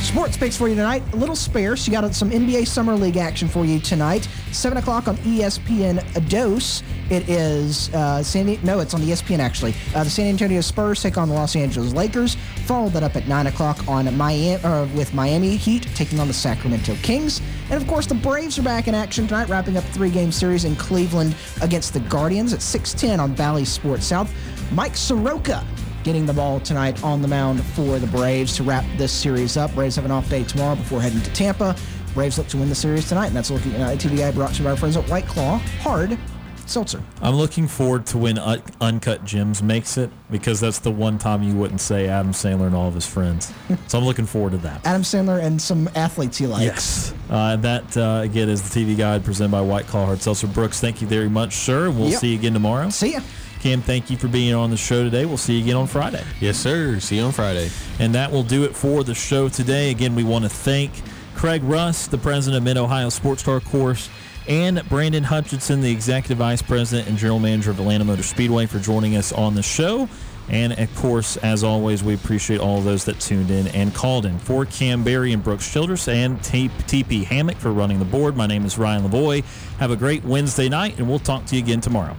Sports 0.00 0.36
picks 0.36 0.56
for 0.56 0.68
you 0.68 0.74
tonight. 0.74 1.02
A 1.12 1.16
little 1.16 1.36
sparse. 1.36 1.86
You 1.86 1.92
got 1.92 2.14
some 2.14 2.30
NBA 2.30 2.66
Summer 2.66 2.94
League 2.94 3.16
action 3.16 3.48
for 3.48 3.64
you 3.64 3.78
tonight. 3.80 4.28
Seven 4.52 4.78
o'clock 4.78 5.08
on 5.08 5.16
ESPN 5.18 6.28
dose. 6.28 6.82
It 7.10 7.28
is 7.28 7.92
uh, 7.94 8.22
San. 8.22 8.58
No, 8.62 8.80
it's 8.80 8.94
on 8.94 9.00
ESPN 9.00 9.38
actually. 9.38 9.74
Uh, 9.94 10.04
the 10.04 10.10
San 10.10 10.26
Antonio 10.26 10.60
Spurs 10.60 11.02
take 11.02 11.18
on 11.18 11.28
the 11.28 11.34
Los 11.34 11.56
Angeles 11.56 11.92
Lakers. 11.92 12.36
Follow 12.66 12.88
that 12.90 13.02
up 13.02 13.16
at 13.16 13.26
nine 13.26 13.48
o'clock 13.48 13.86
on 13.88 14.14
Miami 14.16 14.62
uh, 14.64 14.86
with 14.94 15.12
Miami 15.14 15.56
Heat 15.56 15.82
taking 15.94 16.20
on 16.20 16.28
the 16.28 16.34
Sacramento 16.34 16.94
Kings. 17.02 17.40
And 17.70 17.80
of 17.80 17.86
course, 17.88 18.06
the 18.06 18.14
Braves 18.14 18.58
are 18.58 18.62
back 18.62 18.88
in 18.88 18.94
action 18.94 19.26
tonight, 19.26 19.48
wrapping 19.48 19.76
up 19.76 19.84
three-game 19.84 20.32
series 20.32 20.64
in 20.64 20.76
Cleveland 20.76 21.34
against 21.60 21.92
the 21.92 22.00
Guardians 22.00 22.52
at 22.52 22.60
6:10 22.60 23.20
on 23.20 23.34
Bally 23.34 23.64
Sports 23.64 24.06
South. 24.06 24.32
Mike 24.72 24.96
Soroka 24.96 25.64
getting 26.08 26.24
the 26.24 26.32
ball 26.32 26.58
tonight 26.60 27.04
on 27.04 27.20
the 27.20 27.28
mound 27.28 27.62
for 27.62 27.98
the 27.98 28.06
Braves 28.06 28.56
to 28.56 28.62
wrap 28.62 28.82
this 28.96 29.12
series 29.12 29.58
up. 29.58 29.74
Braves 29.74 29.94
have 29.96 30.06
an 30.06 30.10
off 30.10 30.26
day 30.30 30.42
tomorrow 30.42 30.74
before 30.74 31.02
heading 31.02 31.20
to 31.20 31.30
Tampa. 31.34 31.76
Braves 32.14 32.38
look 32.38 32.46
to 32.48 32.56
win 32.56 32.70
the 32.70 32.74
series 32.74 33.06
tonight, 33.06 33.26
and 33.26 33.36
that's 33.36 33.50
looking 33.50 33.74
at 33.74 33.98
TVI 33.98 34.32
brought 34.32 34.54
to 34.54 34.58
you 34.60 34.64
by 34.64 34.70
our 34.70 34.76
friends 34.78 34.96
at 34.96 35.06
White 35.10 35.26
Claw 35.26 35.58
Hard 35.82 36.16
Seltzer. 36.64 37.02
I'm 37.20 37.34
looking 37.34 37.68
forward 37.68 38.06
to 38.06 38.16
when 38.16 38.38
Un- 38.38 38.62
Uncut 38.80 39.22
Gems 39.26 39.62
makes 39.62 39.98
it 39.98 40.08
because 40.30 40.60
that's 40.60 40.78
the 40.78 40.90
one 40.90 41.18
time 41.18 41.42
you 41.42 41.54
wouldn't 41.54 41.82
say 41.82 42.08
Adam 42.08 42.32
Sandler 42.32 42.68
and 42.68 42.74
all 42.74 42.88
of 42.88 42.94
his 42.94 43.04
friends. 43.06 43.52
so 43.86 43.98
I'm 43.98 44.04
looking 44.06 44.24
forward 44.24 44.52
to 44.52 44.58
that. 44.58 44.80
Adam 44.86 45.02
Sandler 45.02 45.42
and 45.44 45.60
some 45.60 45.90
athletes 45.94 46.38
he 46.38 46.46
likes. 46.46 46.64
Yes. 46.64 47.14
Uh, 47.28 47.56
that, 47.56 47.94
uh, 47.98 48.20
again, 48.24 48.48
is 48.48 48.62
the 48.62 48.80
TV 48.80 48.96
guide 48.96 49.26
presented 49.26 49.52
by 49.52 49.60
White 49.60 49.86
Claw 49.86 50.06
Hard 50.06 50.22
Seltzer. 50.22 50.46
Brooks, 50.46 50.80
thank 50.80 51.02
you 51.02 51.06
very 51.06 51.28
much, 51.28 51.56
sir. 51.56 51.90
We'll 51.90 52.08
Yep. 52.08 52.20
see 52.20 52.28
you 52.32 52.38
again 52.38 52.54
tomorrow. 52.54 52.88
See 52.88 53.12
ya. 53.12 53.20
Kam, 53.60 53.80
thank 53.82 54.10
you 54.10 54.16
for 54.16 54.28
being 54.28 54.54
on 54.54 54.70
the 54.70 54.76
show 54.76 55.02
today. 55.02 55.26
We'll 55.26 55.36
see 55.36 55.56
you 55.56 55.64
again 55.64 55.76
on 55.76 55.86
Friday. 55.86 56.24
Yes, 56.40 56.56
sir. 56.56 57.00
See 57.00 57.16
you 57.16 57.24
on 57.24 57.32
Friday. 57.32 57.70
And 57.98 58.14
that 58.14 58.30
will 58.30 58.44
do 58.44 58.64
it 58.64 58.74
for 58.74 59.02
the 59.02 59.14
show 59.14 59.48
today. 59.48 59.90
Again, 59.90 60.14
we 60.14 60.24
want 60.24 60.44
to 60.44 60.48
thank 60.48 60.92
Craig 61.34 61.62
Rust, 61.64 62.10
the 62.10 62.18
president 62.18 62.58
of 62.58 62.64
Mid 62.64 62.76
Ohio 62.76 63.08
Sports 63.08 63.42
Car 63.42 63.60
Course, 63.60 64.08
and 64.46 64.82
Brandon 64.88 65.24
Hutchison, 65.24 65.80
the 65.80 65.90
executive 65.90 66.38
vice 66.38 66.62
president 66.62 67.08
and 67.08 67.18
general 67.18 67.38
manager 67.38 67.70
of 67.70 67.78
Atlanta 67.80 68.04
Motor 68.04 68.22
Speedway, 68.22 68.66
for 68.66 68.78
joining 68.78 69.16
us 69.16 69.32
on 69.32 69.54
the 69.54 69.62
show. 69.62 70.08
And 70.48 70.78
of 70.78 70.94
course, 70.96 71.36
as 71.38 71.62
always, 71.62 72.02
we 72.02 72.14
appreciate 72.14 72.60
all 72.60 72.78
of 72.78 72.84
those 72.84 73.04
that 73.04 73.20
tuned 73.20 73.50
in 73.50 73.68
and 73.68 73.94
called 73.94 74.24
in. 74.24 74.38
For 74.38 74.64
Kam 74.64 75.04
Berry 75.04 75.32
and 75.32 75.44
Brooks 75.44 75.70
Childress 75.70 76.08
and 76.08 76.38
TP 76.38 77.24
Hammock 77.24 77.56
for 77.56 77.70
running 77.70 77.98
the 77.98 78.06
board, 78.06 78.34
my 78.34 78.46
name 78.46 78.64
is 78.64 78.78
Ryan 78.78 79.02
Lavoie. 79.02 79.44
Have 79.78 79.90
a 79.90 79.96
great 79.96 80.24
Wednesday 80.24 80.70
night, 80.70 80.96
and 80.98 81.08
we'll 81.08 81.18
talk 81.18 81.44
to 81.46 81.56
you 81.56 81.62
again 81.62 81.82
tomorrow. 81.82 82.16